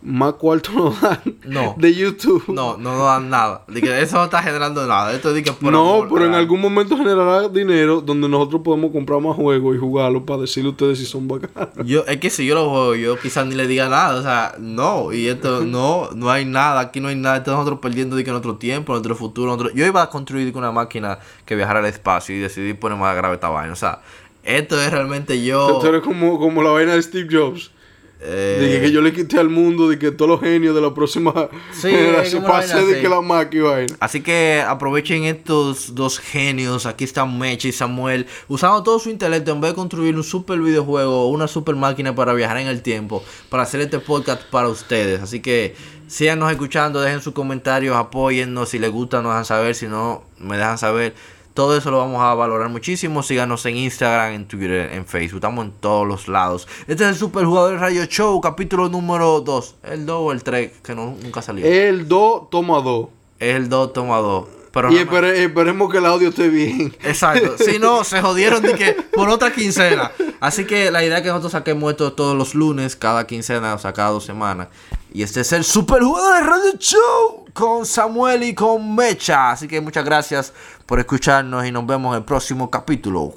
más 0.00 0.34
cuarto 0.34 0.70
nos 0.72 1.00
dan 1.00 1.20
No. 1.44 1.74
de 1.76 1.92
YouTube. 1.94 2.44
No, 2.48 2.76
no 2.76 2.92
nos 2.96 3.06
dan 3.06 3.30
nada. 3.30 3.64
De 3.68 3.80
que 3.80 4.00
eso 4.00 4.16
no 4.16 4.24
está 4.24 4.42
generando 4.42 4.86
nada. 4.86 5.12
Esto 5.12 5.30
es 5.30 5.34
de 5.34 5.42
que 5.42 5.52
por 5.52 5.72
no, 5.72 5.94
amor, 5.94 6.08
pero 6.12 6.26
en 6.26 6.34
algún 6.34 6.60
momento 6.60 6.96
generará 6.96 7.48
dinero 7.48 8.00
donde 8.00 8.28
nosotros 8.28 8.62
podemos 8.64 8.92
comprar 8.92 9.20
más 9.20 9.34
juegos 9.34 9.74
y 9.76 9.78
jugarlos 9.78 10.22
para 10.22 10.42
decirle 10.42 10.68
a 10.68 10.72
ustedes 10.72 10.98
si 10.98 11.04
son 11.06 11.26
bacanos. 11.26 11.68
Yo, 11.84 12.04
es 12.06 12.18
que 12.18 12.30
si 12.30 12.46
yo 12.46 12.54
lo 12.54 12.68
juego, 12.70 12.94
yo 12.94 13.18
quizás 13.18 13.46
ni 13.46 13.54
le 13.54 13.66
diga 13.66 13.88
nada, 13.88 14.16
o 14.18 14.22
sea, 14.22 14.54
no, 14.58 15.12
y 15.12 15.26
esto 15.28 15.64
no, 15.64 16.10
no 16.14 16.30
hay 16.30 16.44
nada, 16.44 16.80
aquí 16.80 17.00
no 17.00 17.08
hay 17.08 17.16
nada, 17.16 17.38
estamos 17.38 17.60
nosotros 17.60 17.80
perdiendo 17.80 18.14
de 18.16 18.24
que 18.24 18.30
nuestro 18.30 18.56
tiempo, 18.56 18.92
nuestro 18.92 19.14
futuro, 19.16 19.56
nuestro- 19.56 19.74
yo 19.76 19.84
iba 19.86 20.02
a 20.02 20.10
construir 20.10 20.56
una 20.56 20.70
máquina 20.72 21.18
que 21.44 21.56
viajara 21.56 21.80
al 21.80 21.86
espacio 21.86 22.34
y 22.36 22.38
decidí 22.38 22.72
poner 22.74 22.96
más 22.98 23.16
grave 23.16 23.34
esta 23.34 23.48
vaina, 23.48 23.72
o 23.72 23.76
sea, 23.76 24.00
esto 24.44 24.80
es 24.80 24.90
realmente 24.90 25.44
yo, 25.44 25.68
Esto 25.78 25.94
es 25.94 26.02
como, 26.02 26.38
como 26.38 26.62
la 26.62 26.70
vaina 26.70 26.94
de 26.94 27.02
Steve 27.02 27.28
Jobs. 27.30 27.72
Eh, 28.20 28.58
De 28.60 28.68
que, 28.72 28.80
que 28.86 28.92
yo 28.92 29.00
le 29.00 29.12
quité 29.12 29.38
al 29.38 29.48
mundo 29.48 29.88
de 29.88 29.98
que 29.98 30.10
todos 30.10 30.28
los 30.28 30.40
genios 30.40 30.74
de 30.74 30.80
la 30.80 30.92
próxima 30.92 31.48
Sí, 31.72 31.88
generación 31.90 32.42
vaina 32.42 32.82
de 32.82 33.00
que 33.00 33.08
la 33.08 33.20
máquina 33.20 33.64
vaina. 33.64 33.96
Así 34.00 34.20
que 34.20 34.62
aprovechen 34.66 35.24
estos 35.24 35.94
dos 35.94 36.18
genios. 36.18 36.86
Aquí 36.86 37.04
están 37.04 37.38
Mecha 37.38 37.68
y 37.68 37.72
Samuel. 37.72 38.26
Usando 38.48 38.82
todo 38.82 38.98
su 38.98 39.10
intelecto 39.10 39.52
en 39.52 39.60
vez 39.60 39.70
de 39.70 39.76
construir 39.76 40.16
un 40.16 40.24
super 40.24 40.58
videojuego 40.58 41.22
o 41.22 41.28
una 41.28 41.46
super 41.46 41.76
máquina 41.76 42.14
para 42.14 42.34
viajar 42.34 42.58
en 42.58 42.66
el 42.66 42.82
tiempo. 42.82 43.22
Para 43.50 43.62
hacer 43.62 43.80
este 43.80 44.00
podcast 44.00 44.42
para 44.50 44.68
ustedes. 44.68 45.22
Así 45.22 45.40
que 45.40 45.76
síganos 46.08 46.50
escuchando. 46.50 47.00
Dejen 47.00 47.20
sus 47.20 47.34
comentarios. 47.34 47.96
Apóyennos. 47.96 48.70
Si 48.70 48.78
les 48.78 48.90
gusta 48.90 49.22
nos 49.22 49.32
dejan 49.32 49.44
saber. 49.44 49.74
Si 49.74 49.86
no, 49.86 50.24
me 50.38 50.56
dejan 50.56 50.78
saber. 50.78 51.14
Todo 51.58 51.76
eso 51.76 51.90
lo 51.90 51.98
vamos 51.98 52.22
a 52.22 52.34
valorar 52.34 52.68
muchísimo. 52.68 53.20
Síganos 53.24 53.66
en 53.66 53.76
Instagram, 53.78 54.32
en 54.32 54.46
Twitter, 54.46 54.92
en 54.92 55.04
Facebook. 55.04 55.38
Estamos 55.38 55.64
en 55.64 55.72
todos 55.72 56.06
los 56.06 56.28
lados. 56.28 56.68
Este 56.86 57.02
es 57.02 57.10
el 57.10 57.16
Super 57.16 57.46
Jugador 57.46 57.80
Radio 57.80 58.04
Show, 58.04 58.40
capítulo 58.40 58.88
número 58.88 59.40
2. 59.40 59.74
El 59.82 60.06
2 60.06 60.16
o 60.16 60.30
el 60.30 60.44
3, 60.44 60.70
que 60.84 60.94
no, 60.94 61.16
nunca 61.20 61.42
salió. 61.42 61.66
El 61.66 62.06
2 62.06 62.50
toma 62.50 62.80
2. 62.80 63.08
Es 63.40 63.56
el 63.56 63.68
2 63.68 63.92
toma 63.92 64.18
2. 64.18 64.46
Pero 64.72 64.92
Y 64.92 64.96
espere- 64.98 65.44
esperemos 65.44 65.90
que 65.90 65.98
el 65.98 66.06
audio 66.06 66.28
esté 66.28 66.48
bien. 66.48 66.94
Exacto. 67.02 67.56
Si 67.58 67.78
no, 67.78 68.04
se 68.04 68.20
jodieron 68.20 68.62
de 68.62 68.74
que 68.74 68.92
por 68.92 69.28
otra 69.30 69.52
quincena. 69.52 70.10
Así 70.40 70.64
que 70.66 70.90
la 70.90 71.02
idea 71.04 71.16
es 71.18 71.22
que 71.22 71.28
nosotros 71.28 71.52
saquemos 71.52 71.90
esto 71.90 72.12
todos 72.12 72.36
los 72.36 72.54
lunes, 72.54 72.94
cada 72.96 73.26
quincena, 73.26 73.74
o 73.74 73.78
sea, 73.78 73.92
cada 73.92 74.10
dos 74.10 74.24
semanas. 74.24 74.68
Y 75.12 75.22
este 75.22 75.40
es 75.40 75.52
el 75.52 75.64
Super 75.64 76.02
Jugador 76.02 76.34
de 76.34 76.40
Radio 76.48 76.72
Show 76.78 77.46
con 77.54 77.86
Samuel 77.86 78.42
y 78.44 78.54
con 78.54 78.94
Mecha. 78.94 79.50
Así 79.52 79.66
que 79.66 79.80
muchas 79.80 80.04
gracias 80.04 80.52
por 80.84 80.98
escucharnos 81.00 81.64
y 81.66 81.72
nos 81.72 81.86
vemos 81.86 82.12
en 82.14 82.18
el 82.18 82.24
próximo 82.24 82.70
capítulo. 82.70 83.34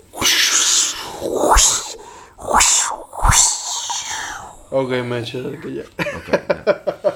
Ok, 4.73 4.89
me 5.03 5.19
eché 5.19 5.41
que 5.61 5.73
ya. 5.75 5.83
Ok, 5.83 6.29
ya. 6.31 7.10